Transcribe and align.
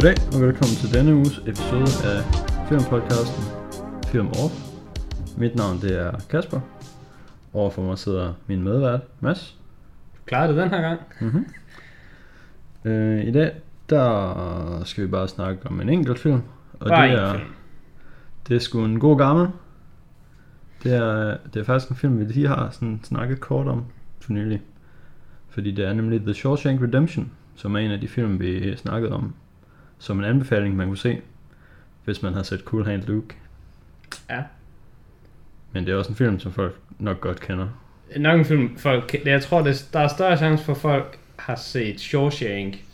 Goddag 0.00 0.34
og 0.34 0.40
velkommen 0.40 0.76
til 0.76 0.94
denne 0.94 1.14
uges 1.14 1.38
episode 1.38 1.90
af 2.12 2.22
filmpodcasten 2.68 3.44
Film 4.06 4.28
Off. 4.28 4.54
Mit 5.38 5.54
navn 5.54 5.80
det 5.80 6.00
er 6.00 6.12
Kasper. 6.30 6.60
Overfor 7.52 7.82
mig 7.82 7.98
sidder 7.98 8.34
min 8.46 8.62
medvært, 8.62 9.00
Mads. 9.20 9.58
Klarede 10.26 10.48
det 10.48 10.62
den 10.62 10.70
her 10.70 10.80
gang? 10.80 11.00
Mm-hmm. 11.20 11.46
Øh, 12.84 13.24
I 13.24 13.32
dag 13.32 13.52
der 13.90 14.82
skal 14.84 15.04
vi 15.04 15.08
bare 15.08 15.28
snakke 15.28 15.66
om 15.66 15.80
en 15.80 15.88
enkelt 15.88 16.18
film. 16.18 16.42
Og 16.80 16.88
Bare 16.88 17.08
det 17.08 17.18
er, 17.18 17.32
film. 17.32 17.44
det 18.48 18.56
er 18.56 18.60
sgu 18.60 18.84
en 18.84 19.00
god 19.00 19.18
gammel. 19.18 19.48
Det 20.82 20.94
er, 20.94 21.36
det 21.54 21.60
er 21.60 21.64
faktisk 21.64 21.90
en 21.90 21.96
film, 21.96 22.18
vi 22.18 22.24
lige 22.24 22.48
har 22.48 22.70
sådan 22.70 23.00
snakket 23.02 23.40
kort 23.40 23.66
om 23.66 23.84
for 24.20 24.32
nylig. 24.32 24.62
Fordi 25.48 25.70
det 25.70 25.84
er 25.84 25.92
nemlig 25.92 26.20
The 26.20 26.34
Shawshank 26.34 26.82
Redemption, 26.82 27.30
som 27.54 27.74
er 27.74 27.78
en 27.78 27.90
af 27.90 28.00
de 28.00 28.08
film, 28.08 28.40
vi 28.40 28.76
snakkede 28.76 29.12
om. 29.12 29.34
Som 30.00 30.18
en 30.18 30.24
anbefaling, 30.24 30.76
man 30.76 30.86
kunne 30.86 30.98
se, 30.98 31.20
hvis 32.04 32.22
man 32.22 32.34
har 32.34 32.42
set 32.42 32.60
Cool 32.60 32.86
Hand 32.86 33.02
Luke. 33.02 33.34
Ja. 34.30 34.42
Men 35.72 35.86
det 35.86 35.92
er 35.92 35.96
også 35.96 36.10
en 36.10 36.16
film, 36.16 36.40
som 36.40 36.52
folk 36.52 36.76
nok 36.98 37.20
godt 37.20 37.40
kender. 37.40 37.68
Nok 38.16 38.38
en 38.38 38.44
film, 38.44 38.78
folk, 38.78 39.26
jeg 39.26 39.42
tror, 39.42 39.62
det, 39.62 39.88
der 39.92 40.00
er 40.00 40.08
større 40.08 40.36
chance 40.36 40.64
for, 40.64 40.72
at 40.72 40.78
folk 40.78 41.18
har 41.36 41.56
set 41.56 42.00
Shawshank, 42.00 42.84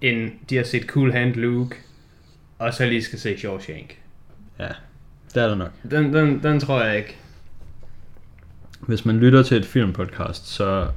end 0.00 0.30
de 0.50 0.56
har 0.56 0.64
set 0.64 0.82
Cool 0.82 1.12
Hand 1.12 1.34
Luke, 1.34 1.76
og 2.58 2.74
så 2.74 2.86
lige 2.86 3.02
skal 3.02 3.18
se 3.18 3.38
Shawshank. 3.38 3.98
Ja, 4.58 4.68
det 5.34 5.42
er 5.42 5.48
der 5.48 5.54
nok. 5.54 5.72
Den, 5.90 6.14
den, 6.14 6.42
den 6.42 6.60
tror 6.60 6.82
jeg 6.82 6.96
ikke. 6.96 7.16
Hvis 8.80 9.04
man 9.04 9.18
lytter 9.18 9.42
til 9.42 9.56
et 9.56 9.66
filmpodcast, 9.66 10.46
så 10.46 10.88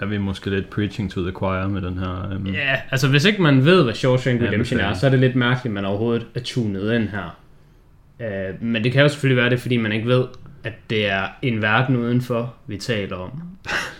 er 0.00 0.06
vi 0.06 0.18
måske 0.18 0.50
lidt 0.50 0.70
preaching 0.70 1.10
to 1.10 1.22
the 1.22 1.32
choir 1.32 1.68
med 1.68 1.82
den 1.82 1.98
her. 1.98 2.36
Um, 2.36 2.46
Ja, 2.46 2.80
altså 2.90 3.08
hvis 3.08 3.24
ikke 3.24 3.42
man 3.42 3.64
ved, 3.64 3.84
hvad 3.84 3.94
Shawshank 3.94 4.40
Ja, 4.42 4.46
Redemption 4.46 4.80
er, 4.80 4.82
beklager. 4.84 4.98
så 4.98 5.06
er 5.06 5.10
det 5.10 5.18
lidt 5.18 5.36
mærkeligt, 5.36 5.66
at 5.66 5.72
man 5.72 5.84
overhovedet 5.84 6.26
er 6.34 6.40
tunet 6.40 6.94
ind 6.94 7.08
her. 7.08 7.38
Uh, 8.20 8.62
men 8.62 8.84
det 8.84 8.92
kan 8.92 9.02
jo 9.02 9.08
selvfølgelig 9.08 9.42
være 9.42 9.50
det, 9.50 9.60
fordi 9.60 9.76
man 9.76 9.92
ikke 9.92 10.08
ved, 10.08 10.24
at 10.64 10.72
det 10.90 11.06
er 11.10 11.28
en 11.42 11.62
verden 11.62 11.96
udenfor, 11.96 12.54
vi 12.66 12.76
taler 12.76 13.16
om. 13.16 13.42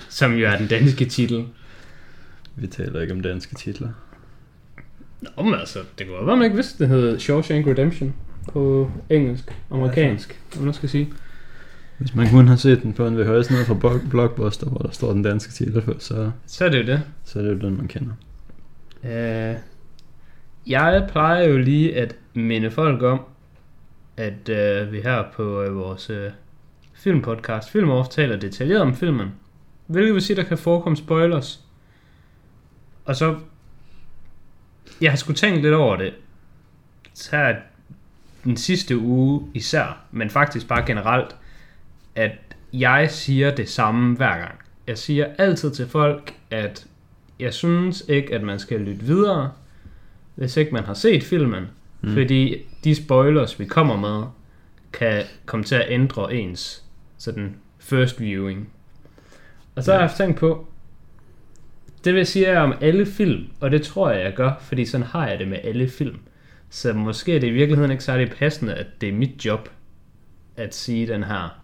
som 0.08 0.34
jo 0.34 0.46
er 0.46 0.56
den 0.56 0.66
danske 0.66 1.04
titel. 1.04 1.44
Vi 2.56 2.66
taler 2.66 3.00
ikke 3.00 3.12
om 3.14 3.20
danske 3.20 3.54
titler. 3.54 3.88
Nå, 5.20 5.42
men 5.42 5.54
altså, 5.54 5.78
det 5.98 6.06
kunne 6.06 6.26
være, 6.26 6.36
man 6.36 6.44
ikke 6.44 6.56
vidste, 6.56 6.78
det 6.84 6.88
hed 6.88 7.18
Shawshank 7.18 7.66
Redemption 7.66 8.14
på 8.52 8.90
engelsk, 9.10 9.44
amerikansk, 9.70 10.40
om 10.58 10.64
man 10.64 10.74
skal 10.74 10.88
sige. 10.88 11.08
Hvis 11.98 12.14
man 12.14 12.30
kun 12.30 12.48
har 12.48 12.56
set 12.56 12.82
den 12.82 12.92
på 12.92 13.06
en 13.06 13.18
VHS 13.18 13.50
nede 13.50 13.64
fra 13.64 13.74
Block- 13.74 14.08
Blockbuster, 14.10 14.66
hvor 14.66 14.78
der 14.78 14.90
står 14.90 15.12
den 15.12 15.22
danske 15.22 15.52
titel 15.52 15.82
på, 15.82 15.94
så, 15.98 16.30
Så 16.46 16.64
er 16.64 16.68
det 16.68 16.78
jo 16.78 16.86
det. 16.86 17.02
så 17.24 17.38
er 17.38 17.42
det 17.42 17.50
jo 17.50 17.58
den, 17.68 17.76
man 17.76 17.88
kender. 17.88 18.12
Uh, 19.02 19.60
jeg 20.66 21.08
plejer 21.10 21.48
jo 21.48 21.58
lige 21.58 21.96
at 21.96 22.16
minde 22.34 22.70
folk 22.70 23.02
om, 23.02 23.20
at 24.16 24.32
uh, 24.48 24.92
vi 24.92 25.00
her 25.00 25.24
på 25.36 25.64
uh, 25.64 25.76
vores 25.76 26.10
uh, 26.10 26.16
filmpodcast, 26.94 27.70
Filmoff, 27.70 28.08
taler 28.08 28.36
detaljeret 28.36 28.80
om 28.82 28.94
filmen. 28.94 29.28
Hvilket 29.86 30.14
vil 30.14 30.22
sige, 30.22 30.36
der 30.36 30.42
kan 30.42 30.58
forekomme 30.58 30.96
spoilers. 30.96 31.60
Og 33.04 33.16
så... 33.16 33.36
Jeg 35.00 35.12
har 35.12 35.16
sgu 35.16 35.32
tænkt 35.32 35.62
lidt 35.62 35.74
over 35.74 35.96
det. 35.96 36.14
Her 37.30 37.56
den 38.44 38.56
sidste 38.56 38.98
uge 38.98 39.50
især, 39.54 40.00
men 40.10 40.30
faktisk 40.30 40.68
bare 40.68 40.86
generelt, 40.86 41.36
at 42.14 42.32
jeg 42.72 43.10
siger 43.10 43.54
det 43.54 43.68
samme 43.68 44.16
hver 44.16 44.38
gang. 44.38 44.54
Jeg 44.86 44.98
siger 44.98 45.26
altid 45.38 45.70
til 45.70 45.86
folk, 45.86 46.34
at 46.50 46.86
jeg 47.40 47.54
synes 47.54 48.04
ikke, 48.08 48.34
at 48.34 48.42
man 48.42 48.58
skal 48.58 48.80
lytte 48.80 49.04
videre, 49.04 49.52
hvis 50.34 50.56
ikke 50.56 50.74
man 50.74 50.84
har 50.84 50.94
set 50.94 51.22
filmen. 51.22 51.64
Mm. 52.00 52.12
Fordi 52.12 52.56
de 52.84 52.94
spoilers, 52.94 53.60
vi 53.60 53.64
kommer 53.64 53.96
med, 53.96 54.26
kan 54.92 55.22
komme 55.46 55.64
til 55.64 55.74
at 55.74 55.86
ændre 55.88 56.34
ens 56.34 56.84
sådan 57.18 57.56
first 57.78 58.20
viewing. 58.20 58.68
Og 59.74 59.84
så 59.84 59.92
har 59.92 60.00
jeg 60.00 60.10
tænkt 60.16 60.38
på, 60.38 60.68
det 62.04 62.14
vil 62.14 62.26
sige 62.26 62.58
om 62.58 62.74
alle 62.80 63.06
film, 63.06 63.46
og 63.60 63.70
det 63.70 63.82
tror 63.82 64.10
jeg, 64.10 64.24
jeg 64.24 64.34
gør, 64.34 64.52
fordi 64.60 64.84
sådan 64.84 65.06
har 65.06 65.28
jeg 65.28 65.38
det 65.38 65.48
med 65.48 65.58
alle 65.64 65.88
film. 65.88 66.18
Så 66.70 66.92
måske 66.92 67.36
er 67.36 67.40
det 67.40 67.46
i 67.46 67.50
virkeligheden 67.50 67.90
ikke 67.90 68.04
særlig 68.04 68.30
passende, 68.30 68.74
at 68.74 68.86
det 69.00 69.08
er 69.08 69.12
mit 69.12 69.44
job 69.44 69.68
at 70.56 70.74
sige 70.74 71.06
den 71.06 71.24
her. 71.24 71.60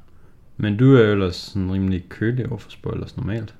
Men 0.57 0.77
du 0.77 0.97
er 0.97 1.03
jo 1.05 1.13
ellers 1.13 1.37
sådan 1.37 1.73
rimelig 1.73 2.05
kølig 2.09 2.49
over 2.49 2.59
for 2.59 2.71
spoilers 2.71 3.17
normalt. 3.17 3.55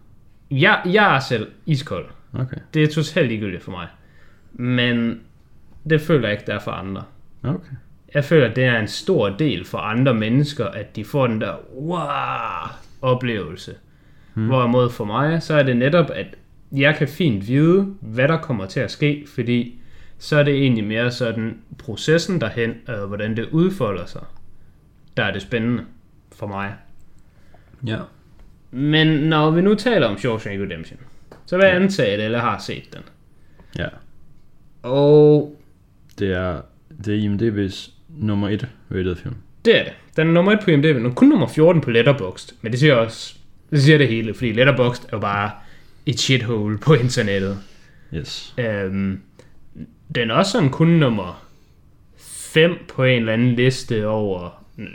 Jeg, 0.51 0.83
jeg 0.87 1.17
er 1.17 1.21
selv 1.21 1.49
iskold. 1.67 2.07
Okay, 2.33 2.57
Det 2.75 2.83
er 2.83 2.89
totalt 2.89 3.29
ligegyldigt 3.29 3.63
for 3.63 3.71
mig. 3.71 3.87
Men 4.53 5.21
det 5.91 6.01
føler 6.01 6.29
jeg 6.29 6.33
ikke, 6.33 6.47
der 6.47 6.55
er 6.55 6.59
for 6.61 6.71
andre. 6.71 7.03
okay. 7.43 7.73
Jeg 8.15 8.25
føler, 8.25 8.49
at 8.49 8.57
det 8.57 8.65
er 8.65 8.79
en 8.79 8.89
stor 8.89 9.29
del 9.29 9.65
for 9.65 9.79
andre 9.79 10.15
mennesker, 10.15 10.67
at 10.67 10.97
de 10.97 11.05
får 11.05 11.27
den 11.27 11.41
der 11.41 11.55
wow 11.77 12.69
oplevelse. 13.03 13.75
Hmm. 14.35 14.47
Hvorimod 14.47 14.91
for 14.91 15.05
mig, 15.05 15.43
så 15.43 15.55
er 15.55 15.63
det 15.63 15.77
netop, 15.77 16.11
at 16.15 16.27
jeg 16.73 16.95
kan 16.97 17.09
fint 17.09 17.49
vide, 17.49 17.95
hvad 18.01 18.29
der 18.29 18.37
kommer 18.37 18.67
til 18.67 18.81
at 18.81 18.91
ske, 18.91 19.27
fordi 19.35 19.81
så 20.19 20.37
er 20.37 20.43
det 20.43 20.55
egentlig 20.55 20.85
mere 20.85 21.11
sådan 21.11 21.59
processen 21.79 22.41
derhen, 22.41 22.75
og 22.87 23.07
hvordan 23.07 23.37
det 23.37 23.49
udfolder 23.53 24.07
sig, 24.07 24.23
der 25.17 25.25
er 25.25 25.33
det 25.33 25.43
spændende 25.43 25.85
for 26.33 26.47
mig. 26.47 26.75
Ja. 27.87 27.99
Men 28.71 29.07
når 29.07 29.51
vi 29.51 29.61
nu 29.61 29.75
taler 29.75 30.07
om 30.07 30.19
Shawshank 30.19 30.61
Redemption, 30.61 30.99
så 31.47 31.57
vil 31.57 31.67
jeg 31.67 31.77
antage, 31.77 32.13
at 32.13 32.21
alle 32.21 32.39
har 32.39 32.59
set 32.59 32.93
den. 32.93 33.03
Ja. 33.79 33.89
Og 34.83 35.57
Det 36.19 36.33
er, 36.33 36.61
det 37.05 37.15
er 37.15 37.29
IMDb's 37.29 37.91
nummer 38.09 38.49
et 38.49 38.69
rated 38.91 39.17
film. 39.17 39.35
Det 39.65 39.79
er 39.81 39.85
det. 39.85 39.93
Den 40.17 40.29
er 40.29 40.33
nummer 40.33 40.53
1 40.53 40.59
på 40.65 40.71
IMDb, 40.71 41.05
er 41.07 41.11
kun 41.11 41.29
nummer 41.29 41.47
14 41.47 41.81
på 41.83 41.91
Letterboxd. 41.91 42.55
Men 42.63 42.73
det 42.73 42.81
siger 42.81 42.95
også, 42.95 43.35
det 43.71 43.83
siger 43.83 43.99
det 43.99 44.09
hele, 44.09 44.35
fordi 44.35 44.53
Letterboxd 44.53 45.05
er 45.05 45.09
jo 45.13 45.19
bare 45.19 45.51
et 46.07 46.21
shithole 46.21 46.79
på 46.79 46.95
internettet. 46.95 47.59
Yes. 48.15 48.55
Øhm, 48.59 49.21
den 50.15 50.31
er 50.31 50.35
også 50.35 50.53
sådan 50.53 50.71
kun 50.71 50.89
nummer 50.89 51.47
5 52.19 52.75
på 52.89 53.05
en 53.05 53.19
eller 53.19 53.33
anden 53.33 53.55
liste 53.55 54.07
over... 54.07 54.64
Kan 54.77 54.87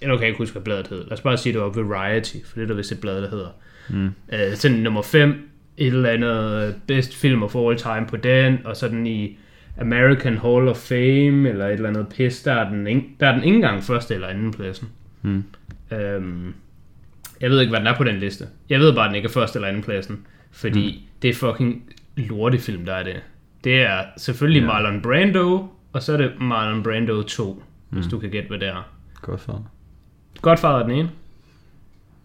jeg 0.00 0.22
ikke 0.22 0.38
huske, 0.38 0.52
hvad 0.52 0.62
bladet 0.62 0.86
hed. 0.88 1.04
Lad 1.04 1.12
os 1.12 1.20
bare 1.20 1.36
sige, 1.36 1.52
det 1.52 1.60
var 1.60 1.68
Variety, 1.82 2.36
for 2.46 2.54
det 2.54 2.62
er 2.62 2.66
der 2.66 2.74
vist 2.74 2.92
et 2.92 3.00
blad, 3.00 3.22
der 3.22 3.30
hedder. 3.30 3.48
Mm. 3.90 4.10
Øh, 4.32 4.54
sådan 4.54 4.76
nummer 4.76 5.02
5, 5.02 5.48
et 5.76 5.86
eller 5.86 6.10
andet 6.10 6.74
best 6.86 7.16
film 7.16 7.42
of 7.42 7.54
all 7.56 7.76
time 7.76 8.06
på 8.08 8.16
den, 8.16 8.58
og 8.64 8.76
sådan 8.76 9.06
i 9.06 9.38
American 9.80 10.38
Hall 10.38 10.68
of 10.68 10.76
Fame, 10.76 11.48
eller 11.48 11.66
et 11.66 11.72
eller 11.72 11.88
andet 11.88 12.06
pis, 12.08 12.42
der 12.42 12.52
er 12.52 12.68
den, 12.70 12.86
ikke, 12.86 13.02
der 13.20 13.26
er 13.28 13.34
den 13.34 13.44
ikke 13.44 13.54
engang 13.56 13.82
første 13.82 14.14
eller 14.14 14.26
anden 14.28 14.50
pladsen. 14.52 14.88
Mm. 15.22 15.44
Øhm, 15.92 16.54
jeg 17.40 17.50
ved 17.50 17.60
ikke, 17.60 17.70
hvad 17.70 17.78
den 17.80 17.86
er 17.86 17.96
på 17.96 18.04
den 18.04 18.16
liste. 18.18 18.44
Jeg 18.68 18.80
ved 18.80 18.92
bare, 18.94 19.04
at 19.04 19.08
den 19.08 19.16
ikke 19.16 19.26
er 19.26 19.32
første 19.32 19.56
eller 19.56 19.68
anden 19.68 19.82
pladsen, 19.82 20.26
fordi 20.52 21.00
mm. 21.02 21.20
det 21.22 21.30
er 21.30 21.34
fucking 21.34 21.82
lortefilm, 22.16 22.84
der 22.84 22.94
er 22.94 23.02
det. 23.02 23.16
Det 23.64 23.80
er 23.82 24.00
selvfølgelig 24.16 24.60
Ja. 24.60 24.66
Marlon 24.66 25.02
Brando, 25.02 25.68
og 25.92 26.02
så 26.02 26.12
er 26.12 26.16
det 26.16 26.32
Marlon 26.40 26.82
Brando 26.82 27.22
2, 27.22 27.52
mm. 27.90 27.96
hvis 27.96 28.06
Mm. 28.06 28.10
du 28.10 28.18
kan 28.18 28.30
gætte, 28.30 28.48
hvad 28.48 28.58
det 28.58 28.68
er. 28.68 28.90
Godt 29.22 29.40
for. 29.40 29.66
Godfather 30.42 30.78
er 30.78 30.82
den 30.82 30.90
ene. 30.90 31.10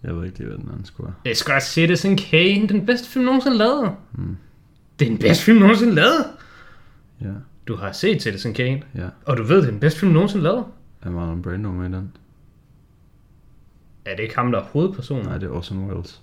Jeg 0.04 0.16
ved 0.16 0.26
ikke 0.26 0.38
lige, 0.38 0.48
hvad 0.48 0.58
den 0.58 0.70
anden 0.72 0.86
skulle 0.86 1.08
være. 1.08 1.16
Det 1.26 1.38
skal 1.38 1.62
Citizen 1.62 2.18
Kane, 2.18 2.68
den 2.68 2.86
bedste 2.86 3.10
film 3.10 3.26
nogensinde 3.26 3.58
lavet. 3.58 3.92
Mm. 4.12 4.38
Det 5.00 5.06
er 5.06 5.10
den 5.10 5.20
bedste 5.20 5.44
film 5.44 5.60
nogensinde 5.60 5.96
lavet. 5.96 6.26
Ja. 7.22 7.32
Du 7.68 7.76
har 7.76 7.92
set 7.92 8.22
Citizen 8.22 8.54
Kane, 8.54 8.82
Ja. 8.96 9.08
og 9.26 9.38
du 9.38 9.44
ved, 9.44 9.58
det 9.58 9.66
er 9.68 9.72
den 9.72 9.80
bedste 9.80 10.00
film 10.00 10.12
nogensinde 10.12 10.44
lavet. 10.44 10.66
Er 11.02 11.10
Marlon 11.10 11.42
Brando 11.42 11.72
med 11.72 11.90
i 11.90 11.94
den? 11.94 12.12
Er 14.06 14.16
det 14.16 14.24
ikke 14.24 14.36
ham, 14.36 14.52
der 14.52 14.60
er 14.60 14.64
hovedpersonen? 14.64 15.26
Nej, 15.26 15.38
det 15.38 15.48
er 15.48 15.52
Orson 15.54 15.88
Welles. 15.90 16.22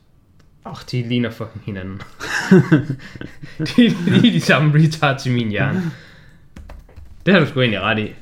Åh, 0.66 0.72
oh, 0.72 0.76
de 0.90 1.08
ligner 1.08 1.30
fucking 1.30 1.62
hinanden. 1.64 1.96
de, 3.76 3.86
er 3.86 4.20
de 4.22 4.40
samme 4.40 4.74
retards 4.74 5.26
i 5.26 5.30
min 5.32 5.48
hjerne. 5.48 5.82
Det 7.26 7.34
har 7.34 7.40
du 7.40 7.46
sgu 7.46 7.60
egentlig 7.60 7.80
ret 7.80 7.98
i. 7.98 8.14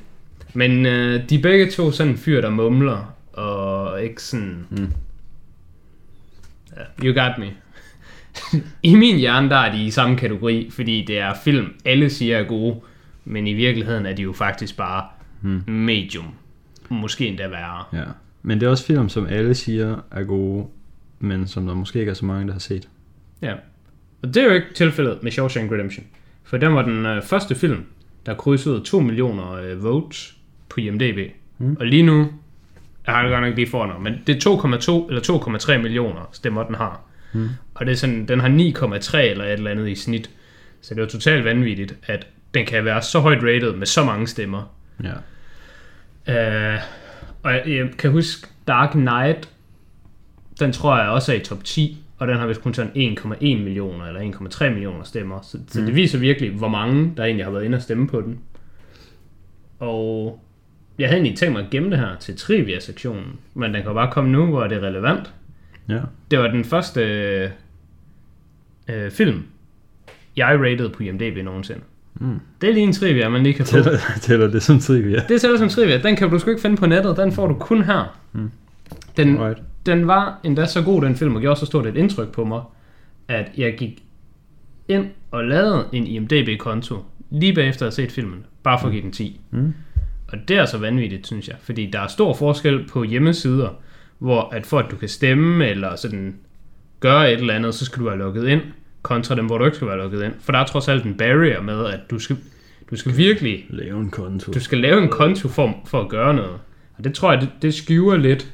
Men 0.53 0.85
øh, 0.85 1.29
de 1.29 1.35
er 1.35 1.41
begge 1.41 1.71
to 1.71 1.91
sådan 1.91 2.11
en 2.11 2.17
fyr, 2.17 2.41
der 2.41 2.49
mumler, 2.49 3.15
og 3.33 4.03
ikke 4.03 4.23
sådan... 4.23 4.65
Mm. 4.69 4.91
Ja, 6.77 7.05
you 7.05 7.23
got 7.23 7.31
me. 7.37 7.45
I 8.91 8.95
min 8.95 9.17
hjerne, 9.17 9.49
der 9.49 9.55
er 9.55 9.71
de 9.71 9.85
i 9.85 9.91
samme 9.91 10.17
kategori, 10.17 10.69
fordi 10.71 11.05
det 11.05 11.19
er 11.19 11.33
film, 11.43 11.73
alle 11.85 12.09
siger 12.09 12.37
er 12.37 12.43
gode, 12.43 12.79
men 13.25 13.47
i 13.47 13.53
virkeligheden 13.53 14.05
er 14.05 14.13
de 14.13 14.21
jo 14.21 14.33
faktisk 14.33 14.77
bare 14.77 15.03
Mm. 15.41 15.63
medium. 15.67 16.25
Måske 16.89 17.27
endda 17.27 17.47
værre. 17.47 17.83
Ja. 17.93 18.03
Men 18.41 18.59
det 18.59 18.65
er 18.65 18.69
også 18.69 18.85
film, 18.85 19.09
som 19.09 19.27
alle 19.27 19.53
siger 19.55 19.97
er 20.11 20.23
gode, 20.23 20.65
men 21.19 21.47
som 21.47 21.67
der 21.67 21.73
måske 21.73 21.99
ikke 21.99 22.09
er 22.09 22.13
så 22.13 22.25
mange, 22.25 22.47
der 22.47 22.51
har 22.53 22.59
set. 22.59 22.89
Ja. 23.41 23.53
Og 24.21 24.27
det 24.33 24.37
er 24.37 24.43
jo 24.47 24.53
ikke 24.53 24.67
tilfældet 24.75 25.23
med 25.23 25.31
Shawshank 25.31 25.71
Redemption. 25.71 26.05
For 26.43 26.57
den 26.57 26.73
var 26.75 26.81
den 26.81 27.05
øh, 27.05 27.23
første 27.23 27.55
film, 27.55 27.83
der 28.25 28.33
krydsede 28.33 28.81
2 28.83 28.99
millioner 28.99 29.51
øh, 29.53 29.83
votes 29.83 30.37
på 30.69 30.79
IMDb. 30.79 31.31
Mm. 31.57 31.67
Mm. 31.67 31.77
Og 31.79 31.85
lige 31.85 32.03
nu, 32.03 32.31
jeg 33.07 33.15
har 33.15 33.21
det 33.21 33.31
godt 33.31 33.43
nok 33.43 33.55
lige 33.55 33.69
for 33.69 33.99
men 33.99 34.21
det 34.27 34.45
er 34.45 34.49
2,2 34.49 35.07
eller 35.09 35.77
2,3 35.77 35.81
millioner 35.81 36.29
stemmer, 36.31 36.63
den 36.63 36.75
har. 36.75 37.01
Mm. 37.33 37.49
Og 37.73 37.85
det 37.85 37.91
er 37.91 37.95
sådan, 37.95 38.25
den 38.25 38.39
har 38.39 38.49
9,3 38.49 39.17
eller 39.17 39.45
et 39.45 39.53
eller 39.53 39.71
andet 39.71 39.89
i 39.89 39.95
snit. 39.95 40.29
Så 40.81 40.93
det 40.93 41.01
er 41.01 41.05
jo 41.05 41.09
totalt 41.09 41.45
vanvittigt, 41.45 41.95
at 42.03 42.27
den 42.53 42.65
kan 42.65 42.85
være 42.85 43.01
så 43.01 43.19
højt 43.19 43.43
rated 43.43 43.75
med 43.75 43.87
så 43.87 44.03
mange 44.03 44.27
stemmer. 44.27 44.75
Ja. 45.03 45.13
Uh, 46.27 46.81
og 47.43 47.51
jeg, 47.51 47.63
jeg 47.67 47.89
kan 47.97 48.11
huske 48.11 48.47
Dark 48.67 48.91
Knight, 48.91 49.49
den 50.59 50.71
tror 50.71 50.97
jeg 50.97 51.09
også 51.09 51.33
er 51.33 51.35
i 51.35 51.39
top 51.39 51.63
10, 51.63 52.03
og 52.17 52.27
den 52.27 52.37
har 52.37 52.47
vist 52.47 52.61
kun 52.61 52.73
sådan 52.73 53.17
1,1 53.19 53.41
millioner 53.41 54.05
eller 54.05 54.21
1,3 54.21 54.69
millioner 54.69 55.03
stemmer. 55.03 55.41
Så, 55.41 55.57
så 55.67 55.81
det 55.81 55.95
viser 55.95 56.19
virkelig, 56.19 56.51
hvor 56.51 56.67
mange 56.67 57.13
der 57.17 57.23
egentlig 57.23 57.45
har 57.45 57.51
været 57.51 57.63
inde 57.63 57.75
og 57.75 57.81
stemme 57.81 58.07
på 58.07 58.21
den. 58.21 58.39
Og 59.79 60.43
jeg 60.99 61.07
havde 61.07 61.17
egentlig 61.21 61.37
tænkt 61.37 61.53
mig 61.53 61.63
at 61.63 61.69
gemme 61.69 61.89
det 61.91 61.99
her 61.99 62.15
til 62.19 62.35
trivia-sektionen, 62.37 63.25
men 63.53 63.73
den 63.73 63.83
kan 63.83 63.93
bare 63.93 64.11
komme 64.11 64.31
nu, 64.31 64.45
hvor 64.45 64.67
det 64.67 64.77
er 64.77 64.81
relevant. 64.81 65.33
Ja. 65.89 65.99
Det 66.31 66.39
var 66.39 66.47
den 66.47 66.63
første 66.65 67.01
øh, 67.01 67.49
øh, 68.89 69.11
film, 69.11 69.43
jeg 70.37 70.59
rated 70.59 70.89
på 70.89 71.03
IMDb 71.03 71.43
nogensinde. 71.43 71.81
Mm. 72.15 72.39
Det 72.61 72.69
er 72.69 72.73
lige 72.73 72.83
en 72.83 72.93
trivia, 72.93 73.29
man 73.29 73.43
lige 73.43 73.53
kan 73.53 73.65
få. 73.65 73.71
Tæller, 73.71 73.99
tæller 74.21 74.47
det 74.47 74.63
som 74.63 74.79
trivia? 74.79 75.23
Det 75.27 75.31
er 75.35 75.37
selv 75.37 75.57
som 75.57 75.69
trivia. 75.69 75.97
Den 76.01 76.15
kan 76.15 76.29
du 76.29 76.39
sgu 76.39 76.49
ikke 76.49 76.61
finde 76.61 76.77
på 76.77 76.85
nettet. 76.85 77.17
Den 77.17 77.31
får 77.31 77.47
du 77.47 77.53
kun 77.53 77.83
her. 77.83 78.17
Mm. 78.33 78.51
Den, 79.17 79.39
Right. 79.43 79.61
den 79.85 80.07
var 80.07 80.39
endda 80.43 80.65
så 80.65 80.81
god, 80.81 81.01
den 81.01 81.15
film, 81.15 81.35
og 81.35 81.41
gjorde 81.41 81.59
så 81.59 81.65
stort 81.65 81.85
et 81.87 81.97
indtryk 81.97 82.31
på 82.31 82.45
mig, 82.45 82.61
at 83.27 83.51
jeg 83.57 83.75
gik 83.77 84.03
ind 84.87 85.05
og 85.31 85.43
lavede 85.45 85.85
en 85.93 86.07
IMDb-konto, 86.07 86.95
lige 87.29 87.53
bagefter 87.53 87.85
at 87.87 87.97
have 87.97 88.07
set 88.07 88.11
filmen, 88.11 88.45
bare 88.63 88.79
for 88.79 88.87
at 88.87 88.91
give 88.91 89.03
den 89.03 89.11
10. 89.11 89.41
Mm. 89.51 89.73
Og 90.31 90.37
det 90.47 90.57
er 90.57 90.65
så 90.65 90.77
vanvittigt, 90.77 91.27
synes 91.27 91.47
jeg, 91.47 91.55
fordi 91.61 91.85
der 91.93 91.99
er 91.99 92.07
stor 92.07 92.33
forskel 92.33 92.87
på 92.87 93.03
hjemmesider, 93.03 93.69
hvor 94.19 94.49
at 94.53 94.65
for 94.65 94.79
at 94.79 94.91
du 94.91 94.95
kan 94.95 95.09
stemme, 95.09 95.67
eller 95.67 95.95
sådan 95.95 96.35
gøre 96.99 97.33
et 97.33 97.39
eller 97.39 97.53
andet, 97.53 97.75
så 97.75 97.85
skal 97.85 97.99
du 97.99 98.05
være 98.09 98.17
logget 98.17 98.47
ind, 98.47 98.61
kontra 99.01 99.35
dem, 99.35 99.45
hvor 99.45 99.57
du 99.57 99.65
ikke 99.65 99.75
skal 99.75 99.87
være 99.87 99.97
logget 99.97 100.23
ind. 100.25 100.33
For 100.39 100.51
der 100.51 100.59
er 100.59 100.65
trods 100.65 100.87
alt 100.87 101.03
en 101.05 101.13
barrier 101.17 101.61
med, 101.61 101.85
at 101.85 101.99
du 102.09 102.19
skal, 102.19 102.37
du 102.91 102.95
skal 102.95 103.17
virkelig 103.17 103.65
Lave 103.69 103.99
en 103.99 104.09
konto. 104.09 104.51
du 104.51 104.59
skal 104.59 104.77
lave 104.77 105.03
en 105.03 105.09
konto 105.09 105.47
for, 105.47 105.75
for 105.85 106.01
at 106.01 106.09
gøre 106.09 106.33
noget. 106.33 106.59
Og 106.97 107.03
det 107.03 107.13
tror 107.13 107.31
jeg, 107.31 107.41
det, 107.41 107.49
det 107.61 107.73
skyver 107.73 108.17
lidt, 108.17 108.53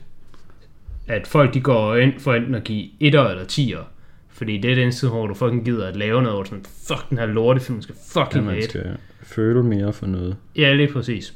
at 1.07 1.27
folk 1.27 1.53
de 1.53 1.61
går 1.61 1.95
ind 1.95 2.19
for 2.19 2.33
enten 2.33 2.55
at 2.55 2.63
give 2.63 2.83
1'er 2.85 3.29
eller 3.29 3.43
10'er. 3.51 3.83
Fordi 4.29 4.57
det 4.57 4.71
er 4.71 4.75
den 4.75 4.91
side, 4.91 5.11
hvor 5.11 5.27
du 5.27 5.33
fucking 5.33 5.65
gider 5.65 5.87
at 5.87 5.95
lave 5.95 6.21
noget, 6.21 6.35
hvor 6.35 6.43
du 6.43 6.49
sådan, 6.49 6.65
fuck 6.87 7.09
den 7.09 7.17
her 7.17 7.25
lortefilm 7.25 7.81
skal 7.81 7.95
Ja, 8.15 8.21
fucking 8.21 8.45
man 8.45 8.53
have 8.53 8.63
et. 8.63 8.69
skal 8.69 8.85
føle 9.23 9.63
mere 9.63 9.93
for 9.93 10.05
noget. 10.05 10.35
Ja, 10.55 10.73
lige 10.73 10.93
præcis. 10.93 11.33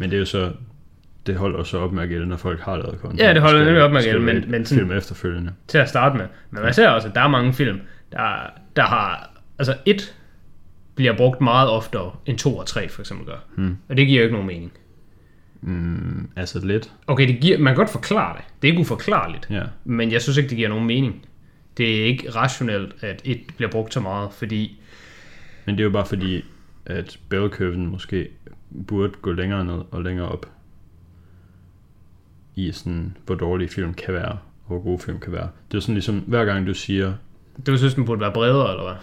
Men 0.00 0.10
det 0.10 0.16
er 0.16 0.20
jo 0.20 0.24
så, 0.24 0.52
det 1.26 1.36
holder 1.36 1.58
jo 1.58 1.64
så 1.64 1.78
op 1.78 1.92
med 1.92 2.02
at 2.02 2.08
gælde, 2.08 2.26
når 2.26 2.36
folk 2.36 2.60
har 2.60 2.76
lavet 2.76 2.98
konto. 3.00 3.24
Ja, 3.24 3.34
det 3.34 3.42
holder 3.42 3.64
nemlig 3.64 3.82
op 3.82 3.90
med 3.90 3.98
at 3.98 4.04
gælde, 4.04 4.20
men- 4.20 4.50
men 4.50 4.66
sådan- 4.66 4.80
Film 4.86 4.96
efterfølgende. 4.98 5.52
Til 5.68 5.78
at 5.78 5.88
starte 5.88 6.16
med. 6.18 6.26
Men 6.50 6.62
man 6.62 6.74
ser 6.74 6.88
også, 6.88 7.08
at 7.08 7.14
der 7.14 7.20
er 7.20 7.28
mange 7.28 7.52
film, 7.52 7.80
der, 8.12 8.50
der 8.76 8.82
har... 8.82 9.30
Altså 9.58 9.76
et 9.86 10.14
bliver 10.94 11.16
brugt 11.16 11.40
meget 11.40 11.68
oftere 11.68 12.12
end 12.26 12.38
to 12.38 12.56
og 12.56 12.66
tre 12.66 12.88
for 12.88 13.02
eksempel 13.02 13.26
gør. 13.26 13.36
Hmm. 13.56 13.76
Og 13.88 13.96
det 13.96 14.06
giver 14.06 14.18
jo 14.20 14.22
ikke 14.24 14.32
nogen 14.32 14.46
mening. 14.46 14.72
Mm, 15.60 16.28
altså 16.36 16.66
lidt. 16.66 16.90
Okay, 17.06 17.28
det 17.28 17.40
giver, 17.40 17.58
man 17.58 17.66
kan 17.74 17.76
godt 17.76 17.90
forklare 17.90 18.36
det. 18.36 18.44
Det 18.62 18.68
er 18.68 18.72
ikke 18.72 18.80
uforklarligt. 18.80 19.46
Ja. 19.50 19.62
Men 19.84 20.12
jeg 20.12 20.22
synes 20.22 20.36
ikke, 20.36 20.48
det 20.50 20.56
giver 20.56 20.68
nogen 20.68 20.86
mening. 20.86 21.26
Det 21.76 22.00
er 22.00 22.04
ikke 22.04 22.30
rationelt, 22.30 22.94
at 23.00 23.22
et 23.24 23.40
bliver 23.56 23.70
brugt 23.70 23.94
så 23.94 24.00
meget, 24.00 24.28
fordi... 24.32 24.80
Men 25.66 25.74
det 25.74 25.80
er 25.80 25.84
jo 25.84 25.90
bare 25.90 26.06
fordi, 26.06 26.44
at 26.86 27.18
bellcurven 27.28 27.86
måske 27.86 28.28
burde 28.88 29.12
gå 29.22 29.32
længere 29.32 29.64
ned 29.64 29.82
og 29.90 30.02
længere 30.02 30.28
op. 30.28 30.46
I 32.54 32.72
sådan, 32.72 33.16
hvor 33.26 33.34
dårlige 33.34 33.68
film 33.68 33.94
kan 33.94 34.14
være, 34.14 34.30
og 34.30 34.66
hvor 34.66 34.80
gode 34.80 34.98
film 34.98 35.20
kan 35.20 35.32
være. 35.32 35.48
Det 35.70 35.76
er 35.76 35.80
sådan 35.80 35.94
ligesom, 35.94 36.18
hver 36.18 36.44
gang 36.44 36.66
du 36.66 36.74
siger, 36.74 37.14
Du 37.66 37.76
synes, 37.76 37.94
den 37.94 38.04
burde 38.04 38.20
være 38.20 38.32
bredere, 38.32 38.70
eller 38.70 38.82
hvad? 38.82 38.94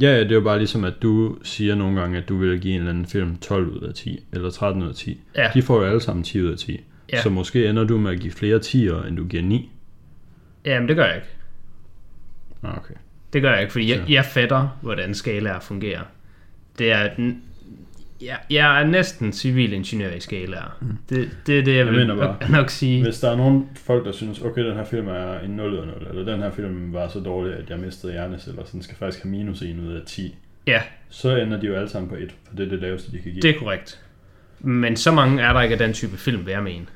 Ja, 0.00 0.14
ja, 0.14 0.20
det 0.20 0.30
er 0.30 0.34
jo 0.34 0.40
bare 0.40 0.58
ligesom, 0.58 0.84
at 0.84 0.94
du 1.02 1.38
siger 1.42 1.74
nogle 1.74 2.00
gange, 2.00 2.18
at 2.18 2.28
du 2.28 2.36
vil 2.36 2.60
give 2.60 2.74
en 2.74 2.80
eller 2.80 2.90
anden 2.90 3.06
film 3.06 3.36
12 3.36 3.68
ud 3.68 3.80
af 3.80 3.94
10, 3.94 4.26
eller 4.32 4.50
13 4.50 4.82
ud 4.82 4.88
af 4.88 4.94
10. 4.94 5.20
Ja. 5.36 5.50
De 5.54 5.62
får 5.62 5.76
jo 5.76 5.88
alle 5.88 6.00
sammen 6.00 6.22
10 6.22 6.42
ud 6.42 6.50
af 6.52 6.58
10. 6.58 6.80
Ja. 7.12 7.22
Så 7.22 7.30
måske 7.30 7.68
ender 7.68 7.84
du 7.84 7.98
med 7.98 8.12
at 8.12 8.20
give 8.20 8.32
flere 8.32 8.58
10'ere, 8.58 9.06
end 9.06 9.16
du 9.16 9.24
giver 9.24 9.42
9. 9.42 9.70
Jamen, 10.64 10.88
det 10.88 10.96
gør 10.96 11.04
jeg 11.04 11.16
ikke. 11.16 11.28
Ah, 12.62 12.76
okay. 12.76 12.94
Det 13.32 13.42
gør 13.42 13.52
jeg 13.52 13.60
ikke, 13.60 13.72
fordi 13.72 13.90
jeg, 13.90 14.04
jeg 14.08 14.24
fatter, 14.24 14.78
hvordan 14.82 15.14
skalaer 15.14 15.60
fungerer. 15.60 16.02
Det 16.78 16.92
er... 16.92 17.14
Den, 17.14 17.42
jeg, 18.24 18.38
jeg 18.50 18.82
er 18.82 18.86
næsten 18.86 19.32
civilingeniør 19.32 20.10
i 20.10 20.20
skalaer. 20.20 20.78
Mm. 20.80 20.88
Det, 21.08 21.30
det 21.46 21.58
er 21.58 21.62
det, 21.64 21.70
jeg, 21.72 21.76
Jeg 21.78 21.86
vil 21.86 21.94
mener 21.94 22.16
bare, 22.16 22.36
nok, 22.40 22.50
nok 22.50 22.70
sige. 22.70 23.02
Hvis 23.02 23.20
der 23.20 23.30
er 23.30 23.36
nogen 23.36 23.68
folk, 23.76 24.04
der 24.04 24.12
synes, 24.12 24.40
okay, 24.40 24.64
den 24.64 24.74
her 24.74 24.84
film 24.84 25.08
er 25.08 25.38
en 25.38 25.50
0 25.50 25.72
ud 25.72 25.78
af 25.78 25.86
0, 25.86 26.06
eller 26.10 26.32
den 26.32 26.42
her 26.42 26.50
film 26.50 26.92
var 26.92 27.08
så 27.08 27.20
dårlig, 27.20 27.54
at 27.54 27.70
jeg 27.70 27.78
mistede 27.78 28.12
hjerneceller, 28.12 28.64
så 28.64 28.70
den 28.72 28.82
skal 28.82 28.96
faktisk 28.96 29.22
have 29.22 29.30
minus 29.30 29.62
1 29.62 29.78
ud 29.88 29.92
af 29.92 30.00
10, 30.06 30.34
Ja, 30.66 30.80
så 31.10 31.36
ender 31.36 31.60
de 31.60 31.66
jo 31.66 31.74
alle 31.74 31.88
sammen 31.88 32.08
på 32.08 32.14
1, 32.14 32.34
for 32.48 32.56
det 32.56 32.66
er 32.66 32.70
det 32.70 32.80
laveste, 32.80 33.12
de 33.12 33.18
kan 33.18 33.32
give. 33.32 33.42
det 33.42 33.50
er 33.54 33.58
korrekt. 33.58 34.00
Men 34.60 34.96
så 34.96 35.12
mange 35.12 35.42
er 35.42 35.52
der 35.52 35.60
ikke 35.62 35.72
af 35.72 35.78
den 35.78 35.92
type 35.92 36.16
film, 36.16 36.46
vil 36.46 36.52
jeg 36.52 36.62
mene. 36.62 36.86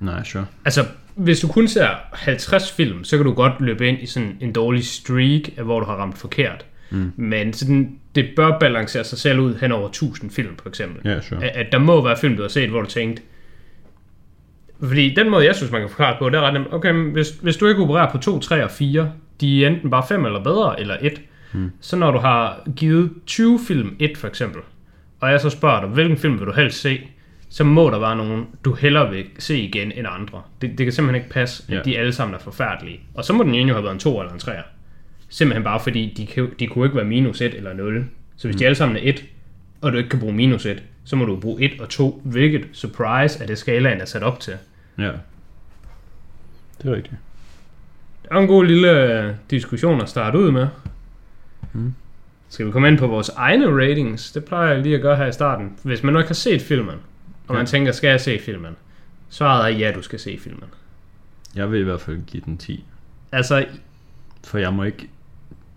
Nej, 0.00 0.24
sure. 0.24 0.46
Altså, 0.64 0.84
hvis 1.14 1.40
du 1.40 1.48
kun 1.48 1.68
ser 1.68 1.88
50 2.12 2.72
film, 2.72 3.04
så 3.04 3.16
kan 3.16 3.26
du 3.26 3.32
godt 3.32 3.52
løbe 3.60 3.88
ind 3.88 3.98
i 4.02 4.06
sådan 4.06 4.36
en 4.40 4.52
dårlig 4.52 4.84
streak, 4.86 5.40
af 5.56 5.64
hvor 5.64 5.80
du 5.80 5.86
har 5.86 5.94
ramt 5.94 6.18
forkert. 6.18 6.64
Mm. 6.90 7.12
Men 7.16 7.52
sådan, 7.52 7.98
det 8.22 8.30
bør 8.36 8.58
balancere 8.58 9.04
sig 9.04 9.18
selv 9.18 9.38
ud 9.38 9.54
hen 9.60 9.72
over 9.72 9.88
1000 9.88 10.30
film, 10.30 10.56
for 10.62 10.68
eksempel. 10.68 11.10
Ja, 11.10 11.20
sure. 11.20 11.44
At, 11.44 11.66
at 11.66 11.72
der 11.72 11.78
må 11.78 12.04
være 12.04 12.16
film, 12.20 12.36
du 12.36 12.42
har 12.42 12.48
set, 12.48 12.68
hvor 12.70 12.80
du 12.82 12.86
tænkte... 12.88 13.22
Fordi 14.82 15.14
den 15.14 15.30
måde, 15.30 15.44
jeg 15.46 15.54
synes, 15.56 15.72
man 15.72 15.80
kan 15.80 15.90
forklare 15.90 16.10
det 16.10 16.18
på, 16.18 16.28
det 16.30 16.36
er 16.36 16.40
ret 16.40 16.52
nemt. 16.52 16.66
Okay, 16.72 16.90
men 16.90 17.10
hvis, 17.12 17.30
hvis 17.30 17.56
du 17.56 17.66
ikke 17.66 17.82
opererer 17.82 18.10
på 18.12 18.18
2, 18.18 18.38
3 18.38 18.64
og 18.64 18.70
4, 18.70 19.12
de 19.40 19.64
er 19.64 19.68
enten 19.68 19.90
bare 19.90 20.04
5 20.08 20.24
eller 20.26 20.42
bedre, 20.44 20.80
eller 20.80 20.96
1. 21.00 21.20
Mm. 21.52 21.70
Så 21.80 21.96
når 21.96 22.10
du 22.10 22.18
har 22.18 22.68
givet 22.76 23.10
20 23.26 23.60
film 23.68 23.96
1 23.98 24.18
for 24.18 24.28
eksempel, 24.28 24.60
og 25.20 25.30
jeg 25.30 25.40
så 25.40 25.50
spørger 25.50 25.80
dig, 25.80 25.88
hvilken 25.88 26.16
film 26.16 26.38
vil 26.38 26.46
du 26.46 26.52
helst 26.52 26.80
se, 26.80 27.00
så 27.50 27.64
må 27.64 27.90
der 27.90 27.98
være 27.98 28.16
nogen, 28.16 28.46
du 28.64 28.74
hellere 28.74 29.10
vil 29.10 29.24
se 29.38 29.58
igen 29.58 29.92
end 29.92 30.06
andre. 30.10 30.42
Det, 30.62 30.70
det 30.78 30.86
kan 30.86 30.92
simpelthen 30.92 31.22
ikke 31.22 31.34
passe, 31.34 31.64
at 31.68 31.74
Ja. 31.74 31.82
de 31.82 31.98
alle 31.98 32.12
sammen 32.12 32.34
er 32.34 32.38
forfærdelige. 32.38 33.00
Og 33.14 33.24
så 33.24 33.32
må 33.32 33.42
den 33.44 33.54
ene 33.54 33.68
jo 33.68 33.74
have 33.74 33.84
været 33.84 33.94
en 33.94 34.00
2 34.00 34.20
eller 34.20 34.32
en 34.32 34.38
3. 34.38 34.52
Simpelthen 35.28 35.64
bare 35.64 35.80
fordi, 35.80 36.14
de, 36.16 36.26
kan, 36.26 36.50
de 36.58 36.66
kunne 36.66 36.86
ikke 36.86 36.96
være 36.96 37.04
minus 37.04 37.40
1 37.40 37.54
eller 37.54 37.72
0. 37.72 38.06
Så 38.36 38.48
hvis 38.48 38.54
mm. 38.54 38.58
de 38.58 38.64
alle 38.64 38.74
sammen 38.74 38.96
er 38.96 39.00
1, 39.04 39.24
og 39.80 39.92
du 39.92 39.96
ikke 39.98 40.10
kan 40.10 40.20
bruge 40.20 40.32
minus 40.32 40.66
1, 40.66 40.82
så 41.04 41.16
må 41.16 41.24
du 41.24 41.36
bruge 41.40 41.62
1 41.62 41.80
og 41.80 41.88
2, 41.88 42.22
hvilket 42.24 42.66
surprise 42.72 43.42
er 43.42 43.46
det 43.46 43.58
skalaen 43.58 44.00
er 44.00 44.04
sat 44.04 44.22
op 44.22 44.40
til. 44.40 44.54
Ja. 44.98 45.10
Det 46.82 46.90
er 46.90 46.94
rigtigt. 46.94 47.16
Det 48.22 48.28
er 48.30 48.36
en 48.36 48.46
god 48.46 48.64
lille 48.64 48.90
øh, 49.22 49.34
diskussion 49.50 50.00
at 50.00 50.08
starte 50.08 50.38
ud 50.38 50.50
med. 50.50 50.68
Mm. 51.72 51.94
Skal 52.48 52.66
vi 52.66 52.70
komme 52.70 52.88
ind 52.88 52.98
på 52.98 53.06
vores 53.06 53.28
egne 53.28 53.66
ratings? 53.82 54.32
Det 54.32 54.44
plejer 54.44 54.72
jeg 54.72 54.82
lige 54.82 54.94
at 54.94 55.02
gøre 55.02 55.16
her 55.16 55.26
i 55.26 55.32
starten. 55.32 55.72
Hvis 55.82 56.02
man 56.02 56.16
ikke 56.16 56.26
har 56.28 56.34
set 56.34 56.62
filmen, 56.62 56.94
og 57.48 57.54
man 57.54 57.62
Ja. 57.62 57.66
tænker, 57.66 57.92
skal 57.92 58.08
jeg 58.08 58.20
se 58.20 58.38
filmen? 58.38 58.76
Svaret 59.28 59.64
er 59.72 59.78
ja, 59.78 59.92
du 59.94 60.02
skal 60.02 60.18
se 60.18 60.38
filmen. 60.38 60.64
Jeg 61.54 61.72
vil 61.72 61.80
i 61.80 61.84
hvert 61.84 62.00
fald 62.00 62.20
give 62.26 62.42
den 62.46 62.56
10. 62.58 62.84
Altså, 63.32 63.66
For 64.44 64.58
jeg 64.58 64.72
må 64.72 64.82
ikke... 64.84 65.08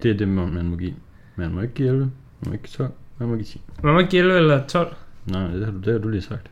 Det 0.03 0.11
er 0.11 0.15
det, 0.17 0.27
man 0.27 0.65
må 0.65 0.75
give. 0.75 0.93
Man 1.35 1.51
må 1.51 1.61
ikke 1.61 1.73
give 1.73 1.87
11. 1.87 2.01
Man 2.01 2.11
må 2.47 2.53
ikke 2.53 2.63
give 2.63 2.85
12. 2.87 2.91
Man 3.17 3.29
må 3.29 3.35
give 3.35 3.45
10. 3.45 3.61
man 3.83 3.93
må 3.93 3.99
ikke 3.99 4.11
give 4.11 4.21
11 4.21 4.37
eller 4.37 4.67
12. 4.67 4.95
Nej, 5.25 5.47
det 5.47 5.65
har 5.65 5.71
du, 5.71 5.77
det 5.77 5.93
har 5.93 5.99
du 5.99 6.09
lige 6.09 6.21
sagt. 6.21 6.51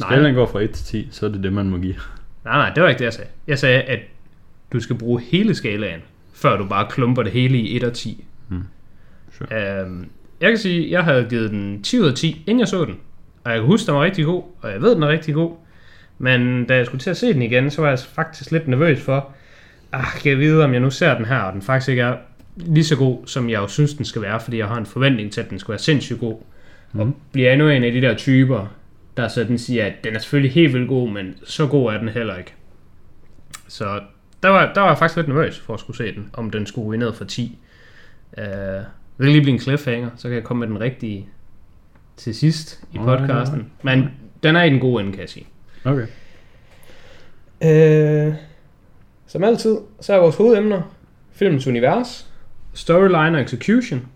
Nej. 0.00 0.08
Skalaen 0.08 0.34
går 0.34 0.46
fra 0.46 0.60
1 0.60 0.70
til 0.70 0.84
10, 0.84 1.08
så 1.10 1.26
er 1.26 1.30
det 1.30 1.42
det, 1.42 1.52
man 1.52 1.70
må 1.70 1.78
give. 1.78 1.94
Nej, 2.44 2.56
nej, 2.56 2.72
det 2.74 2.82
var 2.82 2.88
ikke 2.88 2.98
det, 2.98 3.04
jeg 3.04 3.12
sagde. 3.12 3.30
Jeg 3.46 3.58
sagde, 3.58 3.82
at 3.82 4.00
du 4.72 4.80
skal 4.80 4.96
bruge 4.96 5.20
hele 5.20 5.54
skalaen, 5.54 6.00
før 6.32 6.56
du 6.56 6.66
bare 6.66 6.86
klumper 6.90 7.22
det 7.22 7.32
hele 7.32 7.58
i 7.58 7.76
1 7.76 7.84
og 7.84 7.92
10. 7.92 8.24
Mm. 8.48 8.62
Sure. 9.38 9.80
Øhm, 9.80 10.08
jeg 10.40 10.48
kan 10.48 10.58
sige, 10.58 10.84
at 10.84 10.90
jeg 10.90 11.04
havde 11.04 11.26
givet 11.30 11.50
den 11.50 11.82
10 11.82 12.00
ud 12.00 12.06
af 12.06 12.14
10, 12.14 12.44
inden 12.46 12.60
jeg 12.60 12.68
så 12.68 12.84
den. 12.84 12.96
Og 13.44 13.50
jeg 13.50 13.60
kan 13.60 13.66
huske, 13.66 13.86
den 13.86 13.94
var 13.94 14.02
rigtig 14.02 14.24
god, 14.24 14.42
og 14.60 14.70
jeg 14.70 14.82
ved, 14.82 14.94
den 14.94 15.02
er 15.02 15.08
rigtig 15.08 15.34
god. 15.34 15.56
Men 16.18 16.64
da 16.64 16.76
jeg 16.76 16.86
skulle 16.86 17.00
til 17.00 17.10
at 17.10 17.16
se 17.16 17.32
den 17.32 17.42
igen, 17.42 17.70
så 17.70 17.82
var 17.82 17.88
jeg 17.88 17.98
faktisk 17.98 18.50
lidt 18.50 18.68
nervøs 18.68 19.00
for, 19.00 19.32
ah, 19.92 20.04
kan 20.22 20.30
jeg 20.30 20.38
vide, 20.38 20.64
om 20.64 20.72
jeg 20.72 20.80
nu 20.80 20.90
ser 20.90 21.14
den 21.14 21.24
her, 21.24 21.38
og 21.38 21.52
den 21.52 21.62
faktisk 21.62 21.88
ikke 21.88 22.02
er 22.02 22.16
lige 22.58 22.84
så 22.84 22.96
god, 22.96 23.26
som 23.26 23.50
jeg 23.50 23.58
jo 23.58 23.66
synes, 23.66 23.94
den 23.94 24.04
skal 24.04 24.22
være, 24.22 24.40
fordi 24.40 24.58
jeg 24.58 24.66
har 24.68 24.76
en 24.76 24.86
forventning 24.86 25.32
til, 25.32 25.40
at 25.40 25.50
den 25.50 25.58
skal 25.58 25.72
være 25.72 25.78
sindssygt 25.78 26.20
god. 26.20 26.36
Mm. 26.92 27.00
Og 27.00 27.06
Mhm. 27.06 27.14
bliver 27.32 27.52
endnu 27.52 27.68
en 27.68 27.84
af 27.84 27.92
de 27.92 28.00
der 28.00 28.14
typer, 28.16 28.66
der 29.16 29.28
sådan 29.28 29.58
siger, 29.58 29.86
at 29.86 29.92
den 30.04 30.14
er 30.14 30.18
selvfølgelig 30.18 30.52
helt 30.52 30.72
vildt 30.74 30.88
god, 30.88 31.10
men 31.10 31.34
så 31.44 31.66
god 31.66 31.92
er 31.92 31.98
den 31.98 32.08
heller 32.08 32.36
ikke. 32.36 32.54
Så 33.68 34.00
der 34.42 34.48
var, 34.48 34.72
der 34.74 34.80
var 34.80 34.88
jeg 34.88 34.98
faktisk 34.98 35.16
lidt 35.16 35.28
nervøs 35.28 35.58
for 35.60 35.74
at 35.74 35.80
skulle 35.80 35.96
se 35.96 36.14
den, 36.14 36.30
om 36.32 36.50
den 36.50 36.66
skulle 36.66 36.86
ryge 36.88 36.98
ned 36.98 37.12
for 37.12 37.24
10. 37.24 37.58
Uh, 38.38 38.44
det 38.44 38.84
kan 39.20 39.28
lige 39.32 39.40
blive 39.42 39.54
en 39.54 39.60
cliffhanger, 39.60 40.10
så 40.16 40.28
kan 40.28 40.34
jeg 40.34 40.44
komme 40.44 40.60
med 40.60 40.68
den 40.68 40.80
rigtige 40.80 41.28
til 42.16 42.34
sidst 42.34 42.80
i 42.94 42.98
podcasten. 42.98 43.58
alright. 43.58 43.84
Men 43.84 44.10
den 44.42 44.56
er 44.56 44.62
i 44.62 44.70
den 44.70 44.80
gode 44.80 45.00
ende, 45.00 45.12
kan 45.12 45.20
jeg 45.20 45.28
sige. 45.28 45.46
Okay. 45.84 46.06
Øh, 47.64 48.34
som 49.26 49.44
altid, 49.44 49.76
så 50.00 50.12
er 50.14 50.18
vores 50.18 50.36
hovedemner 50.36 50.82
filmens 51.32 51.66
univers, 51.66 52.27
storyline 52.78 53.38
og 53.38 53.40
execution, 53.40 54.06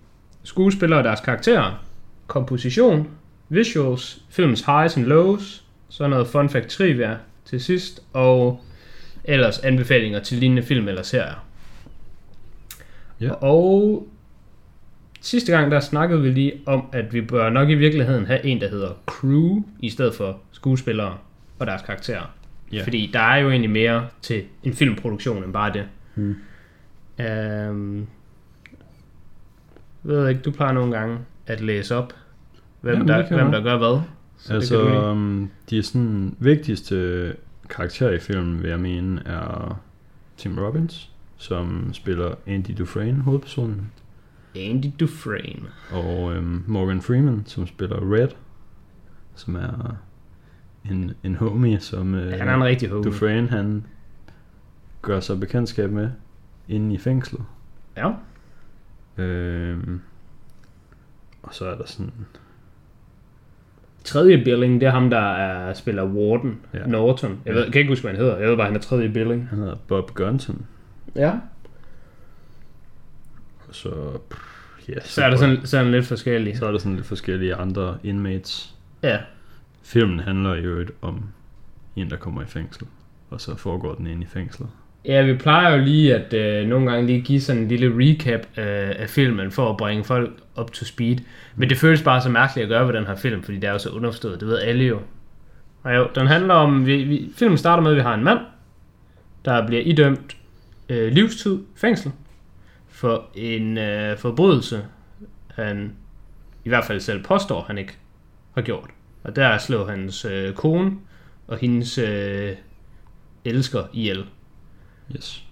skuespillere 0.43 1.01
og 1.01 1.05
deres 1.05 1.21
karakterer, 1.21 1.85
komposition, 2.27 3.09
visuals, 3.49 4.23
filmens 4.31 4.61
highs 4.61 4.97
and 4.97 5.07
lows, 5.07 5.65
så 5.89 6.09
noget 6.09 6.27
fun 6.27 6.49
fact 6.49 6.69
trivia 6.69 7.17
til 7.45 7.61
sidst, 7.61 8.03
og 8.13 8.61
ellers 9.25 9.59
anbefalinger 9.59 10.21
til 10.21 10.39
lignende 10.39 10.63
film 10.63 10.89
eller 10.89 11.03
serier. 11.03 11.45
Ja. 13.21 13.31
Og 13.33 14.07
Sidste 15.25 15.53
gang, 15.53 15.71
der 15.71 15.81
snakkede 15.81 16.23
vi 16.23 16.31
lige 16.31 16.53
om, 16.67 16.87
at 16.93 17.13
vi 17.13 17.21
bør 17.21 17.51
nok 17.51 17.69
i 17.69 17.75
virkeligheden 17.75 18.27
have 18.27 18.45
en, 18.45 18.61
der 18.61 18.69
hedder 18.69 18.91
crew, 19.07 19.63
i 19.81 19.91
stedet 19.91 20.15
for 20.15 20.41
skuespillere 20.53 21.19
og 21.59 21.67
deres 21.67 21.83
karakterer. 21.83 22.35
Ja. 22.73 22.83
Fordi 22.83 23.11
der 23.13 23.21
er 23.21 23.37
jo 23.37 23.51
egentlig 23.51 23.71
mere 23.71 24.09
til 24.23 24.45
en 24.63 24.75
filmproduktion 24.75 25.45
end 25.45 25.53
bare 25.53 25.73
det. 25.73 25.85
Hmm. 26.15 26.37
Øhm, 27.19 28.07
ved 30.03 30.29
ikke, 30.29 30.41
du 30.43 30.51
plejer 30.51 30.73
nogle 30.73 30.99
gange 30.99 31.19
at 31.47 31.61
læse 31.61 31.97
op, 31.97 32.13
hvem, 32.81 32.95
Jamen, 32.95 33.09
der, 33.09 33.29
hvem 33.37 33.53
der 33.53 33.63
gør 33.63 33.79
hvad. 33.79 34.01
Så 34.37 34.55
Altså, 34.55 35.11
um, 35.11 35.51
de 35.71 35.83
sådan 35.83 36.37
vigtigste 36.39 37.37
karakterer 37.71 38.13
i 38.13 38.19
filmen, 38.19 38.63
vil 38.63 38.71
jeg 38.71 38.81
mene, 38.81 39.23
er 39.27 39.81
Tim 40.37 40.59
Robbins, 40.59 41.11
som 41.37 41.91
spiller 41.93 42.35
Andy 42.47 42.71
Dufresne, 42.79 43.23
hovedpersonen, 43.23 43.93
Andy 44.57 44.87
Dufresne. 45.01 45.69
og 45.91 46.33
øhm, 46.33 46.65
Morgan 46.67 47.03
Freeman, 47.03 47.43
som 47.47 47.67
spiller 47.67 48.13
Red, 48.13 48.29
som 49.35 49.57
er 49.57 49.97
en, 50.91 51.13
en 51.23 51.35
homie, 51.35 51.81
som 51.81 52.15
øh, 52.15 52.39
Han 52.39 52.49
er 52.49 52.55
en 52.55 52.65
rigtig 52.65 52.89
homie. 52.89 53.05
Dufresne, 53.05 53.49
han 53.49 53.85
gør 55.03 55.21
sig 55.21 55.41
bekendtskab 55.41 55.91
med 55.91 56.11
inde 56.69 56.95
i 56.95 56.99
fængslet. 56.99 57.43
Ja. 57.97 58.13
Øhm, 59.19 60.01
og 61.43 61.55
så 61.55 61.67
er 61.67 61.75
der 61.77 61.87
sådan, 61.87 62.13
Tredje 64.05 64.45
billing, 64.45 64.81
det 64.81 64.87
er 64.87 64.91
ham, 64.91 65.11
der 65.11 65.19
er, 65.35 65.75
spiller 65.75 66.05
Warden, 66.05 66.61
ja. 66.75 66.87
Norton. 66.87 67.41
Jeg, 67.45 67.55
ved, 67.55 67.63
jeg 67.65 67.73
kan 67.73 67.79
ikke 67.81 67.91
huske, 67.93 68.03
hvad 68.03 68.11
han 68.13 68.21
hedder. 68.21 68.39
Jeg 68.39 68.49
ved 68.49 68.57
bare, 68.57 68.67
han 68.67 68.77
er 68.77 68.81
tredje 68.81 69.09
billing. 69.09 69.49
han 69.49 69.59
hedder 69.59 69.77
Bob 69.89 70.15
Gunton, 70.15 70.67
Ja. 71.17 71.33
og 73.69 73.75
så, 73.75 74.19
ja, 74.89 75.01
Så 75.01 75.25
er 75.25 75.31
der 75.31 75.37
sådan, 75.37 75.67
så 75.67 75.77
der 75.79 75.91
lidt 75.91 76.07
forskellige. 76.07 76.57
så 76.59 76.67
er 76.67 76.71
der 76.71 76.79
sådan 76.79 76.97
lidt 76.97 77.07
forskellige 77.07 77.55
andre 77.55 77.99
inmates. 78.05 78.75
Ja. 79.03 79.19
Filmen 79.83 80.21
handler 80.21 80.55
jo 80.55 80.87
om 81.03 81.25
en, 81.97 82.11
der 82.11 82.17
kommer 82.17 82.43
i 82.43 82.47
fængsel, 82.47 82.87
og 83.31 83.41
så 83.41 83.57
foregår 83.57 83.95
den 83.95 84.07
inde 84.07 84.23
i 84.23 84.27
fængslet. 84.27 84.69
Ja, 85.05 85.23
vi 85.23 85.35
plejer 85.35 85.77
jo 85.77 85.85
lige 85.85 86.15
at 86.15 86.35
øh, 86.35 86.69
nogle 86.69 86.91
gange 86.91 87.07
lige 87.07 87.21
give 87.21 87.41
sådan 87.41 87.63
en 87.63 87.69
lille 87.69 87.93
recap 87.97 88.41
øh, 88.41 88.91
af 88.99 89.09
filmen, 89.09 89.51
for 89.51 89.71
at 89.71 89.77
bringe 89.77 90.05
folk 90.05 90.31
up 90.61 90.71
to 90.71 90.85
speed. 90.85 91.17
Men 91.57 91.71
det 91.71 91.79
føles 91.79 92.03
bare 92.03 92.21
så 92.21 92.29
mærkeligt 92.29 92.65
at 92.65 92.69
gøre 92.69 92.87
ved 92.87 92.95
den 92.95 93.07
her 93.07 93.17
film, 93.17 93.43
fordi 93.43 93.57
det 93.57 93.65
er 93.65 93.73
jo 93.73 93.79
så 93.79 93.91
underforstået. 93.91 94.41
Det 94.41 94.49
ved 94.49 94.59
alle 94.59 94.85
jo. 94.85 95.01
Og 95.83 95.97
jo, 95.97 96.09
den 96.15 96.27
handler 96.27 96.55
om... 96.55 96.87
Vi, 96.87 97.03
vi, 97.03 97.31
filmen 97.37 97.59
starter 97.59 97.83
med, 97.83 97.91
at 97.91 97.97
vi 97.97 98.03
har 98.03 98.15
en 98.15 98.25
mand, 98.25 98.39
der 99.45 99.67
bliver 99.67 99.83
idømt 99.83 100.37
øh, 100.89 101.13
livstid 101.13 101.59
fængsel 101.77 102.13
for 102.89 103.25
en 103.35 103.79
øh, 103.79 104.19
forbrydelse, 104.19 104.85
han 105.55 105.93
i 106.65 106.69
hvert 106.69 106.85
fald 106.85 107.01
selv 107.01 107.25
påstår, 107.25 107.63
han 107.63 107.79
ikke 107.79 107.99
har 108.55 108.63
gjort. 108.63 108.91
Og 109.25 109.37
der 109.37 109.59
slår 109.59 109.87
hans 109.87 110.25
øh, 110.25 110.55
kone 110.55 110.93
og 111.47 111.59
hendes 111.59 111.99
øh, 111.99 112.53
elsker 113.45 113.83
ihjel. 113.93 114.25
Yes. 115.17 115.45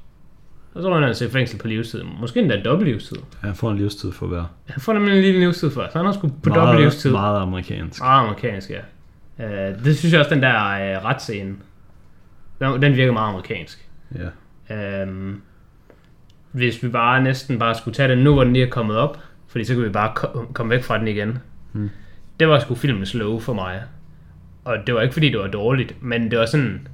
Og 0.74 0.82
så 0.82 0.88
ryger 0.88 0.98
han 0.98 1.08
altså 1.08 1.24
i 1.24 1.30
fængsel 1.30 1.58
på 1.58 1.68
livstid. 1.68 2.02
Måske 2.20 2.40
endda 2.40 2.62
dobbelt 2.62 2.90
livstid. 2.90 3.16
Han 3.40 3.54
får 3.54 3.70
en 3.70 3.76
livstid 3.76 4.12
for 4.12 4.26
hver. 4.26 4.44
Han 4.66 4.80
får 4.80 4.92
nemlig 4.92 5.14
en 5.16 5.22
lille 5.22 5.40
livstid 5.40 5.70
for, 5.70 5.86
så 5.92 5.98
han 5.98 6.06
har 6.06 6.12
sgu 6.12 6.28
på 6.28 6.34
meget, 6.48 6.60
dobbelt 6.60 6.82
livstid. 6.82 7.10
Meget 7.10 7.42
amerikansk. 7.42 8.00
Meget 8.00 8.26
amerikansk, 8.26 8.70
ja. 8.70 8.80
Uh, 9.38 9.84
det 9.84 9.98
synes 9.98 10.12
jeg 10.12 10.20
også, 10.20 10.34
den 10.34 10.42
der 10.42 10.54
uh, 10.54 11.04
retsscene, 11.04 11.54
den, 12.60 12.82
den 12.82 12.96
virker 12.96 13.12
meget 13.12 13.28
amerikansk. 13.28 13.88
Ja. 14.68 15.02
Um, 15.02 15.42
hvis 16.52 16.82
vi 16.82 16.88
bare 16.88 17.22
næsten 17.22 17.58
bare 17.58 17.74
skulle 17.74 17.94
tage 17.94 18.08
den 18.08 18.18
nu, 18.18 18.34
hvor 18.34 18.44
den 18.44 18.52
lige 18.52 18.66
er 18.66 18.70
kommet 18.70 18.96
op, 18.96 19.18
fordi 19.48 19.64
så 19.64 19.74
kan 19.74 19.82
vi 19.84 19.88
bare 19.88 20.12
ko- 20.14 20.46
komme 20.52 20.70
væk 20.70 20.82
fra 20.82 20.98
den 20.98 21.08
igen. 21.08 21.38
Hmm. 21.72 21.90
Det 22.40 22.48
var 22.48 22.58
sgu 22.58 22.74
filmens 22.74 23.14
love 23.14 23.40
for 23.40 23.52
mig. 23.52 23.82
Og 24.64 24.76
det 24.86 24.94
var 24.94 25.00
ikke 25.00 25.12
fordi, 25.12 25.28
det 25.28 25.38
var 25.38 25.46
dårligt, 25.46 26.02
men 26.02 26.30
det 26.30 26.38
var 26.38 26.46
sådan... 26.46 26.88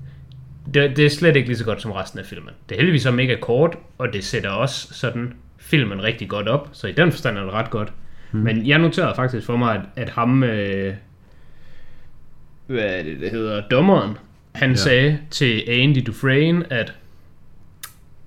Det, 0.75 0.97
det 0.97 1.07
er 1.07 1.11
slet 1.11 1.37
ikke 1.37 1.49
lige 1.49 1.59
så 1.59 1.65
godt 1.65 1.83
som 1.83 1.93
resten 1.93 2.19
af 2.19 2.27
filmen. 2.27 2.51
Det 2.69 2.75
er 2.75 2.79
heldigvis 2.79 3.03
så 3.03 3.11
mega 3.11 3.37
kort, 3.41 3.79
og 3.99 4.13
det 4.13 4.25
sætter 4.25 4.51
også 4.51 4.95
sådan 4.95 5.33
filmen 5.59 6.03
rigtig 6.03 6.29
godt 6.29 6.49
op, 6.49 6.69
så 6.73 6.87
i 6.87 6.93
den 6.93 7.13
forstand 7.13 7.39
er 7.39 7.43
det 7.43 7.53
ret 7.53 7.71
godt. 7.71 7.93
Hmm. 8.31 8.41
Men 8.43 8.67
jeg 8.67 8.79
noterede 8.79 9.15
faktisk 9.17 9.47
for 9.47 9.57
mig, 9.57 9.75
at, 9.75 9.81
at 9.97 10.09
ham... 10.09 10.43
Øh, 10.43 10.95
hvad 12.67 12.85
er 12.85 13.03
det, 13.03 13.21
det 13.21 13.31
hedder? 13.31 13.63
Dommeren. 13.69 14.19
Han 14.55 14.71
ja. 14.71 14.77
Sagde 14.77 15.19
til 15.31 15.63
Andy 15.69 16.03
Dufresne, 16.07 16.73
at 16.73 16.93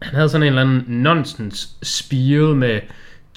han 0.01 0.15
havde 0.15 0.29
sådan 0.29 0.43
en 0.43 0.48
eller 0.48 0.62
anden 0.62 0.84
nonsense 0.88 1.67
spiel 1.84 2.55
med 2.55 2.79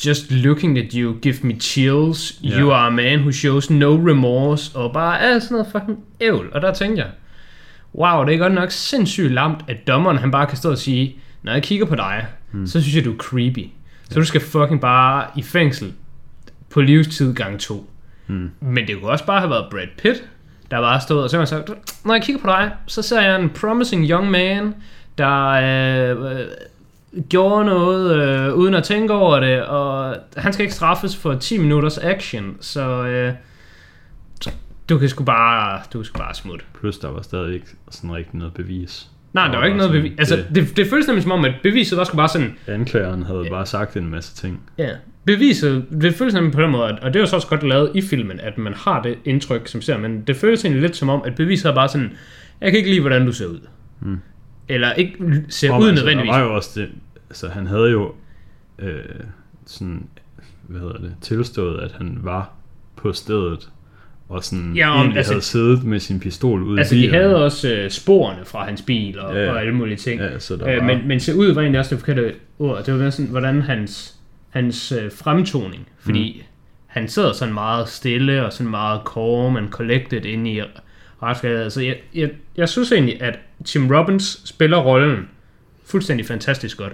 Just 0.06 0.30
looking 0.30 0.78
at 0.78 0.92
you 0.92 1.14
give 1.22 1.34
me 1.42 1.60
chills. 1.60 2.40
Ja. 2.42 2.60
You 2.60 2.70
are 2.70 2.86
a 2.86 2.90
man 2.90 3.18
who 3.18 3.32
shows 3.32 3.70
no 3.70 3.96
remorse. 3.96 4.78
Og 4.78 4.92
bare 4.92 5.20
alt 5.20 5.42
sådan 5.42 5.54
noget 5.54 5.72
fucking 5.72 6.04
ævl. 6.20 6.50
Og 6.52 6.62
der 6.62 6.74
tænkte 6.74 7.02
jeg, 7.02 7.10
wow, 7.94 8.24
det 8.24 8.34
er 8.34 8.38
godt 8.38 8.54
nok 8.54 8.70
sindssygt 8.70 9.32
lamt, 9.32 9.60
at 9.68 9.86
dommeren 9.86 10.18
han 10.18 10.30
bare 10.30 10.46
kan 10.46 10.56
stå 10.56 10.70
og 10.70 10.78
sige, 10.78 11.16
når 11.42 11.52
jeg 11.52 11.62
kigger 11.62 11.86
på 11.86 11.94
dig, 11.94 12.26
hmm. 12.50 12.66
så 12.66 12.80
synes 12.80 12.96
jeg, 12.96 13.04
du 13.04 13.12
er 13.12 13.16
creepy. 13.16 13.66
Så 14.10 14.18
du 14.18 14.24
skal 14.24 14.40
fucking 14.40 14.80
bare 14.80 15.26
i 15.36 15.42
fængsel 15.42 15.92
på 16.70 16.80
livstid 16.80 17.34
gang 17.34 17.60
to. 17.60 17.90
Hmm. 18.26 18.50
Men 18.60 18.86
det 18.86 19.00
kunne 19.00 19.10
også 19.10 19.26
bare 19.26 19.40
have 19.40 19.50
været 19.50 19.66
Brad 19.70 19.86
Pitt, 19.98 20.24
der 20.70 20.80
bare 20.80 21.00
stod 21.00 21.22
og 21.22 21.30
så 21.30 21.44
sagt, 21.44 21.70
når 22.04 22.14
jeg 22.14 22.22
kigger 22.22 22.42
på 22.42 22.46
dig, 22.46 22.72
så 22.86 23.02
ser 23.02 23.20
jeg 23.20 23.40
en 23.40 23.50
promising 23.50 24.10
young 24.10 24.30
man, 24.30 24.74
der 25.18 25.48
øh, 25.48 26.38
øh, 26.40 26.46
gjorde 27.28 27.64
noget 27.64 28.22
øh, 28.22 28.54
uden 28.54 28.74
at 28.74 28.84
tænke 28.84 29.14
over 29.14 29.40
det, 29.40 29.62
og 29.62 30.16
han 30.36 30.52
skal 30.52 30.62
ikke 30.62 30.74
straffes 30.74 31.16
for 31.16 31.34
10 31.34 31.58
minutters 31.58 31.98
action, 31.98 32.56
så 32.60 33.04
øh, 33.04 33.34
du 34.88 34.98
kan 34.98 35.08
sgu 35.08 35.24
bare, 35.24 35.80
du 35.92 35.98
kan 35.98 36.04
sgu 36.04 36.18
bare 36.18 36.34
smutte. 36.34 36.64
Plus 36.80 36.98
der 36.98 37.08
var 37.08 37.22
stadig 37.22 37.54
ikke 37.54 37.66
sådan 37.90 38.14
rigtig 38.14 38.36
noget 38.36 38.54
bevis. 38.54 39.08
Nej, 39.32 39.48
der 39.48 39.56
var 39.56 39.64
ikke 39.64 39.76
noget 39.76 39.92
bevis. 39.92 40.12
Altså, 40.18 40.44
det, 40.54 40.76
det 40.76 40.86
føles 40.86 41.06
nemlig 41.06 41.22
som 41.22 41.32
om, 41.32 41.44
at 41.44 41.54
beviset 41.62 41.98
var 41.98 42.04
sgu 42.04 42.16
bare 42.16 42.28
sådan, 42.28 42.54
Anklageren 42.66 43.22
havde 43.22 43.46
bare 43.50 43.66
sagt 43.66 43.96
en 43.96 44.10
masse 44.10 44.34
ting. 44.36 44.60
Ja, 44.78 44.90
beviset, 45.24 45.86
det 46.02 46.14
føles 46.14 46.34
nemlig 46.34 46.52
på 46.52 46.62
den 46.62 46.70
måde, 46.70 46.88
at, 46.88 46.98
og 46.98 47.14
det 47.14 47.16
er 47.16 47.20
jo 47.20 47.26
så 47.26 47.36
også 47.36 47.48
godt 47.48 47.62
lavet 47.62 47.90
i 47.94 48.02
filmen, 48.02 48.40
at 48.40 48.58
man 48.58 48.74
har 48.74 49.02
det 49.02 49.18
indtryk, 49.24 49.68
som 49.68 49.82
ser, 49.82 49.98
men 49.98 50.20
det 50.20 50.36
føles 50.36 50.64
egentlig 50.64 50.82
lidt 50.82 50.96
som 50.96 51.08
om, 51.08 51.22
at 51.26 51.34
beviset 51.34 51.70
er 51.70 51.74
bare 51.74 51.88
sådan, 51.88 52.12
jeg 52.60 52.70
kan 52.70 52.78
ikke 52.78 52.90
lide, 52.90 53.00
hvordan 53.00 53.26
du 53.26 53.32
ser 53.32 53.46
ud. 53.46 53.60
Mm. 54.00 54.18
Eller 54.68 54.92
ikke 54.92 55.44
ser 55.48 55.72
Om, 55.72 55.82
ud 55.82 55.88
altså, 55.88 56.04
nødvendigvis. 56.04 56.30
Der 56.30 56.38
var 56.38 56.44
jo 56.44 56.54
også 56.54 56.80
det, 56.80 56.90
altså 57.30 57.48
han 57.48 57.66
havde 57.66 57.90
jo 57.90 58.14
øh, 58.78 59.04
sådan, 59.66 60.06
hvad 60.62 60.80
hedder 60.80 60.98
det, 60.98 61.14
tilstået, 61.20 61.80
at 61.80 61.92
han 61.92 62.18
var 62.22 62.52
på 62.96 63.12
stedet, 63.12 63.70
og 64.28 64.44
sådan 64.44 64.72
Ja, 64.76 64.90
om- 64.90 64.96
egentlig 64.96 65.16
altså- 65.16 65.32
havde 65.32 65.44
siddet 65.44 65.84
med 65.84 66.00
sin 66.00 66.20
pistol 66.20 66.62
ude 66.62 66.78
Altså, 66.78 66.94
i 66.94 66.98
de 66.98 67.02
bilen. 67.02 67.14
havde 67.20 67.44
også 67.44 67.74
øh, 67.74 67.90
sporene 67.90 68.44
fra 68.44 68.64
hans 68.64 68.82
bil 68.82 69.18
og, 69.18 69.34
Ja, 69.34 69.50
og 69.52 69.60
alle 69.60 69.74
mulige 69.74 69.96
ting. 69.96 70.20
Ja, 70.20 70.38
så 70.38 70.56
der 70.56 70.68
Øh, 70.68 70.76
var, 70.76 70.84
men, 70.84 71.08
men 71.08 71.20
se 71.20 71.36
ud 71.36 71.52
var 71.54 71.60
egentlig 71.62 71.78
også 71.80 71.90
det 71.94 71.98
forkerte 72.04 72.34
ord. 72.58 72.84
Det 72.84 72.98
var 72.98 73.10
sådan, 73.10 73.30
hvordan 73.30 73.62
hans, 73.62 74.14
hans 74.50 74.92
øh, 74.92 75.12
fremtoning, 75.12 75.88
fordi 76.00 76.36
mm. 76.40 76.46
han 76.86 77.08
sidder 77.08 77.32
sådan 77.32 77.54
meget 77.54 77.88
stille 77.88 78.46
og 78.46 78.52
sådan 78.52 78.70
meget 78.70 79.00
calm 79.14 79.56
and 79.56 79.70
collected 79.70 80.24
inde 80.24 80.50
i 80.52 80.60
retsskabet. 81.22 81.58
Altså, 81.62 81.80
jeg, 81.82 81.96
jeg, 82.14 82.30
jeg 82.56 82.68
synes 82.68 82.92
egentlig, 82.92 83.22
at 83.22 83.38
Tim 83.64 83.90
Robbins 83.90 84.48
spiller 84.48 84.78
rollen 84.78 85.28
fuldstændig 85.86 86.26
fantastisk 86.26 86.76
godt. 86.78 86.92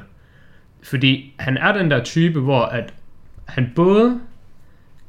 Fordi 0.83 1.35
han 1.39 1.57
er 1.57 1.73
den 1.73 1.91
der 1.91 2.05
type, 2.05 2.41
hvor 2.41 2.61
at 2.63 2.93
han 3.45 3.73
både 3.77 4.21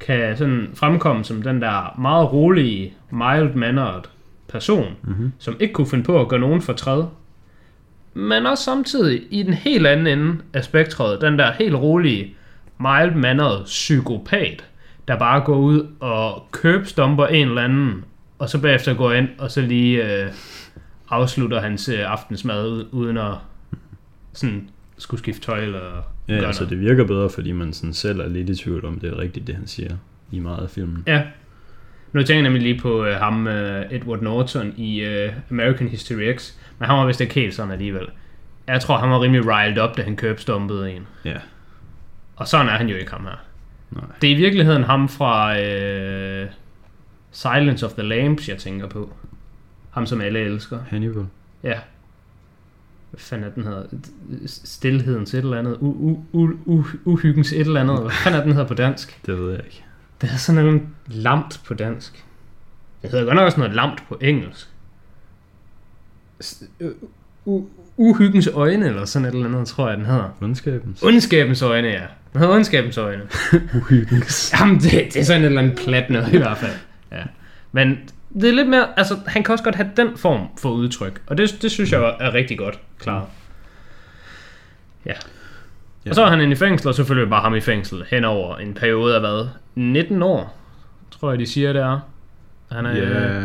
kan 0.00 0.36
sådan 0.36 0.70
fremkomme 0.74 1.24
som 1.24 1.42
den 1.42 1.62
der 1.62 1.98
meget 1.98 2.32
rolige, 2.32 2.94
mild-mannered 3.10 4.02
person, 4.48 4.96
mm-hmm. 5.02 5.32
som 5.38 5.56
ikke 5.60 5.74
kunne 5.74 5.86
finde 5.86 6.04
på 6.04 6.20
at 6.20 6.28
gøre 6.28 6.40
nogen 6.40 6.62
fortræd, 6.62 7.04
men 8.14 8.46
også 8.46 8.64
samtidig 8.64 9.22
i 9.30 9.42
den 9.42 9.54
helt 9.54 9.86
anden 9.86 10.06
ende 10.06 10.36
af 10.52 10.64
spektret, 10.64 11.20
den 11.20 11.38
der 11.38 11.52
helt 11.52 11.74
rolige, 11.74 12.34
mild-mannered 12.78 13.64
psykopat, 13.64 14.64
der 15.08 15.18
bare 15.18 15.40
går 15.40 15.56
ud 15.56 15.86
og 16.00 16.46
købstomper 16.50 17.26
en 17.26 17.48
eller 17.48 17.62
anden, 17.62 18.04
og 18.38 18.48
så 18.48 18.60
bagefter 18.60 18.94
går 18.94 19.12
ind, 19.12 19.28
og 19.38 19.50
så 19.50 19.60
lige 19.60 20.22
øh, 20.22 20.30
afslutter 21.10 21.60
hans 21.60 21.88
øh, 21.88 22.10
aftensmad 22.12 22.68
ud, 22.68 22.88
uden 22.92 23.16
at 23.16 23.34
sådan 24.32 24.68
skulle 24.98 25.18
skifte 25.18 25.42
tøj 25.42 25.60
eller 25.60 26.02
Ja, 26.30 26.38
gøre 26.38 26.46
altså 26.46 26.62
noget. 26.64 26.70
det 26.70 26.80
virker 26.88 27.04
bedre, 27.04 27.30
fordi 27.30 27.52
man 27.52 27.72
sådan 27.72 27.92
selv 27.92 28.20
er 28.20 28.28
lidt 28.28 28.50
i 28.50 28.54
tvivl 28.54 28.84
om, 28.84 29.00
det 29.00 29.10
er 29.12 29.18
rigtigt, 29.18 29.46
det 29.46 29.54
han 29.54 29.66
siger 29.66 29.96
i 30.30 30.38
meget 30.38 30.62
af 30.62 30.70
filmen. 30.70 31.02
Ja. 31.06 31.22
Nu 32.12 32.20
tænker 32.22 32.34
jeg 32.34 32.42
nemlig 32.42 32.62
lige 32.62 32.80
på 32.80 33.04
øh, 33.04 33.16
ham, 33.16 33.46
øh, 33.46 33.86
Edward 33.90 34.20
Norton 34.22 34.74
i 34.76 35.00
øh, 35.00 35.32
American 35.50 35.88
History 35.88 36.36
X, 36.36 36.52
men 36.78 36.88
han 36.88 36.98
var 36.98 37.06
vist 37.06 37.20
ikke 37.20 37.34
helt 37.34 37.54
sådan 37.54 37.72
alligevel. 37.72 38.06
Jeg 38.66 38.80
tror, 38.80 38.96
han 38.98 39.10
var 39.10 39.20
rimelig 39.22 39.46
riled 39.46 39.78
op, 39.78 39.96
da 39.96 40.02
han 40.02 40.16
købstompede 40.16 40.92
en. 40.92 41.06
Ja, 41.24 41.36
Og 42.36 42.48
sådan 42.48 42.66
er 42.68 42.70
han 42.72 42.88
jo 42.88 42.96
ikke 42.96 43.10
ham 43.10 43.24
her. 43.24 43.44
nej. 43.90 44.04
Det 44.20 44.30
er 44.30 44.34
i 44.34 44.36
virkeligheden 44.36 44.82
ham 44.84 45.08
fra 45.08 45.60
øh, 45.60 46.46
Silence 47.30 47.86
of 47.86 47.92
the 47.92 48.02
Lambs, 48.02 48.48
jeg 48.48 48.58
tænker 48.58 48.88
på. 48.88 49.12
Ham, 49.90 50.06
som 50.06 50.20
alle 50.20 50.38
elsker. 50.38 50.78
Hannibal. 50.88 51.26
Ja. 51.64 51.78
Hvad 53.10 53.20
fanden 53.20 53.46
er 53.48 53.52
den 53.54 53.64
hedder? 53.64 53.82
Stilhedens 54.46 55.34
et 55.34 55.38
eller 55.38 55.58
andet. 55.58 55.76
U, 55.80 55.86
u, 55.86 56.18
u, 56.32 56.52
u, 56.66 56.84
uhyggens 57.04 57.52
et 57.52 57.60
eller 57.60 57.80
andet. 57.80 58.00
Hvad 58.00 58.10
fanden 58.10 58.40
er 58.40 58.44
den 58.44 58.52
hedder 58.52 58.68
på 58.68 58.74
dansk? 58.74 59.18
Det 59.26 59.38
ved 59.38 59.50
jeg 59.50 59.60
ikke. 59.64 59.84
Det 60.20 60.30
er 60.30 60.36
sådan 60.36 60.64
noget 60.64 60.82
lamt 61.06 61.60
på 61.66 61.74
dansk. 61.74 62.24
Det 63.02 63.10
hedder 63.10 63.24
godt 63.24 63.34
nok 63.34 63.44
også 63.44 63.58
noget 63.60 63.74
lamt 63.74 64.08
på 64.08 64.18
engelsk. 64.20 64.68
U- 67.46 67.64
Uhyggens 67.96 68.46
øjne, 68.46 68.86
eller 68.86 69.04
sådan 69.04 69.28
et 69.28 69.34
eller 69.34 69.46
andet, 69.46 69.66
tror 69.68 69.88
jeg, 69.88 69.96
den 69.98 70.06
hedder. 70.06 70.36
Ondskabens. 70.40 71.02
Ondskabens 71.02 71.62
øjne, 71.62 71.88
ja. 71.88 72.02
Den 72.32 72.40
hedder 72.40 72.54
ondskabens 72.54 72.98
øjne. 72.98 73.22
Uhyggens. 73.78 74.54
Jamen, 74.60 74.78
det, 74.80 74.90
det 74.92 75.16
er 75.16 75.24
sådan 75.24 75.42
et 75.42 75.46
eller 75.46 75.62
andet 75.62 75.78
plat 75.78 76.10
noget 76.10 76.32
i 76.32 76.36
hvert 76.36 76.58
fald. 76.58 76.72
Ja. 77.12 77.22
Men 77.72 77.98
det 78.34 78.48
er 78.48 78.52
lidt 78.52 78.68
mere, 78.68 78.88
altså, 78.96 79.14
han 79.26 79.42
kan 79.44 79.52
også 79.52 79.64
godt 79.64 79.74
have 79.74 79.90
den 79.96 80.16
form 80.16 80.48
for 80.58 80.70
udtryk. 80.70 81.22
Og 81.26 81.38
det, 81.38 81.58
det 81.62 81.70
synes 81.70 81.92
jeg 81.92 82.16
er 82.20 82.34
rigtig 82.34 82.58
godt 82.58 82.78
klaret. 82.98 83.26
Ja. 85.06 85.12
Ja. 86.04 86.10
Og 86.10 86.14
så 86.14 86.24
er 86.24 86.30
han 86.30 86.40
inde 86.40 86.52
i 86.52 86.56
fængsel, 86.56 86.88
og 86.88 86.94
selvfølgelig 86.94 87.30
bare 87.30 87.42
ham 87.42 87.54
i 87.54 87.60
fængsel 87.60 88.04
hen 88.10 88.24
over 88.24 88.56
en 88.56 88.74
periode 88.74 89.14
af 89.14 89.20
hvad? 89.20 89.48
19 89.74 90.22
år, 90.22 90.58
tror 91.10 91.30
jeg, 91.30 91.38
de 91.38 91.46
siger, 91.46 91.72
det 91.72 91.82
er. 91.82 92.00
Han 92.72 92.86
er, 92.86 92.96
Ja. 92.96 93.42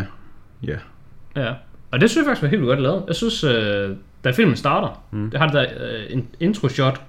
Ja. 0.63 0.77
Ja, 1.35 1.53
og 1.91 2.01
det 2.01 2.09
synes 2.09 2.25
jeg 2.25 2.29
faktisk 2.29 2.41
var 2.41 2.47
helt 2.49 2.61
godt 2.63 2.81
lavet. 2.81 3.03
Jeg 3.07 3.15
synes, 3.15 3.43
øh, 3.43 3.89
da 4.23 4.31
filmen 4.31 4.55
starter, 4.55 5.03
Mm. 5.11 5.29
det 5.31 5.39
har 5.39 5.47
det 5.47 5.53
der 5.53 5.65
øh, 5.79 6.03
en 6.09 6.27
intro 6.39 6.67
shot. 6.67 7.01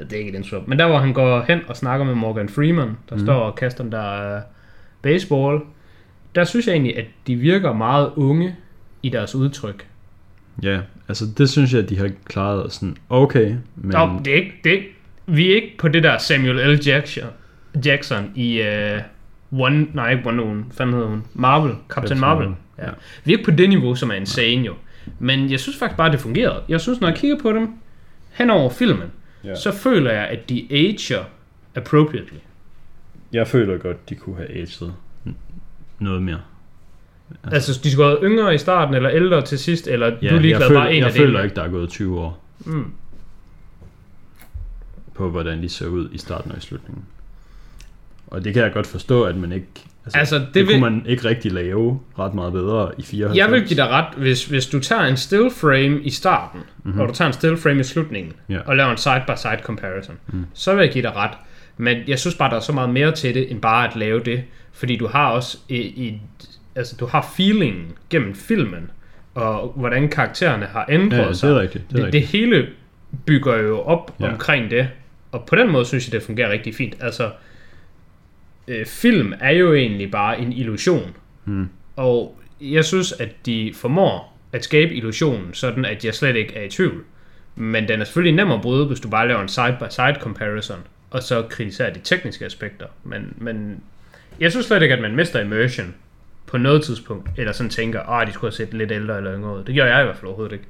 Det 0.00 0.12
er 0.12 0.16
ikke 0.18 0.30
et 0.30 0.34
intro 0.34 0.56
men 0.66 0.78
der 0.78 0.86
hvor 0.86 0.98
han 0.98 1.12
går 1.12 1.44
hen 1.48 1.60
og 1.68 1.76
snakker 1.76 2.06
med 2.06 2.14
Morgan 2.14 2.48
Freeman, 2.48 2.96
der 3.08 3.16
mm. 3.16 3.24
står 3.24 3.34
og 3.34 3.54
kaster 3.54 3.82
den 3.82 3.92
der 3.92 4.36
øh, 4.36 4.42
baseball. 5.02 5.60
Der 6.34 6.44
synes 6.44 6.66
jeg 6.66 6.72
egentlig, 6.72 6.98
at 6.98 7.04
de 7.26 7.36
virker 7.36 7.72
meget 7.72 8.10
unge 8.16 8.56
i 9.02 9.08
deres 9.08 9.34
udtryk. 9.34 9.86
Ja, 10.62 10.80
altså 11.08 11.24
det 11.38 11.50
synes 11.50 11.72
jeg, 11.72 11.82
at 11.82 11.88
de 11.88 11.98
har 11.98 12.10
klaret 12.24 12.72
sådan 12.72 12.96
okay, 13.08 13.54
men. 13.76 13.90
Nå, 13.92 14.20
det 14.24 14.32
er 14.32 14.36
ikke, 14.36 14.52
det 14.64 14.72
er, 14.72 14.76
ikke- 14.76 14.94
vi 15.26 15.50
er 15.50 15.54
ikke 15.54 15.74
på 15.78 15.88
det 15.88 16.02
der 16.02 16.18
Samuel 16.18 16.76
L. 16.76 16.80
Jackson, 16.86 17.24
Jackson 17.84 18.32
i 18.34 18.62
øh, 18.62 19.00
One, 19.52 19.86
nej 19.94 20.10
ikke 20.10 20.28
One 20.28 20.36
Moon, 20.36 20.56
hvad 20.62 20.72
fanden 20.76 20.94
hedder 20.94 21.08
hun? 21.08 21.24
Marvel, 21.34 21.74
Captain 21.88 22.20
Marvel. 22.20 22.48
Marvel, 22.48 22.56
Ja. 22.78 22.84
ja. 22.86 22.90
Vi 23.24 23.32
er 23.32 23.36
ikke 23.38 23.50
på 23.50 23.56
det 23.56 23.68
niveau, 23.68 23.94
som 23.94 24.10
er 24.10 24.14
insane 24.14 24.62
jo. 24.66 24.74
Men 25.18 25.50
jeg 25.50 25.60
synes 25.60 25.78
faktisk 25.78 25.96
bare, 25.96 26.12
det 26.12 26.20
fungerede. 26.20 26.62
Jeg 26.68 26.80
synes, 26.80 27.00
når 27.00 27.08
jeg 27.08 27.16
kigger 27.16 27.38
på 27.38 27.52
dem 27.52 27.68
hen 28.30 28.50
over 28.50 28.70
filmen, 28.70 29.08
ja. 29.44 29.54
så 29.54 29.72
føler 29.72 30.10
jeg, 30.12 30.26
at 30.28 30.48
de 30.48 30.66
ager 30.70 31.24
appropriately. 31.74 32.38
jeg 33.32 33.48
føler 33.48 33.78
godt, 33.78 34.08
de 34.10 34.14
kunne 34.14 34.36
have 34.36 34.50
aged 34.50 34.88
noget 36.00 36.22
mere. 36.22 36.40
Altså, 37.44 37.80
de 37.84 37.90
skulle 37.90 38.04
have 38.08 38.16
været 38.22 38.30
yngre 38.32 38.54
i 38.54 38.58
starten, 38.58 38.94
eller 38.94 39.10
ældre 39.10 39.42
til 39.42 39.58
sidst, 39.58 39.86
eller 39.88 40.06
Ja, 40.22 40.30
du 40.30 40.36
er 40.36 40.40
ligeglad 40.40 40.66
jeg 40.68 40.74
bare 40.76 40.92
en 40.92 40.98
jeg 40.98 41.06
af 41.06 41.12
føler 41.12 41.26
delene. 41.26 41.44
ikke, 41.44 41.56
der 41.56 41.62
er 41.62 41.68
gået 41.68 41.88
20 41.88 42.20
år 42.20 42.44
Mm. 42.64 42.92
på, 45.14 45.30
hvordan 45.30 45.62
de 45.62 45.68
ser 45.68 45.86
ud 45.86 46.08
i 46.12 46.18
starten 46.18 46.52
og 46.52 46.58
i 46.58 46.60
slutningen. 46.60 47.04
Og 48.26 48.44
det 48.44 48.54
kan 48.54 48.62
jeg 48.62 48.72
godt 48.72 48.86
forstå, 48.86 49.22
at 49.24 49.36
man 49.36 49.52
ikke... 49.52 49.66
Altså, 50.04 50.18
Altså, 50.18 50.38
det, 50.38 50.48
det 50.54 50.66
vil- 50.66 50.80
kunne 50.80 50.90
man 50.90 51.06
ikke 51.06 51.24
rigtig 51.28 51.52
lave 51.52 52.00
ret 52.18 52.34
meget 52.34 52.52
bedre 52.52 52.90
i 52.98 53.02
94. 53.02 53.38
Jeg 53.38 53.50
vil 53.52 53.66
give 53.66 53.76
dig 53.76 53.88
ret, 53.88 54.14
hvis, 54.16 54.44
hvis 54.46 54.66
du 54.66 54.80
tager 54.80 55.02
en 55.02 55.16
still 55.16 55.50
frame 55.50 56.00
i 56.02 56.10
starten, 56.10 56.60
mm-hmm. 56.84 57.00
og 57.00 57.08
du 57.08 57.14
tager 57.14 57.26
en 57.26 57.32
still 57.32 57.56
frame 57.56 57.80
i 57.80 57.82
slutningen. 57.84 58.32
Ja. 58.48 58.58
og 58.66 58.76
laver 58.76 58.90
en 58.90 58.96
side-by-side 58.96 59.58
comparison, 59.62 60.16
mm. 60.32 60.44
så 60.54 60.74
vil 60.74 60.82
jeg 60.84 60.92
give 60.92 61.02
dig 61.02 61.16
ret. 61.16 61.30
Men 61.76 61.98
jeg 62.06 62.18
synes 62.18 62.34
bare, 62.36 62.50
der 62.50 62.56
er 62.56 62.60
så 62.60 62.72
meget 62.72 62.90
mere 62.90 63.12
til 63.12 63.34
det, 63.34 63.50
end 63.50 63.60
bare 63.60 63.88
at 63.88 63.96
lave 63.96 64.20
det. 64.20 64.42
Fordi 64.80 64.96
du 64.96 65.06
har 65.06 65.30
også 65.30 65.58
i, 65.68 65.76
i, 65.76 66.20
altså, 66.76 66.96
du 67.00 67.06
har 67.06 67.30
feelingen 67.36 67.92
gennem 68.10 68.34
filmen, 68.34 68.90
og 69.34 69.72
hvordan 69.76 70.08
karaktererne 70.08 70.66
har 70.66 70.86
ændret 70.88 71.18
Ja, 71.18 71.28
det 71.28 71.36
sig. 71.36 71.50
er 71.50 71.60
rigtigt. 71.60 71.90
Det 71.90 71.98
er 72.00 72.04
det, 72.04 72.12
det 72.12 72.22
hele 72.22 72.68
bygger 73.26 73.56
jo 73.56 73.80
op 73.80 74.14
Ja. 74.20 74.26
ja. 74.26 74.32
omkring 74.32 74.70
det. 74.70 74.88
Og 75.32 75.44
på 75.46 75.56
den 75.56 75.70
måde 75.70 75.84
synes 75.84 76.06
jeg, 76.06 76.12
det 76.12 76.22
fungerer 76.22 76.50
rigtig 76.52 76.74
fint. 76.74 76.96
Altså, 77.00 77.30
øh, 78.68 78.86
film 78.86 79.32
er 79.40 79.50
jo 79.50 79.74
egentlig 79.74 80.10
bare 80.10 80.38
en 80.40 80.52
illusion. 80.52 81.16
Mm. 81.44 81.68
Og 81.96 82.38
jeg 82.60 82.84
synes, 82.84 83.12
at 83.12 83.46
de 83.46 83.72
formår 83.74 84.38
at 84.52 84.64
skabe 84.64 84.94
illusionen, 84.94 85.54
sådan 85.54 85.84
at 85.84 86.04
jeg 86.04 86.14
slet 86.14 86.36
ikke 86.36 86.56
er 86.56 86.62
i 86.64 86.68
tvivl. 86.68 87.04
Men 87.56 87.88
den 87.88 88.00
er 88.00 88.04
selvfølgelig 88.04 88.36
nem 88.36 88.50
at 88.52 88.60
bryde, 88.62 88.86
hvis 88.86 89.00
du 89.00 89.08
bare 89.08 89.28
laver 89.28 89.40
en 89.42 89.48
side-by-side 89.48 90.16
comparison, 90.20 90.78
og 91.10 91.22
så 91.22 91.42
kritiserer 91.42 91.92
de 91.92 92.00
tekniske 92.04 92.44
aspekter. 92.44 92.86
Men, 93.04 93.34
men 93.38 93.80
jeg 94.40 94.50
synes 94.50 94.66
slet 94.66 94.82
ikke, 94.82 94.94
at 94.94 95.00
man 95.02 95.16
mister 95.16 95.40
immersion 95.40 95.94
på 96.46 96.58
noget 96.58 96.82
tidspunkt, 96.82 97.28
eller 97.36 97.52
sådan 97.52 97.70
tænker, 97.70 98.00
at 98.00 98.26
de 98.28 98.32
skulle 98.32 98.50
have 98.50 98.66
set 98.66 98.74
lidt 98.74 98.92
ældre 98.92 99.16
eller 99.16 99.34
yngre 99.36 99.56
ud. 99.58 99.64
Det 99.64 99.74
gør 99.74 99.84
jeg 99.86 100.00
i 100.00 100.04
hvert 100.04 100.16
fald 100.16 100.26
overhovedet 100.26 100.52
ikke. 100.52 100.64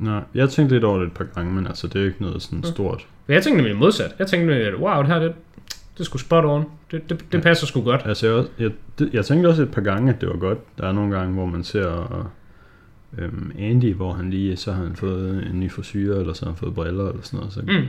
Nej, 0.00 0.20
jeg 0.34 0.48
tænkte 0.50 0.74
lidt 0.74 0.84
over 0.84 0.98
det 0.98 1.06
et 1.06 1.12
par 1.12 1.24
gange, 1.24 1.52
men 1.54 1.66
altså, 1.66 1.86
det 1.86 2.00
er 2.00 2.04
ikke 2.04 2.22
noget 2.22 2.42
sådan 2.42 2.64
stort. 2.64 3.06
Men 3.26 3.34
jeg 3.34 3.42
tænkte 3.42 3.56
nemlig 3.62 3.76
modsat. 3.76 4.14
Jeg 4.18 4.26
tænkte 4.26 4.46
nemlig, 4.46 4.66
at 4.66 4.74
wow, 4.74 4.98
det 5.02 5.06
her, 5.06 5.18
det, 5.18 5.32
det 5.98 6.06
skulle 6.06 6.22
spot 6.22 6.44
on. 6.44 6.64
Det, 6.90 7.10
det, 7.10 7.24
det 7.32 7.42
passer 7.42 7.66
sgu 7.66 7.82
godt. 7.82 8.02
Altså, 8.04 8.26
jeg, 8.26 8.34
også- 8.36 8.50
jeg, 8.58 8.70
det, 8.98 9.10
jeg 9.12 9.24
tænkte 9.24 9.46
også 9.48 9.62
et 9.62 9.70
par 9.70 9.80
gange, 9.80 10.14
at 10.14 10.20
det 10.20 10.28
var 10.28 10.36
godt. 10.36 10.78
Der 10.78 10.86
er 10.88 10.92
nogle 10.92 11.16
gange, 11.16 11.34
hvor 11.34 11.46
man 11.46 11.64
ser 11.64 12.28
øhm, 13.18 13.52
Andy, 13.58 13.94
hvor 13.94 14.12
han 14.12 14.30
lige, 14.30 14.56
så 14.56 14.72
har 14.72 14.84
han 14.84 14.96
fået 14.96 15.46
en 15.52 15.60
ny 15.60 15.70
frisyr, 15.70 16.14
eller 16.20 16.32
så 16.32 16.44
har 16.44 16.50
han 16.52 16.58
fået 16.58 16.74
briller, 16.74 17.08
eller 17.08 17.22
sådan 17.22 17.38
noget. 17.38 17.52
Så, 17.52 17.60
Mm. 17.62 17.86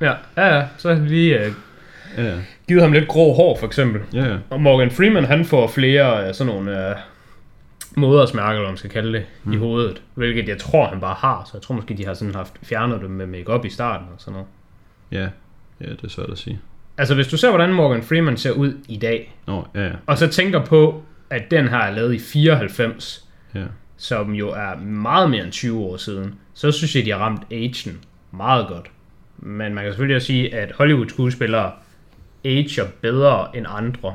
Ja, 0.00 0.12
ja, 0.36 0.56
ja. 0.56 0.66
Så 0.78 0.94
har 0.94 1.00
vi 1.00 1.08
lige 1.08 1.38
uh, 1.46 1.52
ja, 2.16 2.24
ja, 2.24 2.36
givet 2.68 2.82
ham 2.82 2.92
lidt 2.92 3.08
grå 3.08 3.34
hår, 3.34 3.56
for 3.58 3.66
eksempel. 3.66 4.00
ja, 4.14 4.24
ja. 4.24 4.36
Og 4.50 4.60
Morgan 4.60 4.90
Freeman, 4.90 5.24
han 5.24 5.44
får 5.44 5.66
flere 5.66 6.28
øh, 6.28 6.34
sådan 6.34 6.54
nogle 6.54 6.90
øh, 6.90 6.96
modersmærker, 7.96 8.52
eller 8.52 8.68
man 8.68 8.76
skal 8.76 8.90
kalde 8.90 9.12
det, 9.12 9.26
mm. 9.44 9.52
i 9.52 9.56
hovedet. 9.56 10.02
Hvilket 10.14 10.48
jeg 10.48 10.58
tror, 10.58 10.86
han 10.86 11.00
bare 11.00 11.14
har. 11.18 11.42
Så 11.44 11.50
jeg 11.54 11.62
tror 11.62 11.74
måske, 11.74 11.94
de 11.94 12.06
har 12.06 12.14
sådan 12.14 12.34
haft 12.34 12.52
fjernet 12.62 13.00
dem 13.00 13.10
med 13.10 13.26
makeup 13.26 13.64
i 13.64 13.70
starten 13.70 14.06
og 14.14 14.20
sådan 14.20 14.32
noget. 14.32 14.48
Ja, 15.12 15.28
ja, 15.86 15.90
det 15.90 16.04
er 16.04 16.08
svært 16.08 16.30
at 16.30 16.38
sige. 16.38 16.60
Altså, 16.98 17.14
hvis 17.14 17.28
du 17.28 17.36
ser, 17.36 17.48
hvordan 17.48 17.72
Morgan 17.72 18.02
Freeman 18.02 18.36
ser 18.36 18.50
ud 18.50 18.74
i 18.88 18.96
dag, 18.96 19.34
Nå, 19.46 19.66
ja, 19.74 19.86
ja, 19.86 19.92
og 20.06 20.18
så 20.18 20.28
tænker 20.28 20.64
på, 20.64 21.02
at 21.30 21.50
den 21.50 21.68
her 21.68 21.78
er 21.78 21.90
lavet 21.90 22.14
i 22.14 22.18
94, 22.18 23.28
ja. 23.54 23.64
som 23.96 24.34
jo 24.34 24.48
er 24.48 24.76
meget 24.80 25.30
mere 25.30 25.44
end 25.44 25.52
20 25.52 25.80
år 25.80 25.96
siden, 25.96 26.34
så 26.54 26.72
synes 26.72 26.96
jeg, 26.96 27.04
de 27.04 27.10
har 27.10 27.18
ramt 27.18 27.42
agen 27.50 28.00
meget 28.30 28.68
godt. 28.68 28.90
Men 29.38 29.74
man 29.74 29.84
kan 29.84 29.92
selvfølgelig 29.92 30.16
også 30.16 30.26
sige, 30.26 30.54
at 30.54 30.72
Hollywood-skuespillere 30.72 31.72
ager 32.44 32.84
bedre 33.02 33.56
end 33.56 33.66
andre. 33.68 34.14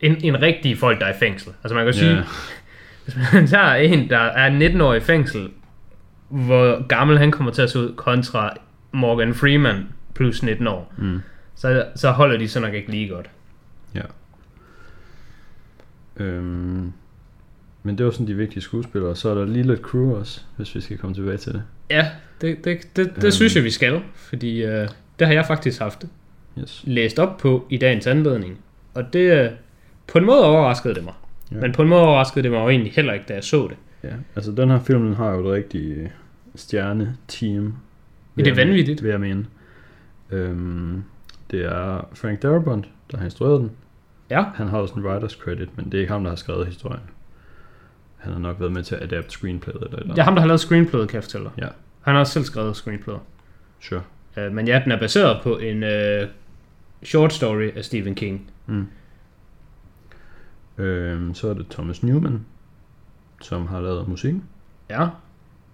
End, 0.00 0.16
end 0.22 0.36
rigtige 0.36 0.76
folk, 0.76 1.00
der 1.00 1.06
er 1.06 1.14
i 1.14 1.18
fængsel. 1.18 1.52
Altså 1.64 1.74
man 1.74 1.84
kan 1.84 1.94
sige, 1.94 2.10
Ja, 2.10 2.22
hvis 3.04 3.16
man 3.32 3.46
tager 3.46 3.74
en, 3.74 4.10
der 4.10 4.18
er 4.18 4.50
19 4.50 4.80
år 4.80 4.94
i 4.94 5.00
fængsel, 5.00 5.48
hvor 6.28 6.86
gammel 6.86 7.18
han 7.18 7.30
kommer 7.30 7.52
til 7.52 7.62
at 7.62 7.70
se 7.70 7.78
ud, 7.78 7.94
kontra 7.96 8.52
Morgan 8.92 9.34
Freeman 9.34 9.86
plus 10.14 10.42
19 10.42 10.66
år, 10.66 10.94
mm, 10.98 11.20
så, 11.54 11.86
så 11.96 12.10
holder 12.10 12.38
de 12.38 12.48
så 12.48 12.60
nok 12.60 12.74
ikke 12.74 12.90
lige 12.90 13.08
godt. 13.08 13.30
ja. 13.94 14.00
Øhm, 16.16 16.92
men 17.82 17.98
det 17.98 18.06
var 18.06 18.12
sådan 18.12 18.26
de 18.26 18.34
vigtige 18.34 18.62
skuespillere. 18.62 19.16
Så 19.16 19.28
er 19.30 19.34
der 19.34 19.44
lige 19.44 19.62
lidt 19.66 19.80
crew 19.80 20.16
også, 20.18 20.40
hvis 20.56 20.74
vi 20.74 20.80
skal 20.80 20.98
komme 20.98 21.14
tilbage 21.14 21.36
til 21.36 21.52
det. 21.52 21.62
Ja, 21.90 22.08
det, 22.40 22.64
det, 22.64 22.96
det, 22.96 23.16
det 23.16 23.24
Øhm. 23.24 23.30
synes 23.30 23.56
jeg, 23.56 23.64
vi 23.64 23.70
skal, 23.70 24.00
fordi 24.16 24.62
øh, 24.62 24.88
det 25.18 25.26
har 25.26 25.34
jeg 25.34 25.46
faktisk 25.46 25.78
haft 25.80 26.04
Yes. 26.58 26.82
læst 26.86 27.18
op 27.18 27.36
på 27.36 27.66
i 27.70 27.76
dagens 27.76 28.06
anledning. 28.06 28.58
Og 28.94 29.12
det, 29.12 29.44
øh, 29.44 29.50
på 30.06 30.18
en 30.18 30.24
måde 30.24 30.44
overraskede 30.44 30.94
det 30.94 31.04
mig. 31.04 31.14
Ja. 31.52 31.56
Men 31.56 31.72
på 31.72 31.82
en 31.82 31.88
måde 31.88 32.02
overraskede 32.02 32.42
det 32.42 32.50
mig 32.50 32.58
jo 32.58 32.68
egentlig 32.68 32.92
heller 32.92 33.12
ikke, 33.12 33.24
da 33.28 33.34
jeg 33.34 33.44
så 33.44 33.68
det. 33.68 33.76
Ja, 34.10 34.14
altså 34.36 34.52
den 34.52 34.70
her 34.70 34.80
film 34.80 35.04
den 35.04 35.14
har 35.14 35.30
jo 35.30 35.48
et 35.48 35.54
rigtigt 35.54 36.12
stjerne-team. 36.54 37.74
Ja, 38.36 38.42
det 38.42 38.50
er 38.50 38.54
vanvittigt. 38.54 39.02
Vil 39.02 39.10
jeg 39.10 39.20
mene. 39.20 39.46
Øhm, 40.30 41.04
det 41.50 41.64
er 41.64 42.08
Frank 42.14 42.42
Darabont, 42.42 42.88
der 43.10 43.16
har 43.18 43.24
instrueret 43.24 43.60
den. 43.60 43.70
Ja, 44.30 44.44
Han 44.54 44.68
har 44.68 44.78
også 44.78 44.94
en 44.94 45.04
writer's 45.06 45.38
credit, 45.42 45.76
men 45.76 45.84
det 45.84 45.94
er 45.94 46.00
ikke 46.00 46.12
ham, 46.12 46.22
der 46.22 46.30
har 46.30 46.36
skrevet 46.36 46.66
historien. 46.66 47.02
Han 48.16 48.32
har 48.32 48.40
nok 48.40 48.60
været 48.60 48.72
med 48.72 48.82
til 48.82 48.94
at 48.94 49.02
adapte 49.02 49.30
screenplayet 49.30 49.82
eller 49.82 49.96
et 49.96 50.00
eller 50.00 50.14
det 50.14 50.20
er 50.20 50.24
ham, 50.24 50.34
der 50.34 50.40
har 50.40 50.46
lavet 50.46 50.60
screenplayet, 50.60 51.08
kan 51.08 51.14
jeg 51.14 51.22
fortælle 51.24 51.44
dig. 51.44 51.64
Ja. 51.64 51.68
Han 52.00 52.14
har 52.14 52.20
også 52.20 52.32
selv 52.32 52.44
skrevet 52.44 52.76
screenplayet. 52.76 53.20
Sure. 53.80 54.02
Uh, 54.36 54.52
men 54.52 54.68
ja, 54.68 54.80
den 54.84 54.92
er 54.92 54.98
baseret 54.98 55.40
på 55.42 55.58
en 55.58 55.82
uh, 55.82 56.28
short 57.02 57.32
story 57.32 57.70
af 57.76 57.84
Stephen 57.84 58.14
King. 58.14 58.50
Mm. 58.66 58.86
Øhm, 60.78 61.34
så 61.34 61.48
er 61.48 61.54
det 61.54 61.66
Thomas 61.70 62.02
Newman, 62.02 62.44
som 63.40 63.66
har 63.66 63.80
lavet 63.80 64.08
musikken. 64.08 64.44
Ja. 64.90 65.08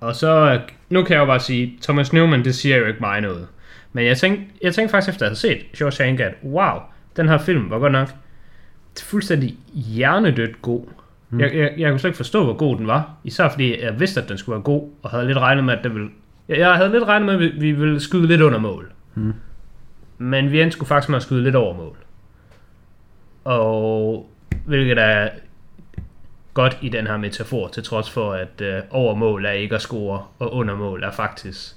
Og 0.01 0.17
så, 0.17 0.61
nu 0.91 1.03
kan 1.03 1.15
jeg 1.15 1.21
jo 1.21 1.27
bare 1.27 1.41
sige, 1.41 1.79
Thomas 1.83 2.13
Newman, 2.13 2.45
det 2.45 2.55
siger 2.55 2.77
jo 2.77 2.87
ikke 2.87 3.01
mig 3.01 3.21
noget. 3.21 3.47
Men 3.93 4.07
jeg 4.07 4.17
tænkte, 4.17 4.45
jeg 4.63 4.75
tænkte 4.75 4.91
faktisk 4.91 5.09
efter 5.09 5.27
at 5.27 5.31
have 5.31 5.37
set 5.37 5.67
Shawshank, 5.75 6.21
at 6.21 6.35
wow, 6.45 6.79
den 7.17 7.29
her 7.29 7.39
film 7.39 7.71
var 7.71 7.79
godt 7.79 7.93
nok 7.93 8.09
fuldstændig 9.03 9.57
hjernedødt 9.75 10.63
god. 10.63 10.85
Mm. 11.31 11.41
Jeg, 11.41 11.55
jeg, 11.55 11.75
jeg 11.79 11.91
kunne 11.91 12.01
slet 12.01 12.09
ikke 12.09 12.17
forstå, 12.17 12.45
hvor 12.45 12.57
god 12.57 12.77
den 12.77 12.87
var. 12.87 13.15
Især 13.25 13.49
fordi 13.49 13.83
jeg 13.83 14.01
vidste, 14.01 14.23
at 14.23 14.29
den 14.29 14.39
skulle 14.39 14.55
være 14.55 14.63
god, 14.63 14.91
og 15.03 15.11
havde 15.11 15.27
lidt 15.27 15.39
regnet 15.39 15.65
med, 15.65 15.75
at 15.75 15.85
den 15.85 15.95
ville... 15.95 16.09
Jeg, 16.49 16.59
jeg 16.59 16.75
havde 16.75 16.93
lidt 16.93 17.05
regnet 17.05 17.27
med, 17.27 17.35
at 17.35 17.41
vi, 17.41 17.49
vi 17.61 17.73
ville 17.73 18.01
skyde 18.01 18.27
lidt 18.27 18.41
under 18.41 18.59
mål. 18.59 18.93
Mm. 19.15 19.33
Men 20.19 20.53
vi 20.53 20.61
endte 20.63 20.73
skulle 20.73 20.89
faktisk 20.89 21.09
med 21.09 21.17
at 21.17 21.23
skyde 21.23 21.43
lidt 21.43 21.57
over 21.57 21.77
mål. 21.77 21.97
Og 23.45 24.31
hvilket 24.67 24.99
er 24.99 25.29
godt 26.55 26.79
i 26.83 26.89
den 26.89 27.07
her 27.07 27.17
metafor, 27.17 27.69
til 27.69 27.83
trods 27.83 28.11
for, 28.11 28.33
at 28.33 28.61
øh, 28.61 28.83
overmål 28.91 29.45
er 29.45 29.51
ikke 29.51 29.75
at 29.75 29.81
score, 29.83 30.23
og 30.39 30.55
undermål 30.55 31.03
er 31.03 31.11
faktisk 31.11 31.75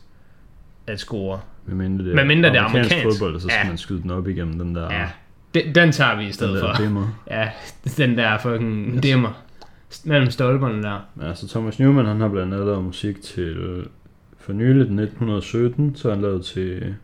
at 0.87 0.99
score. 0.99 1.39
Med 1.65 1.75
mindre 1.75 2.05
det, 2.05 2.15
Med 2.15 2.25
mindre 2.25 2.49
det 2.49 2.57
er 2.57 2.61
amerikansk. 2.63 3.03
fodbold, 3.03 3.39
så 3.39 3.47
skal 3.47 3.59
Ja. 3.63 3.67
man 3.67 3.77
skyde 3.77 4.01
den 4.01 4.11
op 4.11 4.27
igennem 4.27 4.59
den 4.59 4.75
der, 4.75 4.93
Ja, 4.93 5.07
den, 5.53 5.75
den 5.75 5.91
tager 5.91 6.15
vi 6.15 6.21
i 6.21 6.25
den 6.25 6.33
stedet 6.33 6.61
der 6.63 6.75
for. 6.75 6.83
dimmer. 6.83 7.07
Ja, 7.31 7.49
den 7.97 8.17
der 8.17 8.37
fucking 8.37 9.03
dimmer 9.03 9.29
mellem 10.05 10.31
stolperne 10.31 10.83
der. 10.83 10.99
Ja, 11.21 11.27
altså 11.27 11.47
Thomas 11.47 11.79
Newman, 11.79 12.05
han 12.05 12.21
har 12.21 12.27
blandt 12.27 12.53
andet 12.53 12.67
lavet 12.67 12.83
musik 12.83 13.21
til 13.21 13.85
for 14.39 14.53
nyligt 14.53 14.79
1917, 14.81 15.95
så 15.95 16.09
han 16.09 16.21
lavet 16.21 16.45
til 16.45 16.95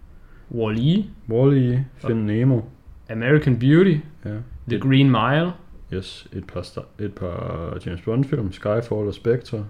Wall-E, 0.52 1.06
Wall-E, 1.30 1.84
Find 1.98 2.26
Nemo, 2.26 2.62
American 3.10 3.60
Beauty, 3.60 3.98
ja. 4.26 4.38
The 4.68 4.80
Green 4.80 5.12
Mile, 5.12 5.52
Yes, 5.94 6.28
et 6.34 6.46
par, 6.46 6.66
et 7.00 7.14
par 7.14 7.78
James 7.86 8.02
Bond 8.02 8.24
film, 8.26 8.52
Skyfall 8.52 9.08
og 9.08 9.14
Spectre. 9.14 9.66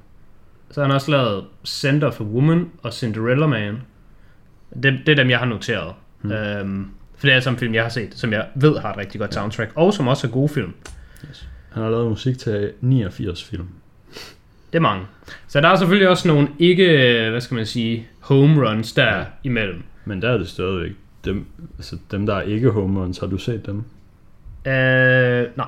Så 0.71 0.81
har 0.81 0.87
han 0.87 0.95
også 0.95 1.11
lavet 1.11 1.45
Center 1.65 2.11
for 2.11 2.23
Woman 2.23 2.69
og 2.83 2.93
Cinderella 2.93 3.47
Man. 3.47 3.81
Det, 4.83 4.99
det 5.05 5.09
er 5.09 5.15
dem, 5.15 5.29
jeg 5.29 5.39
har 5.39 5.45
noteret. 5.45 5.93
Hmm. 6.21 6.31
Øhm, 6.31 6.87
for 7.17 7.21
det 7.21 7.29
er 7.29 7.33
alle 7.33 7.43
sammen 7.43 7.59
film, 7.59 7.73
jeg 7.73 7.83
har 7.83 7.89
set, 7.89 8.13
som 8.13 8.31
jeg 8.31 8.47
ved 8.55 8.77
har 8.77 8.91
et 8.91 8.97
rigtig 8.97 9.19
godt 9.19 9.33
soundtrack, 9.33 9.71
og 9.75 9.93
som 9.93 10.07
også 10.07 10.27
er 10.27 10.31
gode 10.31 10.49
film. 10.49 10.73
Han 11.71 11.83
har 11.83 11.89
lavet 11.89 12.09
musik 12.09 12.37
til 12.37 12.71
89 12.81 13.43
film. 13.43 13.67
Det 14.71 14.77
er 14.77 14.79
mange. 14.79 15.05
Så 15.47 15.61
der 15.61 15.67
er 15.67 15.75
selvfølgelig 15.75 16.09
også 16.09 16.27
nogle 16.27 16.47
ikke, 16.59 16.85
hvad 17.29 17.41
skal 17.41 17.55
man 17.55 17.65
sige, 17.65 18.07
home 18.19 18.69
runs 18.69 18.93
der 18.93 19.17
ja. 19.17 19.23
imellem. 19.43 19.83
Men 20.07 20.21
der 20.21 20.29
er 20.29 20.37
det 20.37 20.47
stadigvæk 20.47 20.91
dem, 21.25 21.45
altså 21.77 21.97
dem 22.11 22.25
der 22.25 22.35
er 22.35 22.41
ikke 22.41 22.69
home 22.69 22.99
runs, 22.99 23.17
har 23.19 23.27
du 23.27 23.37
set 23.37 23.65
dem? 23.65 23.75
Øh, 24.65 25.45
nej. 25.57 25.67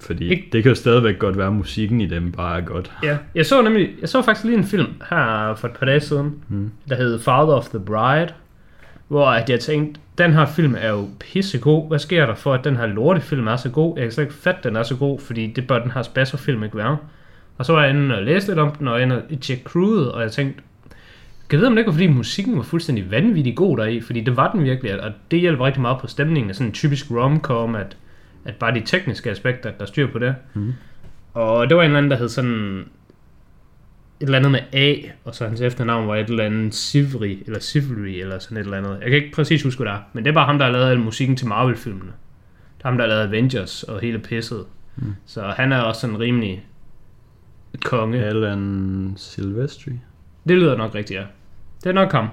Fordi 0.00 0.28
Ikke- 0.28 0.48
det 0.52 0.62
kan 0.62 0.70
jo 0.70 0.74
stadigvæk 0.76 1.18
godt 1.18 1.38
være, 1.38 1.46
at 1.46 1.52
musikken 1.52 2.00
i 2.00 2.06
dem 2.06 2.32
bare 2.32 2.56
er 2.60 2.64
godt. 2.64 2.92
Ja. 3.02 3.18
Jeg 3.34 3.46
så 3.46 3.62
nemlig, 3.62 3.90
jeg 4.00 4.08
så 4.08 4.22
faktisk 4.22 4.44
lige 4.44 4.58
en 4.58 4.64
film 4.64 4.86
her 5.10 5.54
for 5.54 5.68
et 5.68 5.74
par 5.74 5.86
dage 5.86 6.00
siden, 6.00 6.34
Hmm. 6.48 6.70
der 6.88 6.96
hed 6.96 7.18
Father 7.20 7.52
of 7.54 7.68
the 7.68 7.78
Bride, 7.80 8.28
hvor 9.08 9.26
at 9.26 9.50
jeg 9.50 9.60
tænkte, 9.60 10.00
den 10.18 10.32
her 10.32 10.46
film 10.46 10.74
er 10.78 10.90
jo 10.90 11.08
pissegod. 11.20 11.88
Hvad 11.88 11.98
sker 11.98 12.26
der 12.26 12.34
for, 12.34 12.54
at 12.54 12.64
den 12.64 12.76
her 12.76 12.86
lortefilm 12.86 13.46
er 13.46 13.56
så 13.56 13.70
god? 13.70 13.96
Jeg 13.96 14.04
kan 14.04 14.12
slet 14.12 14.24
ikke 14.24 14.34
fatte, 14.36 14.58
at 14.58 14.64
den 14.64 14.76
er 14.76 14.82
så 14.82 14.96
god, 14.96 15.18
fordi 15.20 15.46
det 15.46 15.66
bør 15.66 15.78
den 15.78 15.90
her 15.90 16.02
Spasser-film 16.02 16.64
ikke 16.64 16.76
være. 16.76 16.96
Og 17.58 17.64
så 17.66 17.72
var 17.72 17.82
jeg 17.84 17.90
inde 17.90 18.14
og 18.16 18.22
læste 18.22 18.50
lidt 18.50 18.58
om 18.58 18.70
den, 18.70 18.88
og 18.88 19.02
inde 19.02 19.22
og 19.30 19.40
tjekke 19.40 19.62
crewet, 19.64 20.12
og 20.12 20.22
jeg 20.22 20.32
tænkte, 20.32 20.62
kan 21.48 21.58
vide, 21.58 21.66
om 21.66 21.74
det 21.74 21.80
ikke 21.80 21.88
var, 21.88 21.92
fordi 21.92 22.06
musikken 22.06 22.56
var 22.56 22.62
fuldstændig 22.62 23.10
vanvittig 23.10 23.56
god 23.56 23.78
deri, 23.78 24.00
fordi 24.00 24.20
det 24.20 24.36
var 24.36 24.52
den 24.52 24.64
virkelig, 24.64 25.02
og 25.02 25.12
det 25.30 25.40
hjælper 25.40 25.66
rigtig 25.66 25.82
meget 25.82 26.00
på 26.00 26.06
stemningen 26.06 26.50
af 26.50 26.56
sådan 26.56 26.68
en 26.68 26.72
typisk 26.72 27.10
rom-com, 27.10 27.74
at, 27.74 27.96
at 28.44 28.54
bare 28.54 28.74
de 28.74 28.82
tekniske 28.84 29.30
aspekter, 29.30 29.70
der 29.70 29.82
er 29.82 29.86
styr 29.86 30.12
på 30.12 30.18
det. 30.18 30.34
Mhm. 30.54 30.72
Og 31.34 31.68
det 31.68 31.76
var 31.76 31.82
en 31.82 31.86
eller 31.86 31.98
anden, 31.98 32.10
der 32.10 32.16
hed 32.16 32.28
sådan 32.28 32.84
et 34.20 34.26
eller 34.26 34.38
andet 34.38 34.52
med 34.52 34.60
A, 34.72 34.94
og 35.24 35.34
så 35.34 35.46
hans 35.46 35.60
efternavn 35.60 36.08
var 36.08 36.16
et 36.16 36.28
eller 36.28 36.44
andet 36.44 36.74
Sivri, 36.74 37.42
eller 37.46 37.60
Sivri, 37.60 38.20
eller 38.20 38.38
sådan 38.38 38.56
et 38.56 38.64
eller 38.64 38.78
andet. 38.78 38.98
Jeg 39.02 39.10
kan 39.10 39.18
ikke 39.18 39.32
præcis 39.34 39.62
huske, 39.62 39.82
hvad 39.82 39.92
det 39.92 39.98
er, 39.98 40.02
men 40.12 40.24
det 40.24 40.30
er 40.30 40.34
bare 40.34 40.46
ham, 40.46 40.58
der 40.58 40.64
har 40.64 40.72
lavet 40.72 40.90
al 40.90 41.00
musikken 41.00 41.36
til 41.36 41.46
Marvel-filmene. 41.46 42.12
Det 42.78 42.84
er 42.84 42.88
ham, 42.88 42.98
der 42.98 43.04
har 43.04 43.08
lavet 43.08 43.22
Avengers 43.22 43.82
og 43.82 44.00
hele 44.00 44.18
pisset. 44.18 44.64
Mm. 44.96 45.06
Mm. 45.06 45.14
Så 45.26 45.42
han 45.42 45.72
er 45.72 45.78
også 45.78 46.00
sådan 46.00 46.20
rimelig 46.20 46.66
konge. 47.84 48.24
Alan 48.24 49.14
Silvestri. 49.16 49.92
Det 50.48 50.56
lyder 50.58 50.76
nok 50.76 50.94
rigtigt, 50.94 51.20
ja. 51.20 51.24
Det 51.84 51.90
er 51.90 51.94
nok 51.94 52.12
ham. 52.12 52.28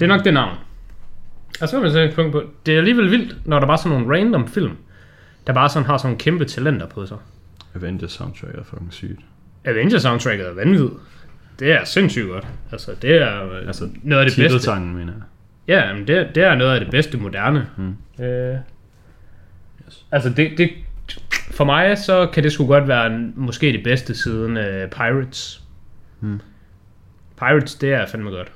Det 0.00 0.02
er 0.02 0.08
nok 0.08 0.24
det 0.24 0.34
navn. 0.34 0.56
Og 1.60 1.68
så 1.68 1.80
vil 1.80 1.92
man 1.92 2.08
et 2.08 2.14
punkt 2.14 2.32
på, 2.32 2.42
det 2.66 2.74
er 2.74 2.78
alligevel 2.78 3.10
vildt, 3.10 3.46
når 3.46 3.58
der 3.58 3.66
bare 3.66 3.74
er 3.76 3.78
sådan 3.82 3.98
nogle 3.98 4.18
random 4.18 4.48
film, 4.48 4.76
der 5.46 5.52
bare 5.52 5.68
sådan 5.68 5.86
har 5.86 5.96
sådan 5.96 6.16
kæmpe 6.18 6.44
talenter 6.44 6.86
på 6.86 7.06
sig. 7.06 7.16
Avengers 7.74 8.12
soundtrack 8.12 8.54
er 8.54 8.62
fucking 8.64 8.92
sygt. 8.92 9.20
Avengers 9.64 10.02
soundtracket 10.02 10.46
er 10.46 10.54
vanvittigt. 10.54 10.92
Det 11.58 11.72
er 11.72 11.84
sindssygt 11.84 12.28
godt. 12.28 12.46
Altså, 12.72 12.90
det 13.02 13.22
er 13.22 13.26
Altså, 13.26 13.66
altså, 13.66 13.88
noget 14.02 14.24
af 14.24 14.30
det 14.30 14.36
bedste. 14.36 14.58
Titelsangen, 14.58 14.94
mener 14.96 15.12
jeg. 15.12 15.22
Ja, 15.68 15.94
men 15.94 16.06
det, 16.06 16.34
det 16.34 16.42
er 16.42 16.54
noget 16.54 16.74
af 16.74 16.80
det 16.80 16.90
bedste 16.90 17.18
moderne. 17.18 17.66
Mm. 17.76 18.24
Øh, 18.24 18.56
Yes. 19.86 20.06
altså, 20.10 20.28
det, 20.30 20.58
det, 20.58 20.70
for 21.50 21.64
mig, 21.64 21.98
så 21.98 22.26
kan 22.26 22.42
det 22.42 22.52
sgu 22.52 22.66
godt 22.66 22.88
være 22.88 23.10
måske 23.36 23.72
det 23.72 23.84
bedste 23.84 24.14
siden 24.14 24.56
uh, 24.56 24.90
Pirates. 24.90 25.62
Mm. 26.20 26.40
Pirates, 27.42 27.74
det 27.74 27.92
er 27.92 28.06
fandme 28.06 28.30
godt. 28.30 28.52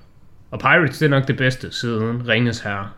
Og 0.51 0.59
Pirates, 0.59 0.99
det 0.99 1.07
er 1.07 1.11
nok 1.11 1.29
det 1.29 1.37
bedste 1.37 1.73
siden 1.73 2.29
Ringens 2.29 2.61
Herre. 2.61 2.91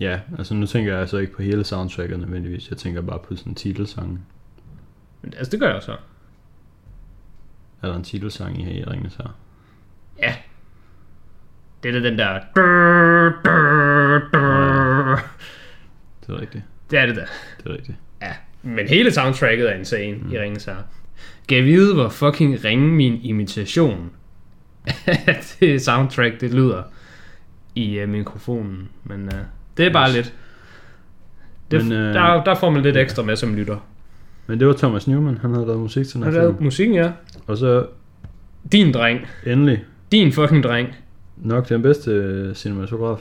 Ja, 0.00 0.20
altså 0.38 0.54
nu 0.54 0.66
tænker 0.66 0.92
jeg 0.92 1.00
altså 1.00 1.18
ikke 1.18 1.32
på 1.32 1.42
hele 1.42 1.64
soundtracket 1.64 2.18
nødvendigvis. 2.18 2.70
Jeg 2.70 2.78
tænker 2.78 3.02
bare 3.02 3.18
på 3.18 3.36
sådan 3.36 3.54
titelsangen. 3.54 4.26
Men 5.22 5.34
altså, 5.36 5.50
det 5.50 5.60
gør 5.60 5.72
jeg 5.72 5.82
så. 5.82 5.96
Er 7.82 7.88
der 7.88 7.96
en 7.96 8.04
titelsang 8.04 8.60
i 8.62 8.84
Ringens 8.84 9.14
her? 9.14 9.38
Ja. 10.18 10.34
Det 11.82 11.96
er 11.96 12.00
den 12.00 12.18
der... 12.18 12.40
Det 16.20 16.34
er 16.34 16.40
rigtigt. 16.40 16.64
Det 16.90 16.98
er 16.98 17.06
det 17.06 17.16
der. 17.16 17.26
Det 17.58 17.66
er 17.66 17.74
rigtigt. 17.74 17.98
Ja, 18.22 18.34
men 18.62 18.88
hele 18.88 19.12
soundtracket 19.12 19.70
er 19.70 19.74
insane 19.74 20.16
mm. 20.16 20.32
i 20.32 20.38
Ringens 20.38 20.64
Herre. 20.64 20.82
Jeg 21.50 21.64
vide, 21.64 21.94
hvor 21.94 22.08
fucking 22.08 22.64
ringe 22.64 22.88
min 22.92 23.20
imitation 23.22 24.10
det 25.60 25.82
soundtrack, 25.82 26.40
det 26.40 26.54
lyder 26.54 26.82
i 27.74 28.02
uh, 28.02 28.08
mikrofonen. 28.08 28.88
Men 29.04 29.24
uh, 29.24 29.38
det 29.76 29.86
er 29.86 29.92
bare 29.92 30.08
Yes. 30.08 30.14
lidt... 30.16 30.34
Det, 31.70 31.84
Men, 31.84 31.92
øh, 31.92 32.14
der, 32.14 32.44
der 32.44 32.54
får 32.54 32.70
man 32.70 32.82
lidt 32.82 32.96
ekstra 32.96 33.22
med 33.22 33.36
som 33.36 33.54
lytter. 33.54 33.76
Men 34.46 34.60
det 34.60 34.66
var 34.68 34.72
Thomas 34.74 35.06
Newman, 35.08 35.38
han 35.38 35.50
havde 35.54 35.66
lavet 35.66 35.80
musik 35.80 36.06
til 36.06 36.14
den 36.14 36.22
Har 36.22 36.30
her 36.30 36.38
du 36.38 36.44
lavet 36.46 36.60
musikken, 36.60 36.94
ja? 36.96 37.12
Og 37.46 37.56
så 37.58 37.86
Din 38.72 38.92
dreng. 38.92 39.20
endelig 39.46 39.84
Din 40.12 40.32
fucking 40.32 40.62
dreng. 40.64 40.88
nok 41.36 41.68
den 41.68 41.82
bedste 41.82 42.54
cinematograf 42.54 43.20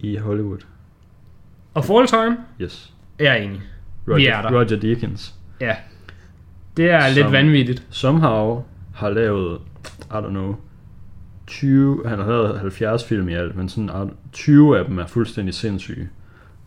i 0.00 0.16
Hollywood. 0.16 0.58
Og 1.74 1.84
for 1.84 1.98
all 1.98 2.08
time? 2.08 2.36
Yes. 2.60 2.92
Jeg 3.18 3.26
er 3.26 3.34
enig. 3.42 3.60
Roger, 4.08 4.16
Vi 4.16 4.26
er 4.26 4.42
der. 4.42 4.50
Roger 4.60 4.76
Deakins. 4.80 5.34
Ja. 5.60 5.76
Det 6.76 6.90
er 6.90 7.00
Som- 7.08 7.14
lidt 7.14 7.32
vanvittigt. 7.32 7.86
Somehow 7.90 8.62
har 8.94 9.10
lavet, 9.10 9.60
I 10.04 10.14
don't 10.14 10.28
know, 10.28 10.54
20, 11.46 12.08
han 12.08 12.18
har 12.18 12.26
lavet 12.26 12.60
70 12.60 13.04
film 13.04 13.28
i 13.28 13.34
alt, 13.34 13.56
men 13.56 13.68
sådan 13.68 13.88
I 13.88 13.92
don't- 13.92 14.14
20 14.32 14.78
af 14.78 14.84
dem 14.84 14.98
er 14.98 15.06
fuldstændig 15.06 15.54
sindssyge. 15.54 16.08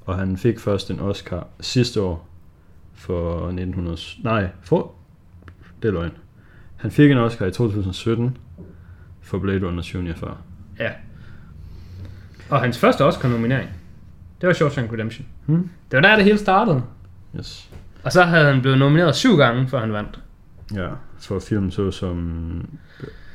Og 0.06 0.17
han 0.17 0.38
fik 0.38 0.60
først 0.60 0.91
en 0.91 1.00
Oscar 1.00 1.48
sidste 1.60 2.02
år 2.02 2.28
for 2.93 3.48
1900, 3.48 3.98
nej, 4.24 4.48
for, 4.62 4.91
det 5.82 5.88
er 5.88 5.91
løgn. 5.91 6.12
Han 6.78 6.91
fik 6.91 7.12
en 7.12 7.17
Oscar 7.17 7.46
i 7.46 7.52
2017 7.52 8.38
for 9.22 9.39
Blade 9.39 9.65
Runner 9.67 9.82
2049. 9.82 10.38
Ja. 10.80 10.91
Og 12.50 12.62
hans 12.62 12.78
første 12.80 13.06
Oscar-nominering, 13.06 13.70
det 14.41 14.48
var 14.48 14.54
Shawshank 14.54 14.93
Redemption. 14.93 15.26
Hmm? 15.46 15.70
Det 15.91 15.98
var 15.98 16.02
der, 16.02 16.15
det 16.15 16.24
hele 16.26 16.38
startede. 16.38 16.84
Yes. 17.38 17.70
Og 18.08 18.13
så 18.13 18.24
havde 18.24 18.54
han 18.54 18.62
blevet 18.62 18.78
nomineret 18.78 19.15
syv 19.15 19.38
gange, 19.38 19.67
før 19.67 19.80
han 19.80 19.93
vandt. 19.93 20.20
Ja, 20.74 20.88
for 21.20 21.39
film 21.39 21.72
så 21.72 21.91
som... 21.91 22.70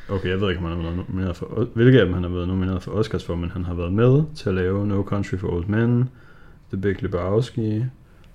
Okay, 0.08 0.28
jeg 0.28 0.40
ved 0.40 0.48
ikke, 0.48 0.58
om 0.58 0.64
han 0.64 0.76
har 0.76 0.82
været 0.82 0.96
nomineret 0.96 1.36
for... 1.36 1.68
Hvilke 1.74 2.00
af 2.00 2.04
dem 2.06 2.14
han 2.14 2.22
har 2.22 2.30
været 2.30 2.48
nomineret 2.48 2.82
for 2.82 2.90
Oscars 2.90 3.24
for, 3.24 3.36
men 3.36 3.50
han 3.50 3.64
har 3.64 3.74
været 3.74 3.92
med 3.92 4.22
til 4.34 4.48
at 4.48 4.54
lave 4.54 4.86
No 4.86 5.02
Country 5.02 5.36
for 5.36 5.48
Old 5.48 5.66
Men, 5.66 6.10
The 6.72 6.80
Big 6.80 7.02
Lebowski, 7.02 7.84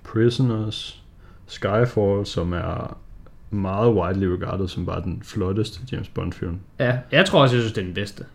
Prisoners, 0.04 1.04
Skyfall, 1.48 2.26
som 2.26 2.54
er 2.54 2.98
meget 3.50 3.94
widely 3.94 4.26
regarded 4.26 4.68
som 4.68 4.86
bare 4.86 5.02
den 5.02 5.22
flotteste 5.24 5.80
James 5.92 6.10
Bond 6.10 6.34
film. 6.34 6.60
Ja, 6.80 6.98
jeg 7.12 7.26
tror 7.26 7.42
også, 7.42 7.56
jeg 7.56 7.62
synes, 7.62 7.74
det 7.74 7.82
er 7.82 7.86
den 7.86 7.94
bedste. 7.94 8.26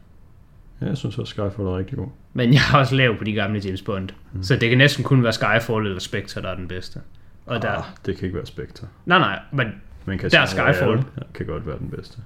Ja, 0.81 0.87
jeg 0.87 0.97
synes 0.97 1.19
også, 1.19 1.31
Skyfall 1.31 1.69
er 1.69 1.79
rigtig 1.79 1.99
god. 1.99 2.09
Men 2.33 2.53
jeg 2.53 2.61
har 2.61 2.79
også 2.79 2.95
lavet 2.95 3.19
på 3.19 3.25
de 3.25 3.33
gamle 3.33 3.61
James 3.65 3.83
Bond. 3.83 4.09
Mm. 4.33 4.43
Så 4.43 4.57
det 4.57 4.69
kan 4.69 4.79
næsten 4.79 5.05
kun 5.05 5.23
være 5.23 5.33
Skyfall 5.33 5.87
eller 5.87 6.01
Spectre, 6.01 6.43
der 6.43 6.49
er 6.49 6.57
den 6.57 6.69
bedste. 6.69 7.01
Og 7.47 7.63
der... 7.63 7.71
Ah, 7.71 7.85
det 8.07 8.17
kan 8.17 8.25
ikke 8.25 8.37
være 8.37 8.47
Spectre. 8.47 8.87
Nej, 9.07 9.19
nej, 9.19 9.39
men... 9.53 9.67
Men 10.05 10.19
Der 10.19 10.41
er 10.41 10.47
Skyfall. 10.47 10.85
Royale 10.91 11.05
kan 11.35 11.47
godt 11.47 11.67
være 11.67 11.79
den 11.79 11.91
bedste 11.91 12.19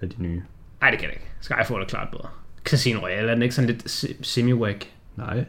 af 0.00 0.08
de 0.10 0.22
nye. 0.22 0.42
Nej, 0.80 0.90
det 0.90 0.98
kan 0.98 1.08
det 1.08 1.14
ikke. 1.14 1.26
Skyfall 1.40 1.82
er 1.82 1.86
klart 1.86 2.08
bedre. 2.08 2.28
Casino 2.64 3.00
Royale, 3.00 3.28
er 3.30 3.34
den 3.34 3.42
ikke 3.42 3.54
sådan 3.54 3.70
lidt 3.70 3.90
se- 3.90 4.14
semi-whack? 4.22 4.86
Nej, 5.16 5.44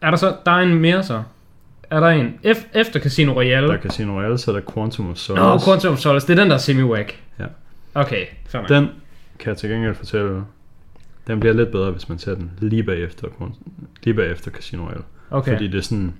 Er 0.00 0.10
der 0.10 0.16
så... 0.16 0.36
Der 0.46 0.52
er 0.52 0.56
en 0.60 0.74
mere 0.74 1.02
så? 1.02 1.22
Er 1.90 2.00
der 2.00 2.06
en? 2.08 2.38
Ef- 2.44 2.66
efter 2.78 3.00
Casino 3.00 3.32
Royale? 3.32 3.66
der 3.68 3.72
er 3.74 3.80
Casino 3.80 4.12
Royale, 4.18 4.38
så 4.38 4.50
er 4.50 4.54
der 4.60 4.72
Quantum 4.74 5.10
of 5.10 5.16
Solace. 5.16 5.42
Nå, 5.66 5.72
Quantum 5.72 5.92
of 5.92 5.98
Solace, 5.98 6.26
det 6.26 6.32
er 6.38 6.42
den, 6.42 6.50
der 6.50 6.56
er 6.56 6.60
semi-whack. 6.60 7.12
Ja. 7.38 7.46
Okay, 7.94 8.26
fair. 8.46 8.62
Den 8.66 8.88
kan 9.38 9.48
jeg 9.50 9.56
til 9.56 9.70
gengæld 9.70 9.94
fortælle, 9.94 10.44
den 11.26 11.40
bliver 11.40 11.54
lidt 11.54 11.70
bedre, 11.70 11.90
hvis 11.90 12.08
man 12.08 12.18
ser 12.18 12.34
den 12.34 12.50
lige 12.58 12.82
bagefter, 12.82 13.28
lige 14.02 14.14
bagefter 14.14 14.50
Casino 14.50 14.84
Royale. 14.84 15.02
Okay, 15.30 15.52
Fordi 15.52 15.68
det 15.68 15.78
er 15.78 15.82
sådan, 15.82 16.14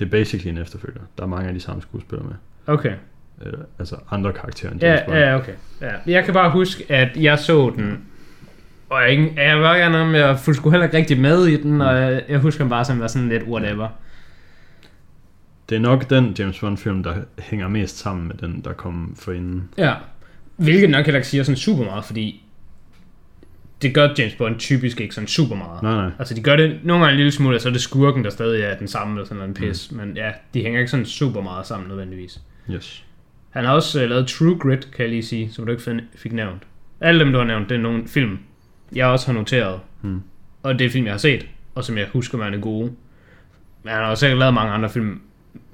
det 0.00 0.06
er 0.06 0.10
basically 0.10 0.50
en 0.56 0.58
efterfølger. 0.62 1.00
Der 1.18 1.22
er 1.24 1.28
mange 1.28 1.48
af 1.48 1.54
de 1.54 1.60
samme 1.60 1.82
skuespillere 1.82 2.26
med. 2.28 2.34
okay. 2.74 2.92
Eller, 3.42 3.58
altså 3.78 3.96
andre 4.10 4.32
karakterer 4.32 4.72
end 4.72 4.82
James 4.82 5.00
Ja, 5.00 5.04
Bond. 5.06 5.18
ja, 5.18 5.36
okay. 5.36 5.52
Ja. 5.80 5.90
Jeg 6.06 6.24
kan 6.24 6.34
bare 6.34 6.50
huske, 6.50 6.84
at 6.88 7.16
jeg 7.16 7.38
så 7.38 7.72
den, 7.76 7.98
og 8.90 9.02
jeg, 9.02 9.32
jeg 9.36 9.60
var 9.60 9.76
gerne 9.76 9.98
om, 9.98 10.14
jeg 10.14 10.38
sgu 10.38 10.70
heller 10.70 10.84
ikke 10.86 10.96
rigtig 10.96 11.20
med 11.20 11.46
i 11.46 11.62
den, 11.62 11.80
og 11.80 11.96
jeg, 11.96 12.24
jeg 12.28 12.38
husker 12.38 12.68
bare, 12.68 12.84
som 12.84 13.00
var 13.00 13.06
sådan 13.06 13.28
lidt 13.28 13.42
whatever. 13.42 13.88
det 15.68 15.76
er 15.76 15.80
nok 15.80 16.10
den 16.10 16.34
James 16.38 16.58
Bond 16.60 16.76
film, 16.78 17.02
der 17.02 17.14
hænger 17.38 17.68
mest 17.68 17.98
sammen 17.98 18.28
med 18.28 18.34
den, 18.36 18.60
der 18.64 18.72
kom 18.72 19.14
for 19.18 19.32
inden. 19.32 19.68
Ja. 19.78 19.94
Hvilket 20.56 20.90
nok 20.90 21.04
heller 21.04 21.18
ikke 21.18 21.28
siger 21.28 21.44
sådan 21.44 21.56
super 21.56 21.84
meget, 21.84 22.04
fordi 22.04 22.44
det 23.82 23.94
gør 23.94 24.08
James 24.18 24.34
Bond 24.34 24.58
typisk 24.58 25.00
ikke 25.00 25.14
sådan 25.14 25.28
super 25.28 25.56
meget. 25.56 25.82
Nej, 25.82 25.94
nej. 25.94 26.10
Altså 26.18 26.34
de 26.34 26.42
gør 26.42 26.56
det 26.56 26.80
nogle 26.84 27.04
gange 27.04 27.12
en 27.12 27.16
lille 27.16 27.32
smule, 27.32 27.56
og 27.56 27.60
så 27.60 27.68
er 27.68 27.72
det 27.72 27.82
skurken, 27.82 28.24
der 28.24 28.30
stadig 28.30 28.62
er 28.62 28.76
den 28.76 28.88
samme 28.88 29.14
eller 29.14 29.28
sådan 29.28 29.42
en 29.42 29.54
pis. 29.54 29.90
Mm. 29.90 29.96
Men 29.96 30.16
ja, 30.16 30.32
de 30.54 30.62
hænger 30.62 30.78
ikke 30.78 30.90
sådan 30.90 31.06
super 31.06 31.40
meget 31.40 31.66
sammen 31.66 31.88
nødvendigvis. 31.88 32.40
Yes. 32.70 33.04
Han 33.50 33.64
har 33.64 33.72
også 33.72 34.02
uh, 34.02 34.10
lavet 34.10 34.26
True 34.26 34.58
Grit, 34.58 34.88
kan 34.92 35.02
jeg 35.02 35.08
lige 35.08 35.22
sige, 35.22 35.50
som 35.52 35.66
du 35.66 35.72
ikke 35.72 36.02
fik 36.14 36.32
nævnt. 36.32 36.62
Alle 37.00 37.24
dem, 37.24 37.32
du 37.32 37.38
har 37.38 37.46
nævnt, 37.46 37.68
det 37.68 37.74
er 37.74 37.80
nogle 37.80 38.08
film, 38.08 38.38
jeg 38.94 39.06
også 39.06 39.26
har 39.26 39.32
noteret. 39.32 39.80
Hmm. 40.00 40.22
Og 40.62 40.78
det 40.78 40.86
er 40.86 40.90
film, 40.90 41.04
jeg 41.04 41.12
har 41.12 41.18
set, 41.18 41.46
og 41.74 41.84
som 41.84 41.98
jeg 41.98 42.06
husker, 42.12 42.38
er 42.38 42.60
gode. 42.60 42.92
Men 43.82 43.92
han 43.92 44.02
har 44.02 44.10
også 44.10 44.34
lavet 44.34 44.54
mange 44.54 44.72
andre 44.72 44.90
film, 44.90 45.20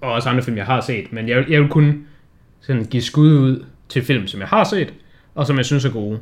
og 0.01 0.13
også 0.13 0.29
andre 0.29 0.43
film, 0.43 0.57
jeg 0.57 0.67
har 0.67 0.81
set. 0.81 1.13
Men 1.13 1.29
jeg, 1.29 1.51
jeg 1.51 1.61
vil 1.61 1.69
kun 1.69 2.07
sådan 2.61 2.85
give 2.85 3.03
skud 3.03 3.33
ud 3.33 3.65
til 3.89 4.03
film, 4.03 4.27
som 4.27 4.41
jeg 4.41 4.49
har 4.49 4.65
set, 4.65 4.95
og 5.35 5.47
som 5.47 5.57
jeg 5.57 5.65
synes 5.65 5.85
er 5.85 5.91
gode. 5.91 6.21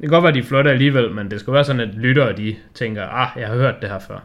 Det 0.00 0.02
kan 0.02 0.10
godt 0.10 0.24
være, 0.24 0.32
de 0.34 0.38
er 0.38 0.42
flotte 0.42 0.70
alligevel, 0.70 1.14
men 1.14 1.30
det 1.30 1.40
skal 1.40 1.52
være 1.52 1.64
sådan, 1.64 1.80
at 1.80 1.94
lyttere, 1.94 2.36
de 2.36 2.56
tænker, 2.74 3.06
ah, 3.06 3.28
jeg 3.36 3.48
har 3.48 3.54
hørt 3.54 3.74
det 3.80 3.90
her 3.90 3.98
før. 3.98 4.18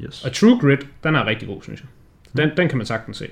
Yes. 0.00 0.24
Og 0.24 0.32
True 0.32 0.60
Grit, 0.60 0.86
den 1.04 1.14
er 1.14 1.26
rigtig 1.26 1.48
god, 1.48 1.62
synes 1.62 1.80
jeg. 1.80 1.88
Den, 2.36 2.56
den 2.56 2.68
kan 2.68 2.78
man 2.78 2.86
sagtens 2.86 3.16
se. 3.16 3.28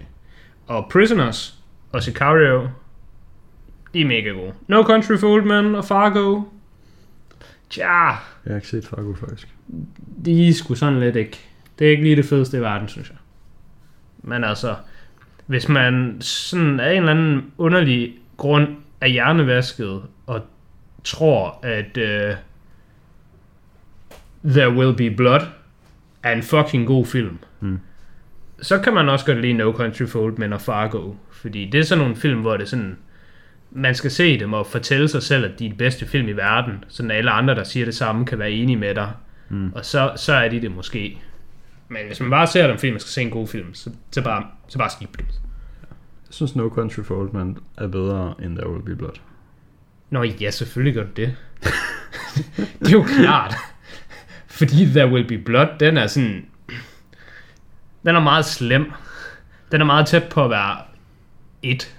Og 0.67 0.89
Prisoners 0.93 1.59
og 1.93 2.03
Sicario, 2.03 2.69
de 3.95 4.01
er 4.01 4.07
mega 4.07 4.29
gode. 4.31 4.53
No 4.69 4.83
Country 4.83 5.17
for 5.17 5.29
Old 5.29 5.45
Men 5.45 5.75
og 5.75 5.85
Fargo, 5.85 6.43
tja, 7.71 8.07
Jeg 8.07 8.19
har 8.47 8.55
ikke 8.55 8.69
set 8.69 8.87
Fargo, 8.87 9.15
faktisk. 9.15 9.49
de 10.25 10.49
er 10.49 10.53
sgu 10.53 10.75
sådan 10.75 11.01
lidt 11.01 11.17
ikke. 11.17 11.41
Det 11.79 11.87
er 11.87 11.91
ikke 11.91 12.03
lige 12.03 12.17
det 12.17 12.25
fedeste 12.25 12.57
i 12.57 12.61
verden, 12.61 12.89
synes 12.89 13.09
jeg. 13.09 13.19
Men 14.23 14.45
altså, 14.45 14.75
hvis 15.47 15.69
man 15.69 16.17
sådan 16.21 16.81
af 16.81 16.91
en 16.91 16.97
eller 16.97 17.11
anden 17.11 17.53
underlig 17.59 18.15
grund 18.37 18.69
er 19.01 19.07
hjernevasket 19.07 20.03
og 20.27 20.41
tror, 21.05 21.61
at 21.63 21.97
uh, 21.97 22.37
There 24.53 24.71
Will 24.71 24.95
Be 24.97 25.17
Blood 25.17 25.41
er 26.23 26.33
en 26.33 26.43
fucking 26.43 26.87
god 26.87 27.07
film, 27.07 27.39
Mm. 27.61 27.79
så 28.63 28.79
kan 28.79 28.95
man 28.95 29.09
også 29.09 29.27
godt 29.27 29.41
lide 29.41 29.53
No 29.53 29.73
Country 29.73 30.07
for 30.07 30.21
Old 30.21 30.37
Men 30.37 30.53
og 30.53 30.61
Fargo. 30.61 31.15
Fordi 31.31 31.65
det 31.73 31.81
er 31.81 31.85
sådan 31.85 32.03
nogle 32.03 32.17
film, 32.17 32.41
hvor 32.41 32.53
det 32.57 32.63
er 32.65 32.69
sådan, 32.69 32.97
man 33.71 33.95
skal 33.95 34.11
se 34.11 34.41
dem 34.41 34.53
og 34.53 34.67
fortælle 34.67 35.09
sig 35.09 35.23
selv, 35.23 35.45
at 35.45 35.59
de 35.59 35.67
er 35.67 35.71
de 35.71 35.77
bedste 35.77 36.07
film 36.07 36.29
i 36.29 36.33
verden, 36.33 36.85
sådan 36.89 37.11
at 37.11 37.17
alle 37.17 37.31
andre, 37.31 37.55
der 37.55 37.65
siger 37.65 37.87
det 37.87 37.95
samme, 37.95 38.27
kan 38.27 38.39
være 38.39 38.51
enige 38.51 38.77
med 38.77 38.95
dig. 38.95 39.13
Mm. 39.49 39.73
Og 39.75 39.85
så, 39.85 40.13
så 40.17 40.33
er 40.33 40.49
de 40.49 40.61
det 40.61 40.71
måske. 40.75 41.19
Men 41.89 42.07
hvis 42.07 42.21
man 42.21 42.31
bare 42.31 42.47
ser 42.47 42.67
dem, 42.67 42.79
fordi 42.79 42.91
man 42.91 43.01
skal 43.01 43.11
se 43.11 43.23
en 43.23 43.31
god 43.31 43.47
film, 43.49 43.75
så, 43.75 43.91
så 44.11 44.23
bare, 44.23 44.47
så 44.69 44.79
bare 44.79 44.91
skib 44.91 45.19
dem. 45.19 45.27
Jeg 46.27 46.35
synes, 46.35 46.57
No 46.57 46.69
Country 46.69 47.01
for 47.03 47.15
Old 47.21 47.31
Men 47.33 47.59
er 47.79 47.87
bedre 47.87 48.35
end 48.43 48.57
There 48.57 48.71
Will 48.71 48.83
Be 48.85 48.97
Blood. 48.97 49.15
Nå 50.13 50.23
ja, 50.23 50.51
selvfølgelig 50.51 50.95
gør 50.95 51.03
du 51.03 51.11
det. 51.17 51.35
det 52.81 52.89
er 52.89 52.93
jo 52.93 53.03
klart. 53.03 53.55
Fordi 54.47 54.87
There 54.87 55.09
Will 55.09 55.27
Be 55.29 55.39
Blood, 55.39 55.67
den 55.81 55.97
er 55.97 56.07
sådan... 56.07 56.45
Den 58.05 58.17
er 58.17 58.21
meget 58.21 58.45
slem. 58.45 58.93
Den 59.73 59.81
er 59.81 59.85
meget 59.85 60.07
tæt 60.07 60.25
på 60.25 60.45
at 60.45 60.51
være 60.51 60.77
et. 61.63 61.95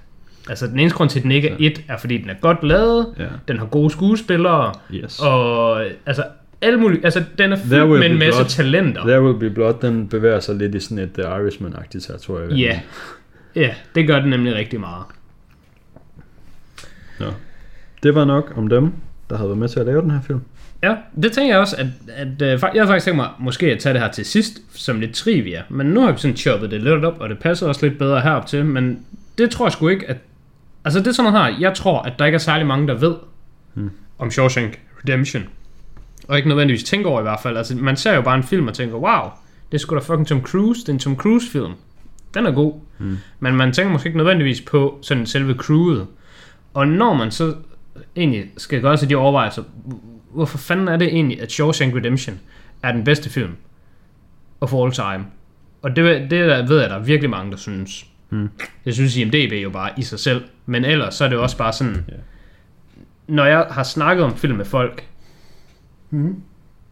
Altså 0.49 0.67
den 0.67 0.79
eneste 0.79 0.97
grund 0.97 1.09
til, 1.09 1.19
at 1.19 1.23
den 1.23 1.31
ikke 1.31 1.49
er 1.49 1.55
et, 1.59 1.83
er 1.87 1.97
fordi 1.97 2.17
den 2.17 2.29
er 2.29 2.33
godt 2.41 2.63
lavet, 2.63 3.13
Ja. 3.19 3.25
den 3.47 3.59
har 3.59 3.65
gode 3.65 3.89
skuespillere, 3.91 4.73
Yes. 4.93 5.19
og 5.19 5.85
altså 6.05 6.23
alle 6.61 6.79
mulige, 6.79 7.05
altså 7.05 7.23
den 7.37 7.51
er 7.53 7.57
fyldt 7.57 7.89
med 7.89 8.09
en 8.09 8.17
masse 8.19 8.39
Blood. 8.39 8.49
talenter. 8.49 9.01
There 9.01 9.23
Will 9.23 9.39
Be 9.39 9.49
Blood, 9.49 9.73
den 9.81 10.07
bevæger 10.07 10.39
sig 10.39 10.55
lidt 10.55 10.75
i 10.75 10.79
sådan 10.79 10.97
et 10.97 11.13
The 11.13 11.23
Irishman-agtigt 11.23 12.07
territorium. 12.07 12.51
Ja, 12.51 12.79
ja, 13.55 13.75
det 13.95 14.07
gør 14.07 14.19
den 14.19 14.29
nemlig 14.29 14.55
rigtig 14.55 14.79
meget. 14.79 15.03
Det 18.03 18.15
var 18.15 18.25
nok 18.25 18.53
om 18.57 18.67
dem, 18.67 18.91
der 19.29 19.37
havde 19.37 19.49
været 19.49 19.57
med 19.59 19.69
til 19.69 19.79
at 19.79 19.85
lave 19.85 20.01
den 20.01 20.11
her 20.11 20.21
film. 20.21 20.41
Ja, 20.83 20.95
det 21.23 21.31
tænker 21.31 21.53
jeg 21.53 21.59
også, 21.61 21.75
at, 21.77 21.87
at 22.15 22.41
øh, 22.41 22.53
fak- 22.63 22.73
jeg 22.75 22.81
havde 22.81 22.87
faktisk 22.87 23.05
tænkt 23.05 23.15
mig 23.15 23.29
måske 23.39 23.71
at 23.71 23.79
tage 23.79 23.93
det 23.93 24.01
her 24.01 24.11
til 24.11 24.25
sidst 24.25 24.59
som 24.73 24.99
lidt 24.99 25.13
trivia, 25.13 25.63
men 25.69 25.87
nu 25.87 26.01
har 26.01 26.11
vi 26.11 26.17
sådan 26.17 26.37
choppet 26.37 26.71
det 26.71 26.81
lidt 26.83 27.05
op, 27.05 27.19
og 27.19 27.29
det 27.29 27.39
passer 27.39 27.67
også 27.67 27.85
lidt 27.87 27.99
bedre 27.99 28.21
herop 28.21 28.45
til, 28.47 28.65
men 28.65 28.99
det 29.37 29.51
tror 29.51 29.65
jeg 29.65 29.71
sgu 29.71 29.87
ikke, 29.87 30.09
at... 30.09 30.17
Altså 30.85 30.99
det 30.99 31.07
er 31.07 31.11
sådan 31.11 31.33
noget 31.33 31.53
her, 31.53 31.59
jeg 31.59 31.73
tror, 31.73 32.01
at 32.01 32.13
der 32.19 32.25
ikke 32.25 32.35
er 32.35 32.39
særlig 32.39 32.67
mange, 32.67 32.87
der 32.87 32.93
ved 32.93 33.15
Hmm. 33.73 33.89
om 34.19 34.31
Shawshank 34.31 34.79
Redemption. 35.03 35.43
Og 36.27 36.37
ikke 36.37 36.49
nødvendigvis 36.49 36.83
tænker 36.83 37.09
over 37.09 37.19
i 37.19 37.23
hvert 37.23 37.39
fald. 37.43 37.57
Altså 37.57 37.75
man 37.77 37.97
ser 37.97 38.13
jo 38.15 38.21
bare 38.21 38.35
en 38.35 38.43
film 38.43 38.67
og 38.67 38.73
tænker, 38.73 38.95
wow, 38.95 39.29
det 39.71 39.77
er 39.77 39.79
sgu 39.79 39.95
da 39.95 39.99
fucking 39.99 40.27
Tom 40.27 40.41
Cruise, 40.41 40.81
det 40.81 40.89
er 40.89 40.93
en 40.93 40.99
Tom 40.99 41.15
Cruise 41.15 41.51
film. 41.51 41.71
Den 42.33 42.45
er 42.45 42.51
god. 42.51 42.73
Hmm. 42.97 43.17
Men 43.39 43.55
man 43.55 43.71
tænker 43.73 43.91
måske 43.91 44.07
ikke 44.07 44.17
nødvendigvis 44.17 44.61
på 44.61 44.99
sådan 45.01 45.25
selve 45.25 45.53
crewet. 45.53 46.07
Og 46.73 46.87
når 46.87 47.13
man 47.13 47.31
så 47.31 47.53
egentlig 48.15 48.45
skal 48.57 48.81
gøre 48.81 48.97
sig 48.97 49.09
de 49.09 49.15
overvejelser, 49.15 49.63
hvorfor 50.33 50.57
fanden 50.57 50.87
er 50.87 50.97
det 50.97 51.07
egentlig, 51.07 51.41
at 51.41 51.51
Shawshank 51.51 51.95
Redemption 51.95 52.39
er 52.83 52.91
den 52.91 53.03
bedste 53.03 53.29
film 53.29 53.51
of 54.61 54.73
all 54.73 54.91
time? 54.91 55.25
Og 55.81 55.95
det, 55.95 56.21
det 56.21 56.31
der 56.31 56.67
ved 56.67 56.79
jeg, 56.81 56.89
der 56.89 56.95
er 56.95 56.99
virkelig 57.03 57.29
mange, 57.29 57.51
der 57.51 57.57
synes. 57.57 58.05
Hmm. 58.29 58.49
Jeg 58.85 58.93
synes, 58.93 59.17
IMDB 59.17 59.51
er 59.53 59.61
jo 59.61 59.69
bare 59.69 59.89
i 59.97 60.01
sig 60.03 60.19
selv. 60.19 60.43
Men 60.65 60.85
ellers 60.85 61.15
så 61.15 61.25
er 61.25 61.29
det 61.29 61.35
jo 61.35 61.43
også 61.43 61.57
bare 61.57 61.73
sådan, 61.73 62.05
Ja. 62.09 62.13
når 63.27 63.45
jeg 63.45 63.67
har 63.71 63.83
snakket 63.83 64.25
om 64.25 64.35
film 64.37 64.57
med 64.57 64.65
folk, 64.65 65.07
Mm. 66.09 66.41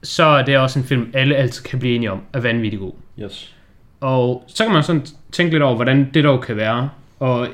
så 0.04 0.24
er 0.24 0.46
det 0.46 0.58
også 0.58 0.80
en 0.80 0.86
film, 0.86 1.12
alle 1.14 1.36
altid 1.36 1.64
kan 1.64 1.80
blive 1.80 1.96
enige 1.96 2.12
om, 2.12 2.22
er 2.34 2.40
vanvittig 2.40 2.80
god. 2.80 2.94
Yes. 3.20 3.56
Og 4.00 4.44
så 4.48 4.64
kan 4.64 4.74
man 4.74 4.84
sådan 4.84 5.06
tænke 5.32 5.52
lidt 5.54 5.64
over, 5.64 5.76
hvordan 5.76 6.10
det 6.14 6.24
dog 6.24 6.42
kan 6.42 6.56
være. 6.56 6.90
Og 7.20 7.48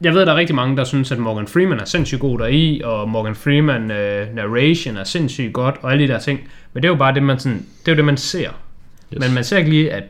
jeg 0.00 0.14
ved, 0.14 0.26
der 0.26 0.32
er 0.32 0.36
rigtig 0.36 0.56
mange, 0.56 0.76
der 0.76 0.84
synes, 0.84 1.12
at 1.12 1.18
Morgan 1.18 1.46
Freeman 1.46 1.80
er 1.80 1.84
sindssygt 1.84 2.20
god 2.20 2.38
deri, 2.38 2.80
og 2.84 3.08
Morgan 3.08 3.34
Freeman 3.34 3.82
uh, 3.82 4.34
narration 4.34 4.96
er 4.96 5.04
sindssygt 5.04 5.52
godt, 5.52 5.76
og 5.82 5.92
alle 5.92 6.06
de 6.06 6.12
der 6.12 6.18
ting. 6.18 6.40
Men 6.72 6.82
det 6.82 6.88
er 6.88 6.92
jo 6.92 6.98
bare 6.98 7.14
det, 7.14 7.22
man, 7.22 7.38
sådan, 7.38 7.58
det 7.58 7.88
er 7.88 7.92
jo 7.92 7.96
det, 7.96 8.04
man 8.04 8.16
ser. 8.16 8.50
yes. 9.12 9.20
Men 9.20 9.34
man 9.34 9.44
ser 9.44 9.58
ikke 9.58 9.70
lige, 9.70 9.92
at 9.92 10.04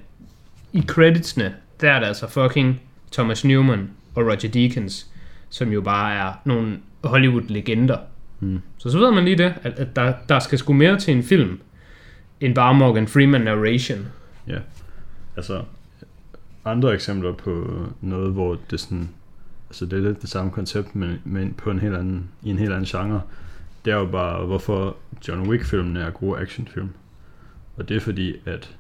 i 0.73 0.83
creditsene, 0.87 1.55
der 1.81 1.93
er 1.93 2.01
der 2.01 2.07
altså 2.07 2.29
fucking 2.29 2.81
Thomas 3.13 3.45
Newman 3.45 3.91
og 4.15 4.25
Roger 4.27 4.49
Deakins, 4.49 5.07
som 5.49 5.73
jo 5.73 5.81
bare 5.81 6.15
er 6.15 6.33
nogle 6.45 6.79
Hollywood-legender. 7.05 7.99
Mm. 8.41 8.61
Så 8.79 8.91
så 8.91 8.99
ved 8.99 9.11
man 9.11 9.25
lige 9.25 9.39
det, 9.39 9.55
at, 9.63 9.73
at 9.73 9.97
der, 9.97 10.13
der 10.29 10.39
skal 10.39 10.59
sgu 10.59 10.73
mere 10.73 10.99
til 10.99 11.17
en 11.17 11.23
film, 11.23 11.61
end 12.41 12.55
bare 12.55 12.75
Morgan 12.75 13.09
Freeman 13.09 13.41
narration. 13.41 14.07
Altså, 15.37 15.63
andre 16.65 16.95
eksempler 16.95 17.33
på 17.33 17.67
noget, 18.01 18.33
hvor 18.33 18.59
det 18.71 18.81
sådan, 18.81 19.09
altså 19.69 19.87
det 19.87 19.93
er 19.93 20.03
lidt 20.03 20.23
det 20.23 20.31
samme 20.31 20.51
koncept, 20.51 20.97
men, 20.97 21.19
men 21.25 21.55
på 21.55 21.71
en 21.71 21.79
helt 21.79 21.95
anden, 21.95 22.29
i 22.43 22.51
en 22.51 22.59
helt 22.59 22.73
anden 22.73 22.85
genre, 22.85 23.23
det 23.85 23.93
er 23.93 23.97
jo 23.97 24.07
bare, 24.07 24.47
hvorfor 24.47 24.97
John 25.29 25.49
Wick-filmene 25.49 26.01
er 26.01 26.11
gode 26.11 26.41
actionfilm. 26.41 26.89
Og 27.77 27.89
det 27.89 27.97
er 27.97 28.01
fordi, 28.01 28.35
at 28.47 28.77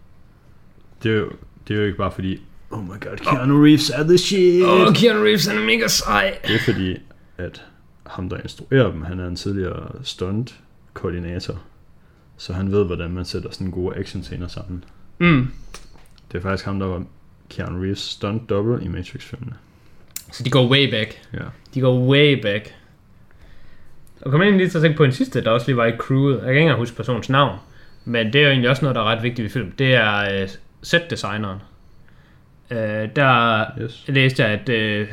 det 1.02 1.12
er 1.12 1.16
jo, 1.16 1.30
det 1.68 1.74
er 1.74 1.78
jo 1.78 1.86
ikke 1.86 1.98
bare 1.98 2.12
fordi, 2.12 2.40
oh 2.70 2.84
my 2.84 2.88
god, 2.88 3.16
Keanu 3.16 3.62
Reeves 3.62 3.90
er 3.90 4.02
the 4.02 4.18
shit. 4.18 4.64
Oh, 4.64 4.94
Keanu 4.94 5.22
Reeves 5.22 5.46
han 5.46 5.58
er 5.58 5.64
mega 5.64 5.88
sej. 5.88 6.38
Det 6.46 6.54
er 6.54 6.64
fordi, 6.64 6.96
at 7.38 7.64
ham, 8.06 8.28
der 8.28 8.36
instruerer 8.36 8.90
dem, 8.90 9.02
han 9.02 9.20
er 9.20 9.28
en 9.28 9.36
tidligere 9.36 9.90
stunt-koordinator. 10.02 11.62
Så 12.36 12.52
han 12.52 12.72
ved, 12.72 12.84
hvordan 12.84 13.10
man 13.10 13.24
sætter 13.24 13.50
sådan 13.50 13.70
gode 13.70 13.96
action-scener 13.96 14.48
sammen. 14.48 14.84
Mm. 15.18 15.48
Det 16.32 16.38
er 16.38 16.42
faktisk 16.42 16.64
ham, 16.64 16.78
der 16.78 16.86
var 16.86 17.04
Keanu 17.48 17.80
Reeves 17.80 17.98
stunt 17.98 18.48
double 18.48 18.84
i 18.84 18.88
Matrix-filmene. 18.88 19.54
Så 20.32 20.42
de 20.42 20.50
går 20.50 20.68
way 20.70 20.90
back. 20.90 21.20
Ja. 21.34 21.38
De 21.74 21.80
går 21.80 21.98
way 22.06 22.40
back. 22.42 22.74
Og 24.20 24.30
kom 24.30 24.42
egentlig 24.42 24.58
lige 24.58 24.70
til 24.70 24.78
at 24.78 24.82
tænke 24.82 24.96
på 24.96 25.04
en 25.04 25.12
sidste, 25.12 25.44
der 25.44 25.50
også 25.50 25.66
lige 25.66 25.76
var 25.76 25.86
i 25.86 25.96
crewet. 25.96 26.32
Jeg 26.34 26.40
kan 26.42 26.50
ikke 26.50 26.60
engang 26.60 26.78
huske 26.78 26.96
personens 26.96 27.28
navn. 27.28 27.58
Men 28.04 28.26
det 28.32 28.34
er 28.40 28.42
jo 28.42 28.50
egentlig 28.50 28.70
også 28.70 28.82
noget, 28.82 28.94
der 28.94 29.00
er 29.00 29.04
ret 29.04 29.22
vigtigt 29.22 29.46
i 29.46 29.48
film. 29.48 29.72
Det 29.78 29.94
er 29.94 30.42
uh, 30.42 30.48
set-designeren. 30.82 31.58
Uh, 32.70 32.76
der 33.16 33.64
Yes. 33.82 34.04
læste 34.08 34.42
jeg, 34.44 34.60
at 34.66 35.00
uh, 35.02 35.08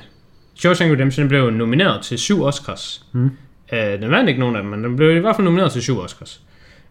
Shawshank 0.55 0.91
Redemption 0.91 1.27
blev 1.27 1.49
nomineret 1.51 2.01
til 2.03 2.19
syv 2.19 2.43
Oscars. 2.43 3.05
Mm. 3.11 3.25
Uh, 3.71 3.77
den 3.77 4.11
vandt 4.11 4.29
ikke 4.29 4.39
nogen 4.39 4.55
af 4.55 4.61
dem, 4.63 4.71
men 4.71 4.83
den 4.83 4.95
blev 4.95 5.15
i 5.15 5.19
hvert 5.19 5.35
fald 5.35 5.45
nomineret 5.45 5.71
til 5.71 5.81
syv 5.81 5.99
Oscars. 5.99 6.41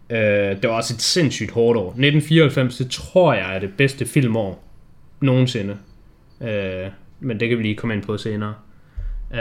Uh, 0.09 0.15
det 0.17 0.63
var 0.63 0.69
også 0.75 0.93
et 0.93 1.01
sindssygt 1.01 1.51
hårdt 1.51 1.77
år. 1.79 1.87
1994, 1.87 2.77
det 2.77 2.91
tror 2.91 3.33
jeg 3.33 3.55
er 3.55 3.59
det 3.59 3.73
bedste 3.77 4.05
filmår 4.05 4.63
nogensinde. 5.21 5.77
Uh, 6.39 6.47
men 7.23 7.39
det 7.39 7.49
kan 7.49 7.57
vi 7.57 7.63
lige 7.63 7.75
komme 7.75 7.93
ind 7.93 8.03
på 8.03 8.17
senere. 8.17 8.53
Uh, 9.31 9.37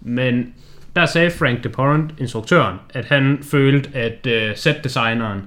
men 0.00 0.54
der 0.96 1.06
sagde 1.06 1.30
Frank 1.30 1.64
DePorrent, 1.64 2.14
instruktøren, 2.18 2.76
at 2.90 3.04
han 3.04 3.38
følte, 3.42 3.90
at 3.94 4.26
uh, 4.26 4.56
setdesigneren, 4.56 5.42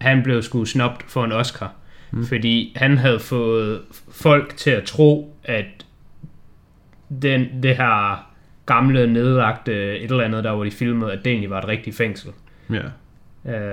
han 0.00 0.22
blev 0.22 0.42
sgu 0.42 0.64
snobt 0.64 1.04
for 1.08 1.24
en 1.24 1.32
Oscar. 1.32 1.72
Mm. 2.10 2.26
Fordi 2.26 2.72
han 2.76 2.98
havde 2.98 3.18
fået 3.18 3.80
folk 4.10 4.56
til 4.56 4.70
at 4.70 4.84
tro, 4.84 5.36
at 5.44 5.86
den, 7.22 7.62
det 7.62 7.76
her 7.76 8.26
gamle, 8.66 9.12
nedlagte 9.12 9.98
et 9.98 10.10
eller 10.10 10.24
andet, 10.24 10.44
der 10.44 10.54
hvor 10.54 10.64
de 10.64 10.70
filmede, 10.70 11.12
at 11.12 11.18
det 11.24 11.30
egentlig 11.30 11.50
var 11.50 11.58
et 11.58 11.68
rigtigt 11.68 11.96
fængsel. 11.96 12.30
Ja. 12.70 12.82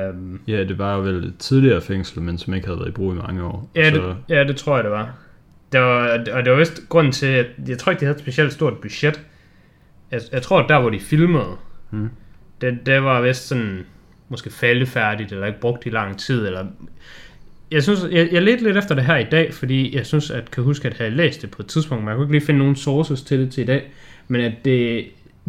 Um, 0.10 0.42
ja, 0.48 0.64
det 0.64 0.78
var 0.78 0.96
jo 0.96 1.02
vel 1.02 1.24
et 1.24 1.34
tidligere 1.40 1.82
fængsel, 1.82 2.22
men 2.22 2.38
som 2.38 2.54
ikke 2.54 2.68
havde 2.68 2.80
været 2.80 2.90
i 2.90 2.92
brug 2.92 3.14
i 3.14 3.18
mange 3.18 3.44
år. 3.44 3.70
ja, 3.76 3.90
så, 3.90 3.96
det, 3.96 4.16
ja, 4.30 4.44
det 4.44 4.56
tror 4.56 4.76
jeg, 4.76 4.84
det 4.84 4.92
var. 4.92 5.14
Det 5.72 5.80
var, 5.80 6.20
og 6.34 6.46
det 6.46 6.52
var 6.52 6.58
vist 6.58 6.82
grunden 6.90 7.12
til, 7.14 7.26
at 7.26 7.46
jeg 7.68 7.78
tror 7.78 7.92
ikke, 7.92 8.00
de 8.00 8.06
havde 8.06 8.16
et 8.16 8.22
specielt 8.22 8.54
stort 8.54 8.78
budget. 8.78 9.22
Jeg, 10.12 10.22
jeg 10.32 10.42
tror, 10.42 10.60
at 10.60 10.70
der, 10.70 10.80
hvor 10.80 10.90
de 10.90 11.00
filmede, 11.00 11.56
Mm. 11.94 12.10
det, 12.62 12.86
det 12.86 13.04
var 13.04 13.22
vist 13.22 13.48
sådan, 13.48 13.86
måske 14.30 14.50
faldefærdigt, 14.50 15.32
eller 15.32 15.48
ikke 15.48 15.60
brugt 15.60 15.86
i 15.86 15.90
lang 15.90 16.20
tid, 16.20 16.46
eller... 16.48 16.66
Jeg 17.72 17.84
synes, 17.84 18.00
jeg, 18.12 18.30
jeg 18.32 18.42
ledte 18.42 18.64
lidt 18.64 18.78
efter 18.78 18.96
det 18.96 19.06
her 19.06 19.18
i 19.18 19.24
dag, 19.24 19.54
fordi 19.54 19.96
jeg 19.96 20.06
synes, 20.06 20.32
at 20.32 20.52
kan 20.52 20.64
huske, 20.64 20.88
at 20.88 20.94
jeg 21.00 21.06
havde 21.06 21.18
læst 21.18 21.42
det 21.42 21.52
på 21.52 21.62
et 21.62 21.68
tidspunkt, 21.68 22.04
men 22.04 22.10
jeg 22.10 22.16
kunne 22.16 22.26
ikke 22.26 22.34
lige 22.34 22.46
finde 22.46 22.58
nogen 22.58 22.76
sources 22.76 23.22
til 23.22 23.40
det 23.40 23.52
til 23.52 23.62
i 23.64 23.66
dag, 23.66 23.92
men 24.28 24.42
at 24.42 24.54
det, 24.66 25.06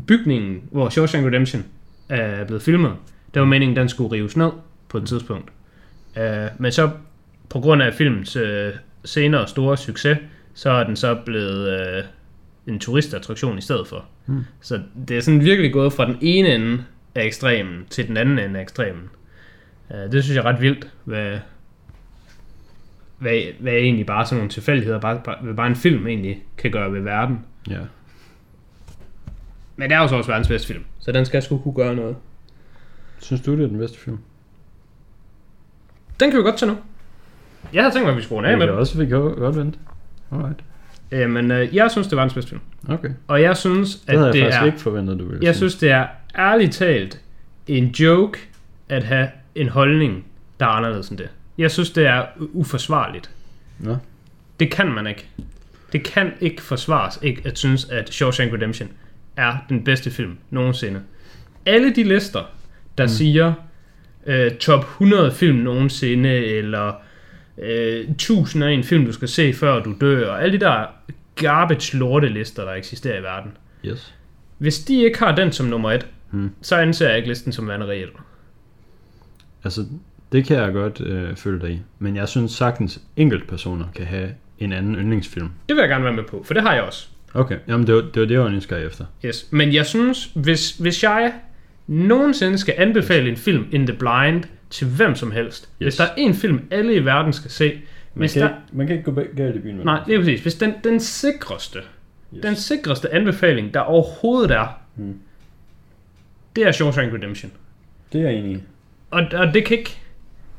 bygningen, 0.07 0.63
hvor 0.71 0.89
Shawshank 0.89 1.27
Redemption 1.27 1.65
er 2.09 2.45
blevet 2.45 2.63
filmet, 2.63 2.93
det 3.35 3.41
var 3.41 3.47
meningen, 3.47 3.77
den 3.77 3.89
skulle 3.89 4.13
rives 4.13 4.37
ned 4.37 4.51
på 4.89 4.99
et 4.99 5.07
tidspunkt. 5.09 5.51
Uh, 6.17 6.23
men 6.59 6.73
så, 6.73 6.91
på 7.49 7.61
grund 7.61 7.83
af 7.83 7.95
filmens 7.95 8.37
uh, 8.37 8.43
senere 9.05 9.49
store 9.49 9.77
succes, 9.77 10.19
så 10.55 10.71
er 10.71 10.85
den 10.85 10.97
så 10.97 11.15
blevet 11.25 11.81
uh, 11.99 12.05
en 12.73 12.81
turistattraktion 12.81 13.59
i 13.59 13.61
stedet 13.61 13.89
for. 13.89 14.05
Mm. 14.27 14.45
Så 14.61 14.83
det 15.09 15.17
er 15.17 15.21
sådan 15.21 15.45
virkelig 15.45 15.73
gået 15.73 15.93
fra 15.93 16.07
den 16.07 16.19
ene 16.21 16.55
ende 16.55 16.85
af 17.15 17.25
ekstremen 17.25 17.87
til 17.91 18.09
den 18.09 18.17
anden 18.17 18.39
ende 18.39 18.59
af 18.59 18.63
ekstremen. 18.63 19.11
Uh, 19.91 20.13
det 20.13 20.25
synes 20.25 20.37
jeg 20.37 20.45
er 20.45 20.49
ret 20.49 20.61
vildt, 20.61 20.89
hvad, 21.05 21.39
hvad, 23.19 23.43
hvad 23.59 23.73
egentlig 23.73 24.07
bare 24.07 24.27
sådan 24.27 24.37
nogle 24.37 24.51
tilfældigheder, 24.51 25.01
bare, 25.01 25.21
bare, 25.25 25.37
hvad 25.43 25.55
bare 25.55 25.67
en 25.67 25.77
film 25.77 26.07
egentlig 26.07 26.45
kan 26.59 26.71
gøre 26.71 26.93
ved 26.93 27.01
verden. 27.01 27.45
Ja. 27.71 27.81
Men 29.77 29.91
det 29.91 29.97
er 29.97 30.01
jo 30.01 30.09
så 30.09 30.17
også 30.17 30.31
verdens 30.31 30.49
bedste 30.49 30.69
film, 30.69 30.85
så 30.99 31.13
den 31.13 31.27
skal 31.27 31.43
sgu 31.43 31.59
kunne 31.59 31.75
gøre 31.75 31.95
noget. 31.97 32.17
Synes 33.21 33.43
du, 33.43 33.57
det 33.57 33.65
er 33.65 33.69
den 33.69 33.79
bedste 33.79 33.99
film? 33.99 34.19
Den 36.21 36.31
kan 36.31 36.39
vi 36.39 36.43
godt 36.43 36.59
tage 36.59 36.73
nu. 36.73 36.79
Jeg 37.73 37.83
havde 37.83 37.95
tænkt 37.95 38.07
mig, 38.07 38.11
at 38.13 38.17
vi 38.19 38.23
skulle 38.23 38.37
runde 38.37 38.49
af 38.49 38.59
med 38.59 38.67
den. 38.67 38.75
også, 38.75 38.99
vi 38.99 39.07
kan 39.07 39.19
godt 39.21 39.57
vente. 39.57 39.79
Alright. 40.33 40.59
Øh, 41.11 41.31
men 41.31 41.51
øh, 41.51 41.77
jeg 41.77 41.91
synes, 41.91 42.07
det 42.07 42.13
er 42.13 42.17
verdens 42.17 42.35
bedste 42.35 42.49
film. 42.49 42.61
Okay. 42.89 43.09
Og 43.29 43.43
jeg 43.43 43.57
synes, 43.57 43.97
Det 43.97 44.13
at 44.13 44.19
havde 44.19 44.33
det 44.33 44.39
jeg 44.39 44.45
faktisk 44.47 44.63
er... 44.63 44.67
ikke 44.67 44.81
forventet, 44.81 45.19
du 45.19 45.25
ville 45.29 45.47
Jeg 45.47 45.57
synes, 45.57 45.75
det 45.75 45.91
er 45.91 46.07
ærligt 46.39 46.73
talt 46.73 47.21
en 47.67 47.85
joke 47.87 48.39
at 48.89 49.05
have 49.05 49.29
en 49.55 49.69
holdning, 49.69 50.25
der 50.61 50.67
er 50.67 50.71
anderledes 50.71 51.09
end 51.09 51.19
det. 51.19 51.29
Jeg 51.59 51.71
synes, 51.71 51.91
det 51.91 52.07
er 52.07 52.25
uforsvarligt. 52.53 53.31
Nå. 53.79 53.97
Det 54.61 54.71
kan 54.71 54.93
man 54.93 55.07
ikke. 55.07 55.29
Det 55.93 56.05
kan 56.05 56.33
ikke 56.41 56.63
forsvares 56.63 57.19
ikke 57.23 57.43
at 57.45 57.59
synes, 57.59 57.85
at 57.91 58.11
Shawshank 58.11 58.53
Redemption 58.53 58.89
er 59.37 59.57
den 59.69 59.85
bedste 59.85 60.11
film 60.11 60.39
nogensinde. 60.51 61.01
Alle 61.67 61.95
de 61.95 62.03
lister, 62.03 62.43
der 62.99 63.05
mm. 63.05 63.09
siger 63.09 63.53
øh, 64.27 64.51
top 64.51 64.81
100 64.81 65.33
film 65.33 65.59
nogensinde, 65.59 66.31
eller 66.31 66.93
øh, 67.63 68.11
1001 68.11 68.85
film, 68.85 69.07
du 69.07 69.13
skal 69.13 69.29
se, 69.29 69.53
før 69.53 69.83
du 69.83 69.95
dør, 70.01 70.31
og 70.31 70.43
alle 70.43 70.59
de 70.59 70.65
der 70.65 70.87
garbage 71.35 71.99
lorte 71.99 72.29
lister, 72.29 72.65
der 72.65 72.73
eksisterer 72.73 73.19
i 73.19 73.23
verden. 73.23 73.51
Yes. 73.87 74.15
Hvis 74.59 74.79
de 74.79 75.03
ikke 75.05 75.19
har 75.19 75.35
den 75.35 75.53
som 75.53 75.67
nummer 75.67 75.93
et, 75.93 76.07
Hmm. 76.31 76.51
så 76.63 76.77
anser 76.77 77.09
jeg 77.09 77.17
ikke 77.17 77.29
listen 77.29 77.53
som 77.53 77.69
værende 77.69 77.87
reel. 77.87 78.09
Altså, 79.65 79.85
det 80.33 80.45
kan 80.47 80.57
jeg 80.57 80.73
godt 80.73 81.01
øh, 81.01 81.37
følge 81.37 81.61
dig 81.61 81.71
i. 81.71 81.81
Men 81.99 82.17
jeg 82.17 82.29
synes 82.29 82.53
sagtens, 82.53 83.01
enkeltpersoner 83.17 83.85
kan 83.95 84.07
have 84.07 84.29
en 84.59 84.73
anden 84.73 84.95
yndlingsfilm. 84.97 85.49
Det 85.69 85.77
vil 85.77 85.81
jeg 85.81 85.89
gerne 85.89 86.05
være 86.05 86.13
med 86.13 86.25
på, 86.25 86.43
for 86.47 86.55
det 86.55 86.63
har 86.63 86.75
jeg 86.75 86.83
også. 86.83 87.07
Okay, 87.35 87.57
jamen 87.69 87.87
det 87.87 87.95
var 87.95 88.01
det, 88.01 88.21
var 88.21 88.27
det 88.27 88.35
jeg 88.35 88.41
var 88.43 88.49
nysgerrig 88.49 88.87
efter. 88.87 89.05
Yes. 89.25 89.49
Men 89.51 89.75
jeg 89.75 89.87
synes, 89.87 90.31
hvis, 90.35 90.71
hvis 90.71 91.03
jeg 91.03 91.33
nogensinde 91.87 92.59
skal 92.59 92.75
anbefale 92.79 93.31
en 93.31 93.37
film 93.37 93.67
in 93.73 93.87
the 93.87 93.97
blind 93.97 94.45
til 94.73 94.87
hvem 94.87 95.15
som 95.15 95.31
helst, 95.31 95.63
yes. 95.63 95.69
hvis 95.87 95.97
der 95.97 96.05
er 96.05 96.15
en 96.17 96.35
film, 96.35 96.61
alle 96.71 96.95
i 96.95 97.05
verden 97.05 97.33
skal 97.33 97.51
se, 97.51 97.69
Man 97.75 97.81
hvis 98.15 98.33
kan, 98.33 98.43
der, 98.43 98.49
ikke, 98.49 98.61
man 98.73 98.87
kan 98.87 98.97
ikke 98.97 99.13
gå 99.13 99.23
galt 99.37 99.57
i 99.57 99.59
byen 99.59 99.77
med 99.77 99.85
nej, 99.85 100.01
det. 100.07 100.15
er 100.15 100.19
præcis, 100.19 100.41
hvis 100.41 100.55
den, 100.55 100.75
den 100.85 101.01
sikreste, 101.01 101.79
Yes. 102.35 102.43
den 102.43 102.57
sikreste 102.57 103.15
anbefaling, 103.15 103.75
der 103.75 103.81
overhovedet 103.81 104.51
er, 104.51 104.67
Hmm. 104.95 105.19
det 106.57 106.67
er 106.67 106.73
Shawshank 106.73 107.13
Redemption. 107.15 107.53
Det 108.13 108.21
er 108.21 108.25
jeg 108.31 108.35
enig 108.39 108.53
i. 108.57 108.63
Og, 109.11 109.23
og 109.35 109.55
det 109.55 109.65
kan 109.65 109.79
ikke, 109.79 109.99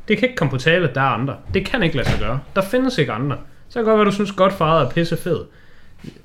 det 0.08 0.18
kan 0.18 0.28
ikke 0.28 0.36
komme 0.38 0.52
på 0.52 0.58
tale, 0.58 0.90
at 0.90 0.96
der 0.96 1.02
er 1.02 1.06
andre. 1.06 1.38
Det 1.54 1.66
kan 1.66 1.84
ikke 1.84 1.96
lade 1.96 2.10
sig 2.10 2.20
gøre. 2.20 2.40
Der 2.56 2.62
findes 2.62 2.98
ikke 2.98 3.12
andre. 3.12 3.38
Så 3.70 3.80
kan 3.80 3.86
godt 3.86 3.98
være, 3.98 4.06
du 4.06 4.12
synes, 4.12 4.32
Godfather 4.32 4.86
er 4.86 4.90
pisse 4.90 5.18
fed. 5.18 5.40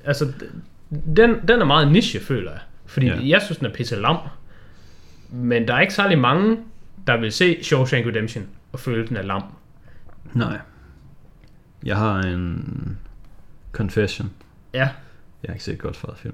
Altså, 0.05 0.31
den, 1.15 1.35
den 1.47 1.61
er 1.61 1.65
meget 1.65 1.91
niche, 1.91 2.19
føler 2.19 2.51
jeg. 2.51 2.59
Fordi 2.85 3.07
ja. 3.07 3.17
jeg 3.23 3.41
synes, 3.41 3.57
den 3.57 3.67
er 3.67 3.71
pisse 3.73 3.95
lam. 3.95 4.17
Men 5.31 5.67
der 5.67 5.73
er 5.73 5.81
ikke 5.81 5.93
særlig 5.93 6.19
mange, 6.19 6.57
der 7.09 7.17
vil 7.17 7.31
se 7.31 7.63
Shawshank 7.63 8.05
Redemption 8.05 8.47
og 8.71 8.79
føle, 8.79 9.07
den 9.07 9.17
er 9.17 9.21
lam. 9.21 9.43
Nej. 10.33 10.59
Jeg 11.83 11.97
har 11.97 12.21
en 12.21 12.97
confession. 13.71 14.31
Ja. 14.73 14.89
Jeg 15.43 15.49
har 15.49 15.53
ikke 15.53 15.63
set 15.63 15.79
godt 15.79 15.97
fra 15.97 16.13
film. 16.15 16.33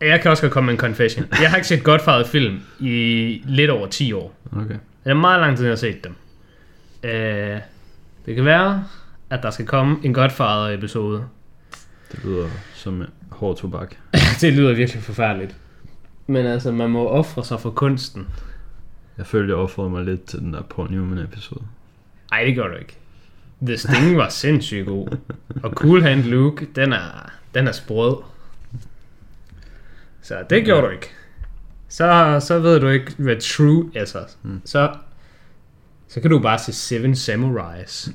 Jeg 0.00 0.20
kan 0.20 0.30
også 0.30 0.42
godt 0.42 0.52
komme 0.52 0.66
med 0.66 0.74
en 0.74 0.80
confession. 0.80 1.26
Jeg 1.40 1.50
har 1.50 1.56
ikke 1.56 1.68
set 1.68 1.84
Godfather 1.84 2.24
film 2.24 2.60
i 2.80 3.42
lidt 3.44 3.70
over 3.70 3.86
10 3.86 4.12
år. 4.12 4.34
Okay. 4.52 4.76
Det 5.04 5.10
er 5.10 5.14
meget 5.14 5.40
lang 5.40 5.56
tid, 5.56 5.64
jeg 5.64 5.70
har 5.70 5.76
set 5.76 6.04
dem. 6.04 6.14
Øh, 7.02 7.60
det 8.26 8.34
kan 8.34 8.44
være, 8.44 8.84
at 9.30 9.42
der 9.42 9.50
skal 9.50 9.66
komme 9.66 9.96
en 10.02 10.14
Godfather-episode. 10.14 11.24
Det 12.12 12.24
lyder 12.24 12.48
som 12.74 13.02
hård 13.30 13.56
tobak. 13.56 13.94
det 14.40 14.52
lyder 14.52 14.74
virkelig 14.74 15.02
forfærdeligt. 15.02 15.56
Men 16.26 16.46
altså, 16.46 16.72
man 16.72 16.90
må 16.90 17.08
ofre 17.08 17.44
sig 17.44 17.60
for 17.60 17.70
kunsten. 17.70 18.26
Jeg 19.18 19.26
følte, 19.26 19.50
jeg 19.50 19.56
offrede 19.56 19.90
mig 19.90 20.04
lidt 20.04 20.24
til 20.24 20.38
den 20.38 20.52
der 20.52 20.62
Paul 20.62 20.90
Newman 20.90 21.18
episode. 21.24 21.62
Ej, 22.32 22.44
det 22.44 22.54
gør 22.56 22.68
du 22.68 22.74
ikke. 22.76 22.96
The 23.62 23.76
Sting 23.76 24.16
var 24.16 24.28
sindssygt 24.28 24.86
god. 24.86 25.16
Og 25.62 25.70
Cool 25.70 26.02
Hand 26.02 26.22
Luke, 26.22 26.68
den 26.76 26.92
er, 26.92 27.30
den 27.54 27.68
er 27.68 27.72
sprød. 27.72 28.16
Så 30.22 30.44
det 30.50 30.64
gjorde 30.64 30.86
du 30.86 30.92
ikke. 30.92 31.10
Så, 31.88 32.36
så 32.46 32.58
ved 32.58 32.80
du 32.80 32.88
ikke, 32.88 33.14
hvad 33.18 33.36
true 33.40 33.90
er. 33.94 34.04
Så, 34.04 34.18
Mm. 34.42 34.60
så, 34.64 34.94
så 36.08 36.20
kan 36.20 36.30
du 36.30 36.38
bare 36.38 36.58
se 36.58 36.72
Seven 36.72 37.16
Samurais. 37.16 38.08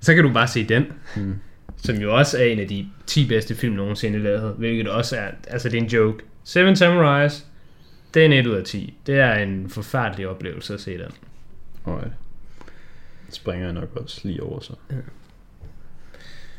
så 0.00 0.14
kan 0.14 0.24
du 0.24 0.32
bare 0.32 0.48
se 0.48 0.68
den. 0.68 0.84
Mm. 1.16 1.34
Som 1.76 1.96
jo 1.96 2.16
også 2.16 2.38
er 2.38 2.44
en 2.44 2.58
af 2.58 2.68
de 2.68 2.88
10 3.06 3.28
bedste 3.28 3.54
film 3.54 3.74
nogensinde 3.74 4.18
lavet. 4.18 4.54
Hvilket 4.58 4.88
også 4.88 5.16
er, 5.16 5.30
altså 5.48 5.68
det 5.68 5.78
er 5.78 5.82
en 5.82 5.88
joke. 5.88 6.24
Seven 6.44 6.76
Samurais, 6.76 7.46
det 8.16 8.22
er 8.22 8.26
en 8.26 8.32
1 8.32 8.46
ud 8.46 8.54
af 8.54 8.64
10. 8.64 8.94
Det 9.06 9.18
er 9.18 9.34
en 9.34 9.68
forfærdelig 9.68 10.28
oplevelse 10.28 10.74
at 10.74 10.80
se 10.80 10.98
den. 10.98 11.12
Alright. 11.86 12.12
Springer 13.30 13.64
jeg 13.66 13.74
nok 13.74 13.96
også 13.96 14.20
lige 14.24 14.42
over 14.42 14.60
så. 14.60 14.72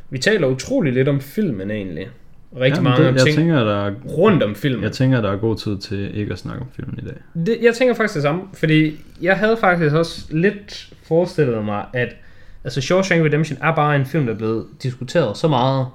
Vi 0.10 0.17
taler 0.17 0.48
utrolig 0.48 0.93
lidt 0.93 1.08
om 1.08 1.22
filmen 1.22 1.72
egentlig. 1.72 2.08
Rigtig 2.56 2.70
Jamen, 2.70 2.84
mange 2.84 3.02
det, 3.02 3.10
om 3.10 3.15
jeg 3.15 3.24
ting 3.24 3.36
tænker, 3.36 3.63
der 3.63 3.86
er, 3.86 3.93
rundt 4.06 4.43
om 4.43 4.56
filmen. 4.56 4.84
jeg 4.84 4.91
tænker, 4.91 5.22
der 5.22 5.32
er 5.32 5.38
god 5.38 5.58
tid 5.58 5.78
til 5.78 6.17
ikke 6.17 6.34
at 6.34 6.39
snakke 6.39 6.62
om 6.62 6.67
filmen 6.76 7.00
i 7.04 7.06
dag. 7.06 7.46
Det, 7.46 7.58
jeg 7.62 7.74
tænker 7.76 7.93
faktisk 7.96 8.13
det 8.13 8.24
samme, 8.24 8.41
fordi 8.54 9.00
jeg 9.22 9.38
havde 9.38 9.58
faktisk 9.58 9.96
også 9.96 10.28
lidt 10.30 10.93
forestillet 11.04 11.65
mig, 11.65 11.86
at 11.93 12.15
altså 12.63 12.82
Shawshank 12.82 13.26
Redemption 13.26 13.58
er 13.62 13.76
bare 13.76 13.96
en 13.96 14.06
film, 14.06 14.26
der 14.26 14.34
er 14.34 14.38
blevet 14.38 14.65
diskuteret 14.84 15.38
så 15.38 15.48
meget, 15.48 15.86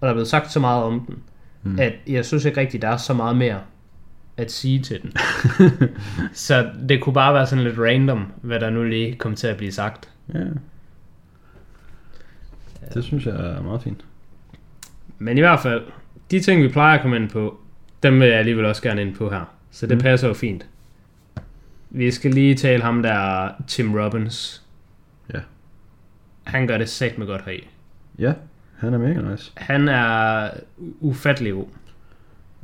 og 0.00 0.02
der 0.02 0.08
er 0.08 0.12
blevet 0.12 0.28
sagt 0.28 0.52
så 0.52 0.60
meget 0.60 0.84
om 0.84 1.00
den, 1.06 1.16
mm. 1.62 1.78
at 1.78 1.92
jeg 2.06 2.24
synes 2.24 2.44
ikke 2.44 2.60
rigtigt, 2.60 2.82
der 2.82 2.88
er 2.88 2.96
så 2.96 3.14
meget 3.14 3.36
mere 3.36 3.58
at 4.38 4.52
sige 4.52 4.80
til 4.82 5.02
den. 5.02 5.12
så 6.32 6.70
det 6.88 7.00
kunne 7.02 7.12
bare 7.14 7.34
være 7.34 7.46
sådan 7.46 7.64
lidt 7.64 7.78
random, 7.78 8.32
hvad 8.42 8.60
der 8.60 8.70
nu 8.70 8.84
lige 8.84 9.14
kom 9.16 9.34
til 9.34 9.46
at 9.46 9.56
blive 9.56 9.72
sagt. 9.72 10.10
Ja. 10.34 10.44
Det 12.94 13.04
synes 13.04 13.26
jeg 13.26 13.34
er 13.34 13.62
meget 13.62 13.82
fint. 13.82 14.04
Men 15.18 15.38
i 15.38 15.40
hvert 15.40 15.60
fald, 15.60 15.82
de 16.30 16.40
ting, 16.40 16.62
vi 16.62 16.68
plejer 16.68 16.96
at 16.96 17.02
komme 17.02 17.16
ind 17.16 17.30
på, 17.30 17.60
dem 18.02 18.20
vil 18.20 18.28
jeg 18.28 18.38
alligevel 18.38 18.64
også 18.64 18.82
gerne 18.82 19.02
ind 19.02 19.14
på 19.14 19.30
her. 19.30 19.44
Så 19.70 19.86
det 19.86 19.96
Mm. 19.96 20.02
passer 20.02 20.28
jo 20.28 20.34
fint. 20.34 20.66
Vi 21.90 22.10
skal 22.10 22.30
lige 22.34 22.54
tale 22.54 22.82
ham 22.82 23.02
der, 23.02 23.48
Tim 23.66 23.94
Robbins. 23.94 24.62
Ja. 25.34 25.38
Han 26.44 26.66
gør 26.66 26.78
det 26.78 26.88
sat 26.88 27.18
med 27.18 27.26
godt 27.26 27.44
heri. 27.44 27.68
Ja, 28.18 28.32
han 28.78 28.94
er 28.94 28.98
mega 28.98 29.30
nice. 29.30 29.52
Han 29.56 29.88
er 29.88 30.50
ufattelig 31.00 31.52
god. 31.52 31.66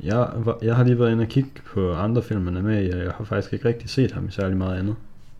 Jeg, 0.03 0.27
jeg 0.61 0.75
har 0.75 0.83
lige 0.83 0.99
været 0.99 1.11
inde 1.11 1.21
og 1.21 1.27
kigge 1.27 1.49
på 1.65 1.93
andre 1.93 2.23
film, 2.23 2.45
han 2.45 2.57
er 2.57 2.61
med 2.61 2.85
i, 2.85 2.89
og 2.89 2.99
jeg 2.99 3.11
har 3.17 3.23
faktisk 3.23 3.53
ikke 3.53 3.67
rigtig 3.67 3.89
set 3.89 4.11
ham 4.11 4.27
i 4.27 4.31
særlig 4.31 4.57
meget 4.57 4.79
andet. 4.79 4.95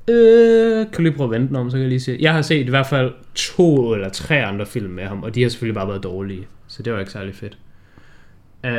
Øh, 0.10 0.86
kan 0.86 0.94
du 0.98 1.02
lige 1.02 1.14
prøve 1.14 1.36
at 1.36 1.42
vente 1.42 1.56
om, 1.56 1.70
så 1.70 1.76
kan 1.76 1.82
jeg 1.82 1.90
lige 1.90 2.00
se. 2.00 2.18
Jeg 2.20 2.34
har 2.34 2.42
set 2.42 2.68
i 2.68 2.70
hvert 2.70 2.86
fald 2.86 3.14
to 3.36 3.94
eller 3.94 4.10
tre 4.10 4.46
andre 4.46 4.66
film 4.66 4.92
med 4.92 5.04
ham, 5.06 5.24
og 5.24 5.36
de 5.36 5.42
har 5.42 5.50
selvfølgelig 5.50 5.76
bare 5.76 5.88
været 5.88 6.04
dårlige. 6.04 6.48
Så 6.68 6.84
det 6.84 6.94
var 6.94 7.00
ikke 7.00 7.12
særlig 7.12 7.36
fedt. 7.36 7.58
Øh, 8.64 8.72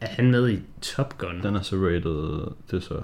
er 0.00 0.06
han 0.06 0.30
med 0.30 0.48
i 0.48 0.58
Top 0.82 1.18
Gun? 1.18 1.42
Den 1.42 1.56
er 1.56 1.62
så 1.62 1.76
rated, 1.76 2.52
det 2.70 2.76
er 2.76 2.80
så, 2.80 2.94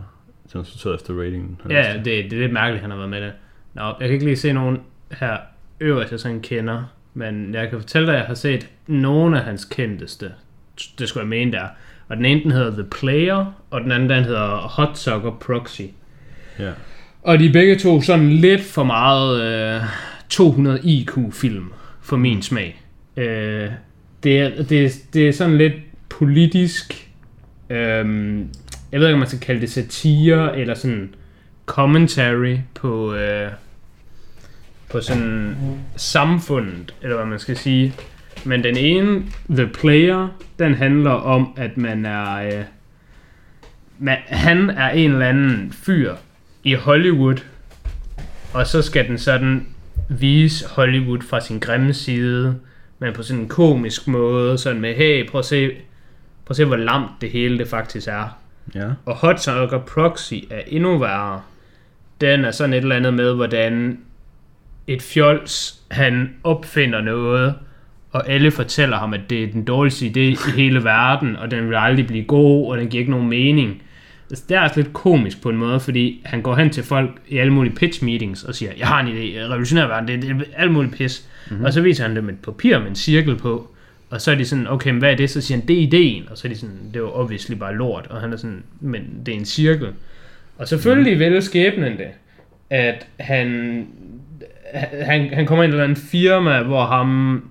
den 0.52 0.60
er 0.60 0.64
sorteret 0.64 0.94
efter 0.94 1.20
ratingen. 1.20 1.60
Ja, 1.70 1.92
det, 1.96 2.04
det 2.04 2.32
er 2.32 2.38
lidt 2.38 2.52
mærkeligt, 2.52 2.82
han 2.82 2.90
har 2.90 2.96
været 2.96 3.10
med 3.10 3.20
det. 3.20 3.32
Nå, 3.74 3.82
jeg 3.82 3.96
kan 4.00 4.10
ikke 4.10 4.24
lige 4.24 4.36
se 4.36 4.52
nogen 4.52 4.78
her 5.10 5.36
øverst, 5.80 6.12
jeg 6.12 6.20
sådan 6.20 6.40
kender. 6.40 6.84
Men 7.14 7.54
jeg 7.54 7.70
kan 7.70 7.80
fortælle 7.80 8.06
dig, 8.06 8.14
at 8.14 8.18
jeg 8.18 8.26
har 8.26 8.34
set 8.34 8.68
nogle 8.86 9.38
af 9.38 9.44
hans 9.44 9.64
kendteste. 9.64 10.32
Det 10.98 11.08
skulle 11.08 11.22
jeg 11.22 11.28
mene, 11.28 11.52
der. 11.52 11.66
Og 12.08 12.16
den 12.16 12.24
ene, 12.24 12.42
den 12.42 12.50
hedder 12.50 12.70
The 12.70 12.84
Player, 12.84 13.52
og 13.70 13.80
den 13.80 13.92
anden, 13.92 14.10
den 14.10 14.24
hedder 14.24 14.48
Hot 14.48 14.98
Sucker 14.98 15.30
Proxy. 15.40 15.82
Ja. 16.58 16.70
Og 17.22 17.38
de 17.38 17.46
er 17.46 17.52
begge 17.52 17.78
to 17.78 18.02
sådan 18.02 18.30
lidt 18.32 18.62
for 18.62 18.84
meget 18.84 19.42
øh, 19.42 19.82
200 20.28 20.80
IQ 20.84 21.18
film. 21.32 21.72
for 22.00 22.16
min 22.16 22.42
smag. 22.42 22.82
Øh, 23.16 23.70
det, 24.22 24.40
er, 24.40 24.62
det, 24.62 24.84
er, 24.84 24.90
det 25.12 25.28
er 25.28 25.32
sådan 25.32 25.58
lidt 25.58 25.74
politisk, 26.08 27.08
øh, 27.70 28.38
jeg 28.92 29.00
ved 29.00 29.06
ikke, 29.06 29.12
om 29.12 29.18
man 29.18 29.28
skal 29.28 29.40
kalde 29.40 29.60
det 29.60 29.70
satire, 29.70 30.58
eller 30.58 30.74
sådan 30.74 31.14
commentary 31.66 32.56
på, 32.74 33.14
øh, 33.14 33.50
på 34.90 35.00
sådan 35.00 35.56
samfundet, 35.96 36.94
eller 37.02 37.16
hvad 37.16 37.26
man 37.26 37.38
skal 37.38 37.56
sige. 37.56 37.94
Men 38.44 38.64
den 38.64 38.76
ene, 38.76 39.22
The 39.50 39.66
Player, 39.66 40.28
den 40.58 40.74
handler 40.74 41.10
om, 41.10 41.52
at 41.56 41.76
man 41.76 42.06
er... 42.06 42.34
Øh, 42.36 42.64
man, 43.98 44.18
han 44.26 44.70
er 44.70 44.88
en 44.88 45.12
eller 45.12 45.26
anden 45.26 45.72
fyr 45.72 46.14
i 46.64 46.74
Hollywood, 46.74 47.36
og 48.52 48.66
så 48.66 48.82
skal 48.82 49.08
den 49.08 49.18
sådan 49.18 49.66
vise 50.08 50.68
Hollywood 50.68 51.22
fra 51.22 51.40
sin 51.40 51.58
grimme 51.58 51.94
side, 51.94 52.58
men 52.98 53.12
på 53.12 53.22
sådan 53.22 53.42
en 53.42 53.48
komisk 53.48 54.08
måde, 54.08 54.58
sådan 54.58 54.80
med, 54.80 54.94
hey, 54.94 55.28
prøv 55.28 55.38
at 55.38 55.44
se, 55.44 55.68
prøv 56.44 56.50
at 56.50 56.56
se 56.56 56.64
hvor 56.64 56.76
lamt 56.76 57.10
det 57.20 57.30
hele 57.30 57.58
det 57.58 57.68
faktisk 57.68 58.08
er. 58.08 58.38
Ja. 58.74 58.88
Og 59.04 59.16
Hot 59.16 59.40
Sucker 59.40 59.78
Proxy 59.78 60.34
er 60.50 60.62
endnu 60.66 60.98
værre. 60.98 61.42
Den 62.20 62.44
er 62.44 62.50
sådan 62.50 62.72
et 62.72 62.82
eller 62.82 62.96
andet 62.96 63.14
med, 63.14 63.34
hvordan 63.34 63.98
et 64.86 65.02
fjols, 65.02 65.80
han 65.90 66.34
opfinder 66.44 67.00
noget, 67.00 67.54
og 68.12 68.28
alle 68.30 68.50
fortæller 68.50 68.96
ham, 68.96 69.14
at 69.14 69.20
det 69.30 69.44
er 69.44 69.52
den 69.52 69.64
dårligste 69.64 70.06
idé 70.06 70.20
i 70.20 70.36
hele 70.56 70.84
verden, 70.84 71.36
og 71.36 71.50
den 71.50 71.68
vil 71.68 71.76
aldrig 71.76 72.06
blive 72.06 72.24
god, 72.24 72.70
og 72.70 72.78
den 72.78 72.88
giver 72.88 73.00
ikke 73.00 73.10
nogen 73.10 73.28
mening. 73.28 73.82
Altså, 74.30 74.44
det 74.48 74.56
er 74.56 74.60
altså 74.60 74.80
lidt 74.80 74.92
komisk 74.92 75.42
på 75.42 75.50
en 75.50 75.56
måde, 75.56 75.80
fordi 75.80 76.22
han 76.24 76.42
går 76.42 76.54
hen 76.54 76.70
til 76.70 76.84
folk 76.84 77.10
i 77.28 77.38
alle 77.38 77.52
mulige 77.52 77.74
pitch 77.74 78.04
meetings 78.04 78.44
og 78.44 78.54
siger, 78.54 78.72
jeg 78.78 78.86
har 78.86 79.00
en 79.00 79.08
idé, 79.08 79.36
jeg 79.36 79.48
revolutionerer 79.48 79.86
verden, 79.86 80.08
det, 80.08 80.22
det 80.22 80.30
er 80.30 80.62
alt 80.62 80.72
muligt 80.72 80.94
pis. 80.94 81.28
Mm-hmm. 81.50 81.64
Og 81.64 81.72
så 81.72 81.80
viser 81.80 82.06
han 82.06 82.16
dem 82.16 82.28
et 82.28 82.38
papir 82.38 82.78
med 82.78 82.88
en 82.88 82.94
cirkel 82.94 83.36
på, 83.36 83.70
og 84.10 84.20
så 84.20 84.30
er 84.30 84.34
de 84.34 84.44
sådan, 84.44 84.66
okay, 84.66 84.90
men 84.90 84.98
hvad 84.98 85.12
er 85.12 85.16
det? 85.16 85.30
Så 85.30 85.40
siger 85.40 85.58
han, 85.58 85.68
det 85.68 85.78
er 85.78 85.82
ideen. 85.82 86.28
Og 86.30 86.38
så 86.38 86.48
er 86.48 86.52
de 86.52 86.58
sådan, 86.58 86.76
det 86.88 86.96
er 86.96 87.00
jo 87.00 87.12
obviously 87.12 87.54
bare 87.54 87.74
lort. 87.74 88.06
Og 88.10 88.20
han 88.20 88.32
er 88.32 88.36
sådan, 88.36 88.62
men 88.80 89.02
det 89.26 89.34
er 89.34 89.38
en 89.38 89.44
cirkel. 89.44 89.88
Og 90.58 90.68
selvfølgelig 90.68 91.12
mm. 91.12 91.20
vælger 91.20 91.40
skæbnen 91.40 91.92
det, 91.98 92.08
at 92.70 93.06
han, 93.16 93.86
han, 94.74 95.34
han 95.34 95.46
kommer 95.46 95.64
ind 95.64 95.72
i 95.72 95.74
eller 95.74 95.84
andet 95.84 95.98
firma, 95.98 96.62
hvor 96.62 96.84
ham, 96.84 97.42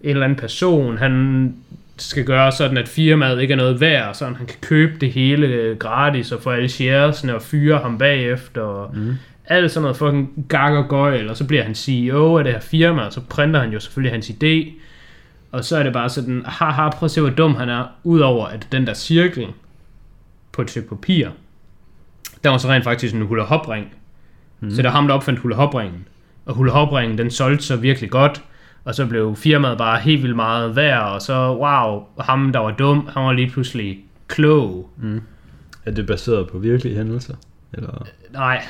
en 0.00 0.10
eller 0.10 0.24
anden 0.24 0.38
person, 0.38 0.98
han 0.98 1.54
skal 1.96 2.24
gøre 2.24 2.52
sådan, 2.52 2.76
at 2.76 2.88
firmaet 2.88 3.40
ikke 3.42 3.52
er 3.52 3.56
noget 3.56 3.80
værd, 3.80 4.14
så 4.14 4.24
han 4.24 4.46
kan 4.46 4.56
købe 4.60 4.92
det 5.00 5.12
hele 5.12 5.76
gratis 5.78 6.32
og 6.32 6.42
få 6.42 6.50
alle 6.50 6.68
sharesne 6.68 7.34
og 7.34 7.42
fyre 7.42 7.78
ham 7.78 7.98
bagefter. 7.98 8.60
Og 8.60 8.96
Mm. 8.96 9.14
alt 9.46 9.70
sådan 9.70 9.82
noget 9.82 9.96
fucking 9.96 10.46
gag 10.48 10.76
og 10.76 10.88
gøjl, 10.88 11.28
og 11.30 11.36
så 11.36 11.44
bliver 11.46 11.62
han 11.62 11.74
CEO 11.74 12.38
af 12.38 12.44
det 12.44 12.52
her 12.52 12.60
firma, 12.60 13.02
og 13.02 13.12
så 13.12 13.20
printer 13.20 13.60
han 13.60 13.72
jo 13.72 13.80
selvfølgelig 13.80 14.12
hans 14.12 14.30
idé. 14.30 14.70
Og 15.52 15.64
så 15.64 15.76
er 15.76 15.82
det 15.82 15.92
bare 15.92 16.08
sådan, 16.08 16.42
haha, 16.46 16.90
prøv 16.90 17.04
at 17.06 17.10
se, 17.10 17.20
hvor 17.20 17.30
dum 17.30 17.54
han 17.54 17.68
er, 17.68 17.84
udover 18.04 18.46
at 18.46 18.66
den 18.72 18.86
der 18.86 18.94
cirkel 18.94 19.46
på 20.52 20.62
et 20.62 20.70
stykke 20.70 20.88
papir, 20.88 21.28
der 22.44 22.50
var 22.50 22.58
så 22.58 22.68
rent 22.68 22.84
faktisk 22.84 23.14
en 23.14 23.22
hula 23.22 23.42
hop 23.42 23.68
ring. 23.68 23.86
Mm. 24.60 24.70
Så 24.70 24.76
det 24.76 24.84
var 24.84 24.90
ham, 24.90 25.06
der 25.08 25.14
opfandt 25.14 25.40
hula 25.40 25.54
hop 25.56 25.74
ringen. 25.74 26.08
Og 26.46 26.54
hula 26.54 26.72
hop 26.72 26.92
den 27.18 27.30
solgte 27.30 27.64
så 27.64 27.76
virkelig 27.76 28.10
godt, 28.10 28.42
og 28.84 28.94
så 28.94 29.06
blev 29.06 29.36
firmaet 29.36 29.78
bare 29.78 30.00
helt 30.00 30.22
vildt 30.22 30.36
meget 30.36 30.76
værd, 30.76 31.02
og 31.02 31.22
så, 31.22 31.54
wow, 31.54 32.02
ham, 32.20 32.52
der 32.52 32.58
var 32.58 32.70
dum, 32.70 33.08
han 33.14 33.22
var 33.22 33.32
lige 33.32 33.50
pludselig 33.50 33.98
klog. 34.28 34.90
Er 35.86 35.90
det 35.90 36.06
baseret 36.06 36.48
på 36.48 36.58
virkelige 36.58 36.96
hændelser? 36.96 37.34
Eller? 37.72 38.06
Nej, 38.32 38.62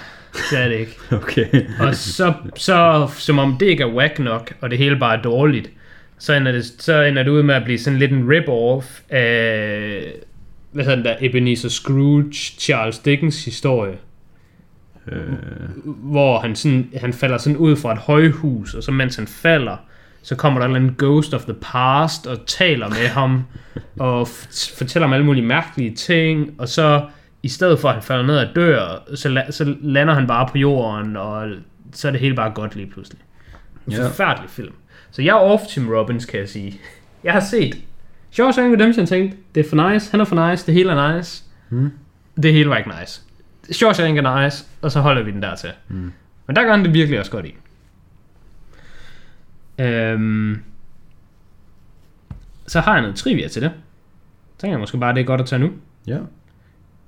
det 0.50 0.58
er 0.58 0.68
det 0.68 0.76
ikke. 0.76 0.96
Okay. 1.22 1.66
Og 1.80 1.94
så, 1.94 2.32
så, 2.56 3.08
som 3.18 3.38
om 3.38 3.56
det 3.60 3.66
ikke 3.66 3.82
er 3.82 3.94
whack 3.94 4.18
nok, 4.18 4.54
og 4.60 4.70
det 4.70 4.78
hele 4.78 4.96
bare 4.96 5.18
er 5.18 5.22
dårligt, 5.22 5.70
så 6.18 6.34
ender 6.34 6.52
det, 6.52 6.64
så 6.64 7.02
ender 7.02 7.22
det 7.22 7.30
ud 7.30 7.42
med 7.42 7.54
at 7.54 7.64
blive 7.64 7.78
sådan 7.78 7.98
lidt 7.98 8.12
en 8.12 8.30
rip-off 8.32 9.02
af, 9.08 10.12
hvad 10.72 10.84
hedder 10.84 10.96
den 10.96 11.04
der, 11.04 11.16
Ebenezer 11.20 11.68
Scrooge, 11.68 12.32
Charles 12.32 12.98
Dickens 12.98 13.44
historie, 13.44 13.96
øh, 15.08 15.22
hvor 15.84 16.38
han, 16.38 16.56
sådan, 16.56 16.90
han 16.96 17.12
falder 17.12 17.38
sådan 17.38 17.56
ud 17.56 17.76
fra 17.76 17.92
et 17.92 17.98
højhus, 17.98 18.74
og 18.74 18.82
så 18.82 18.92
mens 18.92 19.16
han 19.16 19.26
falder, 19.26 19.76
så 20.22 20.36
kommer 20.36 20.60
der 20.60 20.66
en 20.66 20.74
eller 20.74 20.80
anden 20.88 20.94
ghost 20.98 21.34
of 21.34 21.42
the 21.44 21.54
past 21.54 22.26
og 22.26 22.46
taler 22.46 22.88
med 22.88 23.08
ham, 23.08 23.44
og 23.98 24.28
fortæller 24.78 25.06
ham 25.06 25.12
alle 25.12 25.26
mulige 25.26 25.46
mærkelige 25.46 25.94
ting, 25.94 26.54
og 26.58 26.68
så 26.68 27.02
i 27.42 27.48
stedet 27.48 27.78
for 27.78 27.88
at 27.88 27.94
han 27.94 28.02
falder 28.02 28.26
ned 28.26 28.36
og 28.38 28.46
dør, 28.56 29.02
så, 29.14 29.28
la- 29.28 29.50
så 29.50 29.74
lander 29.80 30.14
han 30.14 30.26
bare 30.26 30.48
på 30.52 30.58
jorden, 30.58 31.16
og 31.16 31.48
så 31.92 32.08
er 32.08 32.12
det 32.12 32.20
hele 32.20 32.34
bare 32.34 32.50
godt 32.50 32.76
lige 32.76 32.86
pludselig. 32.90 33.20
En 33.86 33.92
Ja. 33.92 34.06
forfærdelig 34.08 34.50
film. 34.50 34.72
Så 35.10 35.22
jeg 35.22 35.30
er 35.30 35.34
off 35.40 35.62
Tim 35.62 35.88
Robbins, 35.90 36.24
kan 36.26 36.40
jeg 36.40 36.48
sige. 36.48 36.80
Jeg 37.24 37.32
har 37.32 37.40
set 37.40 37.76
Shawshank 38.30 38.74
Redemption 38.74 39.06
tænkt, 39.06 39.36
det 39.54 39.66
er 39.66 39.68
for 39.68 39.90
nice, 39.92 40.10
han 40.10 40.20
er 40.20 40.24
for 40.24 40.50
nice, 40.50 40.66
det 40.66 40.74
hele 40.74 40.92
er 40.92 41.16
nice. 41.16 41.44
Hmm. 41.68 41.90
Det 42.42 42.52
hele 42.52 42.70
var 42.70 42.76
ikke 42.76 42.90
nice. 43.00 43.22
Shawshank 43.70 44.18
er 44.18 44.42
nice, 44.44 44.64
og 44.82 44.90
så 44.92 45.00
holder 45.00 45.22
vi 45.22 45.30
den 45.30 45.42
der 45.42 45.54
til. 45.54 45.70
Mm. 45.88 46.12
Men 46.46 46.56
der 46.56 46.62
gør 46.64 46.70
han 46.70 46.84
det 46.84 46.94
virkelig 46.94 47.18
også 47.18 47.30
godt 47.30 47.46
i. 47.46 47.54
Øhm, 49.80 50.62
så 52.66 52.80
har 52.80 52.92
jeg 52.92 53.00
noget 53.00 53.16
trivia 53.16 53.48
til 53.48 53.62
det. 53.62 53.72
Tænker 54.58 54.72
jeg 54.72 54.80
måske 54.80 54.98
bare, 54.98 55.14
det 55.14 55.20
er 55.20 55.24
godt 55.24 55.40
at 55.40 55.46
tage 55.46 55.60
nu. 55.60 55.70
ja, 56.06 56.18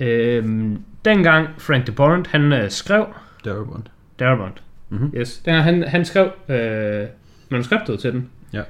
Øhm, 0.01 0.83
dengang 1.05 1.49
Frank 1.59 1.87
DeBorn, 1.87 2.27
han 2.29 2.53
øh, 2.53 2.71
skrev 2.71 3.07
Darabont. 3.45 3.91
Darabont. 4.19 4.63
Mhm. 4.89 5.13
Yes. 5.17 5.39
Dengang 5.45 5.65
han, 5.65 5.83
han 5.89 6.05
skrev 6.05 6.31
øh, 6.49 7.07
manuskriptet 7.49 8.01
til 8.01 8.13
den. 8.13 8.31
Ja. 8.53 8.63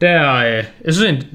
Der, 0.00 0.34
øh, 0.34 0.64
jeg 0.84 0.94
synes 0.94 1.26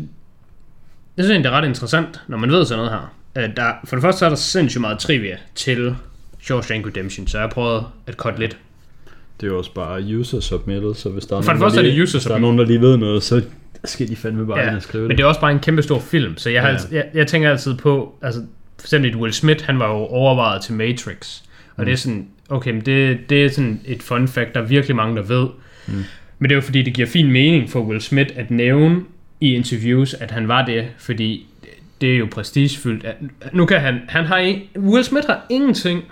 jeg 1.18 1.26
synes 1.26 1.38
det 1.38 1.46
er 1.46 1.52
ret 1.52 1.66
interessant, 1.68 2.22
når 2.28 2.38
man 2.38 2.50
ved 2.52 2.66
sådan 2.66 2.86
noget 2.86 3.00
her. 3.00 3.16
Øh, 3.44 3.56
der, 3.56 3.74
for 3.86 3.96
det 3.96 4.02
første 4.04 4.20
så 4.20 4.26
er 4.26 4.30
der 4.30 4.36
sindssygt 4.36 4.82
meget 4.82 5.00
trivia 5.00 5.38
til 5.56 5.96
Shawshank 6.40 6.86
Redemption, 6.88 7.28
så 7.28 7.38
jeg 7.38 7.44
har 7.48 7.50
prøvet 7.54 7.86
at 8.08 8.14
cutte 8.14 8.40
lidt. 8.40 8.58
Det 9.42 9.48
er 9.48 9.52
jo 9.52 9.58
også 9.58 9.74
bare 9.74 10.02
user 10.20 10.40
submitted, 10.40 10.94
så 10.96 11.10
hvis 11.10 11.26
der 11.26 11.38
er 11.38 11.42
For 11.42 11.52
det 11.52 11.60
nogen, 11.60 11.62
første 11.62 11.76
der 11.78 11.82
er 11.84 11.88
det 11.88 11.94
lige, 11.94 12.04
user 12.04 12.18
hvis 12.18 12.24
der 12.24 12.30
er 12.32 12.36
submitted. 12.36 12.42
nogen, 12.42 12.58
der 12.60 12.66
lige 12.66 12.82
ved 12.82 12.98
noget, 12.98 13.24
så 13.24 13.42
skal 13.86 14.08
de 14.08 14.16
fandme 14.16 14.46
bare 14.48 14.60
ja, 14.60 14.68
ind 14.68 14.76
og 14.76 14.82
skrive 14.82 15.02
men 15.04 15.10
det. 15.10 15.18
det 15.18 15.24
er 15.24 15.28
også 15.28 15.42
bare 15.42 15.52
en 15.52 15.60
kæmpe 15.60 15.82
stor 15.82 16.00
film, 16.00 16.38
så 16.38 16.50
jeg, 16.50 16.62
har 16.62 16.70
Ja. 16.70 16.74
altid, 16.76 16.94
jeg, 16.94 17.06
jeg 17.14 17.28
tænker 17.28 17.50
altid 17.50 17.78
på, 17.78 18.16
altså 18.22 18.42
for 18.80 18.86
eksempel 18.86 19.16
Will 19.16 19.34
Smith, 19.34 19.66
han 19.66 19.80
var 19.80 19.88
jo 19.88 19.96
overvejet 19.98 20.62
til 20.62 20.74
Matrix, 20.74 21.42
og 21.76 21.82
Mm. 21.82 21.86
det 21.86 21.92
er 21.92 21.96
sådan, 21.98 22.28
okay, 22.50 22.72
men 22.72 22.82
det, 22.82 23.18
det 23.30 23.46
er 23.46 23.50
sådan 23.50 23.82
et 23.86 24.04
fun 24.04 24.28
fact, 24.28 24.56
der 24.56 24.62
er 24.62 24.66
virkelig 24.66 24.96
mange, 24.96 25.16
der 25.16 25.22
ved. 25.24 25.48
Mm. 25.88 25.94
Men 26.40 26.50
det 26.50 26.52
er 26.52 26.56
jo 26.56 26.62
fordi, 26.62 26.82
det 26.82 26.94
giver 26.94 27.08
fin 27.08 27.32
mening 27.32 27.70
for 27.70 27.80
Will 27.82 28.02
Smith 28.02 28.30
at 28.36 28.52
nævne 28.52 29.02
i 29.42 29.54
interviews, 29.56 30.14
at 30.14 30.32
han 30.32 30.48
var 30.48 30.66
det, 30.66 30.86
fordi 30.98 31.46
det 32.02 32.14
er 32.14 32.18
jo 32.18 32.28
prestigefyldt. 32.32 33.06
At, 33.06 33.16
nu 33.54 33.66
kan 33.66 33.80
han, 33.82 34.00
han 34.08 34.26
har 34.26 34.56
Will 34.78 35.04
Smith 35.04 35.28
har 35.28 35.46
ingenting 35.50 36.04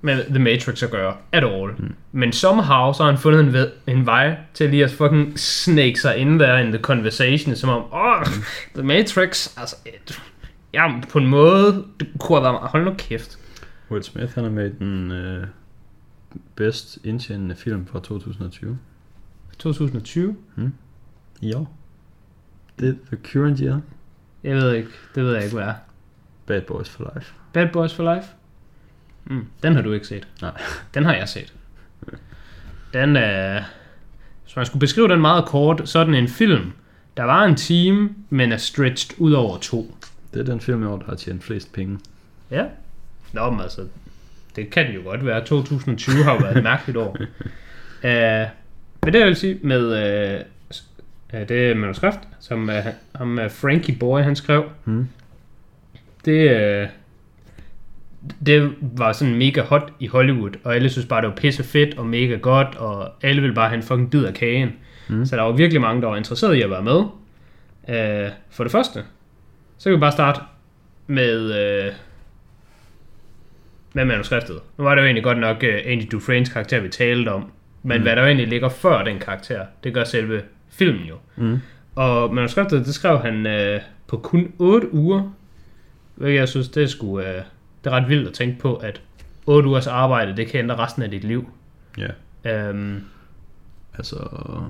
med 0.00 0.24
The 0.24 0.38
Matrix 0.38 0.82
at 0.82 0.90
gøre, 0.90 1.16
at 1.32 1.44
all. 1.44 1.72
Mm. 1.78 1.94
Men 2.12 2.32
somehow, 2.32 2.92
så 2.92 3.02
har 3.02 3.10
han 3.10 3.18
fundet 3.18 3.40
en, 3.40 3.52
ved, 3.52 3.70
en 3.86 4.06
vej 4.06 4.36
til 4.54 4.70
lige 4.70 4.84
at 4.84 4.90
fucking 4.90 5.38
snake 5.38 6.00
sig 6.00 6.16
ind 6.16 6.40
der 6.40 6.56
in 6.58 6.72
the 6.72 6.82
conversation, 6.82 7.56
som 7.56 7.68
om, 7.70 7.82
åh, 7.92 7.92
oh, 7.92 8.22
The 8.74 8.82
Matrix, 8.82 9.58
altså, 9.58 9.76
et, 9.86 10.22
ja, 10.74 11.00
på 11.10 11.18
en 11.18 11.26
måde, 11.26 11.84
det 12.00 12.08
kunne 12.18 12.36
have 12.36 12.42
været, 12.42 12.54
meget- 12.54 12.70
hold 12.70 12.84
nu 12.84 12.94
kæft. 12.98 13.38
Will 13.90 14.02
Smith, 14.04 14.34
han 14.34 14.44
er 14.44 14.50
med 14.50 14.70
den 14.70 15.12
øh, 15.12 15.46
bedst 16.54 16.98
indtjenende 17.04 17.54
film 17.56 17.86
fra 17.86 18.00
2020. 18.00 18.78
2020? 19.58 20.36
I 21.40 21.54
år. 21.54 21.76
Det 22.78 22.88
er 22.88 22.92
The 23.06 23.16
Current 23.32 23.58
Year. 23.58 23.80
Jeg 24.44 24.56
ved 24.56 24.72
ikke, 24.74 24.88
det 25.14 25.24
ved 25.24 25.34
jeg 25.34 25.44
ikke, 25.44 25.56
hvad 25.56 25.66
er. 25.66 25.74
Bad 26.46 26.60
Boys 26.62 26.88
for 26.88 27.12
Life. 27.14 27.34
Bad 27.52 27.68
Boys 27.72 27.94
for 27.94 28.14
Life? 28.14 28.28
Mm, 29.26 29.46
den 29.62 29.74
har 29.74 29.82
du 29.82 29.92
ikke 29.92 30.06
set. 30.06 30.28
Nej. 30.42 30.50
Den 30.94 31.04
har 31.04 31.14
jeg 31.14 31.28
set. 31.28 31.52
Den 32.92 33.16
er... 33.16 33.62
Hvis 34.44 34.56
man 34.56 34.66
skulle 34.66 34.80
beskrive 34.80 35.08
den 35.08 35.20
meget 35.20 35.44
kort, 35.44 35.88
så 35.88 35.98
er 35.98 36.04
den 36.04 36.14
en 36.14 36.28
film. 36.28 36.72
Der 37.16 37.22
var 37.22 37.44
en 37.44 37.56
time, 37.56 38.10
men 38.30 38.52
er 38.52 38.56
stretched 38.56 39.20
ud 39.20 39.32
over 39.32 39.58
to. 39.58 39.96
Det 40.34 40.40
er 40.40 40.44
den 40.44 40.60
film 40.60 40.82
i 40.82 40.86
år, 40.86 40.96
der 40.98 41.04
har 41.06 41.14
tjent 41.14 41.44
flest 41.44 41.72
penge. 41.72 41.98
Ja. 42.50 42.64
Nå, 43.32 43.50
men 43.50 43.60
altså, 43.60 43.86
det 44.56 44.70
kan 44.70 44.86
det 44.86 44.94
jo 44.94 45.02
godt 45.04 45.26
være. 45.26 45.44
2020 45.44 46.24
har 46.24 46.32
jo 46.32 46.38
været 46.38 46.56
et 46.56 46.62
mærkeligt 46.62 46.98
år. 46.98 47.16
Uh, 48.04 48.10
men 49.04 49.12
det 49.12 49.18
jeg 49.18 49.26
vil 49.26 49.36
sige 49.36 49.58
med 49.62 49.86
uh, 51.34 51.40
uh, 51.40 51.48
det 51.48 51.76
manuskript, 51.76 52.18
som 52.40 52.68
uh, 52.68 52.74
ham, 53.14 53.38
uh, 53.38 53.50
Frankie 53.50 53.96
Boy 53.96 54.20
han 54.20 54.36
skrev, 54.36 54.64
Hmm. 54.84 55.08
det, 56.24 56.82
uh, 56.82 56.88
det 58.46 58.72
var 58.80 59.12
sådan 59.12 59.34
mega 59.34 59.62
hot 59.62 59.92
i 60.00 60.06
Hollywood, 60.06 60.50
og 60.64 60.74
alle 60.74 60.90
synes 60.90 61.06
bare, 61.06 61.20
det 61.20 61.28
var 61.28 61.34
pisse 61.34 61.64
fedt 61.64 61.98
og 61.98 62.06
mega 62.06 62.36
godt, 62.36 62.74
og 62.74 63.12
alle 63.22 63.40
ville 63.40 63.54
bare 63.54 63.68
have 63.68 63.76
en 63.76 63.82
fucking 63.82 64.10
bid 64.10 64.24
af 64.24 64.34
kagen. 64.34 64.72
Mm. 65.08 65.26
Så 65.26 65.36
der 65.36 65.42
var 65.42 65.52
virkelig 65.52 65.80
mange, 65.80 66.02
der 66.02 66.08
var 66.08 66.16
interesseret 66.16 66.54
i 66.54 66.62
at 66.62 66.70
være 66.70 66.82
med. 66.82 66.98
Uh, 67.88 68.32
for 68.50 68.64
det 68.64 68.72
første, 68.72 69.04
så 69.78 69.84
kan 69.90 69.96
vi 69.96 70.00
bare 70.00 70.12
starte 70.12 70.40
med, 71.06 71.44
uh, 71.44 71.94
med 73.92 74.04
manuskriptet. 74.04 74.58
Nu 74.78 74.84
var 74.84 74.94
det 74.94 75.02
jo 75.02 75.06
egentlig 75.06 75.24
godt 75.24 75.38
nok 75.38 75.56
uh, 75.62 75.92
Andy 75.92 76.04
Dufresnes 76.12 76.48
karakter, 76.48 76.80
vi 76.80 76.88
talte 76.88 77.28
om, 77.28 77.50
Men 77.82 77.96
mm. 77.96 78.02
hvad 78.02 78.16
der 78.16 78.22
jo 78.22 78.26
egentlig 78.26 78.48
ligger 78.48 78.68
før 78.68 79.04
den 79.04 79.18
karakter, 79.18 79.64
det 79.84 79.94
gør 79.94 80.04
selve 80.04 80.42
filmen 80.70 81.06
jo. 81.06 81.14
Mm. 81.36 81.58
Og 81.94 82.34
manuskriptet, 82.34 82.86
det 82.86 82.94
skrev 82.94 83.18
han 83.18 83.46
øh, 83.46 83.80
på 84.06 84.16
kun 84.16 84.52
8 84.58 84.94
uger. 84.94 85.32
Hvilket 86.14 86.38
jeg 86.38 86.48
synes, 86.48 86.68
det 86.68 86.90
sgu, 86.90 87.20
øh, 87.20 87.42
det 87.86 87.92
er 87.92 87.96
ret 87.96 88.08
vildt 88.08 88.28
at 88.28 88.34
tænke 88.34 88.58
på, 88.58 88.74
at 88.74 89.00
8 89.46 89.68
ugers 89.68 89.86
arbejde, 89.86 90.36
det 90.36 90.48
kan 90.48 90.60
ændre 90.60 90.76
resten 90.76 91.02
af 91.02 91.10
dit 91.10 91.24
liv. 91.24 91.50
Ja. 91.98 92.08
Øhm, 92.68 93.02
Altså, 93.98 94.16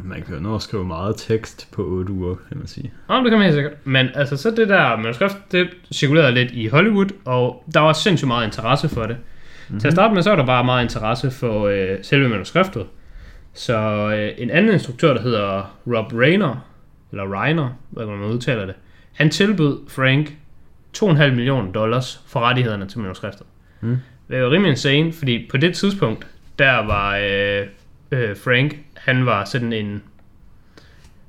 man 0.05 0.23
kan 0.23 0.35
jo 0.35 0.41
nå 0.41 0.55
at 0.55 0.63
skrive 0.63 0.85
meget 0.85 1.17
tekst 1.17 1.69
på 1.73 1.85
8 1.85 2.13
uger, 2.13 2.35
kan 2.49 2.59
man 2.59 2.67
sige. 2.67 2.93
Nå, 3.09 3.15
det 3.15 3.25
kan 3.25 3.33
man 3.33 3.43
helt 3.43 3.55
sikkert. 3.55 3.73
Men 3.85 4.09
altså, 4.15 4.37
så 4.37 4.51
det 4.51 4.69
der 4.69 4.97
manuskript, 4.97 5.53
det 5.53 5.69
cirkulerede 5.93 6.33
lidt 6.33 6.53
i 6.53 6.67
Hollywood, 6.67 7.07
og 7.25 7.65
der 7.75 7.81
var 7.81 7.93
sindssygt 7.93 8.27
meget 8.27 8.47
interesse 8.47 8.89
for 8.89 9.03
det. 9.03 9.17
Mm-hmm. 9.17 9.81
Til 9.81 9.87
at 9.89 9.93
starte 9.93 10.15
med, 10.15 10.23
så 10.23 10.31
var 10.31 10.37
der 10.37 10.47
bare 10.47 10.65
meget 10.65 10.83
interesse 10.83 11.31
for 11.31 11.67
øh, 11.67 11.99
selve 12.03 12.29
manuskriptet. 12.29 12.87
Så 13.55 13.79
øh, 14.17 14.31
en 14.39 14.51
anden 14.51 14.73
instruktør, 14.73 15.15
der 15.15 15.23
hedder 15.23 15.77
Rob 15.87 16.13
Reiner, 16.13 16.67
eller 17.11 17.43
Reiner, 17.43 17.69
hvad 17.91 18.07
man 18.07 18.21
udtaler 18.21 18.67
det, 18.67 18.75
han 19.13 19.31
tilbød 19.31 19.79
Frank 19.89 20.37
2,5 21.03 21.31
millioner 21.31 21.73
dollars 21.73 22.21
for 22.27 22.41
rettighederne 22.41 22.87
til 22.87 22.99
manuskriptet. 22.99 23.47
Mm. 23.81 23.97
Det 24.29 24.43
var 24.43 24.51
rimelig 24.51 24.71
insane, 24.71 25.13
fordi 25.13 25.49
på 25.51 25.57
det 25.57 25.75
tidspunkt, 25.75 26.27
der 26.59 26.87
var 26.87 27.17
øh, 27.17 27.67
øh, 28.11 28.37
Frank, 28.37 28.77
han 28.95 29.27
var 29.27 29.45
sådan 29.45 29.73
en 29.73 30.03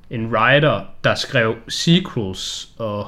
en 0.09 0.36
writer, 0.36 0.82
der 1.03 1.15
skrev 1.15 1.55
sequels 1.68 2.70
og 2.78 3.07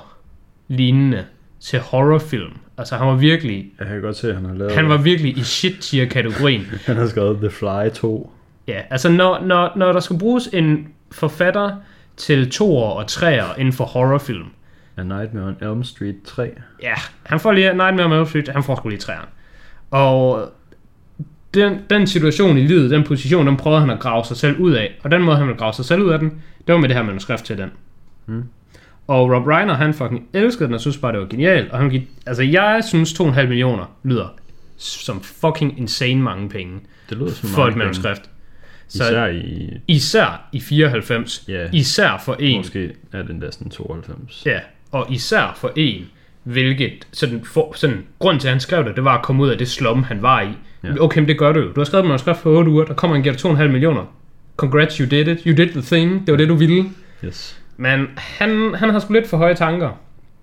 lignende 0.67 1.25
til 1.59 1.79
horrorfilm. 1.79 2.51
Altså 2.77 2.95
han 2.95 3.07
var 3.07 3.15
virkelig, 3.15 3.71
Jeg 3.79 3.87
kan 3.87 4.01
godt 4.01 4.15
se, 4.15 4.29
at 4.29 4.35
han 4.35 4.45
har 4.45 4.53
lavet... 4.53 4.71
han 4.75 4.89
var 4.89 4.97
virkelig 4.97 5.37
i 5.37 5.43
shit 5.43 5.75
tier 5.79 6.05
kategorien. 6.05 6.65
han 6.85 6.95
har 6.95 7.07
skrevet 7.07 7.37
The 7.37 7.49
Fly 7.49 7.89
2. 7.93 8.31
Ja, 8.67 8.81
altså 8.89 9.09
når, 9.09 9.39
når, 9.41 9.71
når 9.75 9.93
der 9.93 9.99
skal 9.99 10.17
bruges 10.19 10.49
en 10.53 10.87
forfatter 11.11 11.75
til 12.17 12.51
toer 12.51 12.89
og 12.89 13.07
treer 13.07 13.55
inden 13.57 13.73
for 13.73 13.85
horrorfilm, 13.85 14.45
A 14.99 15.03
Nightmare 15.03 15.45
on 15.45 15.57
Elm 15.69 15.83
Street 15.83 16.15
3. 16.25 16.49
ja, 16.83 16.93
han 17.23 17.39
får 17.39 17.51
lige 17.51 17.65
Nightmare 17.73 18.05
on 18.05 18.11
Elm 18.11 18.25
Street, 18.25 18.47
han 18.47 18.63
får 18.63 18.75
sgu 18.75 18.89
lige 18.89 18.99
træerne. 18.99 19.27
Og 19.91 20.49
den, 21.53 21.77
den 21.89 22.07
situation 22.07 22.57
i 22.57 22.67
livet, 22.67 22.91
den 22.91 23.03
position, 23.03 23.47
den 23.47 23.57
prøvede 23.57 23.81
han 23.81 23.89
at 23.89 23.99
grave 23.99 24.25
sig 24.25 24.37
selv 24.37 24.57
ud 24.57 24.71
af. 24.73 24.99
Og 25.03 25.11
den 25.11 25.21
måde, 25.21 25.37
han 25.37 25.47
ville 25.47 25.59
grave 25.59 25.73
sig 25.73 25.85
selv 25.85 26.01
ud 26.01 26.09
af 26.09 26.19
den, 26.19 26.29
det 26.67 26.73
var 26.73 26.77
med 26.81 26.89
det 26.89 26.97
her 26.97 27.03
manuskript 27.03 27.43
til 27.43 27.57
den. 27.57 27.69
Mm. 28.25 28.43
Og 29.07 29.31
Rob 29.35 29.47
Reiner, 29.47 29.73
han 29.73 29.93
fucking 29.93 30.27
elskede 30.33 30.67
den, 30.67 30.73
og 30.73 30.81
synes 30.81 30.97
bare, 30.97 31.11
det 31.11 31.19
var 31.19 31.25
genialt. 31.27 31.71
Og 31.71 31.77
han 31.79 31.89
gik, 31.89 32.01
altså 32.25 32.43
jeg 32.43 32.81
synes 32.87 33.13
2,5 33.21 33.41
millioner 33.47 33.85
lyder 34.03 34.27
som 34.77 35.21
fucking 35.21 35.79
insane 35.79 36.21
mange 36.21 36.49
penge 36.49 36.79
Det 37.09 37.17
lyder 37.17 37.31
som 37.31 37.49
for 37.49 37.63
et 37.65 37.73
penge. 37.73 37.77
manuskript. 37.85 38.29
Så 38.87 39.03
Især 39.03 39.25
i... 39.27 39.69
især 39.87 40.49
i 40.53 40.59
94, 40.59 41.43
Ja, 41.47 41.67
især 41.73 42.21
for 42.25 42.35
en, 42.39 42.57
måske 42.57 42.93
er 43.11 43.21
den 43.23 43.41
der 43.41 43.51
sådan 43.51 43.69
92. 43.71 44.43
ja, 44.45 44.59
og 44.91 45.07
især 45.09 45.57
for 45.57 45.71
en, 45.75 46.05
hvilket, 46.43 47.07
sådan, 47.11 47.43
for, 47.45 47.73
sådan, 47.75 48.05
grund 48.19 48.39
til 48.39 48.47
at 48.47 48.51
han 48.51 48.59
skrev 48.59 48.85
det, 48.85 48.95
det 48.95 49.03
var 49.03 49.17
at 49.17 49.23
komme 49.23 49.43
ud 49.43 49.49
af 49.49 49.57
det 49.57 49.67
slum, 49.67 50.03
han 50.03 50.21
var 50.21 50.41
i. 50.41 50.47
Ja. 50.83 50.89
Okay, 50.99 51.19
men 51.19 51.27
det 51.27 51.37
gør 51.37 51.51
du 51.51 51.59
jo. 51.59 51.71
Du 51.71 51.79
har 51.79 51.85
skrevet 51.85 52.03
et 52.03 52.07
manuskript 52.07 52.39
for 52.39 52.49
8 52.57 52.71
uger, 52.71 52.85
der 52.85 52.93
kommer 52.93 53.15
en 53.17 53.23
giver 53.23 53.35
dig 53.35 53.51
2,5 53.51 53.67
millioner. 53.67 54.05
Congrats, 54.57 54.97
you 54.97 55.09
did 55.09 55.27
it. 55.27 55.39
You 55.45 55.55
did 55.55 55.69
the 55.69 55.81
thing. 55.81 56.27
Det 56.27 56.31
var 56.31 56.37
det, 56.37 56.49
du 56.49 56.55
ville. 56.55 56.85
Yes. 57.25 57.59
Men 57.77 58.07
han, 58.17 58.73
han 58.75 58.89
har 58.89 58.99
sgu 58.99 59.13
lidt 59.13 59.27
for 59.27 59.37
høje 59.37 59.55
tanker 59.55 59.89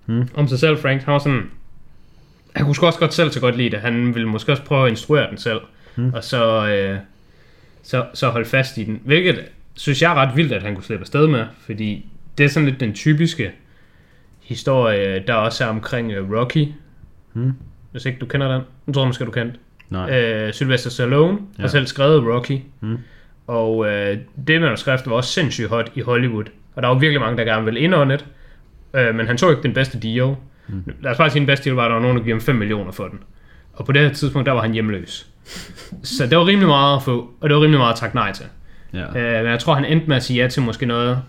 Hmm. 0.05 0.27
om 0.33 0.47
sig 0.47 0.59
selv, 0.59 0.77
Frank. 0.77 1.01
Han 1.03 1.13
var 1.13 1.19
sådan... 1.19 1.41
Han 2.55 2.65
kunne 2.65 2.75
sgu 2.75 2.85
også 2.85 2.99
godt 2.99 3.13
selv 3.13 3.31
så 3.31 3.39
godt 3.39 3.57
lide 3.57 3.69
det. 3.69 3.79
Han 3.79 4.15
ville 4.15 4.29
måske 4.29 4.51
også 4.51 4.63
prøve 4.63 4.85
at 4.85 4.89
instruere 4.89 5.29
den 5.29 5.37
selv. 5.37 5.59
Hmm. 5.95 6.13
Og 6.13 6.23
så, 6.23 6.67
øh, 6.67 6.97
så, 7.83 8.05
så 8.13 8.29
holde 8.29 8.45
fast 8.49 8.77
i 8.77 8.83
den. 8.83 9.01
Hvilket 9.03 9.39
synes 9.75 10.01
jeg 10.01 10.11
er 10.11 10.15
ret 10.15 10.35
vildt, 10.35 10.53
at 10.53 10.63
han 10.63 10.75
kunne 10.75 10.83
slippe 10.83 11.03
afsted 11.03 11.27
med. 11.27 11.45
Fordi 11.65 12.05
det 12.37 12.43
er 12.43 12.47
sådan 12.49 12.69
lidt 12.69 12.79
den 12.79 12.93
typiske 12.93 13.51
historie, 14.47 15.23
der 15.27 15.33
også 15.33 15.63
er 15.63 15.67
omkring 15.67 16.11
øh, 16.11 16.31
Rocky. 16.31 16.67
Hmm. 17.33 17.53
Hvis 17.91 18.05
ikke 18.05 18.19
du 18.19 18.25
kender 18.25 18.53
den. 18.53 18.61
Nu 18.85 18.93
tror 18.93 19.01
jeg 19.01 19.07
måske, 19.07 19.25
du 19.25 19.31
kendte. 19.31 19.59
Nej. 19.89 20.19
Øh, 20.19 20.53
Sylvester 20.53 20.89
Stallone 20.89 21.37
ja. 21.57 21.61
har 21.61 21.67
selv 21.67 21.87
skrevet 21.87 22.23
Rocky. 22.23 22.59
Mm. 22.81 22.97
Og 23.47 23.87
øh, 23.87 24.17
det 24.47 24.61
manuskript 24.61 25.09
var 25.09 25.15
også 25.15 25.31
sindssygt 25.31 25.69
hot 25.69 25.91
i 25.95 26.01
Hollywood. 26.01 26.45
Og 26.75 26.81
der 26.81 26.87
var 26.87 26.95
virkelig 26.95 27.21
mange, 27.21 27.37
der 27.37 27.43
gerne 27.43 27.65
ville 27.65 27.79
indånde 27.79 28.17
det. 28.17 28.25
Øh, 28.93 29.15
men 29.15 29.27
han 29.27 29.37
tog 29.37 29.51
ikke 29.51 29.63
den 29.63 29.73
bedste 29.73 29.99
deal. 29.99 30.35
Mm. 30.67 30.83
Lad 31.01 31.11
os 31.11 31.17
bare 31.17 31.29
sige, 31.29 31.39
den 31.39 31.47
bedste 31.47 31.65
deal 31.65 31.75
var, 31.75 31.83
at 31.83 31.89
der 31.89 31.95
var 31.95 32.01
nogen, 32.01 32.17
der 32.17 32.23
gav 32.23 32.33
ham 32.33 32.41
5 32.41 32.55
millioner 32.55 32.91
for 32.91 33.07
den. 33.07 33.19
Og 33.73 33.85
på 33.85 33.91
det 33.91 34.01
her 34.01 34.13
tidspunkt, 34.13 34.45
der 34.45 34.51
var 34.51 34.61
han 34.61 34.73
hjemløs. 34.73 35.27
Så 36.03 36.27
det 36.27 36.37
var 36.37 36.47
rimelig 36.47 36.67
meget 36.67 36.95
at 36.95 37.03
få, 37.03 37.31
og 37.41 37.49
det 37.49 37.55
var 37.55 37.61
rimelig 37.61 37.79
meget 37.79 37.93
at 37.93 37.99
takke 37.99 38.15
nej 38.15 38.31
til. 38.31 38.45
Ja. 38.93 39.05
Øh, 39.05 39.43
men 39.43 39.51
jeg 39.51 39.59
tror, 39.59 39.73
han 39.73 39.85
endte 39.85 40.07
med 40.07 40.15
at 40.15 40.23
sige 40.23 40.43
ja 40.43 40.49
til 40.49 40.61
måske 40.61 40.85
noget 40.85 41.21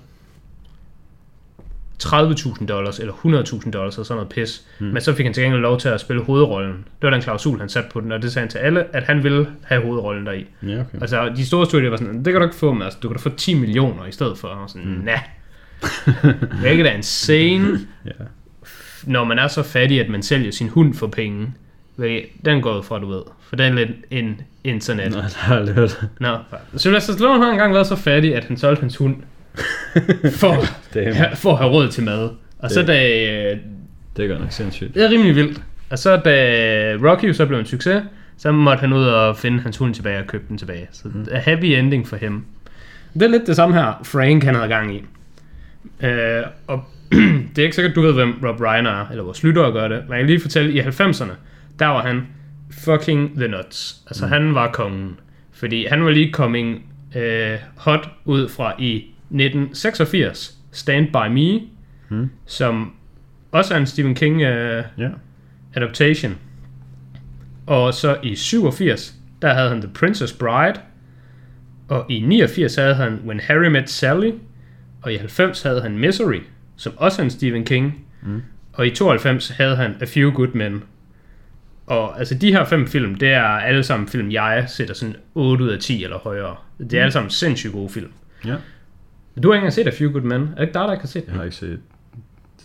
30.000 2.04 2.66
dollars, 2.66 2.98
eller 2.98 3.12
100.000 3.12 3.70
dollars, 3.70 3.94
eller 3.94 4.04
sådan 4.04 4.16
noget 4.16 4.28
pis. 4.28 4.62
Mm. 4.78 4.86
Men 4.86 5.00
så 5.02 5.14
fik 5.14 5.26
han 5.26 5.34
til 5.34 5.42
gengæld 5.42 5.62
lov 5.62 5.78
til 5.80 5.88
at 5.88 6.00
spille 6.00 6.22
hovedrollen. 6.22 6.72
Det 6.72 7.02
var 7.02 7.10
den 7.10 7.22
klausul, 7.22 7.58
han 7.60 7.68
satte 7.68 7.90
på 7.92 8.00
den, 8.00 8.12
og 8.12 8.22
det 8.22 8.32
sagde 8.32 8.44
han 8.44 8.50
til 8.50 8.58
alle, 8.58 8.96
at 8.96 9.02
han 9.02 9.22
ville 9.22 9.46
have 9.64 9.82
hovedrollen 9.82 10.26
deri. 10.26 10.46
Ja, 10.62 10.80
okay. 10.80 11.00
Altså, 11.00 11.32
de 11.36 11.46
store 11.46 11.66
studier 11.66 11.90
var 11.90 11.96
sådan, 11.96 12.16
det 12.24 12.32
kan 12.32 12.34
du 12.34 12.42
ikke 12.42 12.56
få, 12.56 12.72
men 12.72 12.82
altså, 12.82 12.98
du 13.02 13.08
kan 13.08 13.16
da 13.16 13.20
få 13.22 13.30
10 13.36 13.54
millioner 13.54 14.06
i 14.06 14.12
stedet 14.12 14.38
for. 14.38 14.48
Og 14.48 14.70
sådan, 14.70 14.88
mm. 14.88 15.04
nah. 15.04 15.18
Hvilket 16.60 16.86
er 16.86 16.90
insane, 16.92 17.78
Ja. 18.06 18.10
når 19.04 19.24
man 19.24 19.38
er 19.38 19.48
så 19.48 19.62
fattig, 19.62 20.00
at 20.00 20.08
man 20.08 20.22
sælger 20.22 20.50
sin 20.50 20.68
hund 20.68 20.94
for 20.94 21.06
penge. 21.06 21.54
Den 22.44 22.62
går 22.62 22.78
ud 22.78 22.82
fra, 22.82 22.98
du 22.98 23.06
ved. 23.08 23.22
For 23.48 23.56
den 23.56 23.72
er 23.72 23.76
lidt 23.76 23.90
en 24.10 24.40
internet. 24.64 25.12
Nå, 25.12 25.18
det 25.18 25.34
har 25.34 25.58
jeg 25.58 25.74
hørt. 25.74 26.00
Nå, 26.20 26.36
Sylvester 26.76 27.12
Stallone 27.12 27.44
har 27.44 27.52
engang 27.52 27.74
været 27.74 27.86
så 27.86 27.96
fattig, 27.96 28.34
at 28.34 28.44
han 28.44 28.56
solgte 28.56 28.80
hans 28.80 28.96
hund 28.96 29.16
for, 30.40 30.64
ja, 30.94 31.34
for 31.34 31.52
at 31.52 31.58
have 31.58 31.70
råd 31.70 31.88
til 31.88 32.04
mad. 32.04 32.30
Og 32.58 32.70
så 32.70 32.80
Det- 32.80 32.88
da... 32.88 33.50
øh, 33.52 33.58
Det 34.16 34.24
er 34.24 34.28
godt 34.28 34.40
nok 34.40 34.52
sindssygt. 34.52 34.94
Det 34.94 35.04
er 35.04 35.10
rimelig 35.10 35.34
vildt. 35.36 35.60
Og 35.90 35.98
så 35.98 36.16
da 36.16 36.32
Rocky 37.10 37.32
så 37.32 37.46
blev 37.46 37.58
en 37.58 37.66
succes, 37.66 38.02
så 38.38 38.52
måtte 38.52 38.80
han 38.80 38.92
ud 38.92 39.04
og 39.04 39.36
finde 39.36 39.60
hans 39.62 39.76
hund 39.76 39.94
tilbage 39.94 40.18
og 40.18 40.26
købe 40.26 40.44
den 40.48 40.58
tilbage. 40.58 40.88
Så 40.92 41.08
mm. 41.08 41.26
a 41.32 41.38
happy 41.38 41.64
ending 41.64 42.08
for 42.08 42.16
ham. 42.16 42.44
Det 43.14 43.22
er 43.22 43.28
lidt 43.28 43.46
det 43.46 43.56
samme 43.56 43.74
her, 43.74 44.00
Frank 44.04 44.44
han 44.44 44.54
havde 44.54 44.68
gang 44.68 44.94
i. 44.94 45.04
Øh, 46.06 46.42
og 46.66 46.84
det 47.56 47.58
er 47.58 47.62
ikke 47.62 47.74
sikkert, 47.74 47.94
du 47.96 48.02
ved, 48.02 48.12
hvem 48.12 48.34
Rob 48.44 48.60
Reiner 48.60 48.90
er, 48.90 49.06
eller 49.10 49.24
vores 49.24 49.42
lyttere 49.44 49.72
gør 49.72 49.88
det. 49.88 50.02
Men 50.08 50.12
jeg 50.12 50.18
kan 50.20 50.26
lige 50.26 50.40
fortælle, 50.40 50.72
i 50.72 50.80
90'erne, 50.80 51.32
der 51.78 51.86
var 51.86 52.02
han 52.02 52.26
fucking 52.70 53.36
the 53.38 53.48
nuts. 53.48 53.96
Altså 54.06 54.24
mm. 54.26 54.32
han 54.32 54.54
var 54.54 54.70
kongen. 54.72 55.16
Fordi 55.52 55.86
han 55.86 56.04
var 56.04 56.10
lige 56.10 56.32
coming 56.32 56.82
øh, 57.16 57.56
hot 57.76 58.08
ud 58.24 58.48
fra 58.48 58.72
i 58.78 59.04
1986, 59.30 60.54
Stand 60.72 61.06
By 61.06 61.28
Me, 61.32 61.60
Mm. 62.10 62.30
som 62.46 62.92
også 63.52 63.74
er 63.74 63.78
en 63.78 63.86
Stephen 63.86 64.14
King 64.14 64.42
øh, 64.42 64.84
Ja. 64.98 65.08
adaptation. 65.74 66.36
Og 67.66 67.94
så 67.94 68.16
i 68.22 68.34
87, 68.36 69.14
der 69.42 69.54
havde 69.54 69.68
han 69.68 69.80
The 69.80 69.90
Princess 69.94 70.32
Bride. 70.32 70.80
Og 71.88 72.06
i 72.08 72.20
89 72.20 72.74
havde 72.76 72.94
han 72.94 73.20
When 73.26 73.40
Harry 73.40 73.66
Met 73.66 73.90
Sally. 73.90 74.30
Og 75.02 75.12
i 75.12 75.16
90 75.16 75.62
havde 75.62 75.82
han 75.82 75.98
Misery, 75.98 76.40
som 76.76 76.92
også 76.96 77.22
er 77.22 77.24
en 77.24 77.30
Stephen 77.30 77.64
King. 77.64 78.04
Mm. 78.22 78.42
Og 78.72 78.86
i 78.86 78.90
92 78.90 79.48
havde 79.48 79.76
han 79.76 79.94
A 80.00 80.04
Few 80.04 80.30
Good 80.30 80.48
Men. 80.54 80.82
Og 81.86 82.18
altså 82.18 82.34
de 82.34 82.52
her 82.52 82.64
fem 82.64 82.86
film, 82.86 83.14
det 83.14 83.28
er 83.28 83.42
alle 83.42 83.82
sammen 83.82 84.08
film, 84.08 84.30
jeg 84.30 84.64
sætter 84.68 84.94
sådan 84.94 85.16
8 85.34 85.64
ud 85.64 85.68
af 85.68 85.78
10 85.78 86.04
eller 86.04 86.18
højere. 86.18 86.56
Det 86.78 86.94
er 86.94 87.00
alle 87.02 87.12
sammen 87.12 87.30
sindssygt 87.30 87.72
gode 87.72 87.88
film. 87.88 88.10
Ja. 88.44 88.54
Du 89.42 89.48
har 89.48 89.54
ikke 89.54 89.60
engang 89.62 89.72
set 89.72 89.86
A 89.86 89.90
Few 89.90 90.10
Good 90.12 90.22
Men. 90.22 90.42
Er 90.42 90.46
det 90.54 90.60
ikke 90.62 90.74
dig, 90.74 90.80
der 90.82 90.92
ikke 90.92 91.02
har 91.02 91.06
set 91.08 91.24
Jeg 91.26 91.34
har 91.34 91.44
ikke 91.44 91.56
set 91.56 91.80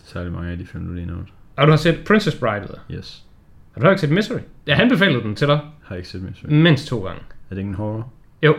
særlig 0.04 0.32
mange 0.32 0.50
af 0.50 0.58
de 0.58 0.66
film, 0.66 0.86
du 0.86 0.92
lige 0.92 1.06
nævnte. 1.06 1.32
Og 1.56 1.66
du 1.66 1.70
har 1.72 1.76
set 1.76 2.04
Princess 2.06 2.36
Bride, 2.36 2.62
eller? 2.62 2.78
Yes. 2.90 3.24
Har 3.72 3.80
du 3.80 3.88
ikke 3.88 4.00
set 4.00 4.10
Misery? 4.10 4.38
Jeg 4.66 4.80
anbefalede 4.80 5.22
den 5.22 5.34
til 5.36 5.46
dig 5.48 5.60
Har 5.84 5.96
ikke 5.96 6.08
set 6.08 6.32
film. 6.40 6.52
mindst 6.52 6.86
to 6.88 7.04
gange. 7.04 7.20
Er 7.50 7.54
det 7.54 7.58
ikke 7.58 7.68
en 7.68 7.74
horror? 7.74 8.12
Jo. 8.42 8.54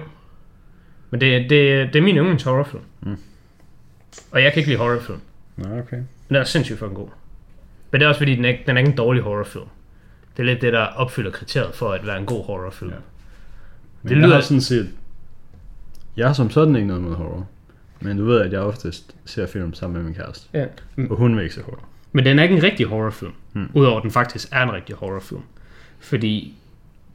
Men 1.10 1.22
det, 1.22 1.50
det, 1.50 1.94
det 1.94 1.96
er 1.96 2.02
min 2.04 2.16
yndlings 2.16 2.44
horrorfilm. 2.44 2.84
Mm. 3.02 3.18
Og 4.32 4.44
jeg 4.44 4.52
kan 4.54 4.60
ikke 4.60 4.70
lide 4.70 4.80
horrorfilm. 4.80 5.20
Nå, 5.58 5.78
okay. 5.78 5.98
Men 5.98 6.08
den 6.30 6.36
er 6.36 6.44
sindssygt 6.44 6.80
fucking 6.80 6.96
god. 6.96 7.08
Men 7.92 8.00
det 8.02 8.06
er 8.06 8.10
også 8.10 8.20
fordi, 8.20 8.36
den 8.36 8.46
er, 8.46 8.50
ikke- 8.50 8.64
den 8.68 8.78
er 8.78 8.80
ikke 8.80 8.92
en 8.92 8.98
dårlig 8.98 9.24
horrorfilm. 9.24 9.66
Det 10.38 10.44
er 10.44 10.48
lidt 10.48 10.62
det, 10.62 10.74
der 10.74 10.80
opfylder 10.86 11.32
kriteriet 11.32 11.76
for 11.76 11.92
at 11.92 12.06
være 12.08 12.20
en 12.20 12.26
god 12.26 12.46
horrorfilm. 12.46 12.92
Ja. 12.92 12.96
Men 12.98 13.04
Det 14.04 14.10
det 14.10 14.16
jeg 14.16 14.24
lyder- 14.26 14.36
har 14.36 14.42
sådan 14.42 14.62
set... 14.62 14.90
Jeg 16.18 16.28
har 16.28 16.34
som 16.34 16.50
sådan 16.50 16.76
ikke 16.76 16.88
noget 16.88 17.04
med 17.04 17.12
horror. 17.14 17.48
Men 18.06 18.18
du 18.18 18.26
ved, 18.26 18.42
at 18.42 18.52
jeg 18.52 18.60
oftest 18.60 19.16
ser 19.26 19.48
film 19.48 19.74
sammen 19.74 19.98
med 19.98 20.04
min 20.06 20.14
kæreste. 20.16 20.48
ja. 20.54 20.66
Og 21.10 21.16
hun 21.18 21.36
vil 21.36 21.44
ikke 21.44 21.56
se 21.56 21.62
horror. 21.62 21.84
Men 22.12 22.26
den 22.26 22.40
er 22.40 22.44
ikke 22.44 22.56
en 22.56 22.64
rigtig 22.64 22.86
horrorfilm. 22.86 23.32
Hmm. 23.54 23.70
Udover 23.74 23.98
at 23.98 24.04
den 24.04 24.12
faktisk 24.12 24.48
er 24.52 24.64
en 24.64 24.74
rigtig 24.74 24.96
horrorfilm. 24.96 25.42
Fordi 26.00 26.54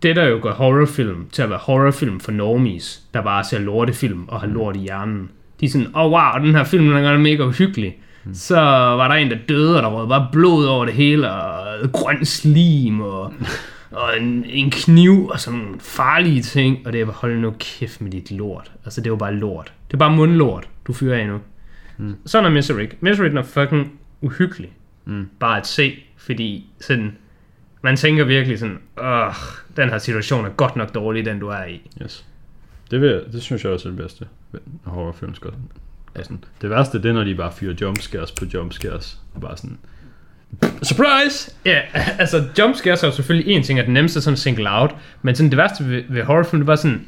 det, 0.02 0.16
der 0.16 0.24
jo 0.24 0.38
gør 0.42 0.52
horrorfilm 0.52 1.28
til 1.32 1.42
at 1.42 1.50
være 1.50 1.58
horrorfilm 1.58 2.20
for 2.20 2.32
normies, 2.32 3.02
der 3.14 3.22
bare 3.22 3.44
ser 3.44 3.58
lortefilm 3.58 4.28
og 4.28 4.40
har 4.40 4.46
lort 4.46 4.76
i 4.76 4.78
hjernen. 4.78 5.30
De 5.60 5.66
er 5.66 5.70
sådan, 5.70 5.86
åh 5.86 6.04
oh, 6.04 6.12
wow, 6.12 6.44
den 6.46 6.54
her 6.54 6.64
film 6.64 6.86
den 6.86 7.04
er 7.04 7.18
mega 7.18 7.44
uhyggelig. 7.44 7.98
Hmm. 8.24 8.34
Så 8.34 8.56
var 8.60 9.08
der 9.08 9.14
en, 9.14 9.30
der 9.30 9.38
døde, 9.48 9.76
og 9.76 9.82
der 9.82 9.90
var 9.90 10.06
bare 10.06 10.28
blod 10.32 10.66
over 10.66 10.84
det 10.84 10.94
hele, 10.94 11.32
og 11.32 11.92
grøn 11.92 12.24
slim, 12.24 13.00
og, 13.00 13.32
og 13.90 14.18
en, 14.18 14.44
en 14.44 14.70
kniv 14.70 15.28
og 15.28 15.40
sådan 15.40 15.58
nogle 15.58 15.80
farlige 15.80 16.42
ting, 16.42 16.86
og 16.86 16.92
det 16.92 17.06
var, 17.06 17.12
hold 17.12 17.38
nu 17.38 17.54
kæft 17.58 18.00
med 18.00 18.10
dit 18.10 18.30
lort. 18.30 18.72
Altså, 18.84 19.00
det 19.00 19.12
var 19.12 19.18
bare 19.18 19.34
lort. 19.34 19.72
Det 19.86 19.94
er 19.94 19.98
bare 19.98 20.16
mundlort, 20.16 20.68
du 20.86 20.92
fyrer 20.92 21.18
af 21.18 21.28
nu. 21.28 21.40
Mm. 21.98 22.14
Sådan 22.26 22.46
er 22.46 22.50
Misery. 22.50 22.86
Misery 23.00 23.26
er 23.26 23.42
fucking 23.42 24.00
uhyggelig. 24.20 24.72
Mm. 25.04 25.28
Bare 25.40 25.58
at 25.58 25.66
se, 25.66 26.04
fordi 26.16 26.66
sådan, 26.80 27.16
man 27.82 27.96
tænker 27.96 28.24
virkelig 28.24 28.58
sådan, 28.58 28.78
åh, 29.02 29.34
den 29.76 29.88
her 29.88 29.98
situation 29.98 30.44
er 30.44 30.50
godt 30.50 30.76
nok 30.76 30.94
dårlig, 30.94 31.24
den 31.24 31.38
du 31.38 31.48
er 31.48 31.64
i. 31.64 31.90
Yes. 32.02 32.26
Det, 32.90 33.00
vil, 33.00 33.24
det 33.32 33.42
synes 33.42 33.64
jeg 33.64 33.72
også 33.72 33.88
er 33.88 33.92
det 33.92 34.00
bedste 34.00 34.26
horrorfilm. 34.84 35.34
Skal. 35.34 35.50
Altså, 36.14 36.36
det 36.62 36.70
værste 36.70 37.02
det 37.02 37.08
er, 37.08 37.12
når 37.12 37.24
de 37.24 37.34
bare 37.34 37.52
fyrer 37.52 37.74
jumpscares 37.80 38.32
på 38.32 38.44
jumpscares. 38.54 39.20
Og 39.34 39.40
bare 39.40 39.56
sådan, 39.56 39.78
Surprise! 40.82 41.50
Ja, 41.64 41.80
altså 42.18 42.44
jumpscares 42.58 43.02
er 43.02 43.06
jo 43.06 43.12
selvfølgelig 43.12 43.52
en 43.52 43.62
ting, 43.62 43.78
at 43.78 43.84
den 43.84 43.94
nemmeste 43.94 44.20
sådan 44.20 44.36
single 44.36 44.70
out, 44.70 44.94
men 45.22 45.34
sådan 45.34 45.50
det 45.50 45.56
værste 45.56 45.88
ved, 45.88 46.02
ved 46.08 46.22
horrorfilm, 46.22 46.60
det 46.60 46.66
var 46.66 46.76
sådan, 46.76 47.06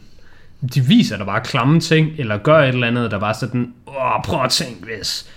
de 0.74 0.80
viser 0.80 1.16
der 1.16 1.24
bare 1.24 1.40
klamme 1.40 1.80
ting, 1.80 2.11
eller 2.18 2.38
gør 2.38 2.59
et 2.59 2.68
eller 2.68 2.86
andet, 2.86 3.11
der 3.11 3.18
bare 3.18 3.34
sådan, 3.34 3.72
åh, 3.86 4.22
prøv 4.24 4.45
at 4.45 4.51
tænke, 4.51 4.84
hvis 4.84 5.30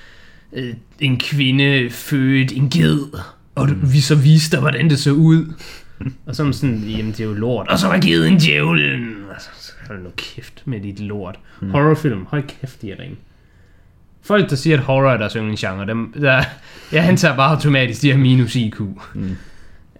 øh, 0.53 0.73
en 0.99 1.19
kvinde 1.19 1.89
fødte 1.89 2.55
en 2.55 2.69
ged, 2.69 2.99
og 3.55 3.69
mm. 3.69 3.93
vi 3.93 4.01
så 4.01 4.15
viste 4.15 4.51
dig, 4.51 4.59
hvordan 4.59 4.89
det 4.89 4.99
så 4.99 5.11
ud. 5.11 5.53
og 6.25 6.35
så 6.35 6.43
er 6.43 6.45
man 6.45 6.53
sådan, 6.53 6.77
jamen 6.79 7.11
det 7.11 7.19
er 7.19 7.25
jo 7.25 7.33
lort. 7.33 7.67
Og 7.67 7.79
så 7.79 7.87
var 7.87 7.99
geden 7.99 8.37
djævlen. 8.37 9.15
Altså, 9.33 9.49
hold 9.87 10.03
nu 10.03 10.09
kæft 10.17 10.61
med 10.65 10.81
dit 10.81 10.99
lort. 10.99 11.39
Mm. 11.61 11.71
Horrorfilm, 11.71 12.25
hold 12.25 12.43
kæft, 12.43 12.81
de 12.81 12.91
er 12.91 12.99
ringe. 12.99 13.17
Folk, 14.25 14.49
der 14.49 14.55
siger, 14.55 14.77
at 14.77 14.83
horror 14.83 15.11
er 15.11 15.17
deres 15.17 15.33
yndlingsgenre, 15.33 15.85
dem, 15.85 16.13
der, 16.21 16.43
jeg 16.91 17.07
antager 17.09 17.35
bare 17.35 17.51
automatisk, 17.55 18.01
de 18.01 18.11
har 18.11 18.17
minus 18.17 18.55
IQ. 18.55 18.79
Mm. 18.79 19.21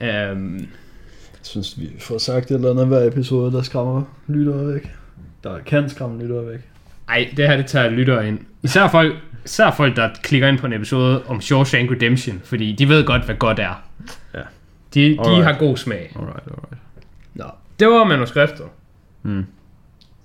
Um, 0.01 0.57
jeg 0.59 1.41
synes, 1.41 1.79
vi 1.79 1.89
får 1.99 2.17
sagt 2.17 2.51
et 2.51 2.55
eller 2.55 2.71
andet 2.71 2.87
hver 2.87 3.07
episode, 3.07 3.51
der 3.51 3.61
skræmmer 3.61 4.03
lyttere 4.27 4.67
væk. 4.73 4.91
Der 5.43 5.59
kan 5.65 5.89
skræmme 5.89 6.21
lyttere 6.21 6.47
væk. 6.47 6.59
Ej, 7.09 7.29
det 7.37 7.47
her, 7.47 7.57
det 7.57 7.65
tager 7.65 7.89
lyttere 7.89 8.27
ind. 8.27 8.39
Især 8.63 8.87
folk, 8.87 9.15
især 9.45 9.71
folk, 9.71 9.95
der 9.95 10.09
klikker 10.23 10.47
ind 10.47 10.57
på 10.57 10.65
en 10.65 10.73
episode 10.73 11.23
om 11.27 11.41
Shawshank 11.41 11.91
Redemption, 11.91 12.41
fordi 12.43 12.71
de 12.71 12.89
ved 12.89 13.05
godt, 13.05 13.25
hvad 13.25 13.35
godt 13.35 13.59
er. 13.59 13.83
Ja. 14.33 14.39
De, 14.93 15.01
de 15.09 15.43
har 15.43 15.55
god 15.59 15.77
smag. 15.77 16.11
Alright, 16.15 16.47
alright. 16.47 16.77
Nå, 17.33 17.45
det 17.79 17.87
var 17.87 18.03
manuskriptet. 18.03 18.65
Mm. 19.23 19.45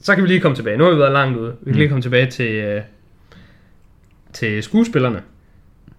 Så 0.01 0.15
kan 0.15 0.25
vi 0.25 0.29
lige 0.29 0.41
komme 0.41 0.57
tilbage. 0.57 0.77
Nu 0.77 0.85
har 0.85 0.91
vi 0.91 0.99
været 0.99 1.13
langt 1.13 1.39
ude. 1.39 1.51
Vi 1.61 1.65
kan 1.65 1.73
Mm. 1.73 1.79
lige 1.79 1.89
komme 1.89 2.03
tilbage 2.03 2.27
til, 2.31 2.77
uh, 2.77 2.83
til 4.33 4.63
skuespillerne. 4.63 5.23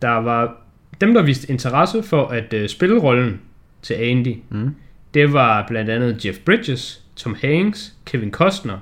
Der 0.01 0.09
var 0.09 0.57
dem, 1.01 1.13
der 1.13 1.21
viste 1.21 1.49
interesse 1.49 2.03
for 2.03 2.27
at 2.27 2.53
uh, 2.53 2.67
spille 2.67 2.99
rollen 2.99 3.41
til 3.81 3.93
Andy. 3.93 4.35
Mm. 4.49 4.75
Det 5.13 5.33
var 5.33 5.67
blandt 5.67 5.89
andet 5.89 6.25
Jeff 6.25 6.39
Bridges, 6.39 7.03
Tom 7.15 7.35
Hanks, 7.41 7.93
Kevin 8.05 8.31
Costner, 8.31 8.79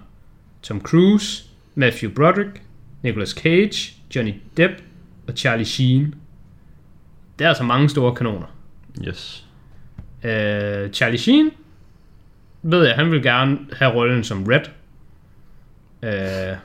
Tom 0.61 0.81
Cruise, 0.81 1.43
Matthew 1.75 2.11
Broderick, 2.13 2.61
Nicolas 3.01 3.29
Cage, 3.29 3.93
Johnny 4.15 4.33
Depp 4.57 4.73
og 5.27 5.33
Charlie 5.37 5.65
Sheen. 5.65 6.15
Det 7.39 7.45
er 7.45 7.49
altså 7.49 7.63
mange 7.63 7.89
store 7.89 8.15
kanoner. 8.15 8.55
Yes. 9.07 9.45
Uh, 10.23 10.91
Charlie 10.91 11.17
Sheen 11.17 11.51
ved 12.61 12.85
jeg, 12.85 12.95
han 12.95 13.11
vil 13.11 13.23
gerne 13.23 13.57
have 13.73 13.93
rollen 13.93 14.23
som 14.23 14.43
Red. 14.43 14.61
Uh, 16.03 16.57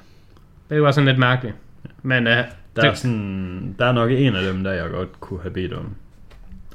det 0.69 0.83
var 0.83 0.91
sådan 0.91 1.09
lidt 1.09 1.19
mærkeligt. 1.19 1.55
Men 2.03 2.27
uh, 2.27 2.33
Der 2.77 2.91
er, 2.91 2.95
sådan, 2.95 3.77
der 3.79 3.87
er 3.87 3.93
nok 3.93 4.11
en 4.11 4.37
af 4.37 4.53
dem, 4.53 4.65
der 4.65 4.73
jeg 4.73 4.91
godt 4.91 5.21
kunne 5.21 5.41
have 5.43 5.53
bedt 5.53 5.73
om. 5.73 5.95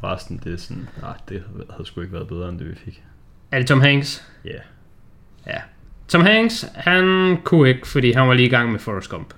Resten, 0.04 0.41
det 0.43 0.54
er 0.54 0.58
sådan, 0.58 0.89
nej, 1.02 1.14
det 1.30 1.43
havde 1.70 1.86
sgu 1.86 2.02
ikke 2.02 2.14
været 2.14 2.28
bedre, 2.28 2.50
end 2.50 2.60
det 2.60 2.70
vi 2.70 2.76
fik. 2.76 3.04
er 3.52 3.58
det 3.58 3.68
Tom 3.68 3.82
Hanks? 3.82 4.24
Ja. 4.45 4.50
Yeah. 4.50 4.62
Ja. 5.47 5.58
Tom 6.08 6.22
Hanks, 6.22 6.66
han 6.76 7.38
kunne 7.43 7.70
ikke, 7.70 7.88
fordi 7.88 8.12
han 8.12 8.28
var 8.28 8.34
lige 8.34 8.45
i 8.45 8.50
gang 8.50 8.72
med 8.72 8.80
Forrest 8.80 9.10
Gump. 9.10 9.34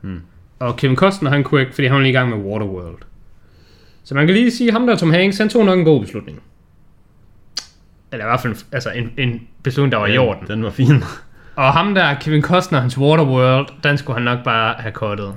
Hmm. 0.00 0.20
Og 0.58 0.76
Kevin 0.76 0.96
Costner, 0.96 1.30
han 1.30 1.44
kunne 1.44 1.60
ikke, 1.60 1.74
fordi 1.74 1.86
han 1.86 1.94
var 1.94 2.00
lige 2.00 2.10
i 2.10 2.16
gang 2.16 2.30
med 2.30 2.38
Waterworld. 2.38 2.98
Så 4.04 4.14
man 4.14 4.26
kan 4.26 4.34
lige 4.34 4.50
sige, 4.50 4.72
ham 4.72 4.86
der 4.86 4.96
Tom 4.96 5.10
Hanks, 5.10 5.38
han 5.38 5.48
tog 5.48 5.64
nok 5.64 5.78
en 5.78 5.84
god 5.84 6.00
beslutning. 6.00 6.42
Eller 8.12 8.24
i 8.24 8.28
hvert 8.28 8.40
fald 8.40 8.56
altså 8.72 8.90
en, 8.90 9.12
en 9.18 9.48
beslutning, 9.62 9.92
der 9.92 9.98
var 9.98 10.06
i 10.06 10.18
orden. 10.18 10.48
Den 10.48 10.64
var 10.64 10.70
fin. 10.70 11.02
Og 11.56 11.72
ham 11.72 11.94
der, 11.94 12.14
Kevin 12.14 12.42
Costner, 12.42 12.80
hans 12.80 12.98
Waterworld, 12.98 13.68
den 13.82 13.98
skulle 13.98 14.14
han 14.14 14.24
nok 14.24 14.44
bare 14.44 14.74
have 14.78 14.92
kottet. 14.92 15.34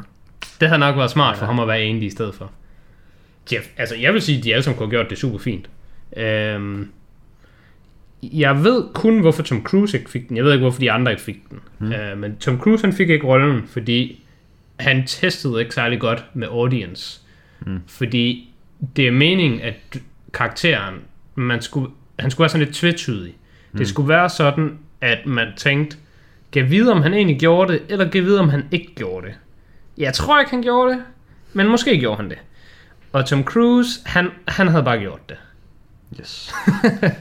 Det 0.60 0.68
havde 0.68 0.80
nok 0.80 0.98
været 0.98 1.12
smart 1.12 1.38
for 1.38 1.46
ham 1.46 1.60
at 1.60 1.68
være 1.68 1.78
Andy 1.78 2.04
i 2.04 2.10
stedet 2.10 2.36
for. 2.36 2.52
Jeff, 3.54 3.68
altså 3.78 3.96
jeg 3.96 4.14
vil 4.14 4.22
sige, 4.22 4.38
at 4.38 4.44
de 4.44 4.54
alle 4.54 4.64
sammen 4.64 4.78
kunne 4.78 4.88
have 4.88 4.92
gjort 4.92 5.10
det 5.10 5.18
super 5.18 5.38
fint. 5.38 5.70
Øhm, 6.18 6.92
jeg 8.24 8.64
ved 8.64 8.84
kun, 8.94 9.20
hvorfor 9.20 9.44
Tom 9.44 9.64
Cruise 9.64 9.98
ikke 9.98 10.10
fik 10.10 10.30
den. 10.30 10.38
Jeg 10.38 10.46
ved 10.46 10.52
ikke, 10.52 10.62
hvorfor 10.62 10.80
de 10.80 10.92
andre 10.92 11.12
ikke 11.12 11.24
fik 11.24 11.50
den. 11.50 11.60
Mm. 11.80 11.92
Øh, 11.92 12.18
men 12.18 12.36
Tom 12.38 12.60
Cruise 12.60 12.86
han 12.86 12.94
fik 12.94 13.10
ikke 13.10 13.28
rollen, 13.28 13.68
fordi 13.68 14.24
han 14.80 15.06
testede 15.08 15.60
ikke 15.60 15.74
særlig 15.76 16.00
godt 16.00 16.26
med 16.34 16.48
audience. 16.48 17.22
Mm. 17.60 17.80
Fordi 17.88 18.54
det 18.96 19.08
er 19.08 19.12
meningen, 19.12 19.62
at 19.62 20.02
karakteren, 20.34 20.96
man 21.36 21.62
skulle, 21.62 21.92
han 22.20 22.32
skulle 22.32 22.44
være 22.44 22.50
sådan 22.50 22.66
lidt 22.66 22.76
tvetydig. 22.76 23.34
Mm. 23.72 23.78
Det 23.78 23.88
skulle 23.88 24.10
være 24.10 24.30
sådan, 24.30 24.78
at 25.02 25.26
man 25.26 25.48
tænkte, 25.58 25.98
kan 26.52 26.70
vide, 26.70 26.92
om 26.92 27.02
han 27.02 27.14
egentlig 27.14 27.40
gjorde 27.40 27.74
det, 27.74 27.82
eller 27.90 28.10
kan 28.10 28.24
vide, 28.24 28.40
om 28.40 28.50
han 28.50 28.64
ikke 28.72 28.96
gjorde 28.96 29.28
det. 29.28 29.36
Jeg 30.00 30.14
tror 30.14 30.40
ikke, 30.40 30.52
han 30.52 30.62
gjorde 30.62 30.94
det, 30.94 31.04
men 31.54 31.68
måske 31.68 32.00
gjorde 32.00 32.18
han 32.18 32.30
det. 32.30 32.38
Og 33.12 33.26
Tom 33.26 33.44
Cruise, 33.44 34.00
han, 34.06 34.30
han 34.48 34.68
havde 34.68 34.84
bare 34.84 35.00
gjort 35.00 35.30
det. 35.30 35.38
Yes. 36.20 36.54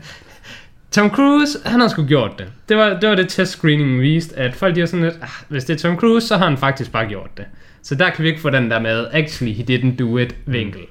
Tom 0.92 1.10
Cruise, 1.10 1.58
han 1.66 1.80
har 1.80 1.88
sgu 1.88 2.06
gjort 2.06 2.38
det. 2.38 2.46
Det 2.68 2.76
var 2.76 3.00
det, 3.00 3.08
var 3.08 3.14
det 3.14 3.28
test 3.28 3.52
screening 3.52 4.00
viste, 4.00 4.36
at 4.36 4.54
folk 4.54 4.74
de 4.74 4.80
var 4.80 4.86
sådan 4.86 5.04
lidt, 5.04 5.18
ah, 5.22 5.28
hvis 5.48 5.64
det 5.64 5.74
er 5.74 5.78
Tom 5.78 5.96
Cruise, 5.96 6.26
så 6.26 6.36
har 6.36 6.48
han 6.48 6.58
faktisk 6.58 6.92
bare 6.92 7.06
gjort 7.08 7.36
det. 7.36 7.44
Så 7.82 7.94
der 7.94 8.10
kan 8.10 8.22
vi 8.22 8.28
ikke 8.28 8.40
få 8.40 8.50
den 8.50 8.70
der 8.70 8.80
med, 8.80 9.06
actually 9.12 9.54
he 9.54 9.76
didn't 9.76 9.96
do 9.96 10.18
it 10.18 10.36
vinkel. 10.46 10.82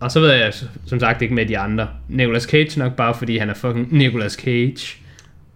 Og 0.00 0.10
så 0.10 0.20
ved 0.20 0.32
jeg 0.32 0.52
som 0.86 1.00
sagt 1.00 1.22
ikke 1.22 1.34
med 1.34 1.46
de 1.46 1.58
andre. 1.58 1.88
Nicolas 2.08 2.42
Cage 2.42 2.78
nok 2.78 2.94
bare 2.94 3.14
fordi 3.14 3.38
han 3.38 3.50
er 3.50 3.54
fucking 3.54 3.92
Nicolas 3.92 4.32
Cage. 4.32 4.98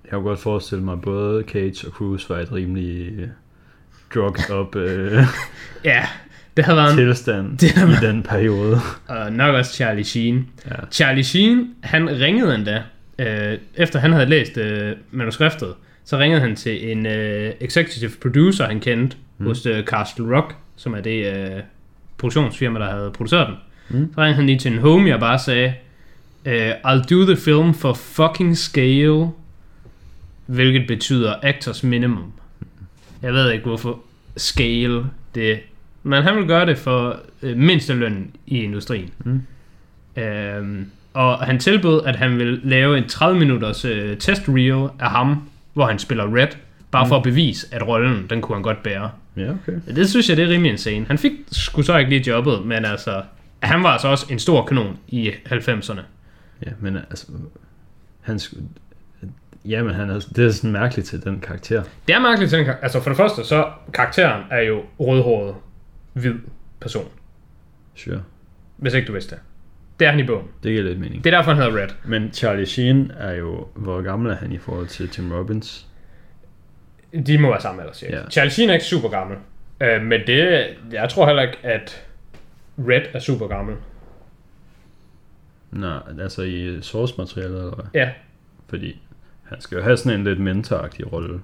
Jeg 0.05 0.11
kunne 0.13 0.23
godt 0.23 0.41
forestille 0.41 0.85
mig, 0.85 0.93
at 0.93 1.01
både 1.01 1.45
Cage 1.49 1.87
og 1.87 1.93
Cruise 1.93 2.29
var 2.29 2.39
et 2.39 2.53
rimelig 2.53 3.13
drugged 4.15 4.51
up 4.51 4.77
øh, 4.77 5.13
Ja, 5.85 6.07
det 6.57 6.65
havde 6.65 6.77
været 6.77 6.91
en, 6.91 6.99
tilstand 6.99 7.57
det 7.59 7.71
har 7.71 8.03
i 8.03 8.07
den 8.07 8.23
periode. 8.23 8.81
og 9.09 9.33
nok 9.33 9.55
også 9.55 9.75
Charlie 9.75 10.05
Sheen. 10.05 10.49
Ja. 10.71 10.75
Charlie 10.91 11.25
Sheen, 11.25 11.75
han 11.83 12.21
ringede 12.21 12.55
endda, 12.55 12.83
øh, 13.19 13.59
efter 13.75 13.99
han 13.99 14.13
havde 14.13 14.27
læst 14.27 14.57
øh, 14.57 14.97
manuskriptet, 15.11 15.75
så 16.05 16.19
ringede 16.19 16.41
han 16.41 16.57
til 16.57 16.93
en 16.93 17.07
øh, 17.07 17.53
executive 17.61 18.11
producer, 18.23 18.67
han 18.67 18.81
kendte, 18.81 19.17
mm. 19.39 19.47
hos 19.47 19.67
øh, 19.67 19.85
Castle 19.85 20.37
Rock, 20.37 20.55
som 20.77 20.95
er 20.95 21.01
det 21.01 21.37
øh, 21.37 21.61
produktionsfirma, 22.19 22.79
der 22.79 22.91
havde 22.91 23.11
produceret 23.15 23.49
den. 23.49 23.57
Mm. 24.01 24.13
Så 24.15 24.21
ringede 24.21 24.37
han 24.37 24.47
lige 24.47 24.59
til 24.59 24.73
en 24.73 24.79
homie 24.79 25.15
og 25.15 25.21
bare 25.21 25.39
sagde, 25.39 25.75
øh, 26.45 26.71
I'll 26.71 27.05
do 27.11 27.25
the 27.27 27.37
film 27.37 27.75
for 27.75 27.95
fucking 27.95 28.57
scale, 28.57 29.29
hvilket 30.47 30.87
betyder 30.89 31.35
actors 31.43 31.83
minimum. 31.83 32.33
Jeg 33.23 33.33
ved 33.33 33.51
ikke, 33.51 33.65
hvorfor 33.65 34.01
scale 34.37 35.07
det 35.35 35.61
men 36.03 36.23
han 36.23 36.37
vil 36.37 36.47
gøre 36.47 36.67
det 36.67 36.79
for 36.79 37.21
øh, 37.43 37.57
mindsteløn 37.57 38.31
i 38.47 38.63
industrien. 38.63 39.11
Mm. 39.25 39.43
Øhm, 40.23 40.91
og 41.15 41.39
han 41.39 41.59
tilbød, 41.59 42.03
at 42.05 42.17
han 42.17 42.39
vil 42.39 42.61
lave 42.65 42.99
en 42.99 43.09
30 43.09 43.39
minutters 43.39 43.85
øh, 43.85 44.19
test 44.19 44.43
reel 44.49 44.91
af 45.01 45.11
ham, 45.11 45.49
hvor 45.73 45.87
han 45.87 45.99
spiller 45.99 46.37
Red, 46.37 46.49
bare 46.91 47.05
mm. 47.05 47.09
for 47.09 47.17
at 47.17 47.23
bevise, 47.23 47.67
at 47.73 47.89
rollen, 47.89 48.27
den 48.31 48.41
kunne 48.41 48.57
han 48.57 48.63
godt 48.63 48.83
bære. 48.83 49.11
Ja, 49.37 49.51
okay. 49.51 49.73
Det 49.97 50.11
synes 50.11 50.29
jeg, 50.29 50.37
det 50.37 50.45
er 50.45 50.49
rimelig 50.49 50.73
insane. 50.73 51.07
Han 51.07 51.19
fik 51.19 51.33
sgu 51.53 51.83
så 51.83 51.97
ikke 51.97 52.11
lige 52.11 52.31
jobbet, 52.31 52.67
men 52.67 52.85
altså, 52.85 53.23
han 53.63 53.83
var 53.83 53.89
altså 53.89 54.09
også 54.09 54.27
en 54.31 54.39
stor 54.39 54.65
kanon 54.65 54.99
i 55.09 55.31
90'erne. 55.31 56.01
Ja, 56.67 56.71
men 56.81 56.97
altså, 56.97 57.27
han 58.21 58.39
skulle... 58.39 58.65
Jamen, 59.65 59.95
han 59.95 60.11
er, 60.11 60.21
det 60.37 60.47
er 60.47 60.51
sådan 60.51 60.73
mærkeligt 60.73 61.09
til 61.09 61.25
den 61.25 61.41
karakter. 61.41 61.83
Det 62.09 62.15
er 62.15 62.21
mærkeligt, 62.21 62.51
til 62.51 62.59
den 62.59 62.67
kar- 62.67 62.79
altså 62.83 63.01
for 63.01 63.11
det 63.11 63.17
første, 63.17 63.45
så 63.45 63.71
karakteren 63.95 64.43
er 64.51 64.61
jo 64.61 64.83
rødhåret, 65.01 65.55
hvid 66.13 66.35
person, 66.81 67.09
Sure. 67.95 68.23
hvis 68.77 68.95
ikke 68.95 69.07
du 69.09 69.13
vidste 69.13 69.35
det. 69.35 69.43
Det 70.01 70.07
er 70.07 70.11
han 70.11 70.21
i 70.21 70.23
bogen. 70.27 70.47
Det 70.63 70.71
giver 70.73 70.83
lidt 70.83 71.01
mening. 71.01 71.25
Det 71.25 71.33
er 71.35 71.37
derfor, 71.37 71.53
han 71.55 71.63
hedder 71.63 71.83
Red. 71.83 71.89
Men 72.05 72.33
Charlie 72.33 72.67
Sheen 72.67 73.13
er 73.19 73.33
jo... 73.33 73.67
Hvor 73.75 74.03
gammel 74.03 74.31
er 74.33 74.37
han 74.37 74.53
i 74.53 74.59
forhold 74.59 74.87
til 74.87 75.09
Tim 75.09 75.33
Robbins? 75.33 75.87
De 77.27 77.39
må 77.39 77.49
være 77.49 77.61
samme 77.61 77.83
alder, 77.83 77.95
cirka. 77.95 78.17
Ja. 78.17 78.31
Charlie 78.31 78.51
Sheen 78.51 78.71
er 78.71 78.75
ikke 78.75 78.87
super 78.87 79.09
gammel. 79.09 79.37
Øh, 79.81 80.03
men 80.03 80.21
det, 80.27 80.67
jeg 80.93 81.09
tror 81.09 81.27
heller 81.27 81.43
ikke, 81.43 81.59
at 81.63 82.07
Red 82.79 83.03
er 83.15 83.19
super 83.19 83.47
gammel. 83.47 83.77
Nej, 85.71 85.99
altså 86.21 86.43
i 86.43 86.79
source 86.83 87.15
materialet 87.19 87.59
eller 87.59 87.75
hvad? 87.75 87.85
Ja. 87.95 88.11
Fordi 88.69 89.01
han 89.53 89.61
skal 89.61 89.77
jo 89.77 89.83
have 89.83 89.97
sådan 89.97 90.19
en 90.19 90.25
lidt 90.25 90.41
mentoragtig 90.41 91.13
rolle. 91.13 91.41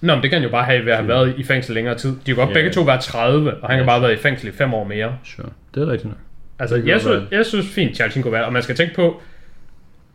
Nå, 0.00 0.14
men 0.14 0.22
det 0.22 0.30
kan 0.30 0.38
han 0.40 0.48
jo 0.48 0.50
bare 0.52 0.64
have 0.64 0.84
ved 0.84 0.92
at 0.92 0.98
have 0.98 1.08
været 1.08 1.34
i 1.38 1.42
fængsel 1.44 1.74
længere 1.74 1.94
tid. 1.98 2.10
De 2.10 2.16
kan 2.24 2.34
godt 2.36 2.48
Ja. 2.48 2.54
begge 2.54 2.70
to 2.72 2.82
være 2.82 3.00
30, 3.00 3.54
og 3.54 3.68
han 3.68 3.76
kan 3.78 3.84
Ja. 3.84 3.86
bare 3.86 3.94
have 4.00 4.02
været 4.08 4.18
i 4.18 4.22
fængsel 4.22 4.48
i 4.48 4.52
5 4.52 4.74
år 4.74 4.84
mere. 4.84 5.18
Sure. 5.24 5.48
Det 5.74 5.82
er 5.82 5.86
rigtigt 5.86 6.04
nok. 6.04 6.18
Altså, 6.58 6.76
kan 6.76 6.88
jeg 6.88 7.00
synes, 7.00 7.22
jeg 7.30 7.46
synes 7.46 7.66
fint, 7.74 7.94
Charlie 7.96 8.10
Sheen 8.12 8.22
kunne 8.22 8.32
være, 8.32 8.44
og 8.44 8.52
man 8.52 8.62
skal 8.62 8.76
tænke 8.76 8.94
på, 8.94 9.20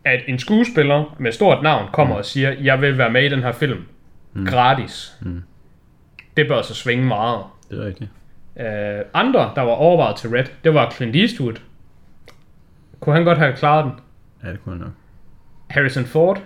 at 0.04 0.20
en 0.28 0.38
skuespiller 0.38 1.16
med 1.20 1.32
stort 1.32 1.62
navn 1.62 1.88
kommer 1.92 2.16
og 2.16 2.24
siger, 2.24 2.54
jeg 2.60 2.80
vil 2.80 2.98
være 2.98 3.10
med 3.10 3.22
i 3.24 3.28
den 3.28 3.42
her 3.42 3.52
film. 3.52 3.78
Mm. 4.32 4.46
Gratis. 4.46 5.12
Mm. 5.20 5.42
Det 6.36 6.48
bør 6.48 6.62
så 6.62 6.74
svinge 6.74 7.04
meget. 7.04 7.40
Det 7.70 7.80
er 7.82 7.86
rigtigt. 7.86 8.10
Uh, 8.56 8.64
andre, 9.14 9.50
der 9.54 9.62
var 9.62 9.70
overvejet 9.72 10.16
til 10.16 10.30
Red, 10.30 10.44
det 10.64 10.74
var 10.74 10.90
Clint 10.90 11.16
Eastwood. 11.16 11.54
Kunne 13.00 13.14
han 13.14 13.24
godt 13.24 13.38
have 13.38 13.52
klaret 13.52 13.84
den? 13.84 13.92
Ja, 14.44 14.50
det 14.52 14.64
kunne 14.64 14.72
han 14.74 14.80
nok. 14.84 14.92
Harrison 15.70 16.04
Ford, 16.04 16.42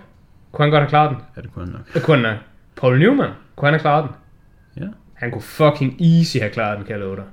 kunne 0.57 0.63
han 0.65 0.71
godt 0.71 0.81
have 0.81 0.89
klaret 0.89 1.09
den? 1.09 1.17
Ja, 1.35 1.41
det 1.41 1.53
kunne 1.53 1.65
han 1.65 1.73
nok. 1.73 1.93
Det 1.93 2.03
kunne 2.03 2.17
han 2.17 2.25
have. 2.25 2.39
Paul 2.75 2.99
Newman, 2.99 3.29
kunne 3.55 3.67
han 3.67 3.73
have 3.73 3.79
klaret 3.81 4.09
den? 4.09 4.83
Ja. 4.83 4.87
Han 5.13 5.31
kunne 5.31 5.41
fucking 5.41 6.01
easy 6.01 6.37
have 6.37 6.51
klaret 6.51 6.77
den, 6.77 6.85
kan 6.85 6.91
jeg 6.95 6.99
love 6.99 7.15
dig. 7.15 7.23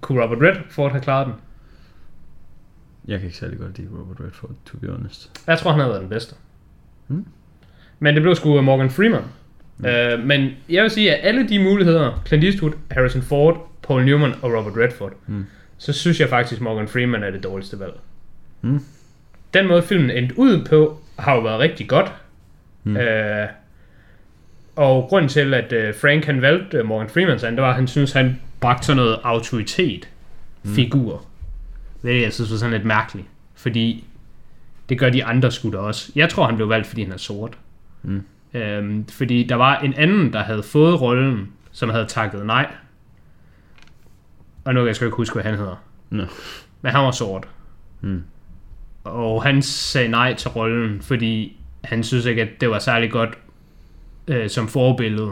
Kunne 0.00 0.22
Robert 0.22 0.38
Redford 0.42 0.90
have 0.90 1.02
klaret 1.02 1.26
den? 1.26 1.34
Jeg 3.08 3.18
kan 3.18 3.26
ikke 3.26 3.38
særlig 3.38 3.58
godt 3.58 3.78
lide 3.78 3.88
Robert 4.00 4.20
Redford, 4.26 4.50
to 4.66 4.78
be 4.78 4.88
honest. 4.88 5.40
Jeg 5.46 5.58
tror, 5.58 5.70
han 5.70 5.80
havde 5.80 5.90
været 5.90 6.00
den 6.00 6.08
bedste. 6.08 6.34
Hmm. 7.06 7.26
Men 7.98 8.14
det 8.14 8.22
blev 8.22 8.34
sgu 8.34 8.60
Morgan 8.60 8.90
Freeman. 8.90 9.22
Mm. 9.78 9.84
Uh, 9.84 10.26
men 10.26 10.50
jeg 10.68 10.82
vil 10.82 10.90
sige, 10.90 11.14
at 11.16 11.28
alle 11.28 11.48
de 11.48 11.58
muligheder, 11.62 12.22
Clint 12.26 12.44
Eastwood, 12.44 12.72
Harrison 12.90 13.22
Ford, 13.22 13.68
Paul 13.82 14.04
Newman 14.04 14.32
og 14.42 14.52
Robert 14.52 14.76
Redford, 14.76 15.12
Mm. 15.26 15.46
så 15.78 15.92
synes 15.92 16.20
jeg 16.20 16.28
faktisk, 16.28 16.60
Morgan 16.60 16.88
Freeman 16.88 17.22
er 17.22 17.30
det 17.30 17.42
dårligste 17.44 17.78
valg. 17.80 17.92
Mm. 18.62 18.80
Den 19.54 19.68
måde, 19.68 19.82
filmen 19.82 20.10
endte 20.10 20.38
ud 20.38 20.64
på, 20.64 20.98
har 21.18 21.34
jo 21.34 21.40
været 21.40 21.58
rigtig 21.60 21.88
godt. 21.88 22.12
Mm. 22.84 22.96
Uh, 22.96 23.02
og 24.76 25.06
grunden 25.08 25.28
til, 25.28 25.54
at 25.54 25.72
uh, 25.72 25.94
Frank 26.00 26.24
han 26.24 26.42
valgte 26.42 26.82
Morgan 26.82 27.08
Freeman, 27.08 27.38
det 27.38 27.62
var, 27.62 27.68
at 27.68 27.74
han 27.74 27.88
synes, 27.88 28.12
han 28.12 28.40
bragte 28.60 28.86
sådan 28.86 28.96
noget 28.96 29.18
autoritet, 29.22 30.08
Mm. 30.62 30.70
figur. 30.74 31.24
Det 32.02 32.22
jeg 32.22 32.32
synes 32.32 32.50
var 32.50 32.56
sådan 32.56 32.72
lidt 32.72 32.84
mærkeligt. 32.84 33.26
Fordi 33.54 34.04
det 34.88 34.98
gør 34.98 35.10
de 35.10 35.24
andre 35.24 35.50
da 35.72 35.78
også. 35.78 36.12
Jeg 36.16 36.28
tror, 36.28 36.46
han 36.46 36.56
blev 36.56 36.68
valgt, 36.68 36.86
fordi 36.86 37.02
han 37.02 37.12
er 37.12 37.16
sort. 37.16 37.58
Mm. 38.02 38.22
Øhm, 38.54 39.06
fordi 39.08 39.42
der 39.42 39.54
var 39.54 39.78
en 39.78 39.94
anden, 39.94 40.32
der 40.32 40.42
havde 40.42 40.62
fået 40.62 41.00
rollen, 41.00 41.52
som 41.72 41.90
havde 41.90 42.06
takket 42.06 42.46
nej. 42.46 42.70
Og 44.64 44.74
nu 44.74 44.80
kan 44.80 44.86
jeg 44.86 44.96
sgu 44.96 45.04
ikke 45.04 45.16
huske, 45.16 45.34
hvad 45.34 45.44
han 45.44 45.54
hedder. 45.54 45.84
Nå. 46.10 46.24
Men 46.82 46.92
han 46.92 47.04
var 47.04 47.10
sort. 47.10 47.48
Mm. 48.00 48.22
Og 49.04 49.42
han 49.42 49.62
sagde 49.62 50.08
nej 50.08 50.34
til 50.34 50.50
rollen, 50.50 51.02
fordi 51.02 51.59
han 51.84 52.02
synes 52.02 52.24
ikke, 52.26 52.42
at 52.42 52.48
det 52.60 52.70
var 52.70 52.78
særlig 52.78 53.10
godt 53.10 53.38
øh, 54.28 54.50
som 54.50 54.68
forbillede 54.68 55.30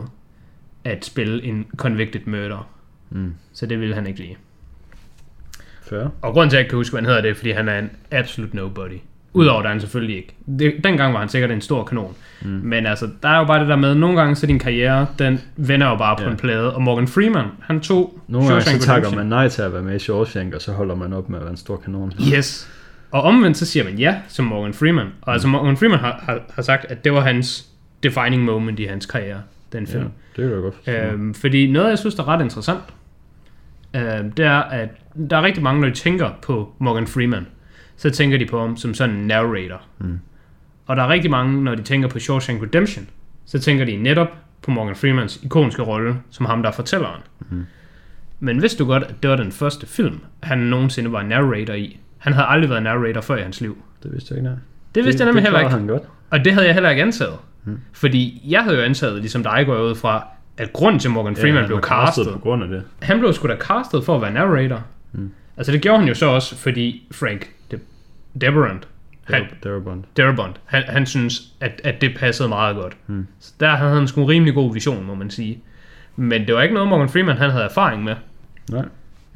at 0.84 1.04
spille 1.04 1.44
en 1.44 1.66
convicted 1.76 2.20
murder. 2.26 2.68
Mm. 3.10 3.34
Så 3.52 3.66
det 3.66 3.80
ville 3.80 3.94
han 3.94 4.06
ikke 4.06 4.20
lide. 4.20 4.34
Fair. 5.82 6.06
Og 6.22 6.32
grunden 6.32 6.50
til, 6.50 6.56
at 6.56 6.58
jeg 6.58 6.60
ikke 6.60 6.70
kan 6.70 6.76
huske, 6.76 6.92
hvad 6.92 7.00
han 7.02 7.06
hedder, 7.06 7.22
det 7.22 7.30
er, 7.30 7.34
fordi 7.34 7.50
han 7.50 7.68
er 7.68 7.78
en 7.78 7.90
absolute 8.10 8.56
nobody. 8.56 8.98
Udover, 9.32 9.62
at 9.62 9.68
han 9.68 9.80
selvfølgelig 9.80 10.16
ikke. 10.16 10.34
Det, 10.58 10.74
dengang 10.84 11.12
var 11.12 11.20
han 11.20 11.28
sikkert 11.28 11.50
en 11.50 11.60
stor 11.60 11.84
kanon. 11.84 12.14
Mm. 12.42 12.48
Men 12.48 12.86
altså, 12.86 13.08
der 13.22 13.28
er 13.28 13.38
jo 13.38 13.44
bare 13.44 13.60
det 13.60 13.68
der 13.68 13.76
med, 13.76 13.94
nogle 13.94 14.16
gange 14.20 14.34
så 14.36 14.46
din 14.46 14.58
karriere, 14.58 15.06
den 15.18 15.40
vender 15.56 15.88
jo 15.88 15.96
bare 15.96 16.16
på 16.16 16.22
Ja. 16.22 16.30
en 16.30 16.36
plade. 16.36 16.74
Og 16.74 16.82
Morgan 16.82 17.08
Freeman, 17.08 17.46
han 17.60 17.80
tog 17.80 18.20
Nogle 18.28 18.48
gange 18.48 18.62
så 18.62 18.78
takker 18.86 19.10
man 19.14 19.26
nej 19.26 19.48
til 19.48 19.62
at 19.62 19.72
være 19.72 19.82
med 19.82 19.96
i 19.96 19.98
Shawshank, 19.98 20.54
og 20.54 20.62
så 20.62 20.72
holder 20.72 20.94
man 20.94 21.12
op 21.12 21.28
med 21.28 21.38
at 21.38 21.42
være 21.44 21.50
en 21.50 21.56
stor 21.56 21.76
kanon. 21.76 22.12
Yes. 22.34 22.68
Og 23.10 23.22
omvendt 23.22 23.56
så 23.56 23.66
siger 23.66 23.84
man 23.84 23.98
ja 23.98 24.20
som 24.28 24.44
Morgan 24.44 24.74
Freeman. 24.74 25.06
Og 25.22 25.32
altså 25.32 25.48
Morgan 25.48 25.76
Freeman 25.76 25.98
har, 25.98 26.20
har, 26.22 26.40
har 26.54 26.62
sagt, 26.62 26.84
at 26.84 27.04
det 27.04 27.12
var 27.12 27.20
hans 27.20 27.68
defining 28.02 28.44
moment 28.44 28.80
i 28.80 28.84
hans 28.84 29.06
karriere, 29.06 29.42
den 29.72 29.86
film. 29.86 30.02
Ja, 30.02 30.08
det 30.36 30.48
kan 30.48 30.52
jeg 30.52 30.62
godt 30.62 30.74
forstå. 30.74 30.92
Øhm, 30.92 31.34
fordi 31.34 31.72
noget, 31.72 31.88
jeg 31.88 31.98
synes, 31.98 32.14
der 32.14 32.22
er 32.22 32.28
ret 32.28 32.42
interessant, 32.42 32.82
øhm, 33.96 34.32
det 34.32 34.44
er, 34.44 34.58
at 34.58 34.88
der 35.30 35.36
er 35.36 35.42
rigtig 35.42 35.62
mange, 35.62 35.80
når 35.80 35.88
de 35.88 35.94
tænker 35.94 36.30
på 36.42 36.72
Morgan 36.78 37.06
Freeman, 37.06 37.46
så 37.96 38.10
tænker 38.10 38.38
de 38.38 38.46
på 38.46 38.60
ham 38.60 38.76
som 38.76 38.94
sådan 38.94 39.16
en 39.16 39.26
narrator. 39.26 39.80
Mm. 39.98 40.18
Og 40.86 40.96
der 40.96 41.02
er 41.02 41.08
rigtig 41.08 41.30
mange, 41.30 41.64
når 41.64 41.74
de 41.74 41.82
tænker 41.82 42.08
på 42.08 42.18
Shawshank 42.18 42.62
Redemption, 42.62 43.08
så 43.46 43.58
tænker 43.58 43.84
de 43.84 43.96
netop 43.96 44.28
på 44.62 44.70
Morgan 44.70 44.96
Freemans 44.96 45.40
ikoniske 45.42 45.82
rolle, 45.82 46.16
som 46.30 46.46
ham, 46.46 46.62
der 46.62 46.68
er 46.70 46.74
fortælleren. 46.74 47.20
Mhm. 47.50 47.66
Men 48.40 48.62
vidste 48.62 48.78
du 48.78 48.86
godt, 48.86 49.02
at 49.02 49.14
det 49.22 49.30
var 49.30 49.36
den 49.36 49.52
første 49.52 49.86
film, 49.86 50.20
han 50.42 50.58
nogensinde 50.58 51.12
var 51.12 51.22
narrator 51.22 51.74
i? 51.74 52.00
Han 52.18 52.32
havde 52.32 52.46
aldrig 52.46 52.70
været 52.70 52.82
narrator 52.82 53.20
før 53.20 53.36
i 53.36 53.42
hans 53.42 53.60
liv. 53.60 53.78
Det 54.02 54.12
vidste 54.12 54.32
jeg 54.32 54.38
ikke, 54.38 54.48
nej. 54.50 54.58
Det 54.94 55.04
vidste 55.04 55.20
jeg 55.22 55.26
nemlig 55.26 55.42
heller 55.44 55.58
ikke. 55.60 55.70
Han 55.70 55.86
godt. 55.86 56.02
Og 56.30 56.44
det 56.44 56.52
havde 56.52 56.66
jeg 56.66 56.74
heller 56.74 56.90
ikke 56.90 57.02
antaget. 57.02 57.34
Hmm. 57.64 57.80
Fordi 57.92 58.42
jeg 58.48 58.62
havde 58.62 58.76
jo 58.76 58.82
antaget, 58.82 59.20
ligesom 59.20 59.42
dig 59.42 59.62
går 59.66 59.78
ud 59.82 59.94
fra, 59.94 60.26
at 60.56 60.72
grunden 60.72 60.98
til 61.00 61.10
Morgan 61.10 61.36
Freeman 61.36 61.56
han 61.60 61.66
blev 61.66 61.80
castet, 61.80 62.32
på 62.32 62.38
grund 62.38 62.62
af 62.62 62.68
det. 62.68 62.82
han 63.02 63.18
blev 63.18 63.32
sgu 63.32 63.48
da 63.48 63.56
castet 63.56 64.04
for 64.04 64.14
at 64.16 64.22
være 64.22 64.32
narrator. 64.32 64.84
Mm. 65.12 65.30
Altså 65.56 65.72
det 65.72 65.82
gjorde 65.82 65.98
han 65.98 66.08
jo 66.08 66.14
så 66.14 66.26
også, 66.26 66.56
fordi 66.56 67.08
Frank 67.12 67.50
De- 67.72 67.78
Deborand, 68.40 68.80
han, 69.24 69.42
Bond. 69.84 70.04
Darabont, 70.16 70.60
han, 70.64 70.82
han 70.88 71.06
synes, 71.06 71.42
at, 71.60 71.80
at 71.84 72.00
det 72.00 72.16
passede 72.18 72.48
meget 72.48 72.76
godt. 72.76 72.96
Mm. 73.06 73.26
Så 73.40 73.52
der 73.60 73.68
havde 73.76 73.94
han 73.94 74.08
sgu 74.08 74.20
en 74.22 74.28
rimelig 74.28 74.54
god 74.54 74.72
vision, 74.74 75.06
må 75.06 75.14
man 75.14 75.30
sige. 75.30 75.58
Men 76.16 76.46
det 76.46 76.54
var 76.54 76.62
ikke 76.62 76.74
noget, 76.74 76.88
Morgan 76.88 77.08
Freeman 77.08 77.36
han 77.36 77.50
havde 77.50 77.64
erfaring 77.64 78.04
med. 78.04 78.14
Nej. 78.70 78.84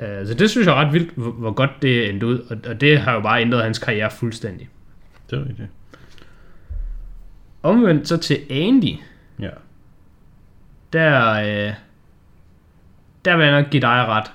Uh, 0.03 0.27
så 0.27 0.35
det 0.35 0.51
synes 0.51 0.67
jeg 0.67 0.73
er 0.73 0.85
ret 0.87 0.93
vildt, 0.93 1.13
hvor, 1.15 1.31
hvor 1.31 1.51
godt 1.53 1.71
det 1.83 2.09
endte 2.11 2.27
ud. 2.27 2.39
Og, 2.39 2.57
og 2.71 2.81
det 2.81 2.99
har 3.01 3.13
jo 3.13 3.21
bare 3.21 3.41
ændret 3.41 3.63
hans 3.63 3.79
karriere 3.79 4.11
fuldstændig. 4.11 4.69
Det 5.31 5.39
er 5.39 5.43
rigtigt. 5.49 5.69
Omvendt 7.63 8.09
så 8.09 8.17
til 8.17 8.41
Andy, 8.51 8.95
Ja. 9.39 9.49
der, 10.93 11.33
øh, 11.33 11.73
der 13.25 13.37
vil 13.37 13.47
jeg 13.47 13.61
nok 13.63 13.71
give 13.71 13.81
dig 13.81 14.07
ret. 14.09 14.31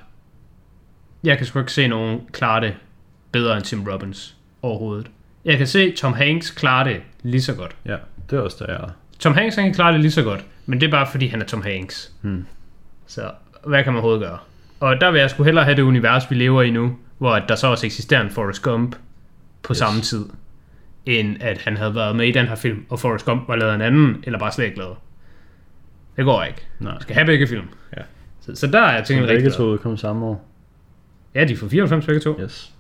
Jeg 1.24 1.38
kan 1.38 1.46
sgu 1.46 1.60
ikke 1.60 1.72
se 1.72 1.88
nogen 1.88 2.22
klare 2.32 2.62
det 2.62 2.76
bedre 3.32 3.56
end 3.56 3.64
Tim 3.64 3.84
Robbins 3.88 4.36
overhovedet. 4.62 5.12
Jeg 5.46 5.58
kan 5.58 5.68
se 5.68 5.92
Tom 5.92 6.14
Hanks 6.14 6.52
klare 6.52 6.90
det 6.90 7.02
lige 7.24 7.42
så 7.42 7.54
godt. 7.56 7.76
Ja, 7.86 7.98
det 8.30 8.38
er 8.38 8.42
også 8.42 8.66
der, 8.66 8.74
jeg 8.74 8.82
er. 8.84 8.90
Tom 9.20 9.34
Hanks 9.34 9.56
han 9.56 9.66
kan 9.66 9.74
klare 9.74 9.92
det 9.94 10.02
lige 10.02 10.12
så 10.12 10.24
godt, 10.24 10.46
men 10.66 10.82
det 10.82 10.88
er 10.88 10.92
bare 10.92 11.08
fordi 11.12 11.28
han 11.28 11.42
er 11.42 11.46
Tom 11.46 11.62
Hanks. 11.62 12.14
Hmm. 12.22 12.46
Så 13.08 13.32
hvad 13.66 13.84
kan 13.84 13.94
man 13.94 14.00
overhovedet 14.04 14.28
gøre? 14.30 14.38
Og 14.80 15.02
der 15.02 15.12
vil 15.12 15.20
jeg 15.22 15.30
sgu 15.30 15.44
hellere 15.44 15.64
have 15.66 15.76
det 15.76 15.82
univers, 15.82 16.24
vi 16.30 16.36
lever 16.36 16.62
i 16.62 16.70
nu, 16.70 16.98
hvor 17.18 17.40
der 17.40 17.56
så 17.56 17.68
også 17.68 17.86
eksisterer 17.86 18.22
en 18.22 18.30
Forrest 18.30 18.62
Gump 18.62 18.96
på 19.64 19.72
Yes. 19.74 19.78
samme 19.78 20.02
tid, 20.02 20.26
end 21.06 21.36
at 21.42 21.58
han 21.58 21.78
havde 21.78 21.96
været 21.96 22.16
med 22.16 22.28
i 22.28 22.32
den 22.32 22.46
her 22.48 22.56
film, 22.56 22.86
og 22.90 23.00
Forrest 23.00 23.26
Gump 23.26 23.48
var 23.48 23.56
lavet 23.56 23.76
en 23.76 23.82
anden, 23.82 24.16
eller 24.24 24.40
bare 24.40 24.52
slet 24.52 24.66
ikke 24.66 24.78
lavet. 24.78 24.96
Det 26.18 26.26
går 26.26 26.44
ikke. 26.44 26.68
Nej. 26.80 26.94
Vi 26.94 27.02
skal 27.02 27.16
have 27.16 27.26
begge 27.26 27.48
film. 27.48 27.66
Ja. 27.98 28.02
Så, 28.42 28.56
så 28.56 28.68
der 28.68 28.80
er 28.80 28.96
jeg 28.96 29.04
tænkt 29.06 29.22
begge 29.28 29.36
rigtig 29.36 29.54
to 29.54 29.64
glad. 29.64 29.74
udkom 29.74 29.98
samme 29.98 30.26
år. 30.26 30.48
Ja, 31.36 31.44
de 31.46 31.58
får 31.58 31.68
94 31.68 32.06
begge 32.06 32.20
to. 32.22 32.40
Yes. 32.42 32.74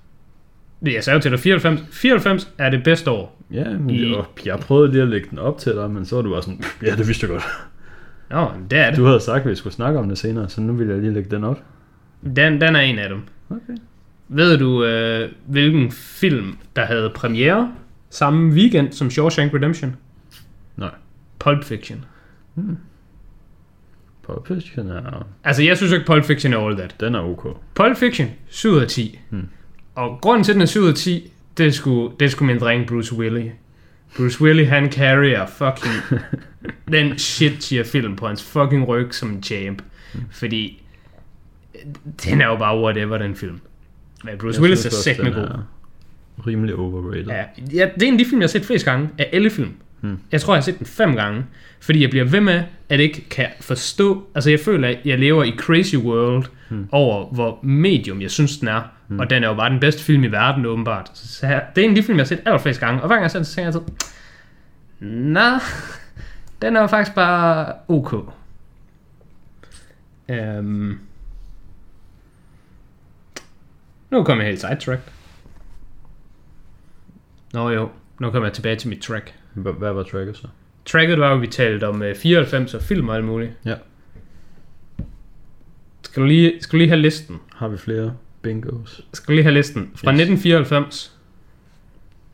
Jeg 0.86 1.04
sagde 1.04 1.16
jo 1.18 1.22
til 1.22 1.32
dig, 1.32 1.39
94, 1.39 1.82
94 1.91 2.54
er 2.58 2.70
det 2.70 2.84
bedste 2.84 3.12
år. 3.12 3.41
Ja, 3.52 3.70
men 3.70 3.89
I- 3.89 3.93
I... 3.98 4.12
jeg, 4.16 4.24
jeg 4.45 4.60
prøvede 4.60 4.91
lige 4.91 5.02
at 5.02 5.08
lægge 5.08 5.28
den 5.30 5.39
op 5.39 5.58
til 5.58 5.72
dig, 5.76 5.91
men 5.91 6.06
så 6.06 6.16
var 6.16 6.22
du 6.24 6.30
bare 6.32 6.41
sådan, 6.41 6.64
ja, 6.84 6.95
det 6.95 7.08
vidste 7.08 7.24
jeg 7.28 7.32
godt. 7.32 7.43
Nå, 8.30 8.50
men 8.60 8.68
det 8.72 8.80
er 8.80 8.89
det. 8.89 8.98
Du 8.98 9.06
havde 9.06 9.20
sagt, 9.20 9.43
at 9.43 9.50
vi 9.50 9.56
skulle 9.56 9.74
snakke 9.74 10.00
om 10.00 10.10
det 10.10 10.18
senere, 10.18 10.50
så 10.50 10.62
nu 10.62 10.74
vil 10.74 10.88
jeg 10.88 10.98
lige 10.98 11.14
lægge 11.14 11.30
den 11.36 11.43
op. 11.43 11.60
Den, 12.36 12.61
den 12.61 12.75
er 12.75 12.80
en 12.80 12.99
af 12.99 13.09
dem. 13.09 13.21
Okay. 13.49 13.78
Ved 14.28 14.57
du, 14.57 14.84
øh, 14.86 15.32
hvilken 15.45 15.91
film, 15.91 16.57
der 16.75 16.86
havde 16.86 17.11
premiere 17.15 17.73
samme 18.09 18.53
weekend 18.53 18.91
som 18.91 19.09
Shawshank 19.09 19.53
Redemption? 19.53 19.95
Nej. 20.78 20.91
Pulp 21.39 21.63
Fiction. 21.63 22.05
Pulp 24.23 24.47
Fiction 24.47 24.89
er, 24.89 25.28
Altså, 25.43 25.63
jeg 25.63 25.78
synes 25.78 25.93
ikke, 25.93 26.05
Pulp 26.05 26.25
Fiction 26.25 26.53
er 26.53 26.57
all 26.57 26.78
that. 26.78 26.95
den 26.99 27.15
er 27.15 27.19
ok. 27.19 27.57
Pulp 27.75 27.97
Fiction, 27.97 28.28
7 28.47 28.69
ud 28.69 28.80
af 28.80 28.88
10. 28.88 29.19
Hmm. 29.30 29.47
Og 29.95 30.19
grunden 30.21 30.43
til, 30.43 30.51
at 30.51 30.53
den 30.55 30.61
er 30.61 30.65
7 30.65 30.82
ud 30.82 30.88
af 30.89 30.95
10, 30.95 31.32
det 31.57 31.73
sgu, 31.73 32.11
det 32.19 32.32
sgu 32.32 32.45
min 32.45 32.59
dreng 32.59 32.88
Bruce 32.88 33.15
Willis. 33.15 33.51
Bruce 34.17 34.41
Willis, 34.41 34.69
han 34.69 34.91
carrier 34.91 35.45
fucking 35.45 36.21
den 36.93 37.17
shit 37.17 37.59
tier 37.59 37.84
film 37.84 38.15
på 38.15 38.28
hans 38.28 38.43
fucking 38.43 38.88
ryg 38.88 39.13
som 39.13 39.30
en 39.30 39.43
champ. 39.43 39.82
Fordi 40.32 40.84
den 42.25 42.41
er 42.41 42.45
jo 42.47 42.55
bare 42.55 42.82
whatever, 42.82 43.17
den 43.17 43.36
film. 43.36 43.59
Men 44.23 44.38
Bruce 44.38 44.55
Jeg 44.55 44.61
Willis 44.61 44.80
er 44.86 44.89
synes 44.89 44.93
også, 44.93 45.03
sæt 45.03 45.23
med 45.23 45.34
god. 45.34 45.43
er 45.43 45.67
Rimelig 46.47 46.75
overrated. 46.75 47.25
Ja, 47.25 47.43
ja, 47.73 47.89
det 47.93 48.03
er 48.03 48.07
en 48.07 48.13
af 48.13 48.17
de 48.17 48.25
film, 48.25 48.41
jeg 48.41 48.43
har 48.43 48.49
set 48.49 48.65
flest 48.65 48.86
gange 48.86 49.09
af 49.17 49.30
alle 49.34 49.49
film. 49.49 49.71
Hmm. 50.01 50.19
Jeg 50.32 50.41
tror, 50.41 50.53
jeg 50.53 50.57
har 50.57 50.63
set 50.63 50.80
den 50.80 50.86
fem 50.88 51.15
gange, 51.15 51.45
fordi 51.80 52.01
jeg 52.01 52.09
bliver 52.09 52.25
ved 52.25 52.41
med, 52.41 52.63
at 52.89 52.99
ikke 52.99 53.30
kan 53.30 53.47
forstå, 53.61 54.28
altså 54.36 54.49
jeg 54.49 54.59
føler, 54.59 54.88
at 54.88 54.97
jeg 55.05 55.19
lever 55.19 55.43
i 55.43 55.53
crazy 55.57 55.95
world 55.95 56.45
Hmm. 56.69 56.88
over, 56.91 57.25
hvor 57.34 57.59
medium 57.63 58.21
jeg 58.21 58.32
synes, 58.32 58.57
den 58.57 58.67
er. 58.67 58.82
Hmm. 59.07 59.19
Og 59.19 59.30
den 59.30 59.43
er 59.43 59.47
jo 59.47 59.53
bare 59.53 59.69
den 59.69 59.80
bedste 59.80 60.03
film 60.03 60.23
i 60.23 60.28
verden, 60.28 60.65
åbenbart. 60.65 61.11
Så, 61.13 61.47
her, 61.47 61.59
det 61.75 61.82
er 61.82 61.86
en 61.86 61.91
af 61.91 61.95
de 61.95 62.03
film, 62.03 62.17
jeg 62.17 62.23
har 62.23 62.28
set 62.28 62.39
allerflest 62.45 62.80
gange, 62.80 63.01
og 63.01 63.07
hver 63.07 63.15
gang 63.15 63.23
jeg 63.23 63.32
ser 63.32 63.39
den, 63.39 63.45
så 63.45 63.55
tænker 63.55 63.71
jeg 63.71 63.75
altid, 63.75 63.93
nej, 65.32 65.59
den 66.61 66.75
er 66.75 66.82
jo 66.82 66.88
faktisk 66.88 67.15
bare 67.15 67.73
ok. 67.88 68.13
Um, 70.59 70.99
nu 74.12 74.24
kommer 74.24 74.43
jeg 74.43 74.49
helt 74.51 74.62
sidetracked. 74.62 75.03
Nå 77.53 77.70
jo, 77.70 77.89
nu 78.20 78.32
kommer 78.32 78.47
jeg 78.47 78.53
tilbage 78.53 78.76
til 78.76 78.89
mit 78.89 79.01
track. 79.01 79.34
Hvad, 79.53 79.74
hvad 79.74 79.93
var 79.93 80.03
tracket 80.03 80.38
så? 80.38 80.47
Tracket 80.86 81.20
var 81.20 81.30
jo, 81.32 81.38
vi 81.38 81.47
talte 81.47 81.88
om 81.88 82.01
øh, 82.01 82.16
94 82.16 82.74
og 82.74 82.82
film 82.82 83.10
og 83.10 83.16
alt 83.16 83.26
muligt. 83.26 83.51
Ja. 83.66 83.76
Skal 86.03 86.22
du 86.24 86.28
lige, 86.28 86.53
skal 86.62 86.72
du 86.72 86.78
lige 86.78 86.89
have 86.89 87.01
listen? 87.01 87.39
Har 87.55 87.68
vi 87.68 87.78
flere 87.78 88.14
bingos? 88.41 89.01
Skal 89.14 89.28
du 89.28 89.32
lige 89.36 89.43
have 89.43 89.53
listen? 89.53 89.82
Fra 89.95 90.12
Yes. 90.14 90.20
1994. 90.22 91.18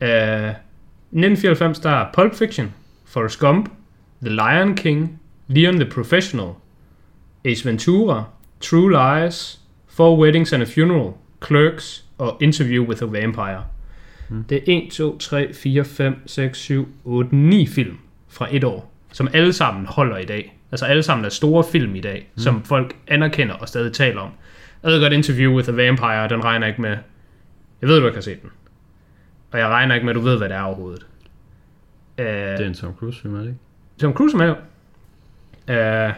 Øh, 0.00 0.08
1994, 0.08 1.78
der 1.78 1.90
er 1.90 2.06
Pulp 2.14 2.34
Fiction, 2.34 2.74
Forrest 3.04 3.38
Gump, 3.40 3.68
The 4.22 4.30
Lion 4.34 4.76
King, 4.76 5.20
Leon 5.48 5.74
the 5.74 5.90
Professional, 5.90 6.48
Ace 7.44 7.64
Ventura, 7.68 8.24
True 8.60 8.90
Lies, 8.92 9.60
Four 9.88 10.18
Weddings 10.18 10.52
and 10.52 10.62
a 10.62 10.66
Funeral, 10.66 11.12
Clerks 11.46 12.04
og 12.18 12.36
Interview 12.40 12.84
with 12.84 13.02
a 13.02 13.06
Vampire. 13.06 13.64
Mm. 14.28 14.44
Det 14.44 14.56
er 14.56 14.62
1, 14.66 14.92
2, 14.92 15.18
3, 15.18 15.52
4, 15.54 15.84
5, 15.84 16.28
6, 16.28 16.58
7, 16.58 16.88
8, 17.04 17.36
9 17.36 17.66
film 17.66 17.98
fra 18.28 18.48
et 18.50 18.64
år, 18.64 18.92
som 19.12 19.28
alle 19.32 19.52
sammen 19.52 19.86
holder 19.86 20.16
i 20.16 20.24
dag. 20.24 20.58
Altså 20.72 20.86
alle 20.86 21.02
sammen 21.02 21.24
er 21.24 21.28
store 21.28 21.64
film 21.72 21.94
i 21.94 22.00
dag, 22.00 22.28
mm. 22.34 22.38
som 22.38 22.64
folk 22.64 22.96
anerkender 23.08 23.54
og 23.54 23.68
stadig 23.68 23.92
taler 23.92 24.20
om. 24.20 24.30
Jeg 24.82 24.92
ved 24.92 25.00
godt, 25.00 25.12
Interview 25.12 25.56
with 25.56 25.68
a 25.68 25.72
Vampire, 25.72 26.28
den 26.28 26.44
regner 26.44 26.66
ikke 26.66 26.82
med... 26.82 26.96
Jeg 27.80 27.88
ved, 27.88 28.00
du 28.00 28.06
ikke 28.06 28.16
har 28.16 28.22
set 28.22 28.42
den. 28.42 28.50
Og 29.50 29.58
jeg 29.58 29.68
regner 29.68 29.94
ikke 29.94 30.04
med, 30.04 30.12
at 30.12 30.16
du 30.16 30.20
ved, 30.20 30.38
hvad 30.38 30.48
det 30.48 30.56
er 30.56 30.62
overhovedet. 30.62 31.06
Uh, 32.18 32.24
Det 32.24 32.60
er 32.60 32.66
en 32.66 32.74
Tom 32.74 32.94
Cruise 32.94 33.20
film, 33.20 33.34
er 33.34 33.38
det 33.38 33.46
ikke? 33.46 33.60
Tom 34.00 34.12
Cruise 34.12 34.36
er 34.36 34.38
med 34.38 34.46
jo. 34.46 36.08
Uh, 36.08 36.14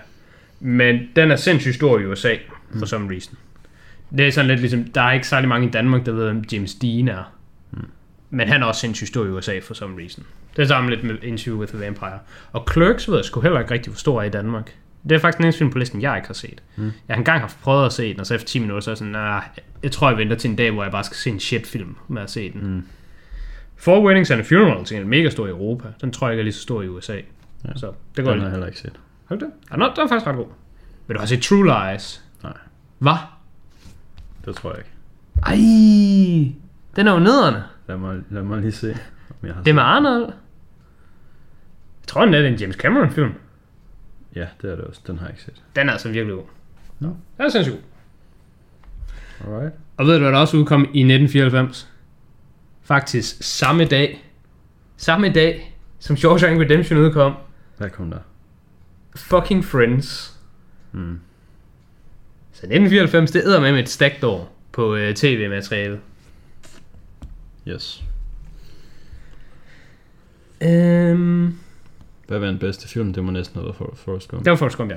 men 0.61 1.09
den 1.17 1.31
er 1.31 1.37
sindssygt 1.37 1.75
stor 1.75 1.99
i 1.99 2.05
USA, 2.05 2.35
for 2.71 2.79
mm. 2.79 2.87
some 2.87 3.11
reason. 3.11 3.39
Det 4.11 4.27
er 4.27 4.33
sådan 4.33 4.49
lidt 4.49 4.61
ligesom, 4.61 4.85
der 4.85 5.01
er 5.01 5.13
ikke 5.13 5.29
særlig 5.29 5.49
mange 5.49 5.67
i 5.67 5.71
Danmark, 5.71 6.07
der 6.07 6.13
ved, 6.13 6.25
hvem 6.25 6.45
James 6.53 6.75
Dean 6.75 7.09
er. 7.09 7.33
Mm. 7.71 7.85
Men 8.31 8.49
han 8.49 8.63
er 8.63 8.67
også 8.67 8.81
sindssygt 8.81 9.09
stor 9.09 9.25
i 9.25 9.29
USA, 9.29 9.59
for 9.63 9.75
some 9.75 10.03
reason. 10.03 10.25
Det 10.57 10.63
er 10.63 10.67
sammen 10.67 10.91
lidt 10.91 11.05
med 11.05 11.17
Interview 11.23 11.61
with 11.61 11.73
the 11.73 11.85
Vampire. 11.85 12.19
Og 12.53 12.69
Clerks 12.73 13.09
ved 13.09 13.17
jeg 13.17 13.25
sgu 13.25 13.41
heller 13.41 13.61
ikke 13.61 13.75
rigtig, 13.75 13.91
hvor 13.91 13.99
stor 13.99 14.21
er 14.21 14.25
i 14.25 14.31
Danmark. 14.31 14.75
Det 15.09 15.15
er 15.15 15.19
faktisk 15.19 15.39
den 15.39 15.45
eneste 15.45 15.59
film 15.59 15.71
på 15.71 15.79
listen, 15.79 16.03
jeg 16.03 16.17
ikke 16.17 16.27
har 16.27 16.35
set. 16.35 16.63
Mm. 16.77 16.85
Jeg 16.85 17.15
har 17.15 17.17
engang 17.17 17.41
haft 17.41 17.61
prøvet 17.63 17.87
at 17.87 17.93
se 17.93 18.13
den, 18.13 18.21
og 18.21 18.27
så 18.27 18.35
efter 18.35 18.47
10 18.47 18.59
minutter, 18.59 18.81
så 18.81 18.91
er 18.91 18.93
jeg 18.93 18.99
sådan, 18.99 19.13
nah, 19.13 19.43
jeg 19.83 19.93
tror, 19.93 20.09
jeg 20.09 20.19
venter 20.19 20.37
til 20.37 20.51
en 20.51 20.57
dag, 20.57 20.71
hvor 20.71 20.83
jeg 20.83 20.93
bare 20.93 21.05
skal 21.05 21.17
se 21.17 21.31
en 21.31 21.41
shit-film 21.41 21.97
med 22.09 22.23
at 22.23 22.31
se 22.31 22.53
den. 22.53 22.75
Mm. 22.75 22.83
Four 23.77 24.07
Weddings 24.07 24.31
and 24.31 24.41
a 24.41 24.45
Funeral, 24.45 24.85
til 24.85 24.97
gengæld 24.97 25.09
mega 25.09 25.31
stor 25.31 25.47
i 25.47 25.51
Europa. 25.51 25.89
Den 26.01 26.13
tror 26.13 26.27
jeg 26.27 26.35
ikke 26.35 26.41
er 26.41 26.45
lige 26.45 26.55
så 26.55 26.61
stor 26.61 26.83
i 26.83 26.89
USA. 26.89 27.13
Ja. 27.15 27.21
Så 27.77 27.93
det 28.17 28.25
går 28.25 28.31
Den 28.33 28.41
har 28.41 28.47
jeg 28.47 28.51
heller 28.51 28.67
ikke 28.67 28.79
set. 28.79 29.01
Har 29.29 29.37
du 29.37 29.45
det? 29.45 29.53
Ja, 29.71 29.77
nå, 29.77 29.85
den 29.85 30.05
er 30.05 30.09
faktisk 30.09 30.27
ret 30.27 30.37
god. 30.37 30.47
Vil 31.07 31.15
du 31.15 31.21
have 31.21 31.29
set 31.29 31.43
True 31.43 31.65
Lies? 31.65 32.25
Nej, 32.43 32.53
Hvad? 32.99 33.13
Det 34.47 34.57
tror 34.57 34.71
jeg 34.71 34.79
ikke. 34.79 34.91
Ej, 35.47 35.57
den 36.97 37.07
er 37.09 37.13
jo 37.13 37.19
nederne. 37.19 37.65
Lad 37.89 37.97
mig, 37.97 38.23
lad 38.31 38.43
mig 38.43 38.61
lige 38.61 38.73
se, 38.73 38.97
om 39.31 39.47
jeg 39.47 39.55
har 39.55 39.63
Det 39.63 39.71
er 39.71 39.75
med. 39.75 39.83
Arnold. 39.83 40.25
Jeg 42.01 42.07
tror, 42.07 42.25
den 42.25 42.35
er 42.35 42.39
en 42.47 42.55
James 42.55 42.77
Cameron 42.77 43.11
film. 43.11 43.33
Ja, 44.35 44.47
det 44.63 44.71
er 44.71 44.77
det 44.77 44.85
også. 44.85 45.01
Den 45.07 45.19
har 45.19 45.27
jeg 45.27 45.33
ikke 45.35 45.43
set. 45.43 45.63
Den 45.77 45.89
er 45.89 45.93
altså 45.93 46.09
virkelig 46.11 46.37
god. 46.37 46.45
Nå. 46.99 47.09
Den 47.09 47.47
er 47.47 47.49
sindssygt 47.49 47.77
god. 47.77 49.53
Alright. 49.55 49.75
Og 49.97 50.07
ved 50.07 50.15
du, 50.15 50.21
hvad 50.21 50.33
der 50.33 50.39
også 50.39 50.57
udkom 50.57 50.81
i 50.81 50.85
1994? 50.85 51.93
Faktisk 52.83 53.37
samme 53.41 53.85
dag. 53.85 54.33
Samme 54.97 55.33
dag, 55.33 55.77
som 55.99 56.17
Shawshank 56.17 56.61
Redemption 56.61 56.99
udkom. 56.99 57.35
Hvad 57.79 57.91
kom 57.91 58.11
der? 58.11 58.19
Fucking 59.17 59.65
Friends. 59.65 60.39
Mm. 60.93 61.21
Så 62.57 62.61
1994, 62.67 63.31
det 63.31 63.43
æder 63.45 63.61
med 63.61 63.79
et 63.79 63.89
stacked 63.89 64.25
år 64.25 64.57
på 64.73 64.95
øh, 64.97 65.15
tv-materiale. 65.15 65.99
Yes. 67.69 68.03
Øhm, 70.63 71.55
Hvad 72.29 72.39
var 72.39 72.47
den 72.47 72.59
bedste 72.59 72.89
film? 72.89 73.13
Det 73.13 73.25
må 73.25 73.31
næsten 73.31 73.55
have 73.57 73.65
været 73.65 73.77
for 73.77 73.93
Forrest 73.97 74.29
Gump. 74.29 74.45
det 74.45 74.51
var 74.51 74.57
Forrest 74.57 74.77
Gump, 74.77 74.93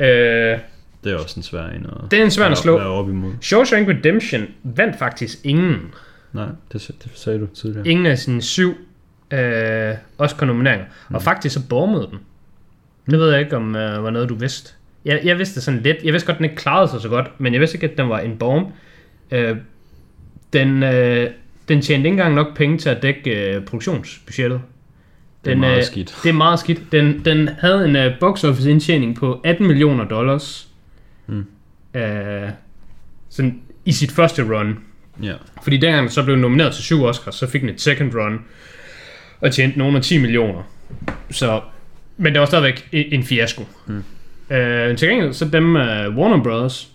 ja. 0.00 0.06
Øh, 0.06 0.58
Det 1.04 1.12
er 1.12 1.16
også 1.18 1.40
en 1.40 1.42
svær 1.42 1.66
en 1.66 1.86
at 1.86 2.10
Det 2.10 2.18
er 2.18 2.24
en 2.24 2.30
svær 2.30 2.46
en 2.46 2.52
at 2.52 2.58
slå. 2.58 2.76
være 2.78 2.86
op 2.86 3.08
imod. 3.08 3.32
Shawshank 3.40 3.88
Redemption 3.88 4.42
vandt 4.62 4.98
faktisk 4.98 5.38
ingen. 5.44 5.94
Nej, 6.32 6.48
det, 6.72 6.90
det 7.04 7.10
sagde 7.14 7.38
du 7.40 7.46
tidligere. 7.46 7.86
Ingen 7.88 8.06
af 8.06 8.18
sine 8.18 8.42
syv 8.42 8.74
øh, 9.30 9.94
Oscar-nomineringer. 10.18 10.86
Og 11.10 11.22
faktisk 11.22 11.54
så 11.54 11.68
bombede 11.68 12.06
den. 12.10 12.18
Det 13.10 13.18
ved 13.18 13.30
jeg 13.30 13.40
ikke, 13.40 13.56
om 13.56 13.76
øh, 13.76 14.04
var 14.04 14.10
noget, 14.10 14.28
du 14.28 14.34
vidste. 14.34 14.72
Jeg, 15.04 15.20
jeg 15.24 15.38
vidste 15.38 15.60
sådan 15.60 15.80
lidt. 15.80 15.96
Jeg 16.04 16.12
vidste 16.12 16.26
godt, 16.26 16.38
den 16.38 16.44
ikke 16.44 16.56
klarede 16.56 16.88
sig 16.88 17.00
så 17.00 17.08
godt, 17.08 17.40
men 17.40 17.52
jeg 17.52 17.60
vidste 17.60 17.76
ikke, 17.76 17.90
at 17.90 17.98
den 17.98 18.08
var 18.08 18.18
en 18.18 18.36
bomb. 18.36 18.68
Øh, 19.30 19.56
den, 20.52 20.82
øh, 20.82 21.30
den 21.68 21.82
tjente 21.82 22.08
ikke 22.08 22.08
engang 22.08 22.34
nok 22.34 22.56
penge 22.56 22.78
til 22.78 22.88
at 22.88 23.02
dække 23.02 23.54
øh, 23.54 23.64
produktionsbudgettet. 23.64 24.60
Det 25.44 25.50
er 25.50 25.54
Den, 25.54 25.60
meget 25.60 25.78
øh, 25.78 25.84
skidt. 25.84 26.16
Det 26.22 26.28
er 26.28 26.32
meget 26.32 26.60
skidt. 26.60 26.92
Den, 26.92 27.24
den 27.24 27.48
havde 27.48 27.84
en 27.84 27.96
uh, 27.96 28.18
box 28.20 28.44
office 28.44 28.70
indtjening 28.70 29.16
på 29.16 29.40
18 29.44 29.66
millioner 29.66 30.04
dollars. 30.04 30.68
Mm. 31.26 31.46
Uh, 31.94 32.02
sådan 33.28 33.60
i 33.84 33.92
sit 33.92 34.12
første 34.12 34.42
run. 34.42 34.78
Ja. 35.22 35.34
Fordi 35.62 35.76
dengang 35.76 36.02
den 36.02 36.10
så 36.10 36.22
blev 36.22 36.32
den 36.32 36.40
nomineret 36.40 36.74
til 36.74 36.84
syv 36.84 37.04
Oscars, 37.04 37.34
så 37.34 37.50
fik 37.50 37.60
den 37.60 37.70
et 37.70 37.80
second 37.80 38.14
run. 38.14 38.40
Og 39.40 39.52
tjente 39.52 39.78
nogen 39.78 39.96
af 39.96 40.02
10 40.02 40.18
millioner. 40.18 40.62
Så, 41.30 41.60
men 42.16 42.32
det 42.32 42.40
var 42.40 42.46
stadigvæk 42.46 42.88
en, 42.92 43.06
en 43.12 43.24
fiasko. 43.24 43.66
Mm. 43.86 44.04
Uh, 44.50 44.96
til 44.96 45.08
gengæld, 45.08 45.32
så 45.32 45.44
dem 45.48 45.74
uh, 45.74 45.80
Warner 45.82 46.42
Brothers, 46.42 46.88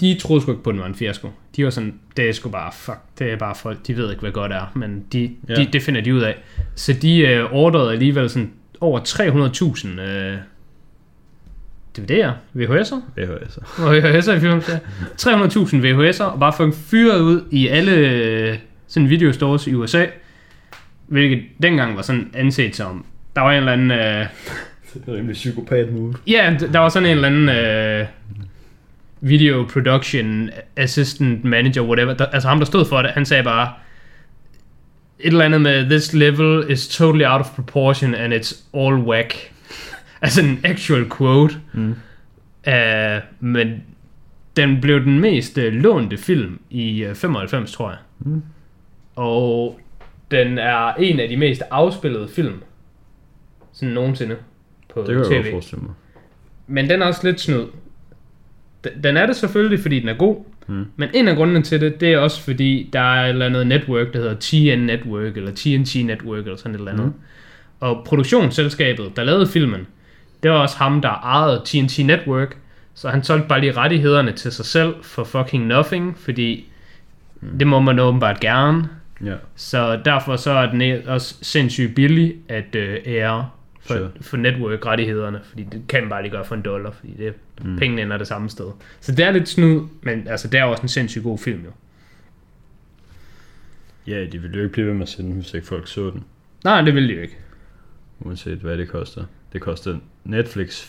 de 0.00 0.18
troede 0.20 0.42
sgu 0.42 0.50
ikke 0.52 0.62
på, 0.62 0.70
at 0.70 0.74
den 0.74 0.80
var 0.80 0.86
en 0.88 0.94
fiasko. 0.94 1.30
De 1.56 1.64
var 1.64 1.70
sådan, 1.70 1.94
det 2.16 2.28
er 2.28 2.32
sgu 2.32 2.48
bare, 2.48 2.72
fuck, 2.72 2.98
det 3.18 3.32
er 3.32 3.36
bare 3.36 3.54
folk, 3.54 3.86
de 3.86 3.96
ved 3.96 4.10
ikke, 4.10 4.20
hvad 4.20 4.30
godt 4.32 4.52
er, 4.52 4.72
men 4.74 5.04
de, 5.12 5.30
Ja. 5.48 5.54
de, 5.54 5.68
det 5.72 5.82
finder 5.82 6.00
de 6.00 6.14
ud 6.14 6.20
af. 6.20 6.36
Så 6.74 6.92
de 6.92 7.44
uh, 7.44 7.52
ordrede 7.52 7.92
alligevel 7.92 8.30
sådan 8.30 8.50
over 8.80 9.00
300.000 9.00 10.00
uh, 10.00 10.38
DVD'er, 11.98 12.30
VHS'er, 12.56 13.00
VHS'er. 13.18 13.82
og 13.82 13.96
VHS'er 13.96 14.32
i 14.32 14.40
film, 14.40 14.62
ja. 14.68 14.78
300.000 15.20 15.74
VHS'er, 15.74 16.24
og 16.24 16.40
bare 16.40 16.52
få 16.52 16.70
fyret 16.72 17.20
ud 17.20 17.42
i 17.50 17.68
alle 17.68 17.92
øh, 17.92 18.58
sådan 18.86 19.10
videostores 19.10 19.66
i 19.66 19.74
USA, 19.74 20.06
hvilket 21.06 21.42
dengang 21.62 21.96
var 21.96 22.02
sådan 22.02 22.30
anset 22.34 22.76
som, 22.76 23.04
der 23.36 23.42
var 23.42 23.50
en 23.52 23.56
eller 23.56 23.72
anden, 23.72 23.90
øh, 23.90 24.26
Det 24.94 25.02
er 25.08 25.14
rimelig 25.14 25.34
psykopat 25.34 25.92
move. 25.92 26.14
ja, 26.26 26.56
d- 26.60 26.72
der 26.72 26.78
var 26.78 26.88
sådan 26.88 27.08
en 27.08 27.14
eller 27.16 27.28
anden 27.28 27.48
øh, 27.48 28.06
video 29.20 29.66
production 29.72 30.50
assistant 30.76 31.44
manager, 31.44 31.82
whatever, 31.82 32.14
der, 32.14 32.26
altså 32.26 32.48
ham 32.48 32.58
der 32.58 32.66
stod 32.66 32.84
for 32.84 33.02
det, 33.02 33.10
han 33.10 33.24
sagde 33.26 33.42
bare, 33.42 33.72
et 35.20 35.26
eller 35.26 35.44
andet 35.44 35.60
med, 35.60 35.90
this 35.90 36.12
level 36.12 36.70
is 36.70 36.88
totally 36.88 37.24
out 37.24 37.40
of 37.40 37.46
proportion 37.54 38.14
and 38.14 38.34
it's 38.34 38.64
all 38.78 38.94
whack. 38.94 39.52
altså 40.22 40.42
en 40.42 40.60
actual 40.64 41.10
quote. 41.18 41.54
Mm. 41.72 41.94
Uh, 42.66 42.74
men 43.40 43.82
den 44.56 44.80
blev 44.80 45.04
den 45.04 45.18
mest 45.20 45.58
uh, 45.58 45.64
lånte 45.64 46.16
film 46.16 46.60
i 46.70 47.06
uh, 47.06 47.14
95, 47.14 47.72
tror 47.72 47.90
jeg. 47.90 47.98
Mm. 48.18 48.42
Og 49.16 49.80
den 50.30 50.58
er 50.58 50.94
en 50.94 51.20
af 51.20 51.28
de 51.28 51.36
mest 51.36 51.62
afspillede 51.70 52.28
film 52.28 52.62
sådan 53.72 53.94
nogensinde 53.94 54.36
på 55.06 55.12
Det 55.12 55.16
kan 55.16 55.24
tv. 55.24 55.34
godt 55.42 55.50
forestille 55.52 55.82
mig. 55.82 55.92
Men 56.66 56.90
den 56.90 57.02
er 57.02 57.06
også 57.06 57.20
lidt 57.26 57.40
snyd. 57.40 57.64
Den- 59.02 59.16
er 59.16 59.26
det 59.26 59.36
selvfølgelig, 59.36 59.80
fordi 59.80 60.00
den 60.00 60.08
er 60.08 60.14
god. 60.14 60.36
Mm. 60.66 60.84
Men 60.96 61.08
en 61.14 61.28
af 61.28 61.36
grundene 61.36 61.62
til 61.62 61.80
det, 61.80 62.00
det 62.00 62.08
er 62.12 62.18
også 62.18 62.42
fordi, 62.42 62.90
der 62.92 63.00
er 63.00 63.24
et 63.24 63.28
eller 63.28 63.46
andet 63.46 63.66
network, 63.66 64.12
der 64.12 64.18
hedder 64.18 64.36
TN 64.40 64.78
Network, 64.80 65.36
eller 65.36 65.50
TNT 65.54 66.06
Network, 66.06 66.44
eller 66.44 66.56
sådan 66.56 66.74
et 66.74 66.78
eller 66.78 66.92
andet. 66.92 67.06
Mm. 67.06 67.12
Og 67.80 68.02
produktionsselskabet, 68.06 69.16
der 69.16 69.24
lavede 69.24 69.46
filmen, 69.46 69.86
det 70.42 70.50
var 70.50 70.56
også 70.58 70.76
ham, 70.76 71.00
der 71.00 71.08
ejede 71.08 71.62
TNT 71.64 71.98
Network. 72.06 72.56
Så 72.94 73.08
han 73.08 73.22
solgte 73.24 73.48
bare 73.48 73.60
lige 73.60 73.72
rettighederne 73.72 74.32
til 74.32 74.52
sig 74.52 74.64
selv 74.64 74.94
for 75.02 75.24
fucking 75.24 75.66
nothing, 75.66 76.18
fordi 76.18 76.68
det 77.60 77.66
må 77.66 77.80
man 77.80 77.98
åbenbart 77.98 78.40
gerne. 78.40 78.88
Ja. 79.24 79.34
Så 79.56 80.00
derfor 80.04 80.36
så 80.36 80.50
er 80.50 80.70
den 80.70 81.08
også 81.08 81.34
sindssygt 81.42 81.94
billig 81.94 82.34
at 82.48 82.74
øh, 82.74 82.96
ære 83.06 83.48
for, 83.88 83.94
Sure. 83.94 84.10
for 84.20 84.36
network-rettighederne, 84.36 85.40
fordi 85.44 85.62
det 85.62 85.82
kan 85.88 86.02
man 86.02 86.08
bare 86.10 86.22
lige 86.22 86.32
gøre 86.32 86.44
for 86.44 86.54
en 86.54 86.62
dollar, 86.62 86.90
fordi 86.90 87.14
det, 87.18 87.34
mm. 87.64 87.76
pengene 87.78 88.02
ender 88.02 88.18
det 88.18 88.26
samme 88.26 88.50
sted. 88.50 88.66
Så 89.00 89.12
det 89.12 89.24
er 89.24 89.30
lidt 89.30 89.48
snud, 89.48 89.88
men 90.02 90.28
altså, 90.28 90.48
det 90.48 90.60
er 90.60 90.64
også 90.64 90.82
en 90.82 90.88
sindssygt 90.88 91.24
god 91.24 91.38
film 91.38 91.64
jo. 91.64 91.70
Ja, 94.06 94.26
de 94.26 94.38
ville 94.38 94.56
jo 94.56 94.62
ikke 94.62 94.72
blive 94.72 94.86
ved 94.86 94.94
med 94.94 95.02
at 95.02 95.08
sende 95.08 95.30
den, 95.30 95.40
hvis 95.40 95.54
ikke 95.54 95.66
folk 95.66 95.88
så 95.88 96.10
den. 96.10 96.24
Nej, 96.64 96.82
det 96.82 96.94
vil 96.94 97.08
de 97.08 97.14
jo 97.14 97.20
ikke. 97.20 97.36
Uanset 98.20 98.58
hvad 98.58 98.78
det 98.78 98.88
koster. 98.88 99.24
Det 99.52 99.60
koster 99.60 99.98
Netflix 100.24 100.82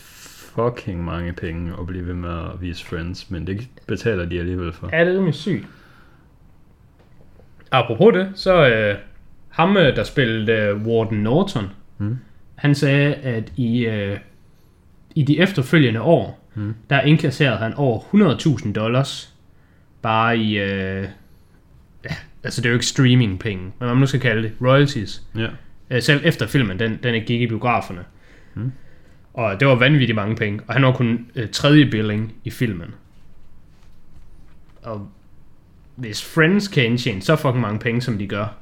fucking 0.55 1.03
mange 1.05 1.33
penge 1.33 1.73
at 1.79 1.87
blive 1.87 2.07
ved 2.07 2.13
med 2.13 2.29
at 2.29 2.61
vise 2.61 2.85
Friends, 2.85 3.31
men 3.31 3.47
det 3.47 3.67
betaler 3.87 4.25
de 4.25 4.39
alligevel 4.39 4.73
for. 4.73 4.89
Ja, 4.91 5.05
det 5.05 5.11
er 5.11 5.15
rimelig 5.15 5.33
sygt. 5.35 5.65
Apropos 7.71 8.13
det, 8.13 8.31
så 8.35 8.67
øh, 8.69 8.95
ham, 9.49 9.77
øh, 9.77 9.95
der 9.95 10.03
spillede 10.03 10.51
øh, 10.51 10.85
Warden 10.87 11.23
Norton, 11.23 11.65
Mm. 11.97 12.17
Han 12.59 12.75
sagde, 12.75 13.13
at 13.15 13.53
i, 13.57 13.85
øh, 13.85 14.17
i 15.15 15.23
de 15.23 15.39
efterfølgende 15.39 16.01
år, 16.01 16.35
Mm. 16.55 16.75
der 16.89 17.01
indkasserede 17.01 17.57
han 17.57 17.73
over 17.73 17.99
100.000 17.99 18.73
dollars 18.73 19.33
bare 20.01 20.37
i, 20.37 20.57
øh, 20.57 21.07
ja, 22.05 22.15
altså 22.43 22.61
det 22.61 22.65
er 22.65 22.69
jo 22.69 22.75
ikke 22.75 22.85
streaming-penge, 22.85 23.63
men 23.63 23.73
hvad 23.77 23.87
man 23.87 23.97
nu 23.97 24.05
skal 24.05 24.19
kalde 24.19 24.43
det, 24.43 24.51
royalties. 24.61 25.23
Ja. 25.37 25.47
Øh, 25.89 26.01
selv 26.01 26.21
efter 26.25 26.47
filmen, 26.47 26.79
den, 26.79 26.99
den 27.03 27.23
gik 27.23 27.41
i 27.41 27.47
biograferne. 27.47 28.03
Mm. 28.55 28.71
Og 29.33 29.59
det 29.59 29.67
var 29.67 29.75
vanvittigt 29.75 30.15
mange 30.15 30.35
penge, 30.35 30.59
og 30.67 30.73
han 30.73 30.83
var 30.85 30.91
kun 30.91 31.27
øh, 31.35 31.49
tredje 31.49 31.85
billing 31.85 32.33
i 32.43 32.49
filmen. 32.49 32.93
Og 34.83 35.07
hvis 35.95 36.25
Friends 36.33 36.67
kan 36.67 36.85
indtjene 36.85 37.21
så 37.21 37.35
fucking 37.35 37.61
mange 37.61 37.79
penge, 37.79 38.01
som 38.01 38.17
de 38.17 38.27
gør, 38.27 38.55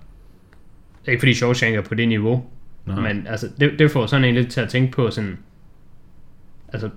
Ikke 1.08 1.20
fordi 1.22 1.34
Shawshank 1.34 1.76
er 1.76 1.82
på 1.82 1.96
det 1.96 2.08
niveau, 2.08 2.46
Nej. 2.88 3.14
men 3.14 3.28
altså, 3.28 3.50
det, 3.60 3.80
det 3.80 3.92
får 3.92 4.06
sådan 4.06 4.26
en 4.26 4.36
lidt 4.36 4.52
til 4.52 4.62
at 4.62 4.70
tænke 4.70 4.92
på 4.92 5.12
sådan... 5.12 5.38
Altså, 6.74 6.90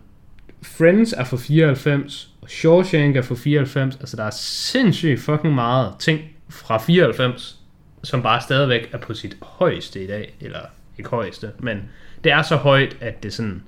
Friends 0.63 1.13
er 1.13 1.25
fra 1.25 1.37
94, 1.37 2.35
og 2.41 2.51
Shawshank 2.51 3.17
er 3.17 3.23
fra 3.23 3.35
94. 3.35 3.97
Altså, 3.97 4.17
der 4.17 4.25
er 4.25 4.31
sindssygt 4.31 5.21
fucking 5.21 5.55
meget 5.55 5.95
ting 5.99 6.21
fra 6.49 6.79
94, 6.79 7.61
som 8.03 8.23
bare 8.23 8.41
stadigvæk 8.41 8.89
er 8.93 8.99
på 8.99 9.15
sit 9.15 9.37
højeste 9.43 10.05
i 10.05 10.07
dag. 10.07 10.35
Eller 10.41 10.61
ikke 10.99 11.11
højeste, 11.11 11.51
men 11.59 11.83
det 12.25 12.33
er 12.33 12.43
så 12.43 12.57
højt, 12.57 12.97
at 13.01 13.23
det 13.23 13.33
sådan... 13.33 13.63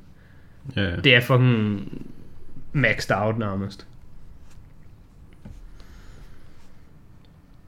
Ja, 0.77 0.83
ja. 0.83 0.97
Det 0.97 1.15
er 1.15 1.21
fucking 1.21 1.89
maxed 2.73 3.17
out 3.17 3.39
nærmest. 3.39 3.87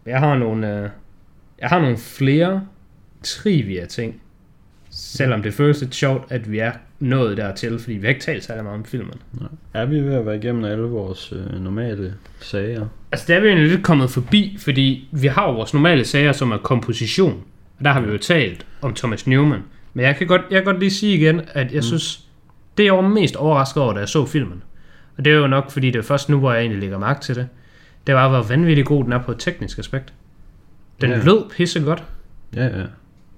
Jeg 0.06 0.18
har 0.18 0.38
nogle, 0.38 0.78
øh, 0.78 0.90
jeg 1.58 1.68
har 1.68 1.80
nogle 1.80 1.98
flere 1.98 2.66
trivia 3.22 3.86
ting. 3.86 4.22
Selvom 4.96 5.42
det 5.42 5.54
føles 5.54 5.80
lidt 5.80 5.94
sjovt, 5.94 6.32
at 6.32 6.50
vi 6.52 6.58
er 6.58 6.72
nået 7.00 7.36
dertil, 7.36 7.78
fordi 7.78 7.92
vi 7.94 8.00
har 8.06 8.08
ikke 8.08 8.20
talt 8.20 8.44
særlig 8.44 8.64
meget 8.64 8.78
om 8.78 8.84
filmen. 8.84 9.14
Nej. 9.32 9.48
Er 9.74 9.84
vi 9.86 10.00
ved 10.00 10.14
at 10.14 10.26
være 10.26 10.36
igennem 10.36 10.64
alle 10.64 10.84
vores 10.84 11.32
øh, 11.32 11.62
normale 11.62 12.14
sager? 12.40 12.86
Altså, 13.12 13.24
der 13.28 13.36
er 13.36 13.40
vi 13.40 13.46
egentlig 13.48 13.68
lidt 13.70 13.82
kommet 13.82 14.10
forbi, 14.10 14.56
fordi 14.60 15.08
vi 15.12 15.26
har 15.26 15.46
jo 15.46 15.52
vores 15.54 15.74
normale 15.74 16.04
sager, 16.04 16.32
som 16.32 16.52
er 16.52 16.56
komposition. 16.58 17.42
Og 17.78 17.84
der 17.84 17.90
har 17.92 18.00
vi 18.00 18.12
jo 18.12 18.18
talt 18.18 18.66
om 18.82 18.94
Thomas 18.94 19.26
Newman. 19.26 19.60
Men 19.94 20.04
jeg 20.04 20.16
kan 20.16 20.26
godt, 20.26 20.42
jeg 20.50 20.56
kan 20.56 20.64
godt 20.64 20.78
lige 20.78 20.90
sige 20.90 21.14
igen, 21.16 21.40
at 21.52 21.72
jeg 21.72 21.78
mm. 21.78 21.82
synes, 21.82 22.24
det 22.78 22.84
jeg 22.84 22.94
var 22.94 23.00
mest 23.08 23.36
overrasket 23.36 23.82
over, 23.82 23.92
da 23.92 23.98
jeg 23.98 24.08
så 24.08 24.26
filmen. 24.26 24.62
Og 25.18 25.24
det 25.24 25.32
er 25.32 25.36
jo 25.36 25.46
nok, 25.46 25.70
fordi 25.70 25.90
det 25.90 25.98
er 25.98 26.02
først 26.02 26.28
nu, 26.28 26.38
hvor 26.38 26.52
jeg 26.52 26.60
egentlig 26.60 26.80
lægger 26.80 26.98
mærke 26.98 27.20
til 27.20 27.34
det. 27.34 27.48
Det 28.06 28.14
var, 28.14 28.28
hvor 28.28 28.42
vanvittigt 28.42 28.86
god 28.86 29.04
den 29.04 29.12
er 29.12 29.18
på 29.22 29.32
et 29.32 29.38
teknisk 29.38 29.78
aspekt. 29.78 30.12
Den 31.00 31.10
Ja. 31.10 31.18
lød 31.24 31.50
pisse 31.50 31.80
godt. 31.80 32.04
Ja, 32.56 32.64
ja. 32.64 32.82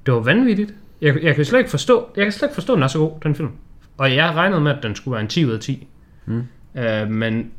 Det 0.07 0.15
var 0.15 0.21
vanvittigt. 0.21 0.75
Jeg, 1.01 1.23
jeg 1.23 1.35
kan 1.35 1.45
slet 1.45 1.59
ikke 1.59 1.71
forstå, 1.71 2.09
jeg 2.17 2.25
kan 2.25 2.33
slet 2.33 2.49
ikke 2.49 2.55
forstå, 2.55 2.73
at 2.73 2.77
den 2.77 2.83
er 2.83 2.87
så 2.89 2.99
god, 2.99 3.13
den 3.23 3.35
film. 3.35 3.51
Og 3.99 4.15
jeg 4.15 4.35
regnede 4.35 4.61
med, 4.61 4.77
at 4.77 4.83
den 4.83 4.95
skulle 4.95 5.13
være 5.13 5.23
en 5.23 5.29
10 5.29 5.45
ud 5.45 5.51
af 5.53 5.61
10. 5.61 5.89
Mm. 6.27 6.43
Uh, 6.75 7.09
men 7.11 7.51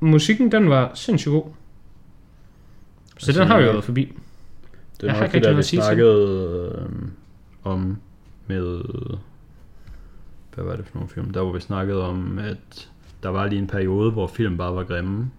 musikken, 0.00 0.52
den 0.52 0.70
var 0.70 0.90
sindssygt 0.94 1.32
god. 1.32 1.44
Så 3.18 3.26
Altså, 3.30 3.40
den 3.40 3.48
har 3.50 3.56
vi 3.56 3.62
jo 3.62 3.66
jeg- 3.66 3.74
været 3.74 3.84
forbi. 3.84 4.04
Det 4.96 5.02
Jeg 5.02 5.08
er 5.08 5.12
har 5.14 5.20
nok 5.20 5.34
ikke 5.34 5.44
det, 5.46 5.50
der 5.50 5.56
vi 5.56 5.62
snakkede 5.62 6.78
øh, 6.90 7.08
om 7.64 7.96
med... 8.46 8.80
Hvad 10.54 10.64
var 10.64 10.76
det 10.76 10.86
for 10.86 10.94
nogle 10.94 11.08
film? 11.08 11.30
Der 11.30 11.42
hvor 11.42 11.52
vi 11.52 11.60
snakkede 11.60 12.02
om, 12.08 12.38
at 12.38 12.88
der 13.22 13.28
var 13.28 13.46
lige 13.46 13.58
en 13.58 13.66
periode, 13.66 14.10
hvor 14.10 14.26
film 14.26 14.56
bare 14.56 14.74
var 14.74 14.84
grimme. 14.84 15.30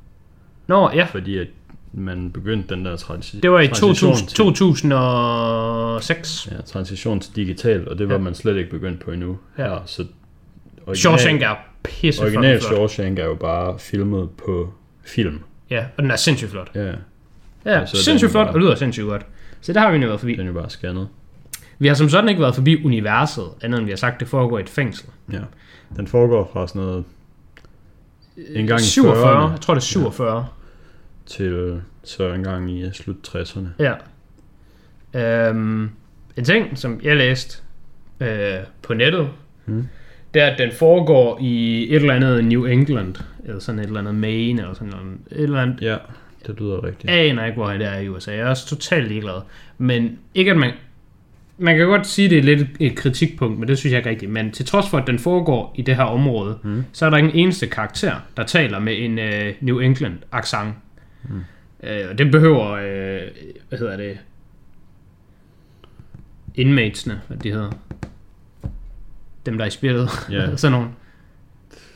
Nå, 0.67 0.89
ja. 0.93 1.03
Fordi 1.11 1.37
at 1.37 1.47
man 1.93 2.31
begyndte 2.31 2.75
den 2.75 2.85
der 2.85 2.95
transi- 2.97 3.39
Det 3.41 3.51
var 3.51 3.59
i 3.59 3.67
transition 3.67 4.11
2000, 4.11 4.27
til, 4.27 4.37
2006. 4.37 6.47
ja, 6.51 6.61
transition 6.61 7.19
til 7.19 7.35
digital, 7.35 7.89
og 7.89 7.97
det 7.97 8.07
var 8.09 8.15
Ja. 8.15 8.19
man 8.21 8.35
slet 8.35 8.57
ikke 8.57 8.69
begyndt 8.69 9.05
på 9.05 9.11
endnu. 9.11 9.37
Ja. 9.57 9.63
Her, 9.63 9.79
så 9.85 10.05
original, 10.87 10.97
Shawshank 10.97 11.41
er 11.41 11.55
pisse 11.83 12.23
original. 12.23 12.61
Shawshank 12.61 13.19
er 13.19 13.25
jo 13.25 13.35
bare 13.35 13.79
filmet 13.79 14.29
på 14.45 14.73
film. 15.05 15.39
Ja, 15.69 15.85
og 15.97 16.03
den 16.03 16.11
er 16.11 16.15
sindssygt 16.15 16.51
flot. 16.51 16.71
Ja, 16.75 16.91
Ja, 17.65 17.85
så 17.85 17.97
er 17.97 18.01
sindssygt 18.01 18.31
flot 18.31 18.45
bare- 18.47 18.55
og 18.55 18.59
lyder 18.59 18.75
sindssygt 18.75 19.05
godt. 19.05 19.25
Så 19.61 19.73
der 19.73 19.79
har 19.79 19.91
vi 19.91 19.97
nu 19.97 20.07
været 20.07 20.19
forbi. 20.19 20.31
den 20.35 20.41
er 20.41 20.45
jo 20.45 20.53
bare 20.53 20.69
scannet. 20.69 21.07
Vi 21.79 21.87
har 21.87 21.95
som 21.95 22.09
sådan 22.09 22.29
ikke 22.29 22.41
været 22.41 22.55
forbi 22.55 22.85
universet, 22.85 23.43
andet 23.61 23.77
end 23.77 23.85
vi 23.85 23.91
har 23.91 23.97
sagt, 23.97 24.19
det 24.19 24.27
foregår 24.27 24.57
i 24.57 24.61
et 24.61 24.69
fængsel. 24.69 25.05
Ja. 25.33 25.39
Den 25.95 26.07
foregår 26.07 26.49
fra 26.53 26.67
sådan 26.67 26.81
noget 26.81 27.03
en 28.55 28.67
gang 28.67 28.81
i 28.81 28.83
47, 28.83 29.45
40'erne 29.47 29.51
jeg 29.51 29.61
tror 29.61 29.73
det 29.73 29.81
er 29.81 29.85
47. 29.85 30.45
til 31.31 31.81
så 32.03 32.33
en 32.33 32.43
gang 32.43 32.71
i 32.71 32.83
øh, 32.85 32.93
slut 32.93 33.15
60'erne. 33.35 33.67
Ja. 33.79 33.93
Øhm, 35.13 35.89
en 36.37 36.43
ting, 36.43 36.77
som 36.77 36.99
jeg 37.03 37.17
læste 37.17 37.57
øh, 38.19 38.57
på 38.81 38.93
nettet, 38.93 39.29
Mm. 39.65 39.87
det 40.33 40.41
er, 40.41 40.47
at 40.47 40.57
den 40.59 40.71
foregår 40.71 41.37
i 41.41 41.83
et 41.89 41.95
eller 41.95 42.13
andet 42.13 42.45
New 42.45 42.65
England, 42.65 43.15
eller 43.45 43.59
sådan 43.59 43.79
et 43.79 43.85
eller 43.85 43.99
andet 43.99 44.15
Maine, 44.15 44.61
eller 44.61 44.73
sådan 44.73 44.87
et 44.87 44.93
eller 44.93 45.01
andet, 45.01 45.19
et 45.31 45.43
eller 45.43 45.61
andet 45.61 45.81
Ja, 45.81 45.97
det 46.47 46.59
lyder 46.59 46.83
rigtigt. 46.83 47.11
Jeg 47.11 47.19
aner 47.19 47.45
ikke, 47.45 47.55
hvor 47.55 47.69
det 47.71 47.87
er 47.87 47.97
i 47.99 48.09
USA. 48.09 48.31
Jeg 48.31 48.39
er 48.39 48.49
også 48.49 48.67
totalt 48.67 49.07
ligeglad. 49.07 49.41
Men 49.77 50.19
ikke 50.35 50.51
at 50.51 50.57
man... 50.57 50.71
Man 51.57 51.77
kan 51.77 51.87
godt 51.87 52.07
sige, 52.07 52.29
det 52.29 52.37
er 52.37 52.43
lidt 52.43 52.67
et 52.79 52.95
kritikpunkt, 52.95 53.59
men 53.59 53.67
det 53.67 53.77
synes 53.77 53.91
jeg 53.91 53.97
ikke 53.99 54.09
rigtigt. 54.09 54.31
Men 54.31 54.51
til 54.51 54.65
trods 54.65 54.89
for, 54.89 54.97
at 54.97 55.07
den 55.07 55.19
foregår 55.19 55.73
i 55.77 55.81
det 55.81 55.95
her 55.95 56.03
område, 56.03 56.57
mm. 56.63 56.83
så 56.93 57.05
er 57.05 57.09
der 57.09 57.17
ingen 57.17 57.35
eneste 57.35 57.67
karakter, 57.67 58.15
der 58.37 58.43
taler 58.43 58.79
med 58.79 58.93
en 58.99 59.19
uh, 59.19 59.53
New 59.67 59.79
England 59.79 60.17
accent. 60.31 60.73
Mm. 61.23 61.43
Uh, 61.83 62.09
og 62.09 62.17
det 62.17 62.31
behøver, 62.31 62.71
uh, 62.71 63.27
hvad 63.69 63.79
hedder 63.79 63.97
det, 63.97 64.17
inmatesne, 66.55 67.21
hvad 67.27 67.37
de 67.37 67.51
hedder. 67.51 67.71
Dem, 69.45 69.57
der 69.57 69.63
er 69.65 69.67
i 69.67 69.71
spillet. 69.71 70.09
Ja. 70.31 70.55
Sådan 70.55 70.71
nogle. 70.71 70.87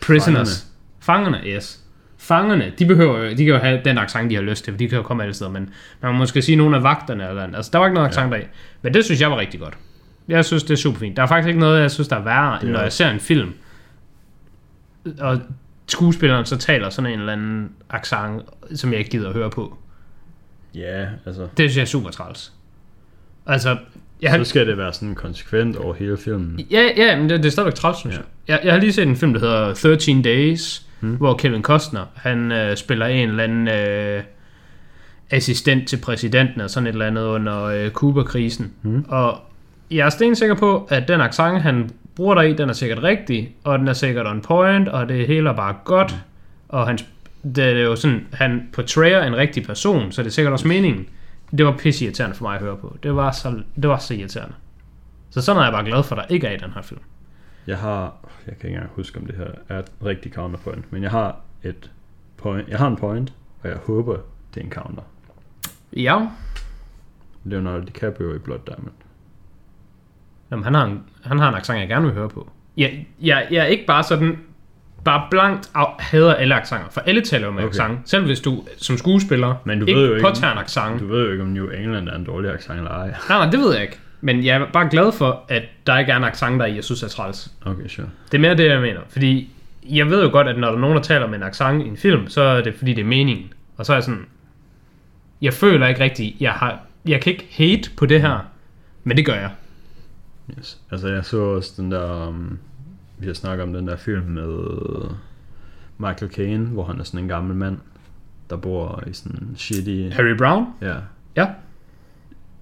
Prisoners. 0.02 0.68
Fangerne, 1.00 1.42
yes. 1.46 1.82
Fangerne, 2.18 2.74
de 2.80 2.86
behøver 2.86 3.18
jo- 3.24 3.30
de 3.30 3.36
kan 3.36 3.46
jo 3.48 3.58
have 3.58 3.82
den 3.86 3.98
accent, 3.98 4.30
de 4.30 4.36
har 4.36 4.42
lyst 4.42 4.64
til, 4.64 4.74
for 4.74 4.78
de 4.78 4.90
kan 4.90 4.98
jo 4.98 5.04
komme 5.04 5.24
alle 5.24 5.34
steder, 5.34 5.52
men 5.52 5.70
man 6.02 6.12
må 6.12 6.18
måske 6.18 6.42
sige 6.42 6.56
nogle 6.56 6.78
af 6.78 6.84
vagterne 6.84 7.30
eller 7.30 7.44
andet. 7.44 7.56
Altså, 7.56 7.70
der 7.74 7.80
var 7.80 7.86
ikke 7.86 7.94
noget 7.94 8.08
accent 8.08 8.32
ja. 8.34 8.38
af. 8.38 8.50
Men 8.82 8.94
det 8.94 9.06
synes 9.06 9.22
jeg 9.22 9.32
var 9.32 9.38
rigtig 9.38 9.60
godt. 9.60 9.78
Jeg 10.28 10.46
synes, 10.46 10.64
det 10.64 10.72
er 10.74 10.78
super 10.78 11.00
fint. 11.00 11.18
Der 11.18 11.24
er 11.24 11.28
faktisk 11.28 11.48
ikke 11.48 11.60
noget, 11.60 11.82
jeg 11.82 11.92
synes, 11.92 12.08
der 12.08 12.16
er 12.16 12.24
værre, 12.24 12.62
end 12.62 12.70
er 12.70 12.74
når 12.74 12.82
jeg 12.82 12.94
ser 12.94 13.10
en 13.10 13.20
film, 13.20 13.54
og 15.20 15.42
skuespilleren 15.88 16.46
så 16.46 16.58
taler 16.58 16.90
sådan 16.90 17.12
en 17.12 17.20
eller 17.20 17.34
anden 17.34 17.72
accent, 17.90 18.42
som 18.76 18.92
jeg 18.92 19.00
ikke 19.00 19.12
gider 19.12 19.28
at 19.30 19.36
høre 19.36 19.50
på. 19.50 19.78
Ja, 20.76 21.06
altså, 21.26 21.42
Det 21.42 21.50
synes 21.58 21.76
jeg 21.76 21.82
er 21.82 21.86
super 21.86 22.10
træls. 22.10 22.54
Altså, 23.46 23.78
jeg 24.22 24.32
har, 24.32 24.38
så 24.38 24.44
skal 24.50 24.68
det 24.68 24.78
være 24.78 24.94
sådan 24.94 25.16
konsekvent 25.16 25.76
over 25.78 25.94
hele 25.94 26.18
filmen. 26.18 26.60
Ja, 26.72 26.90
ja, 26.98 27.16
men 27.20 27.30
det, 27.30 27.40
det 27.40 27.46
er 27.46 27.52
stadigvæk 27.52 27.74
træls, 27.74 27.98
synes 27.98 28.16
Ja. 28.16 28.22
jeg. 28.48 28.56
jeg. 28.58 28.66
Jeg 28.66 28.74
har 28.74 28.80
lige 28.80 28.94
set 28.94 29.08
en 29.08 29.16
film, 29.16 29.34
der 29.34 29.40
hedder 29.40 29.74
13 29.74 30.22
Days, 30.22 30.86
hmm. 31.00 31.16
hvor 31.16 31.38
Kevin 31.38 31.62
Costner, 31.64 32.06
han 32.16 32.52
øh, 32.52 32.78
spiller 32.78 33.06
en 33.06 33.30
eller 33.30 33.44
anden 33.44 33.68
øh, 33.68 34.24
assistent 35.30 35.88
til 35.88 35.98
præsidenten, 35.98 36.62
og 36.62 36.70
sådan 36.70 36.88
et 36.88 36.92
eller 36.92 37.06
andet 37.08 37.24
under 37.24 37.64
øh, 37.64 37.90
Kuba-krisen. 37.92 38.74
Hmm. 38.82 39.06
Og 39.08 39.38
jeg 39.92 40.06
er 40.06 40.10
stensikker 40.10 40.56
på, 40.56 40.88
at 40.90 41.08
den 41.08 41.22
accent, 41.22 41.62
han 41.62 41.90
bruger 42.16 42.36
der 42.36 42.42
i, 42.42 42.54
den 42.54 42.70
er 42.70 42.74
sikkert 42.74 43.04
rigtig, 43.04 43.56
og 43.64 43.80
den 43.80 43.88
er 43.88 43.94
sikkert 43.94 44.28
on 44.28 44.42
point, 44.42 44.88
og 44.88 45.10
det 45.10 45.28
hele 45.28 45.50
er 45.50 45.54
bare 45.54 45.76
godt. 45.84 46.16
Og 46.70 46.88
han, 46.88 46.98
det 47.56 47.66
er 47.66 47.84
jo 47.84 47.96
sådan, 47.96 48.28
han 48.34 48.70
portrayer 48.74 49.24
en 49.24 49.36
rigtig 49.36 49.64
person, 49.64 50.12
så 50.12 50.24
det 50.24 50.28
er 50.28 50.32
sikkert 50.32 50.54
også 50.54 50.68
meningen. 50.68 51.10
Det 51.58 51.66
var 51.66 51.78
pisse 51.78 52.06
irriterende 52.06 52.36
for 52.36 52.44
mig 52.44 52.56
at 52.56 52.62
høre 52.62 52.78
på. 52.78 52.98
Det 53.04 53.16
var 53.16 53.32
så, 53.32 53.62
det 53.76 53.90
var 53.90 53.98
så 53.98 54.14
irriterende. 54.14 54.56
Så 55.30 55.42
sådan 55.42 55.60
er 55.60 55.64
jeg 55.64 55.74
bare 55.74 55.86
glad 55.86 56.04
for, 56.04 56.16
at 56.16 56.28
der 56.28 56.36
ikke 56.36 56.48
er 56.48 56.52
i 56.52 56.58
den 56.58 56.72
her 56.72 56.82
film. 56.82 57.02
Jeg 57.68 57.78
har, 57.78 58.16
jeg 58.48 58.58
kan 58.58 58.70
ikke 58.70 58.76
engang 58.76 58.92
huske, 58.96 59.20
om 59.20 59.26
det 59.26 59.36
her 59.36 59.48
er 59.70 59.80
et 59.80 59.92
rigtigt 60.06 60.36
counterpoint, 60.36 60.92
men 60.92 61.04
jeg 61.04 61.12
har 61.12 61.40
et 61.64 61.92
point, 62.38 62.68
jeg 62.68 62.78
har 62.78 62.88
en 62.88 62.96
point, 62.96 63.34
og 63.64 63.70
jeg 63.70 63.78
håber, 63.78 64.18
det 64.54 64.62
er 64.62 64.66
en 64.66 64.72
counter. 64.72 65.02
Ja, 65.94 66.28
Leonardo 67.44 67.84
DiCaprio 67.86 68.36
i 68.36 68.38
Blood 68.38 68.60
Diamond. 68.68 68.94
Jamen, 70.52 70.64
han, 70.64 70.74
har 70.74 70.84
en, 70.86 71.04
han 71.24 71.40
har 71.40 71.50
en 71.50 71.56
accent, 71.56 71.80
jeg 71.80 71.88
gerne 71.88 72.06
vil 72.06 72.14
høre 72.14 72.30
på. 72.30 72.50
Jeg, 72.78 73.08
jeg, 73.22 73.48
jeg 73.52 73.58
er 73.62 73.66
ikke 73.66 73.86
bare 73.86 74.04
sådan, 74.04 74.40
bare 75.06 75.28
blankt 75.32 75.70
af, 75.76 75.86
hader 76.00 76.34
alle 76.36 76.56
accenter, 76.56 76.88
for 76.92 77.02
alle 77.02 77.22
taler 77.22 77.46
jo 77.46 77.52
med 77.52 77.64
Okay. 77.64 77.70
accent. 77.80 78.10
Selv 78.10 78.26
hvis 78.26 78.40
du 78.40 78.64
som 78.78 78.98
skuespiller 78.98 79.56
Men 79.66 79.80
du 79.80 79.86
ikke 79.86 80.00
ved 80.00 80.08
jo 80.08 80.14
ikke- 80.16 80.28
påtager 80.28 80.52
en 80.54 80.58
accent. 80.60 81.00
Du 81.02 81.08
ved 81.08 81.26
jo 81.26 81.32
ikke, 81.32 81.44
om 81.44 81.50
New 81.50 81.70
England 81.70 82.10
er 82.10 82.16
en 82.16 82.24
dårlig 82.24 82.52
accent 82.54 82.78
eller 82.78 82.92
ej. 82.92 83.08
Nej, 83.08 83.38
nej, 83.38 83.50
det 83.50 83.60
ved 83.60 83.74
jeg 83.74 83.82
ikke. 83.82 84.00
Men 84.22 84.46
jeg 84.46 84.56
er 84.62 84.66
bare 84.74 84.90
glad 84.90 85.12
for, 85.12 85.44
at 85.50 85.64
der 85.88 85.98
ikke 85.98 86.12
er 86.12 86.18
en 86.18 86.24
accent, 86.24 86.60
der 86.60 86.66
i, 86.66 86.76
jeg 86.76 86.84
synes 86.84 87.04
er 87.04 87.08
træls. 87.08 87.52
Okay, 87.66 87.88
sure. 87.88 88.08
Det 88.32 88.38
er 88.38 88.42
mere 88.42 88.58
det, 88.58 88.66
jeg 88.70 88.82
mener. 88.82 89.00
Fordi 89.10 89.50
jeg 89.90 90.10
ved 90.10 90.24
jo 90.24 90.30
godt, 90.32 90.48
at 90.48 90.58
når 90.58 90.68
der 90.68 90.76
er 90.76 90.80
nogen, 90.80 90.96
der 90.96 91.02
taler 91.04 91.28
med 91.28 91.38
en 91.38 91.44
accent 91.44 91.84
i 91.86 91.88
en 91.88 91.98
film, 91.98 92.28
så 92.28 92.42
er 92.42 92.62
det 92.62 92.76
fordi, 92.76 92.94
det 92.94 93.02
er 93.02 93.06
meningen. 93.06 93.54
Og 93.78 93.86
så 93.86 93.94
er 93.94 93.96
jeg 93.98 94.04
sådan, 94.04 94.26
jeg 95.42 95.54
føler 95.54 95.88
ikke 95.88 96.04
rigtigt, 96.04 96.36
jeg, 96.42 96.52
har, 96.52 96.80
jeg 97.08 97.22
kan 97.22 97.32
ikke 97.34 97.48
hate 97.52 97.90
på 97.98 98.06
det 98.06 98.22
her, 98.22 98.40
men 99.04 99.18
det 99.18 99.26
gør 99.26 99.34
jeg. 99.34 99.50
Yes. 100.60 100.82
Altså, 100.92 101.08
jeg 101.08 101.26
så 101.26 101.38
også 101.44 101.74
den 101.82 101.92
der, 101.92 102.28
um, 102.28 102.60
vi 103.18 103.28
har 103.28 103.34
snakket 103.34 103.64
om 103.64 103.74
den 103.74 103.88
der 103.88 103.96
film 103.96 104.24
med 104.26 104.48
Michael 105.98 106.32
Caine, 106.32 106.66
hvor 106.66 106.84
han 106.84 107.00
er 107.00 107.04
sådan 107.04 107.20
en 107.20 107.28
gammel 107.28 107.56
mand, 107.56 107.78
der 108.50 108.56
bor 108.58 109.04
i 109.08 109.14
sådan 109.14 109.54
shitty, 109.58 110.10
Harry 110.12 110.38
Brown? 110.38 110.66
ja, 110.82 110.96
Ja. 111.36 111.48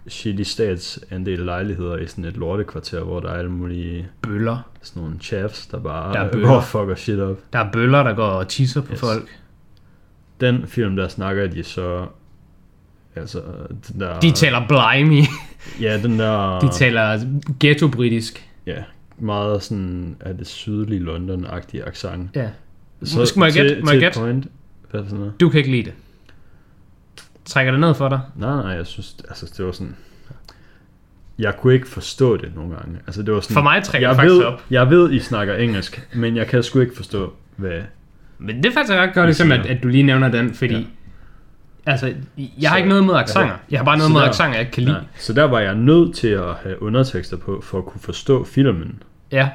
shitty 0.07 0.43
statsandel 0.43 1.39
lejligheder 1.39 1.97
i 1.97 2.07
sådan 2.07 2.25
et 2.25 2.38
lortekvarter, 2.38 3.03
hvor 3.03 3.19
der 3.19 3.29
er 3.29 3.34
alle 3.38 3.51
mulige 3.51 4.07
Bøller. 4.21 4.69
sådan 4.81 5.03
nogle 5.03 5.19
chaps, 5.19 5.67
der 5.67 5.79
bare 5.79 6.13
Der 6.13 6.19
er 6.19 6.31
bøller. 6.34 6.61
fucker 6.61 6.95
shit 6.95 7.19
op. 7.19 7.38
Der 7.53 7.59
er 7.59 7.71
bøller, 7.71 8.03
der 8.03 8.13
går 8.13 8.27
og 8.27 8.47
tisser 8.47 8.81
på 8.81 8.93
Yes. 8.93 8.99
folk. 8.99 9.39
Den 10.41 10.67
film, 10.67 10.95
der 10.95 11.07
snakker 11.07 11.47
de 11.47 11.63
så, 11.63 12.05
altså, 13.15 13.41
den 13.88 13.99
der, 13.99 14.19
De 14.19 14.31
taler 14.31 14.59
blimey. 14.67 15.23
Ja, 15.82 15.97
den 16.03 16.20
der, 16.20 16.59
De 16.59 16.70
taler 16.72 17.20
ghetto-britisk. 17.59 18.49
ja, 18.66 18.84
meget 19.20 19.64
sådan 19.64 20.16
af 20.20 20.38
det 20.38 20.47
sydlige 20.47 20.99
London-agtige 21.05 21.88
accent. 21.88 22.30
Ja. 22.36 22.49
Så 23.03 23.26
Skal- 23.26 23.39
må 23.39 23.45
jeg 23.45 23.53
gætte? 23.53 23.82
Må 23.84 23.91
jeg 23.91 23.99
gætte? 23.99 24.20
point, 24.20 24.47
hvad 24.91 25.01
er 25.01 25.05
sådan 25.05 25.20
noget? 25.20 25.39
Du 25.39 25.49
kan 25.49 25.57
ikke 25.57 25.72
lide 25.72 25.84
det. 25.84 25.93
Trækker 27.45 27.72
det 27.72 27.82
ned 27.82 27.93
for 27.93 28.09
dig? 28.09 28.20
Nej, 28.36 28.55
nej, 28.55 28.72
jeg 28.72 28.88
synes, 28.88 29.16
altså 29.30 29.53
det 29.57 29.66
var 29.66 29.72
sådan, 29.72 29.95
jeg 31.39 31.57
kunne 31.57 31.74
ikke 31.74 31.88
forstå 31.88 32.38
det 32.38 32.55
nogle 32.55 32.76
gange. 32.76 32.97
Altså 33.07 33.24
det 33.24 33.34
var 33.34 33.39
sådan, 33.39 33.53
For 33.53 33.61
mig 33.61 33.84
trækker 33.84 34.07
jeg 34.07 34.16
det 34.16 34.22
faktisk 34.22 34.34
ved, 34.39 34.43
op. 34.45 34.64
Jeg 34.70 34.89
ved, 34.89 35.11
I 35.11 35.20
snakker 35.20 35.55
engelsk, 35.55 36.07
men 36.14 36.36
jeg 36.36 36.47
kan 36.47 36.64
sgu 36.64 36.80
ikke 36.80 36.95
forstå, 36.95 37.34
hvad... 37.55 37.82
Men 38.38 38.57
det 38.57 38.66
er 38.66 38.74
faktisk 38.74 38.93
ret 38.93 39.14
godt, 39.14 39.26
ligesom, 39.28 39.51
at, 39.51 39.66
at 39.66 39.84
du 39.84 39.88
lige 39.88 40.03
nævner 40.03 40.32
den, 40.32 40.53
fordi... 40.53 40.76
Ja. 40.76 40.84
Altså, 41.86 42.13
jeg 42.38 42.69
har 42.69 42.75
Så- 42.75 42.77
ikke 42.77 42.89
noget 42.89 43.05
med 43.05 43.13
aksanger. 43.15 43.55
Jeg 43.71 43.79
har 43.79 43.86
bare 43.86 43.97
noget 43.97 44.11
med 44.13 44.21
aksanger, 44.21 44.55
jeg 44.55 44.61
ikke 44.61 44.71
kan 44.71 44.84
lide. 44.84 44.95
Nej, 44.95 45.03
så 45.19 45.34
der 45.34 45.43
var 45.43 45.59
jeg 45.59 45.75
nødt 45.75 46.15
til 46.15 46.27
at 46.27 46.53
have 46.63 46.81
undertekster 46.84 47.38
på, 47.38 47.61
for 47.61 47.77
at 47.77 47.86
kunne 47.86 48.01
forstå 48.01 48.43
filmen. 48.43 49.03
Ja. 49.31 49.49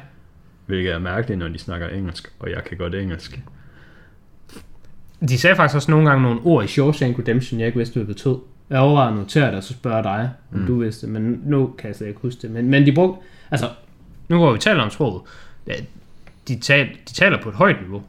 Hvilket 0.66 0.92
er 0.92 0.98
mærkeligt, 0.98 1.38
når 1.38 1.48
de 1.48 1.58
snakker 1.58 1.88
engelsk, 1.88 2.32
og 2.38 2.50
jeg 2.50 2.64
kan 2.64 2.76
godt 2.78 2.94
engelsk. 2.94 3.40
De 5.28 5.38
sagde 5.38 5.56
faktisk 5.56 5.76
også 5.76 5.90
nogle 5.90 6.08
gange 6.08 6.22
nogle 6.22 6.40
ord 6.44 6.64
i 6.64 6.66
Shawshank 6.66 7.18
Redemption, 7.18 7.60
jeg 7.60 7.66
ikke 7.66 7.78
vidste, 7.78 7.92
hvad 7.92 8.06
det 8.06 8.16
betød. 8.16 8.36
Jeg 8.70 8.78
overvejede 8.78 9.10
at 9.12 9.16
notere 9.18 9.46
det, 9.46 9.54
og 9.54 9.62
så 9.62 9.72
spørge 9.72 10.02
dig, 10.02 10.30
om 10.52 10.58
mm. 10.58 10.66
du 10.66 10.78
vidste 10.78 11.06
det, 11.06 11.12
men 11.12 11.40
nu 11.44 11.74
kan 11.78 11.88
jeg 11.88 11.96
slet 11.96 12.08
ikke 12.08 12.20
huske 12.20 12.42
det. 12.42 12.50
Men, 12.50 12.68
men 12.68 12.86
de 12.86 12.92
brugte, 12.92 13.20
altså, 13.50 13.68
nu 14.28 14.36
hvor 14.38 14.52
vi 14.52 14.58
taler 14.58 14.82
om 14.82 14.90
sproget, 14.90 15.22
de, 16.48 16.60
tal, 16.60 16.88
de 17.08 17.14
taler 17.14 17.42
på 17.42 17.48
et 17.48 17.54
højt 17.54 17.76
niveau 17.80 18.02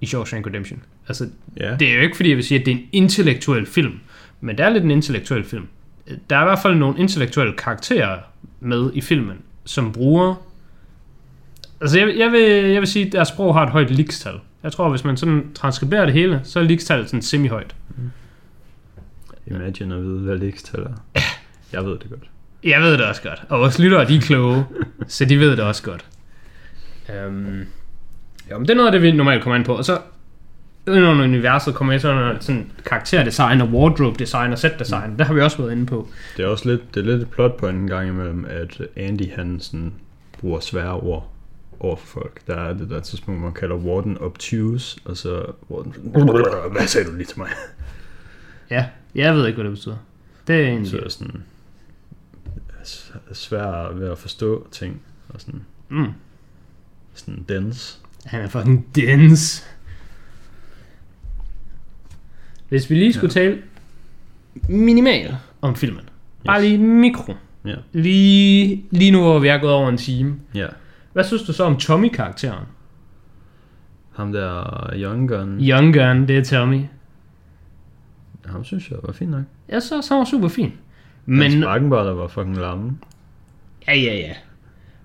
i 0.00 0.06
Shawshank 0.06 0.46
Redemption. 0.46 0.82
Altså, 1.08 1.28
Ja, 1.60 1.76
det 1.76 1.88
er 1.90 1.94
jo 1.94 2.00
ikke 2.00 2.16
fordi, 2.16 2.28
jeg 2.28 2.36
vil 2.36 2.44
sige, 2.44 2.60
at 2.60 2.66
det 2.66 2.72
er 2.72 2.76
en 2.76 2.88
intellektuel 2.92 3.66
film, 3.66 4.00
men 4.40 4.58
det 4.58 4.64
er 4.64 4.70
lidt 4.70 4.84
en 4.84 4.90
intellektuel 4.90 5.44
film. 5.44 5.68
Der 6.30 6.36
er 6.36 6.40
i 6.40 6.44
hvert 6.44 6.58
fald 6.58 6.74
nogle 6.74 6.98
intellektuelle 6.98 7.52
karakterer 7.52 8.18
med 8.60 8.90
i 8.94 9.00
filmen, 9.00 9.36
som 9.64 9.92
bruger... 9.92 10.34
Altså, 11.80 11.98
jeg, 11.98 12.16
jeg, 12.16 12.32
vil, 12.32 12.42
jeg 12.50 12.80
vil 12.80 12.86
sige, 12.86 13.06
at 13.06 13.12
deres 13.12 13.28
sprog 13.28 13.54
har 13.54 13.62
et 13.62 13.70
højt 13.70 13.90
likstal. 13.90 14.34
Jeg 14.62 14.72
tror, 14.72 14.88
hvis 14.88 15.04
man 15.04 15.16
sådan 15.16 15.50
transkriberer 15.54 16.04
det 16.04 16.14
hele, 16.14 16.40
så 16.44 16.60
er 16.60 16.64
likstallet 16.64 17.08
sådan 17.08 17.22
semi-højt. 17.22 17.74
imagine 19.46 19.94
at 19.94 20.02
vide, 20.02 20.18
hvad 20.18 20.36
lekstal 20.36 20.80
er. 20.80 20.94
Jeg 21.72 21.84
ved 21.84 21.98
det 21.98 22.10
godt. 22.10 22.30
Jeg 22.64 22.80
ved 22.80 22.92
det 22.92 23.04
også 23.04 23.22
godt. 23.22 23.42
Og 23.48 23.60
vores 23.60 23.78
lyttere, 23.78 24.08
de 24.08 24.16
er 24.16 24.20
kloge, 24.20 24.64
så 25.08 25.24
de 25.24 25.38
ved 25.38 25.50
det 25.50 25.60
også 25.60 25.82
godt. 25.82 26.04
Um, 27.08 27.64
jo, 28.50 28.58
men 28.58 28.68
det 28.68 28.70
er 28.70 28.74
noget 28.74 28.88
af 28.88 28.92
det, 28.92 29.02
vi 29.02 29.12
normalt 29.12 29.42
kommer 29.42 29.56
ind 29.56 29.64
på. 29.64 29.74
Og 29.74 29.84
så 29.84 29.98
under 30.88 31.24
universet 31.24 31.74
kommer 31.74 31.92
jeg 31.92 32.00
sådan 32.00 32.40
sådan 32.40 32.70
karakterdesign 32.86 33.60
og 33.60 33.68
wardrobe 33.68 34.18
design 34.18 34.52
og 34.52 34.58
set 34.58 34.78
design. 34.78 35.18
Det 35.18 35.26
har 35.26 35.34
vi 35.34 35.40
også 35.40 35.58
været 35.58 35.72
inde 35.72 35.86
på. 35.86 36.08
Det 36.36 36.44
er 36.44 36.48
også 36.48 36.68
lidt, 36.68 36.94
det 36.94 37.00
er 37.00 37.04
lidt 37.04 37.22
et 37.22 37.30
plot 37.30 37.56
point 37.56 37.78
en 37.78 37.86
gang 37.86 38.08
imellem, 38.08 38.44
at 38.48 38.82
Andy 38.96 39.32
han 39.36 39.60
sådan 39.60 39.92
bruger 40.40 40.60
svære 40.60 40.92
ord 40.94 41.32
over 41.80 41.96
for 41.96 42.06
folk. 42.06 42.40
Der 42.46 42.56
er 42.56 42.74
det 42.74 42.90
der 42.90 43.00
tidspunkt, 43.00 43.40
man 43.40 43.52
kalder 43.52 43.76
Warden 43.76 44.18
obtuse, 44.20 45.00
og 45.04 45.16
så 45.16 45.44
Warden 45.70 45.94
hvad 46.76 46.86
sagde 46.86 47.10
du 47.10 47.16
lige 47.16 47.26
til 47.26 47.38
mig? 47.38 47.48
Ja, 48.70 48.86
jeg 49.14 49.34
ved 49.34 49.46
ikke, 49.46 49.56
hvad 49.56 49.64
det 49.64 49.72
betyder. 49.76 49.96
Det 50.46 50.56
er 50.56 50.60
Så 50.64 50.68
egentlig... 50.68 50.98
er 50.98 51.02
det 51.02 51.12
sådan 51.12 51.42
svært 53.32 54.00
ved 54.00 54.10
at 54.10 54.18
forstå 54.18 54.66
ting, 54.70 55.00
og 55.28 55.40
sådan, 55.40 55.60
Mm, 55.88 56.06
sådan 57.14 57.44
dense. 57.48 57.98
han 58.24 58.40
er 58.42 58.48
fucking 58.48 58.86
dense. 58.94 59.64
Hvis 62.68 62.90
vi 62.90 62.94
lige 62.94 63.12
skulle 63.12 63.32
ja. 63.40 63.40
tale 63.44 63.58
minimalt 64.68 65.34
om 65.62 65.76
filmen. 65.76 66.00
Bare 66.44 66.60
Yes. 66.62 66.68
lige 66.68 66.78
mikro. 66.78 67.34
Ja. 67.64 67.74
Lige, 67.92 68.84
lige 68.90 69.10
nu, 69.10 69.22
hvor 69.22 69.38
vi 69.38 69.48
er 69.48 69.58
gået 69.58 69.72
over 69.72 69.88
en 69.88 69.96
time. 69.96 70.36
Ja. 70.54 70.66
Hvad 71.12 71.24
synes 71.24 71.42
du 71.42 71.52
så 71.52 71.64
om 71.64 71.76
Tommy-karakteren? 71.76 72.64
Ham 74.12 74.32
der 74.32 74.90
Young 74.94 75.28
Gun, 75.28 75.58
Young 75.60 75.94
Gun, 75.94 76.28
det 76.28 76.38
er 76.38 76.44
Tommy. 76.44 76.80
ham 78.46 78.64
synes 78.64 78.90
jeg 78.90 78.98
var 79.02 79.12
fint 79.12 79.30
nok. 79.30 79.42
Jeg 79.68 79.82
så 79.82 80.06
han 80.10 80.18
var 80.18 80.24
super 80.24 80.48
fin. 80.48 80.72
Men 81.26 81.62
Sparkenballer 81.62 82.12
var 82.14 82.28
fucking 82.28 82.56
lamme. 82.56 82.98
ja, 83.88 83.94
ja, 83.94 84.14
ja. 84.14 84.32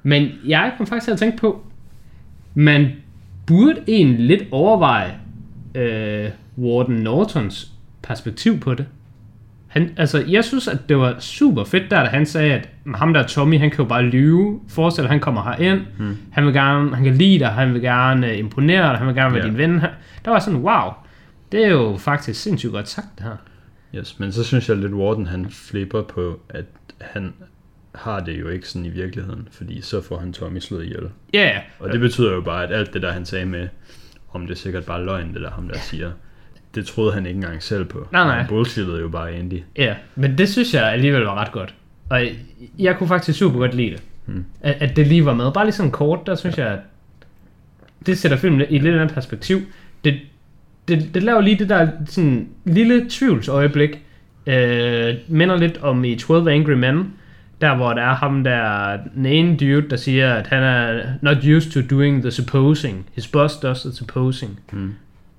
Men 0.04 0.30
jeg 0.46 0.74
kom 0.78 0.88
faktisk 0.88 1.04
til 1.06 1.12
at 1.12 1.20
tænke 1.20 1.38
på, 1.38 1.64
man 2.54 2.92
burde 3.48 3.82
egentlig 3.88 4.20
lidt 4.26 4.44
overveje 4.52 5.20
øh, 5.76 6.30
Warden 6.62 6.96
Nortons 6.96 7.72
perspektiv 8.04 8.60
på 8.60 8.74
det. 8.74 8.86
Han, 9.68 9.90
altså, 9.98 10.24
jeg 10.28 10.44
synes, 10.44 10.68
at 10.68 10.90
det 10.90 10.98
var 10.98 11.16
super 11.20 11.64
fedt 11.64 11.92
der, 11.92 12.04
da 12.04 12.10
han 12.10 12.26
sagde, 12.26 12.54
at 12.54 12.70
ham 12.96 13.14
der 13.14 13.28
Tommy, 13.28 13.60
han 13.60 13.70
kan 13.70 13.78
jo 13.78 13.86
bare 13.86 14.04
lyve. 14.04 14.60
Forestil 14.70 15.04
dig, 15.04 15.12
han 15.12 15.20
kommer 15.20 15.44
herind. 15.44 15.82
Hmm. 15.98 16.18
Han 16.32 16.46
vil 16.46 16.54
gerne, 16.54 16.96
han 16.96 17.04
kan 17.04 17.16
lide 17.18 17.40
dig, 17.40 17.48
han 17.48 17.74
vil 17.74 17.82
gerne 17.82 18.32
øh, 18.32 18.38
imponere 18.38 18.90
dig, 18.90 18.98
han 18.98 19.08
vil 19.08 19.16
gerne 19.16 19.34
være 19.34 19.44
Ja. 19.44 19.50
din 19.50 19.58
ven. 19.58 19.82
Der 20.26 20.32
var 20.32 20.40
sådan, 20.40 20.60
wow, 20.60 20.90
det 21.52 21.66
er 21.66 21.70
jo 21.70 21.98
faktisk 22.00 22.42
sindssygt 22.42 22.72
godt 22.72 22.90
sagt, 22.90 23.08
det 23.18 23.26
her. 23.26 23.36
Yes, 24.00 24.20
men 24.20 24.32
så 24.32 24.44
synes 24.44 24.70
jeg 24.70 24.78
lidt, 24.78 24.94
Warden 24.94 25.28
han 25.28 25.48
flipper 25.50 26.02
på, 26.02 26.40
at 26.50 26.66
han 27.02 27.34
har 27.96 28.20
det 28.20 28.40
jo 28.40 28.48
ikke 28.48 28.68
sådan 28.68 28.86
i 28.86 28.90
virkeligheden, 28.90 29.48
fordi 29.52 29.82
så 29.82 30.02
får 30.02 30.18
han 30.18 30.34
Tommy 30.34 30.60
slået 30.60 30.84
ihjel. 30.86 31.10
Ja, 31.34 31.44
ja. 31.44 31.60
Og 31.80 31.92
det 31.92 32.00
betyder 32.00 32.34
jo 32.34 32.42
bare, 32.42 32.64
at 32.64 32.72
alt 32.74 32.94
det 32.94 33.02
der, 33.02 33.12
han 33.12 33.26
sagde 33.26 33.46
med, 33.46 33.68
om 34.34 34.42
det 34.42 34.52
er 34.52 34.58
sikkert 34.58 34.86
bare 34.86 35.06
løgn, 35.06 35.34
det 35.34 35.42
der 35.42 35.52
ham 35.52 35.68
der 35.68 35.78
siger, 35.80 36.12
det 36.76 36.86
troede 36.86 37.14
han 37.14 37.26
ikke 37.26 37.38
engang 37.38 37.64
selv 37.64 37.86
på. 37.86 38.08
Nej, 38.12 38.24
nej. 38.24 38.38
Han 38.38 38.48
bullshittede 38.48 39.02
jo 39.02 39.10
bare 39.10 39.32
Andy. 39.32 39.60
Ja, 39.78 39.96
men 40.16 40.38
det 40.38 40.50
synes 40.50 40.74
jeg 40.74 40.92
alligevel 40.92 41.22
var 41.22 41.36
ret 41.36 41.52
godt. 41.52 41.74
Og 42.10 42.20
jeg, 42.20 42.36
jeg 42.80 42.98
kunne 42.98 43.08
faktisk 43.08 43.40
super 43.40 43.60
godt 43.60 43.74
lide 43.74 43.92
det. 43.92 44.04
Hmm. 44.26 44.46
At, 44.62 44.76
at 44.80 44.96
det 44.96 45.08
lige 45.08 45.26
var 45.26 45.34
med. 45.34 45.52
Bare 45.54 45.66
lige 45.66 45.74
sådan 45.74 45.92
kort, 45.92 46.28
der 46.28 46.36
synes 46.36 46.58
jeg, 46.58 46.68
at 46.68 46.80
det 48.06 48.18
sætter 48.18 48.38
filmen 48.38 48.62
i 48.70 48.76
et 48.76 48.84
lidt 48.84 48.96
andet 48.96 49.14
perspektiv. 49.14 49.62
Det, 50.04 50.20
det, 50.88 51.10
det 51.14 51.24
laver 51.24 51.42
lige 51.42 51.60
det 51.60 51.70
der 51.70 51.88
sådan 52.06 52.50
lille 52.66 53.06
tvivlsøjeblik. 53.10 54.00
Øh, 54.48 55.16
minder 55.28 55.58
lidt 55.58 55.78
om 55.78 56.04
i 56.04 56.16
12 56.16 56.48
Angry 56.48 56.72
Men. 56.72 57.14
Der 57.62 57.76
hvor 57.76 57.94
der 57.94 58.02
er 58.02 58.16
ham 58.16 58.44
der, 58.44 58.98
den 59.16 59.26
ene 59.26 59.58
dude, 59.58 59.90
der 59.90 59.96
siger, 59.96 60.34
at 60.34 60.48
han 60.48 60.64
er 60.64 61.04
not 61.22 61.38
used 61.38 61.72
to 61.72 61.96
doing 61.96 62.22
the 62.22 62.32
supposing. 62.32 63.06
His 63.16 63.28
boss 63.28 63.56
does 63.58 63.82
the 63.82 63.92
supposing. 63.92 64.60
Hmm. 64.72 64.94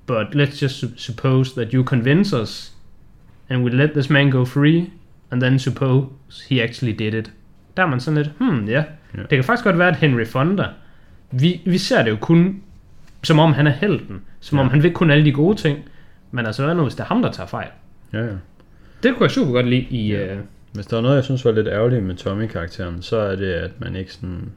But 0.06 0.26
let's 0.34 0.62
just 0.62 0.74
su- 0.78 0.96
suppose 0.96 1.54
that 1.54 1.72
you 1.72 1.84
convince 1.84 2.32
us 2.36 2.72
and 3.48 3.64
we 3.64 3.70
let 3.70 3.90
this 3.90 4.10
man 4.10 4.30
go 4.30 4.44
free, 4.44 4.90
and 5.30 5.40
then 5.42 5.58
suppose 5.58 6.06
he 6.48 6.62
actually 6.62 6.96
did 6.98 7.14
it. 7.14 7.32
Der 7.76 7.82
er 7.82 7.86
man 7.86 8.00
sådan 8.00 8.18
lidt, 8.22 8.30
hmm, 8.38 8.68
ja. 8.68 8.84
Ja. 9.16 9.20
Det 9.20 9.28
kan 9.30 9.44
faktisk 9.44 9.64
godt 9.64 9.78
være, 9.78 9.88
at 9.88 9.96
Henry 9.96 10.24
Fonda, 10.24 10.66
vi, 11.30 11.60
vi 11.64 11.78
ser 11.78 12.02
det 12.02 12.10
jo 12.10 12.16
kun, 12.20 12.62
som 13.22 13.38
om 13.38 13.52
han 13.52 13.66
er 13.66 13.70
helten. 13.70 14.20
Som 14.40 14.58
om 14.58 14.66
Ja. 14.66 14.70
han 14.70 14.82
vil 14.82 14.92
kun 14.92 15.10
alle 15.10 15.24
de 15.24 15.32
gode 15.32 15.56
ting. 15.58 15.78
Men 16.30 16.46
altså, 16.46 16.64
hvad 16.64 16.74
nu, 16.74 16.82
hvis 16.82 16.94
det 16.94 17.00
er 17.00 17.04
ham, 17.04 17.22
der 17.22 17.32
tager 17.32 17.46
fejl? 17.46 17.68
Ja, 18.12 18.18
ja. 18.24 18.32
Det 19.02 19.14
kunne 19.16 19.22
jeg 19.24 19.30
super 19.30 19.52
godt 19.52 19.68
lide 19.68 19.86
i... 19.90 20.12
Ja. 20.12 20.34
Øh, 20.34 20.38
Hvis 20.72 20.86
der 20.86 20.96
er 20.96 21.00
noget, 21.00 21.16
jeg 21.16 21.24
synes 21.24 21.44
var 21.44 21.52
lidt 21.52 21.68
ærgerligt 21.68 22.02
med 22.04 22.14
Tommy-karakteren, 22.16 23.02
så 23.02 23.16
er 23.16 23.36
det, 23.36 23.52
at 23.52 23.70
man 23.80 23.96
ikke 23.96 24.12
sådan 24.12 24.50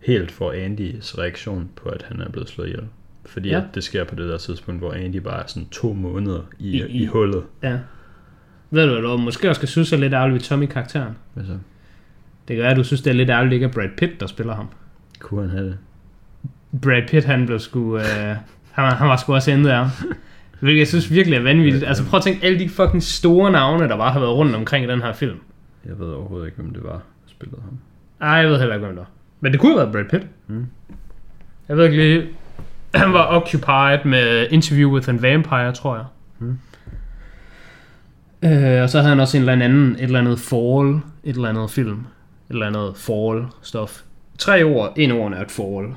helt 0.00 0.30
får 0.30 0.52
Andys 0.52 1.18
reaktion 1.18 1.68
på, 1.76 1.88
at 1.88 2.02
han 2.08 2.20
er 2.20 2.28
blevet 2.30 2.48
slået 2.48 2.66
ihjel. 2.68 2.82
Fordi 3.26 3.48
Ja. 3.48 3.56
at 3.58 3.64
det 3.74 3.84
sker 3.84 4.04
på 4.04 4.14
det 4.14 4.28
der 4.28 4.38
tidspunkt, 4.38 4.80
hvor 4.80 4.92
Andy 4.92 5.16
bare 5.16 5.42
er 5.42 5.46
sådan 5.46 5.68
to 5.68 5.92
måneder 5.92 6.40
i, 6.58 6.82
I- 6.82 6.86
I, 6.86 7.06
hullet. 7.06 7.42
ja. 7.62 7.78
Ved 8.70 8.86
du, 8.86 8.92
hvad 8.92 9.02
du 9.02 9.16
måske 9.16 9.48
også 9.48 9.58
skal 9.58 9.68
synes 9.68 9.92
er 9.92 9.96
lidt 9.96 10.12
ærgerligt 10.12 10.34
ved 10.34 10.40
Tommy-karakteren? 10.40 11.16
Hvad 11.34 11.44
så? 11.44 11.52
Det 12.48 12.56
kan 12.56 12.62
være, 12.62 12.70
at 12.70 12.76
du 12.76 12.84
synes, 12.84 13.00
det 13.02 13.10
er 13.10 13.14
lidt 13.14 13.30
ærgerligt, 13.30 13.52
ikke 13.54 13.66
at 13.66 13.72
Brad 13.72 13.88
Pitt, 13.98 14.20
der 14.20 14.26
spiller 14.26 14.54
ham. 14.54 14.68
Kunne 15.18 15.40
han 15.40 15.50
have 15.50 15.64
det? 15.66 15.78
Brad 16.82 17.02
Pitt, 17.08 17.26
han 17.26 17.46
blev 17.46 17.58
sgu... 17.58 17.96
Øh, 17.96 18.02
han, 18.72 18.92
han 18.92 19.08
var 19.08 19.16
sgu 19.16 19.34
også 19.34 19.50
endet 19.50 19.70
af. 19.70 19.86
Hvilket 20.60 20.78
jeg 20.78 20.86
synes 20.88 21.10
virkelig 21.12 21.36
er 21.36 21.42
vanvittigt. 21.42 21.84
Altså 21.84 22.04
prøv 22.04 22.18
at 22.18 22.24
tænke 22.24 22.46
alle 22.46 22.58
de 22.58 22.68
fucking 22.68 23.02
store 23.02 23.50
navne, 23.52 23.88
der 23.88 23.96
bare 23.96 24.12
har 24.12 24.20
været 24.20 24.32
rundt 24.34 24.54
omkring 24.54 24.84
i 24.84 24.88
den 24.88 25.02
her 25.02 25.12
film. 25.12 25.38
Jeg 25.86 25.98
ved 25.98 26.06
overhovedet 26.06 26.46
ikke, 26.46 26.56
hvem 26.62 26.74
det 26.74 26.82
var, 26.84 26.90
der 26.92 26.98
spillede 27.26 27.60
ham. 27.64 27.78
Ej, 28.20 28.28
jeg 28.36 28.48
ved 28.50 28.58
heller 28.58 28.74
ikke, 28.74 28.86
hvem 28.86 28.96
det 28.96 29.00
var. 29.00 29.10
Men 29.40 29.52
det 29.52 29.60
kunne 29.60 29.72
have 29.72 29.92
været 29.92 29.92
Brad 30.10 30.20
Pitt. 30.20 30.26
Mm. 30.46 30.66
Jeg 31.68 31.76
ved 31.76 31.84
ikke 31.84 31.96
lige... 31.96 32.26
Han 32.96 33.12
var 33.12 33.26
occupied 33.26 34.04
med 34.04 34.48
Interview 34.50 34.90
with 34.90 35.08
a 35.08 35.12
Vampire, 35.12 35.72
tror 35.72 35.96
jeg. 35.96 36.04
Mm. 36.38 36.58
Øh, 38.42 38.82
og 38.82 38.90
så 38.90 38.98
havde 38.98 39.08
han 39.08 39.20
også 39.20 39.36
en 39.36 39.42
eller 39.42 39.64
anden, 39.64 39.92
et 39.92 40.02
eller 40.02 40.18
andet 40.18 40.40
fall, 40.40 41.00
et 41.24 41.36
eller 41.36 41.48
andet 41.48 41.70
film. 41.70 41.98
Et 41.98 42.06
eller 42.50 42.66
andet 42.66 42.96
fall 42.96 43.46
stof. 43.62 44.02
Tre 44.38 44.64
ord, 44.64 44.92
en 44.96 45.10
ord 45.10 45.32
er 45.32 45.40
et 45.40 45.50
fall. 45.50 45.94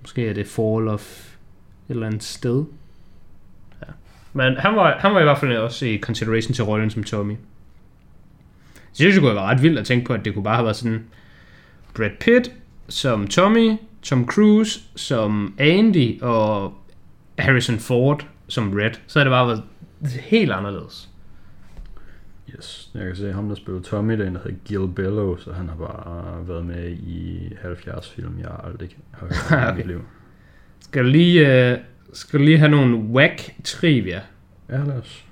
Måske 0.00 0.28
er 0.28 0.34
det 0.34 0.46
fall 0.46 0.88
of 0.88 1.34
et 1.88 1.94
eller 1.94 2.06
andet 2.06 2.22
sted. 2.22 2.64
Ja. 3.80 3.92
Men 4.32 4.56
han 4.56 4.76
var, 4.76 4.96
han 4.98 5.14
var 5.14 5.20
i 5.20 5.24
hvert 5.24 5.38
fald 5.38 5.56
også 5.56 5.86
i 5.86 5.98
consideration 5.98 6.54
til 6.54 6.64
rollen 6.64 6.90
som 6.90 7.04
Tommy. 7.04 7.36
Så 8.92 9.04
jeg 9.04 9.12
synes, 9.12 9.14
det 9.14 9.22
kunne 9.22 9.34
være 9.34 9.44
ret 9.44 9.62
vildt 9.62 9.78
at 9.78 9.86
tænke 9.86 10.06
på, 10.06 10.14
at 10.14 10.24
det 10.24 10.34
kunne 10.34 10.44
bare 10.44 10.54
have 10.54 10.64
været 10.64 10.76
sådan 10.76 11.04
Brad 11.94 12.10
Pitt 12.20 12.52
som 12.88 13.26
Tommy, 13.26 13.72
Tom 14.08 14.26
Cruise 14.26 14.80
som 14.96 15.54
Andy 15.58 16.22
og 16.22 16.74
Harrison 17.38 17.78
Ford 17.78 18.26
som 18.46 18.72
Red. 18.72 18.90
Så 19.06 19.18
havde 19.18 19.24
det 19.30 19.34
bare 19.34 19.46
været 19.46 19.62
helt 20.20 20.52
anderledes. 20.52 21.08
Yes, 22.56 22.90
jeg 22.94 23.06
kan 23.06 23.16
se 23.16 23.32
ham, 23.32 23.48
der 23.48 23.54
spillede 23.54 23.84
Tommy, 23.84 24.18
der 24.18 24.24
er 24.24 24.30
hedder 24.30 24.50
Gil 24.64 24.88
Bellows, 24.94 25.46
og 25.46 25.54
han 25.54 25.68
har 25.68 25.76
bare 25.76 26.48
været 26.48 26.66
med 26.66 26.90
i 26.90 27.48
70 27.62 28.08
film, 28.10 28.38
jeg 28.40 28.48
aldrig 28.64 28.88
har 29.12 29.26
hørt 29.26 29.68
om 29.70 29.74
i 29.74 29.76
mit 29.78 29.86
liv. 29.86 30.00
Skal 30.80 31.04
du 31.04 31.08
lige, 31.08 31.70
øh, 31.72 31.78
skal 32.12 32.38
du 32.40 32.44
lige 32.44 32.58
have 32.58 32.70
nogle 32.70 32.96
whack 32.96 33.50
trivia? 33.64 34.20
Ja, 34.68 34.76
lad 34.78 34.94
os, 34.94 35.24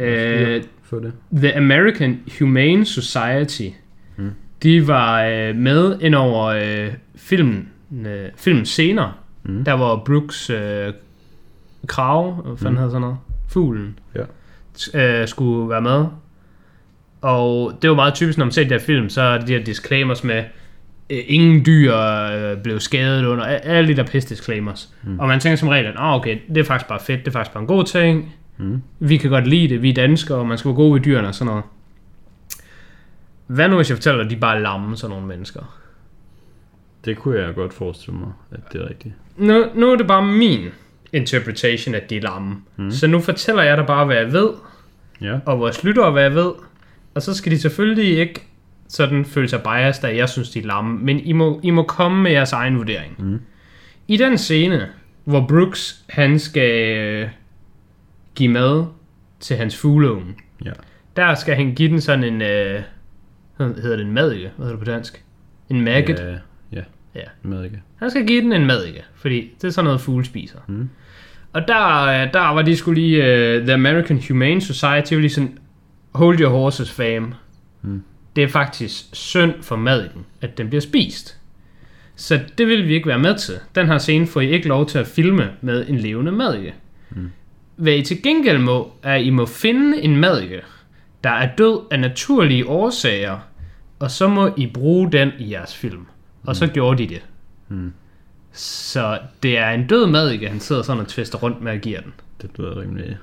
Øh, 0.00 0.62
få 0.82 1.00
det. 1.00 1.12
The 1.36 1.56
American 1.56 2.20
Humane 2.38 2.84
Society, 2.86 3.68
Mm. 4.16 4.24
mm. 4.24 4.30
de 4.62 4.86
var 4.88 5.22
øh, 5.24 5.56
med 5.56 6.00
ind 6.00 6.14
over 6.14 6.44
øh, 6.46 6.94
filmen, 7.16 7.68
øh, 8.06 8.28
filmens 8.36 8.68
scener, 8.68 9.18
Mm. 9.44 9.64
der 9.64 9.72
var 9.72 10.02
Brooks 10.06 10.50
øh, 10.50 10.92
krav, 11.86 12.32
hvad 12.32 12.56
fanden 12.56 12.72
Mm. 12.72 12.76
hedder 12.76 12.90
sådan 12.90 13.00
noget, 13.00 13.16
fuglen, 13.48 13.98
Ja. 14.94 15.20
øh, 15.22 15.28
skulle 15.28 15.70
være 15.70 15.82
med. 15.82 16.04
Og 17.20 17.72
det 17.82 17.90
var 17.90 17.96
meget 17.96 18.14
typisk, 18.14 18.38
når 18.38 18.44
man 18.44 18.52
ser 18.52 18.62
de 18.62 18.68
her 18.68 18.78
film, 18.78 19.08
så 19.08 19.20
er 19.22 19.38
det 19.38 19.48
de 19.48 19.52
her 19.52 19.64
disclaimers 19.64 20.24
med, 20.24 20.44
øh, 21.10 21.18
ingen 21.26 21.66
dyr 21.66 21.96
øh, 21.96 22.56
blev 22.62 22.80
skadet 22.80 23.24
under, 23.24 23.44
alle 23.44 23.88
de 23.88 23.96
der 23.96 24.06
pisse 24.06 24.28
disclaimers. 24.28 24.94
Mm. 25.04 25.18
Og 25.18 25.28
man 25.28 25.40
tænker 25.40 25.56
som 25.56 25.68
regel, 25.68 25.86
at 25.86 25.94
oh, 25.98 26.14
okay, 26.14 26.38
det 26.48 26.56
er 26.58 26.64
faktisk 26.64 26.88
bare 26.88 27.00
fedt, 27.00 27.20
det 27.20 27.26
er 27.28 27.32
faktisk 27.32 27.52
bare 27.54 27.60
en 27.62 27.66
god 27.68 27.84
ting, 27.84 28.34
Mm. 28.58 28.82
vi 28.98 29.16
kan 29.16 29.30
godt 29.30 29.46
lide 29.46 29.68
det, 29.68 29.82
vi 29.82 29.90
er 29.90 29.94
danskere, 29.94 30.38
og 30.38 30.46
man 30.46 30.58
skal 30.58 30.68
være 30.68 30.76
gode 30.76 30.94
ved 30.94 31.00
dyrene 31.00 31.28
og 31.28 31.34
sådan 31.34 31.46
noget. 31.46 31.64
Hvad 33.46 33.68
nu, 33.68 33.76
hvis 33.76 33.90
jeg 33.90 33.96
fortæller, 33.96 34.24
at 34.24 34.30
de 34.30 34.36
bare 34.36 34.56
er 34.56 34.60
lamme, 34.60 34.96
sådan 34.96 35.10
nogle 35.10 35.26
mennesker? 35.26 35.78
Det 37.06 37.16
kunne 37.18 37.40
jeg 37.40 37.54
godt 37.54 37.72
forestille 37.72 38.18
mig, 38.18 38.32
at 38.52 38.60
det 38.72 38.80
er 38.80 38.88
rigtigt. 38.88 39.14
Nu, 39.36 39.64
nu 39.74 39.90
er 39.92 39.96
det 39.96 40.06
bare 40.06 40.26
min 40.26 40.60
interpretation, 41.12 41.94
at 41.94 42.10
de 42.10 42.16
er 42.16 42.20
lamme. 42.20 42.56
Mm. 42.76 42.90
Så 42.90 43.06
nu 43.06 43.20
fortæller 43.20 43.62
jeg 43.62 43.76
dig 43.76 43.86
bare, 43.86 44.04
hvad 44.06 44.16
jeg 44.16 44.32
ved, 44.32 44.50
Ja. 45.20 45.38
og 45.46 45.58
vores 45.60 45.84
lyttere, 45.84 46.10
hvad 46.10 46.22
jeg 46.22 46.34
ved. 46.34 46.52
Og 47.14 47.22
så 47.22 47.34
skal 47.34 47.52
de 47.52 47.58
selvfølgelig 47.58 48.18
ikke 48.18 48.46
sådan 48.88 49.24
føle 49.24 49.48
sig 49.48 49.62
biased, 49.62 50.02
da 50.02 50.16
jeg 50.16 50.28
synes, 50.28 50.50
de 50.50 50.58
er 50.58 50.66
lamme. 50.66 50.98
Men 50.98 51.20
I 51.20 51.32
må, 51.32 51.60
I 51.62 51.70
må 51.70 51.82
komme 51.82 52.22
med 52.22 52.30
jeres 52.30 52.52
egen 52.52 52.76
vurdering. 52.78 53.14
Mm. 53.18 53.40
I 54.08 54.16
den 54.16 54.38
scene, 54.38 54.88
hvor 55.24 55.46
Brooks, 55.48 56.04
han 56.08 56.38
skal 56.38 56.96
øh, 56.98 57.28
give 58.34 58.48
mad 58.52 58.84
til 59.40 59.56
hans 59.56 59.76
fugleunge, 59.76 60.34
Ja. 60.64 60.72
der 61.16 61.34
skal 61.34 61.54
han 61.54 61.74
give 61.74 61.88
den 61.90 62.00
sådan 62.00 62.24
en, 62.24 62.42
øh, 62.42 62.82
hedder 63.58 63.96
det 63.96 64.06
en 64.06 64.12
madike? 64.12 64.50
Hvad 64.56 64.66
hedder 64.66 64.78
det 64.78 64.86
på 64.86 64.90
dansk? 64.92 65.24
En 65.70 65.80
maggot. 65.80 66.18
Ja, 66.20 66.34
ja. 67.16 67.64
Ikke. 67.64 67.82
Han 67.96 68.10
skal 68.10 68.26
give 68.26 68.42
den 68.42 68.52
en 68.52 68.66
madike, 68.66 69.04
fordi 69.14 69.50
det 69.62 69.68
er 69.68 69.72
sådan 69.72 69.84
noget 69.84 70.00
fugle 70.00 70.24
spiser. 70.24 70.58
Mm. 70.68 70.88
Og 71.52 71.68
der, 71.68 72.02
øh, 72.02 72.32
der 72.32 72.54
var 72.54 72.62
de 72.62 72.76
skulle 72.76 73.00
lige, 73.00 73.18
uh, 73.20 73.64
The 73.64 73.72
American 73.72 74.22
Humane 74.28 74.60
Society, 74.60 75.14
var 75.14 75.20
lige 75.20 75.30
sådan, 75.30 75.58
hold 76.14 76.40
your 76.40 76.50
horses 76.50 76.90
fam. 76.90 77.34
Mm. 77.82 78.02
Det 78.36 78.44
er 78.44 78.48
faktisk 78.48 79.04
synd 79.12 79.62
for 79.62 79.76
madiken, 79.76 80.26
at 80.40 80.58
den 80.58 80.68
bliver 80.68 80.80
spist. 80.80 81.38
Så 82.16 82.40
det 82.58 82.66
vil 82.66 82.88
vi 82.88 82.94
ikke 82.94 83.08
være 83.08 83.18
med 83.18 83.38
til. 83.38 83.54
Den 83.74 83.86
her 83.86 83.98
scene 83.98 84.26
får 84.26 84.40
I 84.40 84.50
ikke 84.50 84.68
lov 84.68 84.86
til 84.86 84.98
at 84.98 85.06
filme 85.06 85.50
med 85.60 85.88
en 85.88 85.98
levende 85.98 86.32
madike. 86.32 86.74
Mm. 87.10 87.30
Hvad 87.76 87.92
I 87.92 88.02
til 88.02 88.22
gengæld 88.22 88.58
må, 88.58 88.92
er, 89.02 89.14
at 89.14 89.22
I 89.22 89.30
må 89.30 89.46
finde 89.46 90.02
en 90.02 90.16
madike, 90.16 90.60
der 91.24 91.30
er 91.30 91.56
død 91.56 91.80
af 91.90 92.00
naturlige 92.00 92.66
årsager, 92.66 93.38
og 93.98 94.10
så 94.10 94.28
må 94.28 94.50
I 94.56 94.66
bruge 94.66 95.12
den 95.12 95.30
i 95.38 95.52
jeres 95.52 95.76
film. 95.76 96.06
Og 96.46 96.56
så 96.56 96.66
gjorde 96.66 96.98
de 97.02 97.08
det. 97.14 97.22
Mm. 97.68 97.92
Så 98.52 99.18
det 99.42 99.58
er 99.58 99.70
en 99.70 99.86
død 99.86 100.06
madike, 100.06 100.48
han 100.48 100.60
sidder 100.60 100.82
sådan 100.82 101.02
og 101.02 101.08
tvister 101.08 101.38
rundt 101.38 101.60
med 101.62 101.72
at 101.72 101.80
give 101.80 101.96
den. 102.04 102.12
Det 102.42 102.50
lyder 102.58 102.80
rimelig 102.80 103.16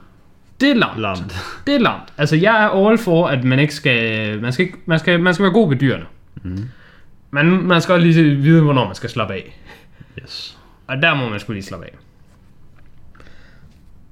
Det 0.62 0.70
er 0.72 0.76
lamt. 0.76 1.00
lamt. 1.02 1.36
Det 1.68 1.76
er 1.76 1.80
lamt. 1.80 2.14
Altså, 2.18 2.36
jeg 2.36 2.64
er 2.64 2.70
all 2.88 2.98
for, 2.98 3.28
at 3.28 3.44
man 3.44 3.60
ikke 3.60 3.76
skal... 3.76 4.42
Man 4.42 4.54
skal, 4.54 4.66
ikke- 4.66 4.78
man 4.86 5.00
skal, 5.00 5.20
man 5.20 5.34
skal 5.34 5.44
være 5.44 5.54
god 5.54 5.70
ved 5.70 5.78
dyrene. 5.78 6.06
Mm. 6.44 6.70
Men 7.32 7.68
man 7.68 7.82
skal 7.82 7.94
også 7.96 8.08
lige 8.08 8.36
vide, 8.36 8.62
hvornår 8.62 8.86
man 8.86 8.96
skal 8.96 9.10
slappe 9.10 9.34
af. 9.34 9.60
Yes. 10.22 10.58
Og 10.88 10.98
der 11.02 11.14
må 11.16 11.30
man 11.30 11.40
skulle 11.40 11.56
lige 11.56 11.66
slappe 11.66 11.86
af. 11.86 11.94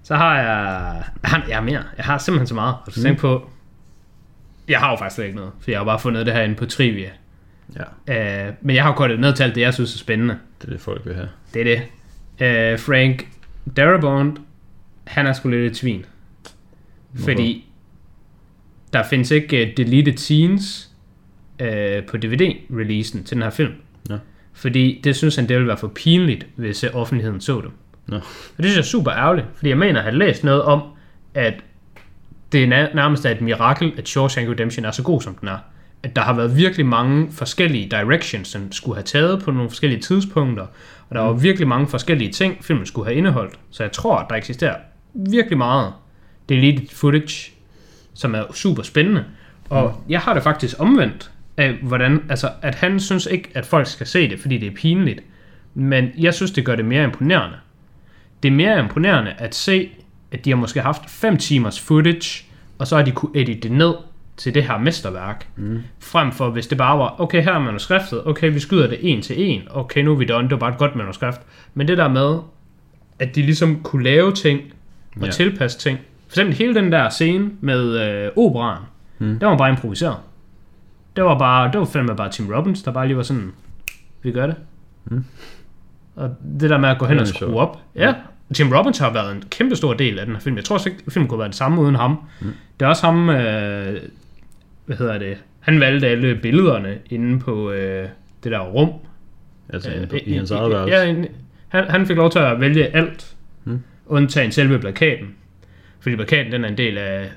Så 0.04 0.16
har 0.16 0.36
jeg... 0.38 1.04
Jeg 1.24 1.30
har, 1.30 1.44
jeg 1.48 1.58
har 1.58 1.64
mere. 1.64 1.84
Jeg 1.98 2.06
har 2.06 2.18
simpelthen 2.18 2.48
så 2.48 2.56
meget. 2.56 2.76
Og 2.86 2.96
du 2.96 3.02
Mm. 3.10 3.16
på... 3.16 3.50
Jeg 4.68 4.80
har 4.80 4.90
jo 4.92 4.96
faktisk 4.98 5.16
slet 5.16 5.26
ikke 5.26 5.38
noget. 5.38 5.52
For 5.62 5.72
jeg 5.72 5.80
har 5.80 5.86
bare 5.86 6.00
fundet 6.00 6.26
det 6.26 6.34
her 6.34 6.42
inde 6.42 6.56
på 6.56 6.66
Trivia. 6.66 7.10
Ja, 7.76 7.84
Uh, 8.48 8.54
men 8.62 8.76
jeg 8.76 8.84
har 8.84 8.90
jo 8.90 8.96
kortet 8.96 9.20
ned 9.20 9.34
til 9.36 9.44
alt 9.44 9.56
det, 9.56 9.62
jeg 9.62 9.74
synes 9.74 9.94
er 9.96 9.98
spændende. 9.98 10.38
det 10.62 10.68
er 10.68 10.72
det, 10.72 10.82
folk 10.82 11.06
vil 11.06 11.16
have. 11.16 11.30
Det 11.54 11.72
er 11.72 11.76
det. 12.40 12.74
Uh, 12.74 12.80
Frank 12.80 13.28
Darabont, 13.78 14.40
han 15.04 15.28
er 15.28 15.34
sgu 15.34 15.50
lidt 15.50 15.72
et 15.72 15.78
svin. 15.78 16.06
Fordi 17.16 17.70
der 18.94 19.04
findes 19.04 19.32
ikke 19.32 19.62
uh, 19.68 19.78
deleted 19.78 20.18
scenes 20.18 20.92
uh, 21.62 21.68
på 22.08 22.18
DVD-releasen 22.18 23.24
til 23.24 23.36
den 23.36 23.42
her 23.44 23.50
film. 23.50 23.74
Ja. 24.10 24.18
Fordi 24.54 25.02
det 25.04 25.16
synes 25.16 25.36
han, 25.36 25.50
det 25.50 25.56
ville 25.56 25.68
være 25.68 25.78
for 25.78 25.88
pinligt, 25.96 26.48
hvis 26.56 26.84
uh, 26.84 26.90
offentligheden 27.02 27.42
så 27.42 27.62
dem. 27.62 27.72
Nå. 28.08 28.16
Og 28.16 28.24
det 28.58 28.66
synes 28.66 28.76
jeg 28.76 28.82
er 28.82 28.86
super 28.86 29.12
ærgerligt, 29.14 29.48
fordi 29.56 29.70
jeg 29.70 29.78
mener, 29.78 30.00
at 30.00 30.04
har 30.06 30.12
læst 30.12 30.44
noget 30.44 30.62
om, 30.62 30.82
at 31.34 31.54
det 32.52 32.64
er 32.64 32.68
nær- 32.68 32.96
nærmest 32.96 33.26
er 33.26 33.30
et 33.30 33.42
mirakel, 33.42 33.94
at 33.98 34.08
Shawshank 34.08 34.50
Redemption 34.50 34.86
er 34.86 34.92
så 34.92 35.04
god, 35.04 35.22
som 35.22 35.36
den 35.36 35.48
er. 35.48 35.58
At 36.04 36.16
der 36.16 36.22
har 36.22 36.34
været 36.34 36.58
virkelig 36.58 36.86
mange 36.86 37.32
forskellige 37.32 37.90
directions, 37.90 38.52
den 38.52 38.72
skulle 38.72 38.96
have 38.96 39.04
taget 39.04 39.44
på 39.44 39.52
nogle 39.52 39.70
forskellige 39.70 40.02
tidspunkter, 40.02 40.66
og 41.10 41.16
der 41.16 41.22
var 41.22 41.34
virkelig 41.34 41.68
mange 41.68 41.88
forskellige 41.88 42.32
ting, 42.32 42.64
filmen 42.64 42.86
skulle 42.86 43.08
have 43.08 43.18
indeholdt. 43.18 43.60
Så 43.70 43.84
jeg 43.84 43.92
tror, 43.92 44.18
at 44.18 44.26
der 44.30 44.36
eksisterer 44.36 44.76
virkelig 45.14 45.58
meget 45.58 45.94
deleted 46.50 46.88
footage, 46.96 47.52
som 48.14 48.36
er 48.36 48.44
super 48.54 48.84
spændende. 48.84 49.26
Og 49.70 50.04
jeg 50.10 50.20
har 50.20 50.34
det 50.34 50.44
faktisk 50.44 50.76
omvendt 50.80 51.32
af, 51.58 51.74
hvordan, 51.74 52.24
altså, 52.30 52.50
at 52.62 52.76
han 52.76 53.00
synes 53.00 53.26
ikke, 53.26 53.50
at 53.54 53.66
folk 53.66 53.88
skal 53.88 54.08
se 54.08 54.30
det, 54.30 54.40
fordi 54.40 54.58
det 54.58 54.68
er 54.68 54.76
pinligt. 54.76 55.24
Men 55.74 56.10
jeg 56.18 56.34
synes, 56.34 56.52
det 56.52 56.66
gør 56.66 56.76
det 56.76 56.86
mere 56.86 57.04
imponerende. 57.04 57.58
Det 58.44 58.50
er 58.50 58.56
mere 58.56 58.80
imponerende 58.80 59.32
at 59.38 59.56
se, 59.56 59.90
at 60.32 60.46
de 60.46 60.50
har 60.50 60.58
måske 60.58 60.82
haft 60.82 61.10
5 61.10 61.38
timers 61.38 61.80
footage, 61.80 62.46
og 62.80 62.88
så 62.88 62.96
har 62.96 63.04
de 63.04 63.12
kunne 63.12 63.42
edite 63.42 63.60
det 63.60 63.72
ned 63.72 63.94
til 64.42 64.54
det 64.54 64.64
her 64.64 64.78
mesterværk. 64.78 65.48
Mm. 65.56 65.80
Frem 66.00 66.32
for, 66.32 66.50
hvis 66.50 66.68
det 66.68 66.78
bare 66.78 67.00
var, 67.00 67.22
okay, 67.22 67.44
her 67.44 67.54
er 67.54 67.60
manuskriptet, 67.60 68.28
okay, 68.28 68.54
vi 68.54 68.60
skyder 68.60 68.88
det 68.88 68.98
en 69.02 69.22
til 69.22 69.36
en, 69.42 69.62
okay, 69.70 70.02
nu 70.04 70.12
er 70.12 70.16
vi 70.16 70.26
done, 70.26 70.44
det 70.44 70.52
var 70.52 70.58
bare 70.58 70.72
et 70.72 70.78
godt 70.78 70.96
manuskript. 70.96 71.42
Men 71.74 71.88
det 71.88 71.98
der 71.98 72.08
med, 72.08 72.38
at 73.20 73.36
de 73.36 73.42
ligesom 73.42 73.82
kunne 73.84 74.04
lave 74.04 74.32
ting, 74.34 74.60
og 75.16 75.20
Ja. 75.22 75.26
ja. 75.26 75.32
tilpasse 75.32 75.80
ting. 75.80 76.00
For 76.28 76.32
eksempel 76.34 76.56
hele 76.56 76.76
den 76.76 76.92
der 76.92 77.10
scene 77.10 77.50
med 77.62 78.00
øh, 78.00 78.32
operaen, 78.38 78.84
Mm. 79.20 79.40
det 79.40 79.48
var 79.48 79.58
bare 79.58 79.70
improviseret. 79.70 80.16
Det 81.16 81.24
var 81.24 81.38
bare, 81.38 81.72
det 81.72 81.80
var 81.80 81.86
fandme 81.86 82.16
bare 82.16 82.32
Tim 82.32 82.50
Robbins, 82.54 82.84
der 82.84 82.92
bare 82.92 83.08
lige 83.08 83.18
var 83.18 83.24
sådan, 83.24 83.52
vi 84.24 84.32
gør 84.32 84.46
det. 84.46 84.56
Mm. 85.06 85.26
Og 86.16 86.36
det 86.62 86.70
der 86.70 86.78
med 86.78 86.90
at 86.90 86.98
gå 87.00 87.06
hen 87.06 87.20
og 87.20 87.28
skrue 87.28 87.56
op. 87.60 87.80
Ja, 87.96 88.14
Tim 88.54 88.72
Robbins 88.74 88.98
har 88.98 89.14
været 89.14 89.32
en 89.36 89.44
kæmpe 89.50 89.76
stor 89.76 89.94
del 89.94 90.20
af 90.20 90.26
den 90.26 90.36
her 90.36 90.42
film. 90.42 90.56
Jeg 90.56 90.66
tror 90.66 90.76
også 90.76 90.90
ikke, 90.90 91.04
filmen 91.12 91.28
kunne 91.30 91.40
være 91.40 91.48
det 91.48 91.56
samme 91.56 91.82
uden 91.82 91.96
ham. 91.96 92.20
Mm. 92.42 92.48
Det 92.80 92.86
er 92.86 92.90
også 92.90 93.06
ham, 93.06 93.30
øh, 93.30 94.00
hvad 94.86 94.98
hedder 94.98 95.18
det, 95.18 95.38
han 95.60 95.80
valgte 95.80 96.08
alle 96.08 96.36
billederne 96.36 97.00
inde 97.10 97.40
på 97.40 97.72
øh, 97.72 98.10
det 98.44 98.52
der 98.52 98.60
rum. 98.60 98.90
Altså 99.70 99.92
Øh, 99.92 100.02
øh, 100.02 100.08
i, 100.14 100.20
i 100.30 100.34
hans 100.34 100.52
eget 100.52 100.72
værelse. 100.72 100.96
Ja, 100.96 101.04
inde- 101.04 101.28
han, 101.68 101.84
han 101.90 102.06
fik 102.06 102.18
lov 102.18 102.32
til 102.32 102.40
at 102.40 102.60
vælge 102.60 102.86
alt, 102.96 103.36
Mm. 103.64 103.80
undtagen 104.06 104.52
selve 104.52 104.80
plakaten. 104.80 105.36
Fordi 106.00 106.16
plakaten 106.16 106.52
den 106.52 106.64
er 106.64 106.70
en 106.70 106.78
del 106.78 106.98
af 106.98 107.30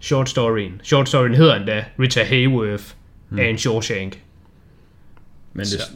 short 0.00 0.28
storyen. 0.28 0.80
Short 0.82 1.08
storyen 1.08 1.34
hedder 1.34 1.54
endda 1.54 1.84
Rita 2.00 2.22
Hayworth 2.24 2.84
mm. 3.30 3.38
af 3.38 3.44
en 3.46 3.58
Shawshank. 3.58 4.22
Men 5.52 5.60
det, 5.60 5.66
Så- 5.68 5.92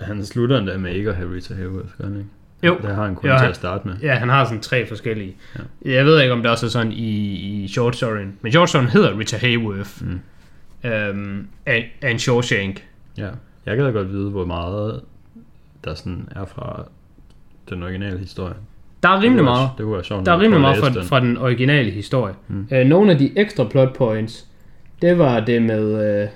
han 0.00 0.24
slutter 0.24 0.58
endda 0.58 0.78
med 0.78 0.94
ikke 0.94 1.10
at 1.10 1.16
have 1.16 1.34
Rita 1.34 1.54
Hayworth, 1.54 1.88
gør 1.98 2.04
han 2.04 2.16
ikke? 2.16 2.28
Jo, 2.62 2.78
Der 2.82 2.94
har 2.94 3.04
han 3.04 3.14
kun 3.14 3.30
Jo, 3.30 3.38
til 3.38 3.46
at 3.46 3.56
starte 3.56 3.88
med. 3.88 3.96
ja, 4.02 4.14
han 4.14 4.28
har 4.28 4.44
sådan 4.44 4.60
tre 4.60 4.86
forskellige. 4.86 5.36
Ja. 5.84 5.92
Jeg 5.94 6.04
ved 6.04 6.20
ikke, 6.20 6.32
om 6.32 6.42
det 6.42 6.50
også 6.50 6.66
er 6.66 6.70
sådan 6.70 6.92
i, 6.92 7.06
i 7.64 7.68
short 7.68 7.96
storyen. 7.96 8.36
Men 8.40 8.52
short 8.52 8.68
storyen 8.68 8.88
hedder 8.88 9.18
Rita 9.18 9.36
Hayworth 9.36 9.90
Mm. 10.00 10.20
øhm, 10.90 11.46
af 11.66 11.90
en 12.10 12.18
Shawshank. 12.18 12.84
Ja. 13.18 13.28
Jeg 13.66 13.76
kan 13.76 13.84
da 13.84 13.90
godt 13.90 14.12
vide, 14.12 14.30
hvor 14.30 14.44
meget 14.44 15.00
der 15.84 15.94
sådan 15.94 16.28
er 16.36 16.44
fra 16.44 16.84
den 17.70 17.82
originale 17.82 18.18
historie. 18.18 18.54
Der 19.02 19.08
er 19.08 19.22
rimelig 19.22 19.44
meget. 19.44 19.68
Det 19.78 19.84
kunne 19.84 19.94
være 19.94 20.04
sjovt. 20.04 20.26
Der 20.26 20.32
er 20.32 20.40
rimelig 20.40 20.60
meget 20.60 20.78
fra, 20.78 20.88
læse 20.88 21.08
fra 21.08 21.20
den 21.20 21.36
originale 21.36 21.90
historie. 21.90 22.34
Mm. 22.48 22.68
Øh, 22.72 22.86
nogle 22.86 23.12
af 23.12 23.18
de 23.18 23.38
ekstra 23.38 23.64
plot 23.64 23.96
points, 23.96 24.46
det 25.02 25.18
var 25.18 25.40
det 25.40 25.62
med 25.62 25.82
øh, 26.22 26.28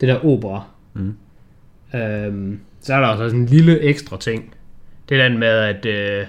det 0.00 0.08
der 0.08 0.24
opera. 0.24 0.62
Mm. 0.94 1.16
Øhm, 1.94 2.60
så 2.80 2.94
er 2.94 3.00
der 3.00 3.06
også 3.06 3.24
sådan 3.24 3.40
en 3.40 3.46
lille 3.46 3.80
ekstra 3.80 4.16
ting. 4.18 4.54
Det 5.08 5.20
er 5.20 5.28
den 5.28 5.38
med, 5.38 5.48
at 5.48 5.86
øh, 5.86 6.26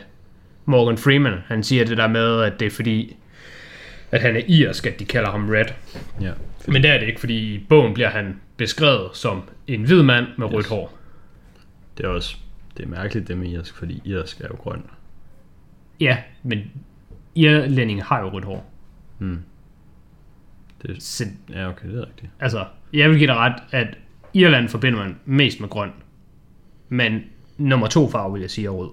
Morgan 0.66 0.98
Freeman, 0.98 1.34
han 1.48 1.64
siger 1.64 1.86
det 1.86 1.98
der 1.98 2.08
med, 2.08 2.42
at 2.42 2.60
det 2.60 2.66
er 2.66 2.70
fordi, 2.72 3.16
at 4.12 4.22
han 4.22 4.36
er 4.36 4.42
irsk, 4.48 4.86
at 4.88 5.00
de 5.00 5.06
kalder 5.06 5.32
ham 5.32 5.50
Red. 5.50 5.66
Ja. 6.22 6.32
Men 6.68 6.84
det 6.84 6.92
er 6.92 6.98
det 7.00 7.08
ikke, 7.08 7.20
fordi 7.20 7.54
i 7.54 7.66
bogen 7.70 7.94
bliver 7.94 8.10
han 8.10 8.40
beskrevet 8.58 9.10
som 9.14 9.50
en 9.68 9.84
hvid 9.84 10.04
mand 10.04 10.28
med 10.38 10.48
rødt 10.54 10.66
Yes. 10.66 10.70
hår. 10.70 10.98
Det 11.98 12.06
er 12.06 12.10
også 12.10 12.36
det 12.78 12.84
er 12.86 12.90
mærkeligt 12.90 13.28
det 13.28 13.38
med 13.38 13.48
irsk, 13.50 13.76
fordi 13.78 14.02
irsk 14.06 14.42
er 14.42 14.48
jo 14.48 14.56
grøn. 14.56 14.84
Ja, 16.00 16.18
men 16.44 16.60
irlændinge 17.36 18.04
har 18.04 18.20
jo 18.20 18.30
rødt 18.30 18.46
hår. 18.46 18.74
Mm. 19.20 19.40
Det, 20.82 21.04
Så 21.04 21.26
ja, 21.50 21.70
okay, 21.70 21.88
det 21.90 21.98
er 22.00 22.06
rigtigt. 22.08 22.32
altså, 22.40 22.66
jeg 22.94 23.10
vil 23.10 23.18
give 23.18 23.28
dig 23.28 23.36
ret, 23.36 23.64
at 23.72 23.98
Irland 24.34 24.70
forbinder 24.70 25.00
man 25.00 25.20
mest 25.26 25.60
med 25.60 25.70
grøn. 25.70 25.92
Men 26.90 27.24
nummer 27.58 27.88
to 27.88 28.10
farve, 28.10 28.34
vil 28.34 28.42
jeg 28.42 28.50
sige, 28.52 28.68
er 28.68 28.72
rød. 28.72 28.90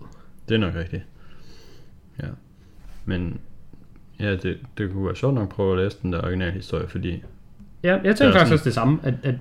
Det 0.49 0.55
er 0.55 0.59
nok 0.59 0.75
rigtigt. 0.75 1.03
Ja. 2.23 2.27
Men 3.05 3.41
ja, 4.21 4.37
det, 4.37 4.59
det 4.79 4.91
kunne 4.93 5.07
være 5.07 5.17
sjovt 5.17 5.35
nok 5.35 5.43
at 5.43 5.49
prøve 5.49 5.79
at 5.79 5.85
læse 5.85 5.99
den 6.03 6.13
der 6.13 6.23
originale 6.23 6.53
historie, 6.53 6.89
fordi 6.89 7.23
Ja, 7.83 7.89
jeg 7.89 7.97
er 8.11 8.13
tænker 8.15 8.15
faktisk 8.15 8.25
sådan- 8.41 8.53
også 8.53 8.65
det 8.65 8.75
samme, 8.75 8.99
at, 9.03 9.15
at 9.23 9.35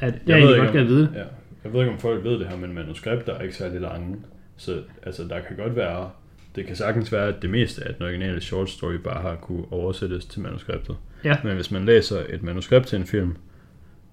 At, 0.00 0.14
jeg, 0.14 0.20
jeg 0.26 0.42
ved 0.48 0.56
godt 0.58 0.68
ikke, 0.68 0.78
kan 0.78 0.86
vide 0.86 1.02
det. 1.02 1.10
Ja, 1.14 1.24
jeg 1.64 1.72
ved 1.72 1.80
ikke, 1.80 1.92
om 1.92 1.98
folk 1.98 2.24
ved 2.24 2.38
det 2.38 2.46
her, 2.48 2.56
men 2.56 2.72
manuskripter 2.74 3.34
er 3.34 3.42
ikke 3.42 3.56
særlig 3.56 3.80
lange. 3.80 4.16
Så 4.56 4.82
altså, 5.02 5.24
der 5.24 5.40
kan 5.40 5.56
godt 5.56 5.76
være, 5.76 6.10
det 6.56 6.66
kan 6.66 6.76
sagtens 6.76 7.12
være, 7.12 7.28
at 7.28 7.42
det 7.42 7.50
meste 7.50 7.84
af 7.88 7.94
den 7.94 8.02
originale 8.04 8.40
short 8.40 8.70
story 8.70 8.94
bare 8.94 9.22
har 9.22 9.34
kunne 9.36 9.64
oversættes 9.70 10.24
til 10.24 10.40
manuskriptet. 10.40 10.96
Ja. 11.24 11.36
Men 11.44 11.54
hvis 11.54 11.70
man 11.70 11.84
læser 11.84 12.22
et 12.28 12.42
manuskript 12.42 12.86
til 12.86 12.98
en 12.98 13.06
film, 13.06 13.36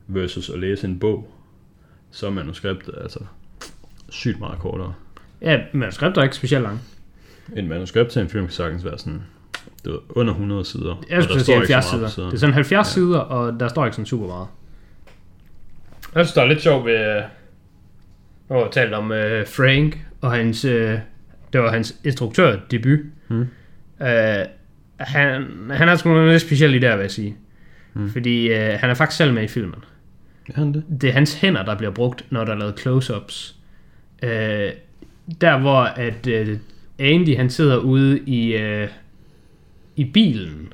versus 0.07 0.49
at 0.49 0.59
læse 0.59 0.87
en 0.87 0.99
bog, 0.99 1.31
så 2.11 2.27
er 2.27 2.31
manuskriptet 2.31 2.93
altså 3.01 3.19
sygt 4.11 4.39
meget 4.39 4.59
kortere. 4.59 4.93
Ja, 5.41 5.59
manuskripter 5.73 6.21
er 6.21 6.23
ikke 6.23 6.35
specielt 6.35 6.63
lange. 6.63 6.79
Et 7.55 7.65
manuskript 7.65 8.09
til 8.09 8.21
en 8.21 8.29
film 8.29 8.45
kan 8.45 8.53
sagtens 8.53 8.85
være 8.85 8.97
sådan, 8.97 9.21
det 9.83 9.91
ved, 9.91 9.99
under 10.09 10.33
100 10.33 10.65
sider. 10.65 11.03
Jeg 11.09 11.23
skulle 11.23 11.39
sige 11.39 11.43
står 11.43 11.61
ikke 11.61 11.73
70 11.73 11.85
så 12.09 12.15
sider. 12.15 12.27
Det 12.27 12.33
er 12.35 12.39
sådan 12.39 12.53
70 12.53 12.71
Ja. 12.87 12.91
sider, 12.93 13.19
og 13.19 13.59
der 13.59 13.67
står 13.67 13.85
ikke 13.85 13.95
sådan 13.95 14.05
super 14.05 14.27
meget. 14.27 14.47
Jeg 16.15 16.25
synes, 16.25 16.33
der 16.33 16.41
er 16.41 16.45
lidt 16.45 16.61
sjovt 16.61 16.85
ved... 16.85 16.93
øh, 17.17 17.23
Nu 18.49 18.55
har 18.55 18.61
jeg 18.61 18.71
talt 18.71 18.93
om 18.93 19.05
uh, 19.11 19.17
Frank 19.47 19.97
og 20.21 20.31
hans... 20.31 20.65
Uh, 20.65 20.71
det 21.53 21.61
var 21.61 21.71
hans 21.71 21.95
instruktørdebut. 22.03 22.99
Mm. 23.29 23.39
Uh, 23.99 24.07
han, 24.97 25.45
han 25.71 25.89
er 25.89 25.95
sgu 25.95 26.09
noget 26.09 26.31
lidt 26.31 26.41
speciel 26.41 26.73
i 26.75 26.79
der, 26.79 26.95
vil 26.95 27.01
jeg 27.01 27.11
sige. 27.11 27.35
Mm. 27.93 28.09
Fordi 28.11 28.51
uh, 28.51 28.57
han 28.57 28.89
er 28.89 28.93
faktisk 28.93 29.17
selv 29.17 29.33
med 29.33 29.43
i 29.43 29.47
filmen. 29.47 29.83
Er 30.49 30.53
han 30.59 30.73
det? 30.73 30.83
det 31.01 31.09
er 31.09 31.13
hans 31.13 31.33
hænder, 31.33 31.63
der 31.65 31.75
bliver 31.75 31.91
brugt, 31.91 32.25
når 32.29 32.45
der 32.45 32.53
er 32.53 32.57
lavet 32.57 32.79
close-ups. 32.79 33.55
Øh, 34.21 34.71
der 35.41 35.57
hvor 35.59 35.81
at 35.81 36.27
øh, 36.27 36.57
Andy 36.99 37.37
han 37.37 37.49
sidder 37.49 37.77
ude 37.77 38.19
i, 38.19 38.53
øh, 38.55 38.87
i 39.95 40.03
bilen, 40.05 40.73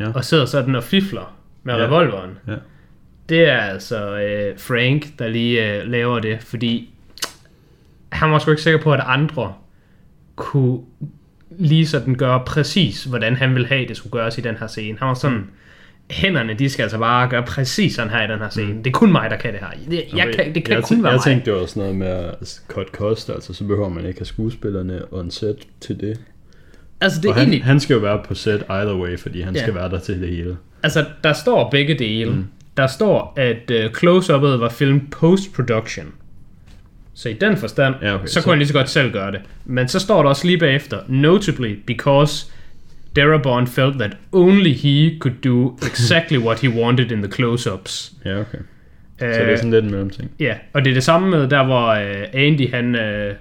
Ja. 0.00 0.10
og 0.14 0.24
sidder 0.24 0.44
sådan 0.44 0.74
og 0.74 0.84
fifler 0.84 1.36
med 1.62 1.74
Ja. 1.74 1.84
revolveren. 1.86 2.30
Ja. 2.48 2.54
Det 3.28 3.48
er 3.48 3.56
altså 3.58 4.18
øh, 4.18 4.58
Frank, 4.58 5.18
der 5.18 5.28
lige 5.28 5.74
øh, 5.82 5.88
laver 5.90 6.18
det, 6.18 6.42
fordi 6.42 6.90
han 8.12 8.30
var 8.30 8.38
sgu 8.38 8.50
ikke 8.50 8.62
sikker 8.62 8.80
på, 8.80 8.92
at 8.92 9.00
andre 9.06 9.54
kunne 10.36 10.78
lige 11.58 11.86
sådan 11.86 12.14
gøre 12.14 12.42
præcis, 12.46 13.04
hvordan 13.04 13.36
han 13.36 13.54
ville 13.54 13.68
have, 13.68 13.88
det 13.88 13.96
skulle 13.96 14.10
gøres 14.12 14.38
i 14.38 14.40
den 14.40 14.56
her 14.56 14.66
scene. 14.66 14.98
Han 14.98 15.08
var 15.08 15.14
sådan, 15.14 15.36
Mm. 15.38 15.46
Hænderne, 16.10 16.54
de 16.54 16.68
skal 16.68 16.82
altså 16.82 16.98
bare 16.98 17.28
gøre 17.28 17.42
præcis 17.42 17.94
sådan 17.94 18.10
her 18.10 18.24
i 18.28 18.32
den 18.32 18.38
her 18.38 18.48
scene. 18.48 18.78
Det 18.78 18.86
er 18.86 18.90
kun 18.90 19.12
mig, 19.12 19.30
der 19.30 19.36
kan 19.36 19.52
det 19.52 19.60
her. 19.60 19.68
Det, 19.90 20.04
jeg 20.16 20.34
kan, 20.34 20.54
det 20.54 20.64
kan 20.64 20.74
jeg, 20.74 20.82
kun 20.84 20.96
tæ- 20.98 21.02
være 21.02 21.10
jeg 21.12 21.16
mig. 21.16 21.24
tænkte, 21.24 21.50
det 21.50 21.60
var 21.60 21.66
sådan 21.66 21.80
noget 21.82 21.96
med 21.96 22.06
at 22.06 22.60
cut 22.68 22.86
cost, 22.92 23.30
altså 23.30 23.52
så 23.54 23.64
behøver 23.64 23.88
man 23.88 24.06
ikke 24.06 24.20
have 24.20 24.26
skuespillerne 24.26 25.00
on 25.12 25.30
set 25.30 25.56
til 25.80 26.00
det. 26.00 26.20
altså, 27.00 27.20
det 27.20 27.28
er 27.28 27.32
han, 27.32 27.42
egentlig, 27.42 27.64
han 27.64 27.80
skal 27.80 27.94
jo 27.94 28.00
være 28.00 28.20
på 28.28 28.34
set 28.34 28.62
either 28.70 28.96
way, 28.96 29.18
fordi 29.18 29.40
han 29.40 29.54
Ja. 29.54 29.62
skal 29.62 29.74
være 29.74 29.90
der 29.90 29.98
til 30.00 30.20
det 30.20 30.28
hele. 30.28 30.56
altså, 30.82 31.04
der 31.24 31.32
står 31.32 31.70
begge 31.70 31.94
dele. 31.98 32.30
Mm. 32.30 32.44
Der 32.76 32.86
står, 32.86 33.32
at 33.36 33.70
uh, 33.70 33.76
close-up'et 33.90 34.58
var 34.60 34.68
film 34.68 35.06
post-production. 35.10 36.06
Så 37.14 37.28
i 37.28 37.32
den 37.32 37.56
forstand, 37.56 37.94
Ja, 38.02 38.14
okay, 38.14 38.26
så, 38.26 38.32
så- 38.32 38.42
kunne 38.42 38.52
han 38.52 38.58
lige 38.58 38.68
så 38.68 38.74
godt 38.74 38.90
selv 38.90 39.12
gøre 39.12 39.32
det. 39.32 39.40
Men 39.64 39.88
så 39.88 39.98
står 39.98 40.22
der 40.22 40.28
også 40.28 40.46
lige 40.46 40.58
bagefter, 40.58 40.98
notably 41.08 41.78
because 41.86 42.46
Darabont 43.16 43.68
felt 43.68 43.98
that 43.98 44.16
only 44.32 44.72
he 44.72 45.18
could 45.18 45.36
do 45.44 45.76
exactly 45.90 46.38
what 46.38 46.60
he 46.60 46.68
wanted 46.68 47.10
in 47.10 47.22
the 47.22 47.32
close-ups. 47.32 48.12
Ja, 48.24 48.40
okay. 48.40 48.58
Uh, 48.58 49.18
Så 49.18 49.26
det 49.26 49.52
er 49.52 49.56
sådan 49.56 49.70
lidt 49.70 49.84
en 49.84 49.90
mellemting. 49.90 50.30
Ja, 50.40 50.54
og 50.72 50.84
det 50.84 50.90
er 50.90 50.94
det 50.94 51.02
samme 51.04 51.30
med 51.30 51.48
der, 51.48 51.64
hvor 51.64 51.86
øh, 51.88 52.24
Andy 52.32 52.70
han 52.74 52.94
øh, 52.94 53.34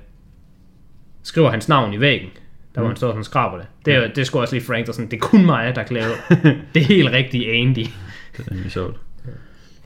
skriver 1.24 1.52
hans 1.52 1.70
navn 1.70 1.94
i 1.94 2.00
væggen. 2.00 2.30
Der 2.76 2.80
hvor 2.82 2.84
Mm. 2.84 2.88
han 2.88 2.96
står 2.98 3.12
og 3.12 3.26
skraber 3.26 3.58
det. 3.58 3.66
Det 3.86 3.94
er, 3.96 4.08
det 4.08 4.28
sgu 4.28 4.40
også 4.40 4.56
lige 4.56 4.66
Frank, 4.66 4.86
der 4.86 4.92
sådan, 4.92 5.10
det 5.12 5.18
er 5.18 5.22
kun 5.22 5.46
mig, 5.46 5.76
der 5.76 5.84
kan 5.84 5.96
lave 5.96 6.12
det 6.74 6.82
er 6.82 6.86
helt 6.86 7.10
rigtigt 7.12 7.50
Andy. 7.50 7.76
Det 7.80 7.90
er 8.38 8.44
egentlig 8.52 8.72
sjovt. 8.72 8.96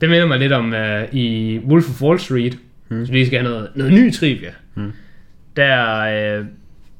Det 0.00 0.08
minder 0.10 0.26
mig 0.26 0.38
lidt 0.38 0.52
om 0.52 0.74
øh, 0.74 1.08
i 1.12 1.58
Wolf 1.68 1.88
of 1.88 2.02
Wall 2.02 2.18
Street, 2.18 2.58
mm. 2.88 3.06
så 3.06 3.12
vi 3.12 3.26
skal 3.26 3.38
have 3.38 3.50
noget, 3.50 3.68
noget 3.74 3.92
ny 3.92 4.12
trivia. 4.12 4.50
Mm. 4.74 4.92
Der 5.56 6.00
øh, 6.38 6.44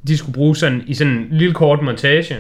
de 0.08 0.16
skulle 0.16 0.34
bruge 0.34 0.56
sådan, 0.56 0.82
i 0.86 0.94
sådan 0.94 1.12
en 1.12 1.26
lille 1.30 1.54
kort 1.54 1.82
montage, 1.82 2.36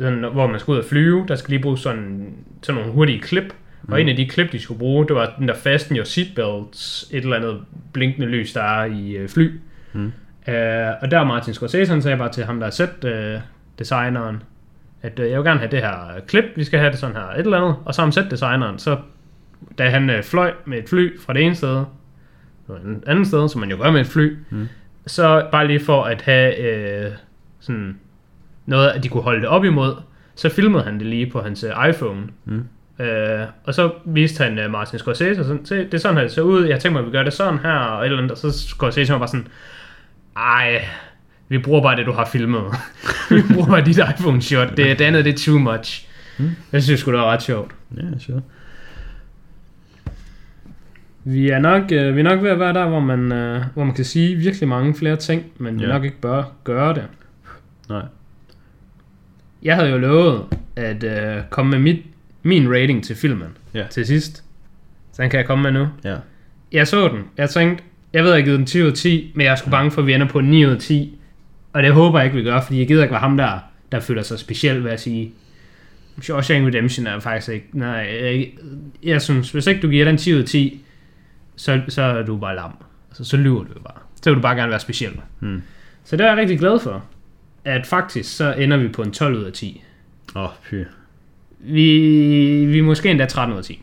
sådan, 0.00 0.18
hvor 0.32 0.46
man 0.46 0.60
skal 0.60 0.72
ud 0.72 0.78
og 0.78 0.84
flyve, 0.84 1.24
der 1.28 1.34
skal 1.34 1.50
lige 1.50 1.62
bruge 1.62 1.78
sådan, 1.78 2.34
sådan 2.62 2.78
nogle 2.80 2.94
hurtige 2.94 3.20
klip. 3.20 3.54
Mm. 3.82 3.92
Og 3.92 4.00
en 4.00 4.08
af 4.08 4.16
de 4.16 4.28
klip, 4.28 4.52
de 4.52 4.58
skulle 4.60 4.78
bruge, 4.78 5.06
det 5.08 5.16
var 5.16 5.34
den 5.38 5.48
der 5.48 5.54
fasten 5.54 5.96
your 5.96 6.04
seatbelts, 6.04 7.08
et 7.12 7.22
eller 7.22 7.36
andet 7.36 7.60
blinkende 7.92 8.26
lys, 8.26 8.52
der 8.52 8.62
er 8.62 8.84
i 8.84 9.10
øh, 9.10 9.28
fly. 9.28 9.50
Mm. 9.92 10.12
Øh, 10.48 10.88
og 11.02 11.10
der 11.10 11.24
Martin 11.24 11.54
Scorsese, 11.54 11.92
han 11.92 12.02
sagde 12.02 12.16
bare 12.18 12.32
til 12.32 12.44
ham, 12.44 12.60
der 12.60 12.66
er 12.66 12.70
set 12.70 13.04
øh, 13.04 13.40
designeren, 13.78 14.42
at 15.02 15.18
øh, 15.18 15.30
jeg 15.30 15.38
vil 15.38 15.44
gerne 15.46 15.60
have 15.60 15.70
det 15.70 15.78
her 15.80 16.20
klip, 16.26 16.44
vi 16.56 16.64
skal 16.64 16.78
have 16.78 16.90
det 16.90 16.98
sådan 16.98 17.16
her 17.16 17.22
et 17.22 17.38
eller 17.38 17.58
andet. 17.58 17.76
Og 17.84 17.94
så 17.94 18.02
ham 18.02 18.12
set 18.12 18.26
designeren, 18.30 18.78
så 18.78 18.98
da 19.78 19.88
han 19.88 20.10
øh, 20.10 20.22
fløj 20.22 20.52
med 20.64 20.78
et 20.78 20.88
fly 20.88 21.20
fra 21.20 21.32
det 21.32 21.42
ene 21.42 21.54
sted, 21.54 21.84
et 22.68 23.02
andet 23.06 23.26
sted, 23.26 23.48
som 23.48 23.60
man 23.60 23.70
jo 23.70 23.76
gør 23.82 23.90
med 23.90 24.00
et 24.00 24.06
fly, 24.06 24.36
Mm. 24.50 24.68
så 25.06 25.48
bare 25.52 25.66
lige 25.66 25.80
for 25.80 26.02
at 26.02 26.22
have 26.22 26.56
øh, 26.58 27.12
sådan 27.60 27.98
noget, 28.68 28.88
at 28.88 29.02
de 29.02 29.08
kunne 29.08 29.22
holde 29.22 29.40
det 29.40 29.48
op 29.48 29.64
imod, 29.64 29.94
så 30.34 30.48
filmede 30.48 30.82
han 30.84 30.98
det 30.98 31.06
lige 31.06 31.30
på 31.30 31.40
hans 31.40 31.64
øh, 31.64 31.88
iPhone. 31.88 32.20
Mm. 32.44 32.64
Øh, 33.04 33.46
og 33.64 33.74
så 33.74 33.90
viste 34.04 34.44
han 34.44 34.58
øh, 34.58 34.70
Martin 34.70 34.98
Scorsese, 34.98 35.44
sådan, 35.44 35.64
se, 35.66 35.76
det 35.76 35.94
er 35.94 35.98
sådan, 35.98 36.22
det 36.24 36.32
ser 36.32 36.42
ud, 36.42 36.64
jeg 36.64 36.80
tænker 36.80 36.92
mig, 36.92 37.06
at 37.06 37.12
vi 37.12 37.16
gør 37.16 37.22
det 37.22 37.32
sådan 37.32 37.58
her, 37.58 37.70
og 37.72 38.00
et 38.00 38.04
eller 38.06 38.18
andet, 38.18 38.30
og 38.32 38.38
så 38.38 38.52
Scorsese 38.52 39.12
var 39.12 39.18
bare 39.18 39.28
sådan, 39.28 39.46
ej, 40.36 40.84
vi 41.48 41.58
bruger 41.58 41.82
bare 41.82 41.96
det, 41.96 42.06
du 42.06 42.12
har 42.12 42.24
filmet. 42.32 42.62
vi 43.30 43.42
bruger 43.54 43.66
bare 43.68 43.84
dit 43.84 43.98
iPhone-shot, 43.98 44.68
det, 44.76 44.98
det 44.98 45.04
andet, 45.04 45.24
det 45.24 45.34
er 45.34 45.38
too 45.38 45.58
much. 45.58 46.08
Mm. 46.38 46.50
Jeg 46.72 46.82
synes 46.82 47.00
sgu, 47.00 47.10
det 47.12 47.18
var 47.20 47.26
ret 47.32 47.42
sjovt. 47.42 47.70
Ja, 47.96 48.02
sure. 48.18 48.40
Vi 51.24 51.48
er 51.50 51.58
nok, 51.58 51.82
øh, 51.92 52.14
vi 52.16 52.20
er 52.20 52.24
nok 52.24 52.42
ved 52.42 52.50
at 52.50 52.58
være 52.60 52.72
der, 52.72 52.88
hvor 52.88 53.00
man, 53.00 53.32
øh, 53.32 53.62
hvor 53.74 53.84
man 53.84 53.94
kan 53.94 54.04
sige 54.04 54.36
virkelig 54.36 54.68
mange 54.68 54.94
flere 54.94 55.16
ting, 55.16 55.44
men 55.58 55.78
vi 55.78 55.84
Ja. 55.84 55.88
nok 55.92 56.04
ikke 56.04 56.20
bør 56.20 56.42
gøre 56.64 56.94
det. 56.94 57.04
Nej. 57.88 58.02
Jeg 59.62 59.76
havde 59.76 59.90
jo 59.90 59.98
lovet 59.98 60.44
at 60.76 61.04
øh, 61.04 61.42
komme 61.50 61.70
med 61.70 61.78
mit, 61.78 62.02
min 62.42 62.70
rating 62.74 63.04
til 63.04 63.16
filmen 63.16 63.48
Ja. 63.74 63.84
til 63.90 64.06
sidst. 64.06 64.44
Så 65.12 65.22
den 65.22 65.30
kan 65.30 65.38
jeg 65.38 65.46
komme 65.46 65.62
med 65.62 65.80
nu. 65.80 65.88
Ja. 66.04 66.16
Jeg 66.72 66.88
så 66.88 67.08
den. 67.08 67.22
Jeg 67.36 67.50
tænkte, 67.50 67.84
jeg 68.12 68.24
ved, 68.24 68.30
jeg 68.30 68.38
har 68.40 68.44
givet 68.44 68.58
den 68.58 68.66
10 68.66 68.82
ud 68.82 68.86
af 68.86 68.94
10, 68.94 69.32
men 69.34 69.44
jeg 69.44 69.52
er 69.52 69.56
sgu 69.56 69.70
bange 69.70 69.90
for, 69.90 70.00
at 70.00 70.06
vi 70.06 70.12
ender 70.14 70.28
på 70.28 70.40
9 70.40 70.66
ud 70.66 70.70
af 70.70 70.78
10. 70.78 71.18
Og 71.72 71.82
det 71.82 71.92
håber 71.92 72.18
jeg 72.18 72.26
ikke, 72.26 72.36
vi 72.36 72.42
gør, 72.44 72.60
fordi 72.60 72.78
jeg 72.78 72.88
gider 72.88 73.02
ikke 73.02 73.12
være 73.12 73.20
ham 73.20 73.36
der, 73.36 73.58
der 73.92 74.00
føler 74.00 74.22
sig 74.22 74.38
speciel 74.38 74.84
ved 74.84 74.90
at 74.90 75.00
sige, 75.00 75.32
Shawshank 76.22 76.66
Redemption 76.66 77.06
er 77.06 77.20
faktisk 77.20 77.48
ikke... 77.48 77.68
Nej, 77.72 78.08
jeg, 78.22 78.46
jeg 79.02 79.22
synes, 79.22 79.50
hvis 79.50 79.66
ikke 79.66 79.80
du 79.80 79.88
giver 79.88 80.04
den 80.04 80.16
10 80.16 80.34
ud 80.34 80.38
af 80.38 80.44
10, 80.44 80.84
så, 81.56 81.80
så 81.88 82.02
er 82.02 82.22
du 82.22 82.36
bare 82.36 82.56
lam. 82.56 82.70
Altså, 83.10 83.24
så 83.24 83.36
lyver 83.36 83.64
du 83.64 83.80
bare. 83.84 83.98
Så 84.22 84.30
vil 84.30 84.36
du 84.36 84.42
bare 84.42 84.56
gerne 84.56 84.70
være 84.70 84.80
speciel. 84.80 85.12
Hmm. 85.38 85.62
Så 86.04 86.16
det 86.16 86.24
er 86.24 86.28
jeg 86.28 86.36
rigtig 86.36 86.58
glad 86.58 86.80
for. 86.80 87.04
At 87.68 87.86
faktisk, 87.86 88.36
så 88.36 88.52
ender 88.52 88.76
vi 88.76 88.88
på 88.88 89.02
en 89.02 89.12
12 89.12 89.36
ud 89.36 89.44
af 89.44 89.52
10. 89.52 89.82
Åh, 90.36 90.42
oh, 90.42 90.50
fy. 90.62 90.74
Vi, 91.58 91.84
vi 92.66 92.78
er 92.78 92.82
måske 92.82 93.10
endda 93.10 93.26
13 93.26 93.52
ud 93.52 93.58
af 93.58 93.64
10. 93.64 93.82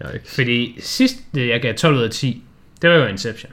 Jeg 0.00 0.14
ikke... 0.14 0.30
Fordi 0.30 0.76
sidst, 0.80 1.16
det 1.34 1.48
jeg 1.48 1.62
gav 1.62 1.74
12 1.74 1.96
ud 1.96 2.02
af 2.02 2.10
10, 2.10 2.42
det 2.82 2.90
var 2.90 2.96
jo 2.96 3.06
Inception. 3.06 3.52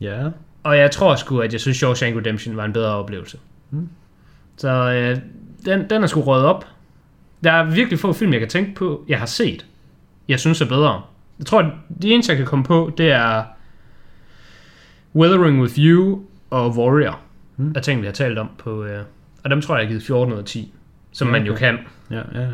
Ja. 0.00 0.28
Og 0.62 0.78
jeg 0.78 0.90
tror 0.90 1.14
sgu, 1.16 1.38
at 1.38 1.52
jeg 1.52 1.60
synes, 1.60 1.76
Shawshank 1.76 2.16
Redemption 2.16 2.56
var 2.56 2.64
en 2.64 2.72
bedre 2.72 2.90
oplevelse. 2.90 3.38
Mm. 3.70 3.88
Så 4.56 4.68
øh, 4.68 5.18
den, 5.64 5.90
den 5.90 6.02
er 6.02 6.06
sgu 6.06 6.20
røget 6.20 6.46
op. 6.46 6.66
Der 7.44 7.52
er 7.52 7.64
virkelig 7.64 7.98
få 7.98 8.12
film, 8.12 8.32
jeg 8.32 8.40
kan 8.40 8.48
tænke 8.48 8.74
på, 8.74 9.04
jeg 9.08 9.18
har 9.18 9.26
set. 9.26 9.66
Jeg 10.28 10.40
synes 10.40 10.60
er 10.60 10.68
bedre. 10.68 11.02
Jeg 11.38 11.46
tror, 11.46 11.60
at 11.60 11.72
de 12.02 12.10
eneste, 12.10 12.30
jeg 12.30 12.36
kan 12.36 12.46
komme 12.46 12.64
på, 12.64 12.92
det 12.98 13.10
er 13.10 13.44
Weathering 15.14 15.60
with 15.60 15.78
You 15.78 16.22
og 16.50 16.76
Warrior. 16.76 17.20
Mm. 17.62 17.72
Af 17.76 17.82
ting, 17.82 18.00
vi 18.00 18.06
har 18.06 18.12
talt 18.12 18.38
om 18.38 18.48
på... 18.58 18.84
Øh, 18.84 19.04
og 19.44 19.50
dem 19.50 19.60
tror 19.60 19.74
jeg, 19.74 19.80
jeg 19.80 19.86
har 19.86 19.90
givet 19.90 20.02
14 20.02 20.32
ud 20.34 20.38
af 20.38 20.44
10. 20.44 20.74
Som 21.12 21.28
man 21.28 21.46
jo 21.46 21.52
Okay. 21.52 21.66
kan. 21.66 21.78
Ja, 22.10 22.22
ja, 22.34 22.40
ja. 22.40 22.50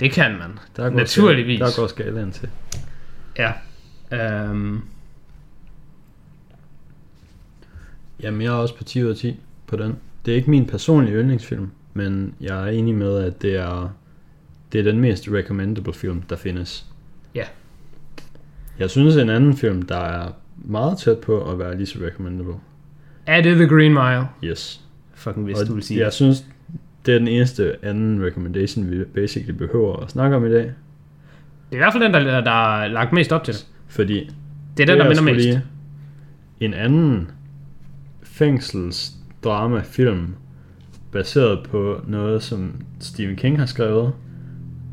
Det 0.00 0.12
kan 0.12 0.32
man. 0.32 0.58
Der 0.76 0.90
går 0.90 0.96
Naturligvis. 0.96 1.58
Skal, 1.58 1.66
der 1.66 1.76
går 1.76 1.86
skalaen 1.86 2.32
til. 2.32 2.48
Ja. 3.38 3.52
Um, 4.50 4.84
Jamen, 8.22 8.42
jeg 8.42 8.48
er 8.48 8.56
også 8.56 8.76
på 8.76 8.84
10 8.84 9.04
ud 9.04 9.10
af 9.10 9.16
10 9.16 9.40
på 9.66 9.76
den. 9.76 9.96
Det 10.26 10.32
er 10.32 10.36
ikke 10.36 10.50
min 10.50 10.66
personlige 10.66 11.16
yndlingsfilm, 11.16 11.70
men 11.94 12.34
jeg 12.40 12.62
er 12.62 12.66
enig 12.66 12.94
med, 12.94 13.18
at 13.18 13.42
det 13.42 13.56
er, 13.56 13.90
det 14.72 14.78
er 14.78 14.84
den 14.84 15.00
mest 15.00 15.28
recommendable 15.28 15.94
film, 15.94 16.22
der 16.22 16.36
findes. 16.36 16.86
Ja. 17.34 17.44
Jeg 18.78 18.90
synes, 18.90 19.16
en 19.16 19.30
anden 19.30 19.56
film, 19.56 19.82
der 19.82 19.96
er 19.98 20.32
meget 20.56 20.98
tæt 20.98 21.18
på 21.18 21.50
at 21.50 21.58
være 21.58 21.76
lige 21.76 21.86
så 21.86 21.98
recommendable. 22.02 22.54
Er 23.26 23.40
det 23.40 23.56
The 23.56 23.68
Green 23.68 23.92
Mile? 23.92 24.26
Yes. 24.44 24.80
Fucking 25.14 25.44
hvis 25.44 25.60
Og 25.60 25.66
du 25.66 25.74
vil 25.74 25.82
sige 25.82 26.00
jeg 26.00 26.12
synes, 26.12 26.44
det 27.06 27.14
er 27.14 27.18
den 27.18 27.28
eneste 27.28 27.76
anden 27.82 28.24
recommendation, 28.24 28.90
vi 28.90 29.04
basically 29.04 29.52
behøver 29.58 29.96
at 29.96 30.10
snakke 30.10 30.36
om 30.36 30.46
i 30.46 30.50
dag. 30.50 30.62
Det 30.62 31.72
er 31.72 31.74
i 31.74 31.76
hvert 31.76 31.92
fald 31.92 32.04
den, 32.04 32.14
der, 32.14 32.40
der 32.40 32.76
er 32.80 32.88
lagt 32.88 33.12
mest 33.12 33.32
op 33.32 33.44
til 33.44 33.54
det. 33.54 33.66
Fordi 33.88 34.30
Det 34.76 34.82
er 34.82 34.86
den, 34.94 34.98
der 35.00 35.08
minder 35.08 35.22
mest. 35.22 35.46
lige 35.46 35.62
En 36.60 36.74
anden 36.74 37.30
fængselsdrama 38.22 39.80
film 39.84 40.34
baseret 41.12 41.58
på 41.70 42.00
noget, 42.06 42.42
som 42.42 42.72
Stephen 43.00 43.36
King 43.36 43.58
har 43.58 43.66
skrevet, 43.66 44.12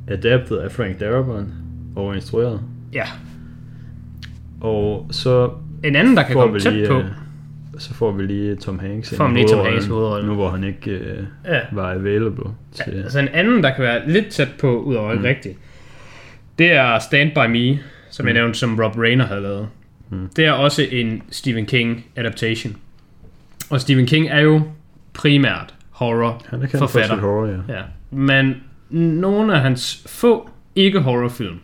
adaptet 0.08 0.58
af 0.58 0.72
Frank 0.72 1.00
Darabont 1.00 1.48
og 1.96 2.16
instrueret, 2.16 2.62
Ja. 2.94 3.06
Og 4.62 5.08
så 5.12 5.52
En 5.84 5.96
anden, 5.96 6.18
der 6.18 6.24
kan 6.24 6.36
komme 6.36 6.60
tæt 6.60 6.74
lige, 6.74 6.88
på. 6.88 7.02
Så 7.78 7.94
får 7.94 8.12
vi 8.12 8.24
lige 8.24 8.56
Tom 8.56 8.80
Hanks 8.80 9.14
Får 9.18 9.28
lige 9.30 9.48
Tom 9.48 9.66
Hanks 9.66 9.86
i 9.86 9.90
hovedrollen. 9.90 10.28
Nu 10.30 10.36
hvor 10.36 10.50
han 10.50 10.64
ikke 10.64 10.92
øh, 10.92 11.24
Ja. 11.46 11.60
var 11.72 11.92
available 11.94 12.44
til... 12.72 12.92
Altså 13.04 13.20
en 13.20 13.28
anden, 13.28 13.64
der 13.64 13.76
kan 13.76 13.84
være 13.84 14.10
lidt 14.10 14.28
tæt 14.28 14.48
på, 14.60 14.80
udover 14.82 15.12
ikke 15.12 15.22
Mm. 15.22 15.26
rigtigt, 15.28 15.58
det 16.60 16.72
er 16.72 17.00
Stand 17.00 17.32
By 17.32 17.50
Me, 17.52 17.80
som 18.10 18.26
jeg 18.26 18.34
nævnte, 18.34 18.60
som 18.60 18.80
Rob 18.80 18.98
Reiner 18.98 19.26
havde 19.26 19.42
lavet. 19.42 19.68
Mm. 20.10 20.30
Det 20.36 20.46
er 20.46 20.52
også 20.52 20.86
en 20.92 21.24
Stephen 21.30 21.66
King 21.66 22.06
adaptation. 22.16 22.76
Og 23.70 23.82
Stephen 23.82 24.06
King 24.06 24.30
er 24.30 24.40
jo 24.40 24.62
primært 25.14 25.74
horror 25.90 26.42
Han 26.50 26.60
er 26.62 26.66
kendt 26.68 26.72
for 26.72 26.78
forfatter. 26.80 27.16
sit 27.16 27.22
horror, 27.22 27.48
ja. 27.48 27.54
Ja. 27.78 27.82
Men 28.12 28.56
nogle 28.90 29.56
af 29.56 29.62
hans 29.62 30.04
få 30.10 30.50
ikke 30.76 31.00
horrorfilm, 31.00 31.56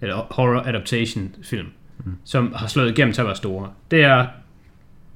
eller 0.00 0.26
horror 0.30 0.60
adaptation 0.68 1.34
film, 1.42 1.66
mm. 2.04 2.12
som 2.24 2.52
har 2.56 2.66
slået 2.66 2.90
igennem 2.90 3.12
til 3.14 3.20
at 3.20 3.26
være 3.26 3.36
store, 3.36 3.68
det 3.90 4.04
er 4.04 4.26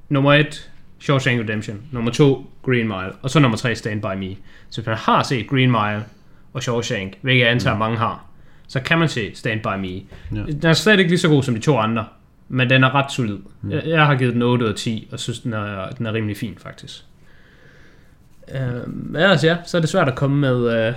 nummer 0.09 0.33
et, 0.33 0.71
Shawshank 0.99 1.39
Redemption, 1.41 1.81
nummer 1.91 2.11
to, 2.11 2.51
Green 2.63 2.87
Mile, 2.87 3.11
og 3.21 3.29
så 3.29 3.39
nummer 3.39 3.57
tre, 3.57 3.75
Stand 3.75 4.01
By 4.01 4.17
Me. 4.19 4.35
Så 4.69 4.81
hvis 4.81 4.85
man 4.87 4.95
har 4.97 5.23
set 5.23 5.47
Green 5.47 5.71
Mile 5.71 6.03
og 6.53 6.63
Shawshank, 6.63 7.13
hvilket 7.21 7.41
jeg 7.43 7.51
antager, 7.51 7.73
mm. 7.73 7.79
mange 7.79 7.97
har, 7.97 8.25
så 8.67 8.79
kan 8.79 8.99
man 8.99 9.09
se 9.09 9.31
Stand 9.35 9.59
By 9.63 9.79
Me. 9.79 9.87
Ja. 10.39 10.51
Den 10.51 10.65
er 10.65 10.73
slet 10.73 10.99
ikke 10.99 11.11
lige 11.11 11.19
så 11.19 11.27
god 11.27 11.43
som 11.43 11.53
de 11.55 11.59
to 11.61 11.77
andre, 11.77 12.05
men 12.49 12.69
den 12.69 12.83
er 12.83 12.95
ret 12.95 13.11
solid. 13.11 13.37
Mm. 13.61 13.71
Jeg, 13.71 13.83
jeg 13.85 14.05
har 14.05 14.15
givet 14.15 14.33
den 14.33 14.41
8 14.41 14.65
ud 14.65 14.69
af 14.69 14.75
10, 14.75 15.07
og 15.11 15.19
synes, 15.19 15.39
den 15.39 15.53
er, 15.53 15.89
den 15.89 16.05
er 16.05 16.13
rimelig 16.13 16.37
fin, 16.37 16.53
faktisk. 16.57 17.03
Øh, 18.55 18.61
ellers 19.15 19.43
ja, 19.43 19.57
så 19.65 19.77
er 19.77 19.81
det 19.81 19.89
svært 19.89 20.07
at 20.07 20.15
komme 20.15 20.37
med, 20.37 20.87
øh, 20.87 20.93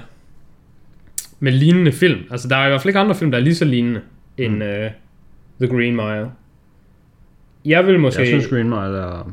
med 1.40 1.52
lignende 1.52 1.93
film. 1.93 2.20
Altså, 2.30 2.48
der 2.48 2.56
er 2.56 2.66
i 2.66 2.68
hvert 2.68 2.80
fald 2.82 2.89
ikke 2.90 2.98
andre 3.01 3.14
film, 3.14 3.30
der 3.30 3.39
er 3.39 3.43
lige 3.43 3.55
så 3.55 3.64
lignende 3.64 4.01
end 4.39 4.55
Mm. 4.56 4.62
øh, 4.62 4.90
The 5.60 5.68
Green 5.76 5.97
Mile. 5.97 6.30
Jeg 7.69 7.86
vil 7.86 8.01
måske... 8.01 8.20
Jeg 8.20 8.28
synes 8.28 8.47
Green 8.47 8.69
Mile 8.69 8.99
er 8.99 9.32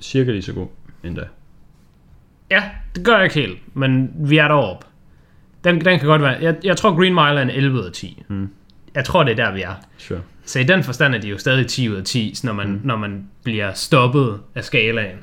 cirka 0.00 0.30
lige 0.30 0.42
så 0.42 0.52
god 0.52 0.66
endda. 1.04 1.22
Ja, 2.50 2.62
det 2.94 3.04
gør 3.04 3.14
jeg 3.14 3.24
ikke 3.24 3.34
helt, 3.34 3.58
men 3.74 4.10
vi 4.14 4.38
er 4.38 4.48
deroppe. 4.48 4.86
Den, 5.64 5.84
den 5.84 5.98
kan 5.98 6.08
godt 6.08 6.22
være... 6.22 6.36
Jeg, 6.40 6.56
jeg 6.64 6.76
tror, 6.76 6.96
Green 6.96 7.14
Mile 7.14 7.38
er 7.38 7.42
en 7.42 7.50
11 7.50 7.78
ud 7.78 7.84
af 7.84 7.92
10. 7.92 8.22
Mm. 8.28 8.48
Jeg 8.94 9.04
tror, 9.04 9.24
det 9.24 9.32
er 9.32 9.44
der, 9.46 9.52
vi 9.52 9.62
er. 9.62 9.74
Sure. 9.98 10.20
Så 10.44 10.58
i 10.60 10.64
den 10.64 10.82
forstand 10.82 11.14
er 11.14 11.18
de 11.18 11.28
jo 11.28 11.38
stadig 11.38 11.66
10 11.66 11.88
ud 11.88 11.94
af 11.94 12.04
10, 12.04 12.34
når 12.44 12.52
man, 12.52 12.68
mm. 12.68 12.80
når 12.84 12.96
man 12.96 13.28
bliver 13.42 13.72
stoppet 13.72 14.40
af 14.54 14.64
skalaen. 14.64 15.18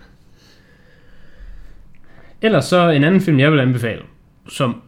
Ellers 2.42 2.66
så 2.66 2.90
en 2.90 3.04
anden 3.04 3.22
film, 3.22 3.40
jeg 3.40 3.52
vil 3.52 3.60
anbefale, 3.60 4.02
som... 4.48 4.82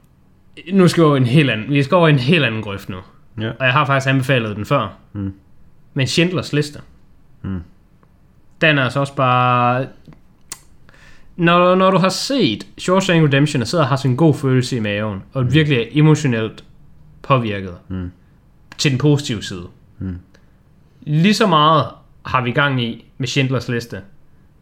Nu 0.74 0.88
skal 0.88 1.02
vi 1.02 1.06
over 1.06 1.18
en 1.18 1.26
helt 1.26 1.50
anden, 1.50 1.70
vi 1.70 1.84
skal 1.84 1.96
over 1.96 2.08
en 2.08 2.20
helt 2.20 2.46
anden 2.46 2.62
grøft 2.62 2.90
nu. 2.90 2.98
Ja. 3.42 3.50
Og 3.50 3.66
jeg 3.66 3.74
har 3.74 3.86
faktisk 3.86 4.10
anbefalet 4.10 4.56
den 4.56 4.66
før. 4.66 4.98
Mm. 5.14 5.34
Men 5.98 6.08
Schindlers 6.08 6.54
Liste. 6.54 6.80
Mm. 7.42 7.60
Den 8.62 8.78
er 8.78 8.84
altså 8.84 9.00
også 9.00 9.16
bare... 9.16 9.88
Når, 11.36 11.76
når 11.76 11.92
du 11.92 11.98
har 11.98 12.10
set 12.10 12.68
Shawshank 12.78 13.28
Redemption 13.28 13.62
og 13.62 13.68
sidder 13.68 13.84
og 13.84 13.90
har 13.90 13.96
sådan 13.96 14.12
en 14.12 14.18
god 14.18 14.34
følelse 14.34 14.78
i 14.78 14.80
maven, 14.80 15.24
og 15.34 15.54
virkelig 15.54 15.78
er 15.80 15.86
emotionelt 15.92 16.64
påvirket 17.22 17.74
Mm. 17.88 18.12
til 18.78 18.92
den 18.92 18.98
positive 19.00 19.44
side. 19.44 19.68
Mm. 20.00 20.18
Lige 21.02 21.34
så 21.34 21.48
meget 21.48 21.86
har 22.26 22.42
vi 22.42 22.52
gang 22.52 22.84
i 22.84 23.06
med 23.18 23.28
Schindlers 23.28 23.70
Liste, 23.70 24.02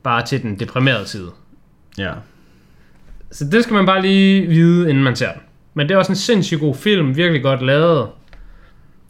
bare 0.04 0.26
til 0.26 0.42
den 0.42 0.60
deprimerede 0.60 1.08
side. 1.08 1.32
Ja. 1.98 2.14
Så 3.32 3.46
det 3.46 3.64
skal 3.64 3.74
man 3.74 3.86
bare 3.86 4.02
lige 4.02 4.48
vide, 4.48 4.90
inden 4.90 5.04
man 5.04 5.16
ser 5.16 5.32
den. 5.32 5.42
Men 5.74 5.88
det 5.90 5.94
er 5.96 5.98
også 5.98 6.12
en 6.12 6.16
sindssygt 6.16 6.60
god 6.60 6.76
film, 6.76 7.16
virkelig 7.16 7.44
godt 7.44 7.62
lavet. 7.62 8.08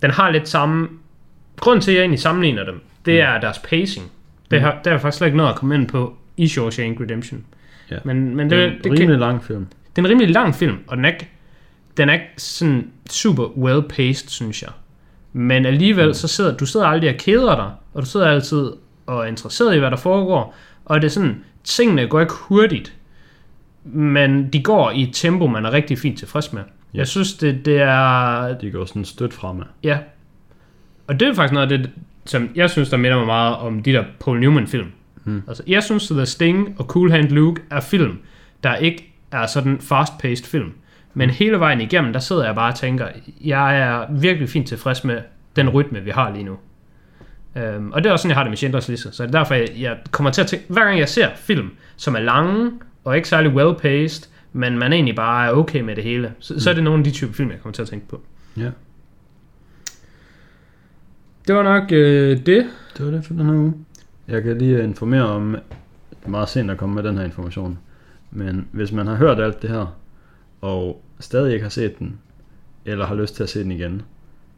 Den 0.02 0.12
har 0.12 0.30
lidt 0.32 0.50
samme... 0.50 0.88
Grunden 1.60 1.82
til, 1.82 1.92
at 1.92 1.96
jeg 1.96 2.02
egentlig 2.02 2.20
sammenligner 2.20 2.64
dem, 2.66 2.82
det 3.06 3.22
er 3.22 3.40
deres 3.40 3.60
pacing. 3.60 4.12
Det 4.52 4.62
har, 4.62 4.78
der 4.84 4.92
er 4.92 4.98
faktisk 4.98 5.18
slet 5.18 5.28
ikke 5.28 5.38
noget 5.38 5.50
at 5.50 5.56
komme 5.56 5.76
ind 5.76 5.88
på 5.88 6.14
i 6.38 6.48
Shawshank 6.48 7.02
Redemption. 7.02 7.46
Ja. 7.92 7.98
Men, 8.06 8.36
men 8.36 8.50
Det 8.50 8.60
er 8.60 8.64
det, 8.64 8.72
en 8.72 8.78
det, 8.78 8.86
rimelig 8.92 9.08
kan, 9.08 9.20
lang 9.20 9.44
film. 9.44 9.68
det 9.96 10.02
er 10.02 10.06
en 10.06 10.10
rimelig 10.10 10.30
lang 10.30 10.56
film, 10.56 10.78
og 10.88 10.98
den 10.98 11.06
er 11.06 11.10
ikke, 11.10 11.30
den 11.98 12.10
er 12.10 12.14
ikke 12.14 12.26
sådan 12.38 12.92
super 13.10 13.44
well-paced, 13.46 14.30
synes 14.30 14.62
jeg. 14.62 14.72
Men 15.34 15.66
alligevel, 15.66 16.16
så 16.16 16.28
sidder 16.28 16.58
du 16.58 16.66
sidder 16.66 16.86
aldrig 16.86 17.10
og 17.10 17.16
keder 17.16 17.56
dig, 17.56 17.72
og 17.94 18.02
du 18.02 18.08
sidder 18.08 18.28
altid 18.28 18.72
og 19.06 19.20
er 19.24 19.26
interesseret 19.26 19.76
i, 19.76 19.80
hvad 19.80 19.92
der 19.92 19.98
foregår. 19.98 20.56
Og 20.86 21.02
det 21.02 21.08
er 21.08 21.12
sådan, 21.12 21.44
tingene 21.64 22.08
går 22.08 22.22
ikke 22.22 22.34
hurtigt, 22.34 22.94
men 23.84 24.50
de 24.54 24.64
går 24.64 24.92
i 24.92 25.02
et 25.04 25.10
tempo, 25.14 25.48
man 25.48 25.66
er 25.66 25.74
rigtig 25.74 25.98
fint 26.00 26.20
tilfreds 26.20 26.54
med. 26.54 26.62
Ja. 26.94 26.98
Jeg 26.98 27.08
synes, 27.08 27.34
det, 27.34 27.66
det 27.66 27.82
er... 27.82 28.58
De 28.58 28.72
går 28.72 28.86
sådan 28.86 29.06
stødt 29.06 29.34
fremad. 29.34 29.66
Ja. 29.84 29.98
Og 31.08 31.20
det 31.20 31.28
er 31.28 31.34
faktisk 31.34 31.54
noget 31.54 31.72
af 31.72 31.78
det, 31.78 31.90
som 32.26 32.50
jeg 32.56 32.70
synes, 32.70 32.90
der 32.90 32.98
minder 32.98 33.18
mig 33.18 33.26
meget 33.26 33.56
om 33.56 33.84
de 33.84 33.94
der 33.94 34.04
Paul 34.20 34.40
Newman-film. 34.40 34.92
Hmm. 35.24 35.44
Altså, 35.48 35.64
jeg 35.68 35.84
synes, 35.84 36.12
at 36.12 36.18
The 36.18 36.26
Sting 36.26 36.76
og 36.78 36.86
Cool 36.86 37.12
Hand 37.12 37.30
Luke 37.30 37.62
er 37.72 37.80
film, 37.80 38.18
der 38.64 38.76
ikke 38.76 39.14
er 39.32 39.46
sådan 39.46 39.78
fast-paced 39.80 40.46
film. 40.46 40.72
Men 41.14 41.30
hele 41.30 41.60
vejen 41.60 41.82
igennem, 41.82 42.14
der 42.14 42.20
sidder 42.20 42.46
jeg 42.46 42.56
bare 42.56 42.72
og 42.72 42.76
tænker, 42.76 43.08
jeg 43.42 43.80
er 43.80 44.06
virkelig 44.20 44.50
fint 44.50 44.68
tilfreds 44.68 45.04
med 45.04 45.22
den 45.56 45.70
rytme, 45.70 46.00
vi 46.00 46.10
har 46.10 46.32
lige 46.32 46.44
nu. 46.44 46.58
Um, 47.56 47.92
og 47.92 48.04
det 48.04 48.10
er 48.10 48.14
også 48.14 48.24
sådan, 48.24 48.30
jeg 48.30 48.38
har 48.38 48.44
det 48.44 48.52
med 48.52 48.58
Schindlers 48.58 48.88
Liste. 48.90 49.12
Så 49.12 49.24
det 49.24 49.36
er 49.36 49.40
derfor, 49.40 49.54
jeg, 49.54 49.70
jeg 49.78 49.98
kommer 50.12 50.32
til 50.32 50.42
at 50.42 50.48
tænke, 50.48 50.66
hver 50.70 50.84
gang 50.84 51.00
jeg 51.00 51.10
ser 51.10 51.30
film, 51.36 51.70
som 51.96 52.16
er 52.16 52.20
lange 52.20 52.72
og 53.04 53.16
ikke 53.16 53.28
særlig 53.28 53.52
well-paced, 53.52 54.30
men 54.54 54.78
man 54.78 54.94
egentlig 54.94 55.16
bare 55.16 55.48
er 55.48 55.52
okay 55.52 55.82
med 55.82 55.96
det 55.96 56.04
hele, 56.04 56.34
så, 56.40 56.54
mm. 56.54 56.60
så 56.60 56.70
er 56.70 56.74
det 56.74 56.84
nogle 56.84 57.00
af 57.00 57.04
de 57.04 57.12
typer 57.12 57.34
film, 57.34 57.52
jeg 57.52 57.60
kommer 57.62 57.74
til 57.74 57.82
at 57.82 57.88
tænke 57.88 58.08
på. 58.08 58.22
Ja. 58.58 58.70
Det 61.48 61.56
var 61.56 61.64
nok 61.64 61.92
øh, 61.92 62.38
det. 62.46 62.68
Det 62.98 63.06
var 63.06 63.12
det 63.12 63.26
for 63.26 63.34
den 63.34 63.46
her 63.46 63.54
uge. 63.54 63.74
Jeg 64.28 64.44
kan 64.44 64.58
lige 64.58 64.84
informere 64.84 65.24
om, 65.24 65.58
det 66.10 66.26
er 66.26 66.30
meget 66.30 66.50
sent 66.50 66.72
at 66.72 66.78
komme 66.78 66.96
med 66.96 67.04
den 67.04 67.18
her 67.18 67.26
information, 67.26 67.80
men 68.32 68.68
hvis 68.72 68.92
man 68.92 69.08
har 69.08 69.16
hørt 69.16 69.40
alt 69.40 69.62
det 69.62 69.70
her, 69.70 69.98
og 70.62 71.04
stadig 71.20 71.54
ikke 71.54 71.64
har 71.64 71.70
set 71.70 72.00
den, 72.00 72.20
eller 72.86 73.06
har 73.06 73.16
lyst 73.16 73.36
til 73.36 73.44
at 73.44 73.50
se 73.50 73.64
den 73.64 73.72
igen, 73.72 74.02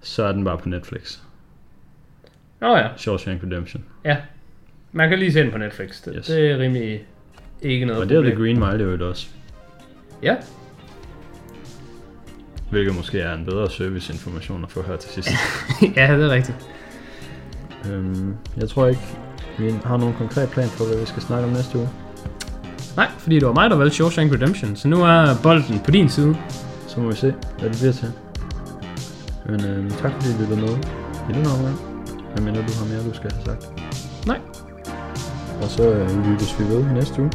så 0.01 0.23
er 0.23 0.31
den 0.31 0.43
bare 0.43 0.57
på 0.57 0.69
Netflix. 0.69 1.19
Nå 2.61 2.75
ja, 2.75 2.87
Shawshank 2.97 3.43
Redemption. 3.43 3.83
man 4.91 5.09
kan 5.09 5.19
lige 5.19 5.33
se 5.33 5.39
den 5.39 5.51
på 5.51 5.57
Netflix. 5.57 6.03
Det, 6.03 6.13
Yes. 6.17 6.25
det 6.25 6.51
er 6.51 6.57
rimelig 6.57 7.05
ikke 7.61 7.85
noget 7.85 8.01
Og 8.01 8.09
det 8.09 8.17
er 8.17 8.21
The. 8.21 8.35
Green 8.35 8.59
Mile 8.59 8.83
jo 8.83 9.09
også, 9.09 9.27
Ja, 10.23 10.35
hvilket 12.69 12.95
måske 12.95 13.19
er 13.19 13.33
en 13.33 13.45
bedre 13.45 13.69
serviceinformation 13.69 14.63
at 14.63 14.71
få 14.71 14.81
her 14.81 14.95
til 14.95 15.09
sidst. 15.09 15.29
ja, 15.97 16.17
det 16.17 16.25
er 16.25 16.29
rigtigt. 16.29 16.69
Øhm, 17.85 18.35
jeg 18.57 18.69
tror 18.69 18.87
ikke, 18.87 19.17
vi 19.57 19.73
har 19.85 19.97
nogen 19.97 20.15
konkret 20.17 20.49
plan 20.49 20.67
for, 20.67 20.85
hvad 20.85 20.97
vi 20.97 21.05
skal 21.05 21.21
snakke 21.21 21.47
om 21.47 21.53
næste 21.53 21.77
uge. 21.77 21.89
Nej, 22.95 23.07
fordi 23.17 23.35
det 23.35 23.47
var 23.47 23.53
mig, 23.53 23.69
der 23.69 23.75
valgte 23.75 23.95
Shawshank 23.95 24.33
Redemption, 24.33 24.75
så 24.75 24.87
nu 24.87 25.03
er 25.03 25.35
bolden 25.43 25.79
på 25.85 25.91
din 25.91 26.09
side. 26.09 26.37
Så 26.87 26.99
må 26.99 27.09
vi 27.09 27.15
se, 27.15 27.33
hvad 27.59 27.69
det 27.69 27.77
bliver 27.77 27.93
til. 27.93 28.11
Men 29.45 29.65
øhm, 29.65 29.89
tak 29.91 30.11
fordi 30.11 30.33
du 30.33 30.39
lyttede 30.39 30.61
med 30.61 30.77
i 31.29 31.33
den 31.33 31.45
omgang. 31.45 31.77
Jeg 32.35 32.43
mener, 32.43 32.67
du 32.67 32.73
har 32.79 32.85
mere, 32.85 33.09
du 33.09 33.15
skal 33.15 33.31
have 33.31 33.45
sagt. 33.45 33.67
Nej. 34.27 34.39
Og 35.61 35.69
så 35.69 35.83
øh, 35.89 36.31
lyttes 36.31 36.59
vi 36.59 36.63
ved 36.63 36.83
næste 36.83 37.21
uge. 37.21 37.31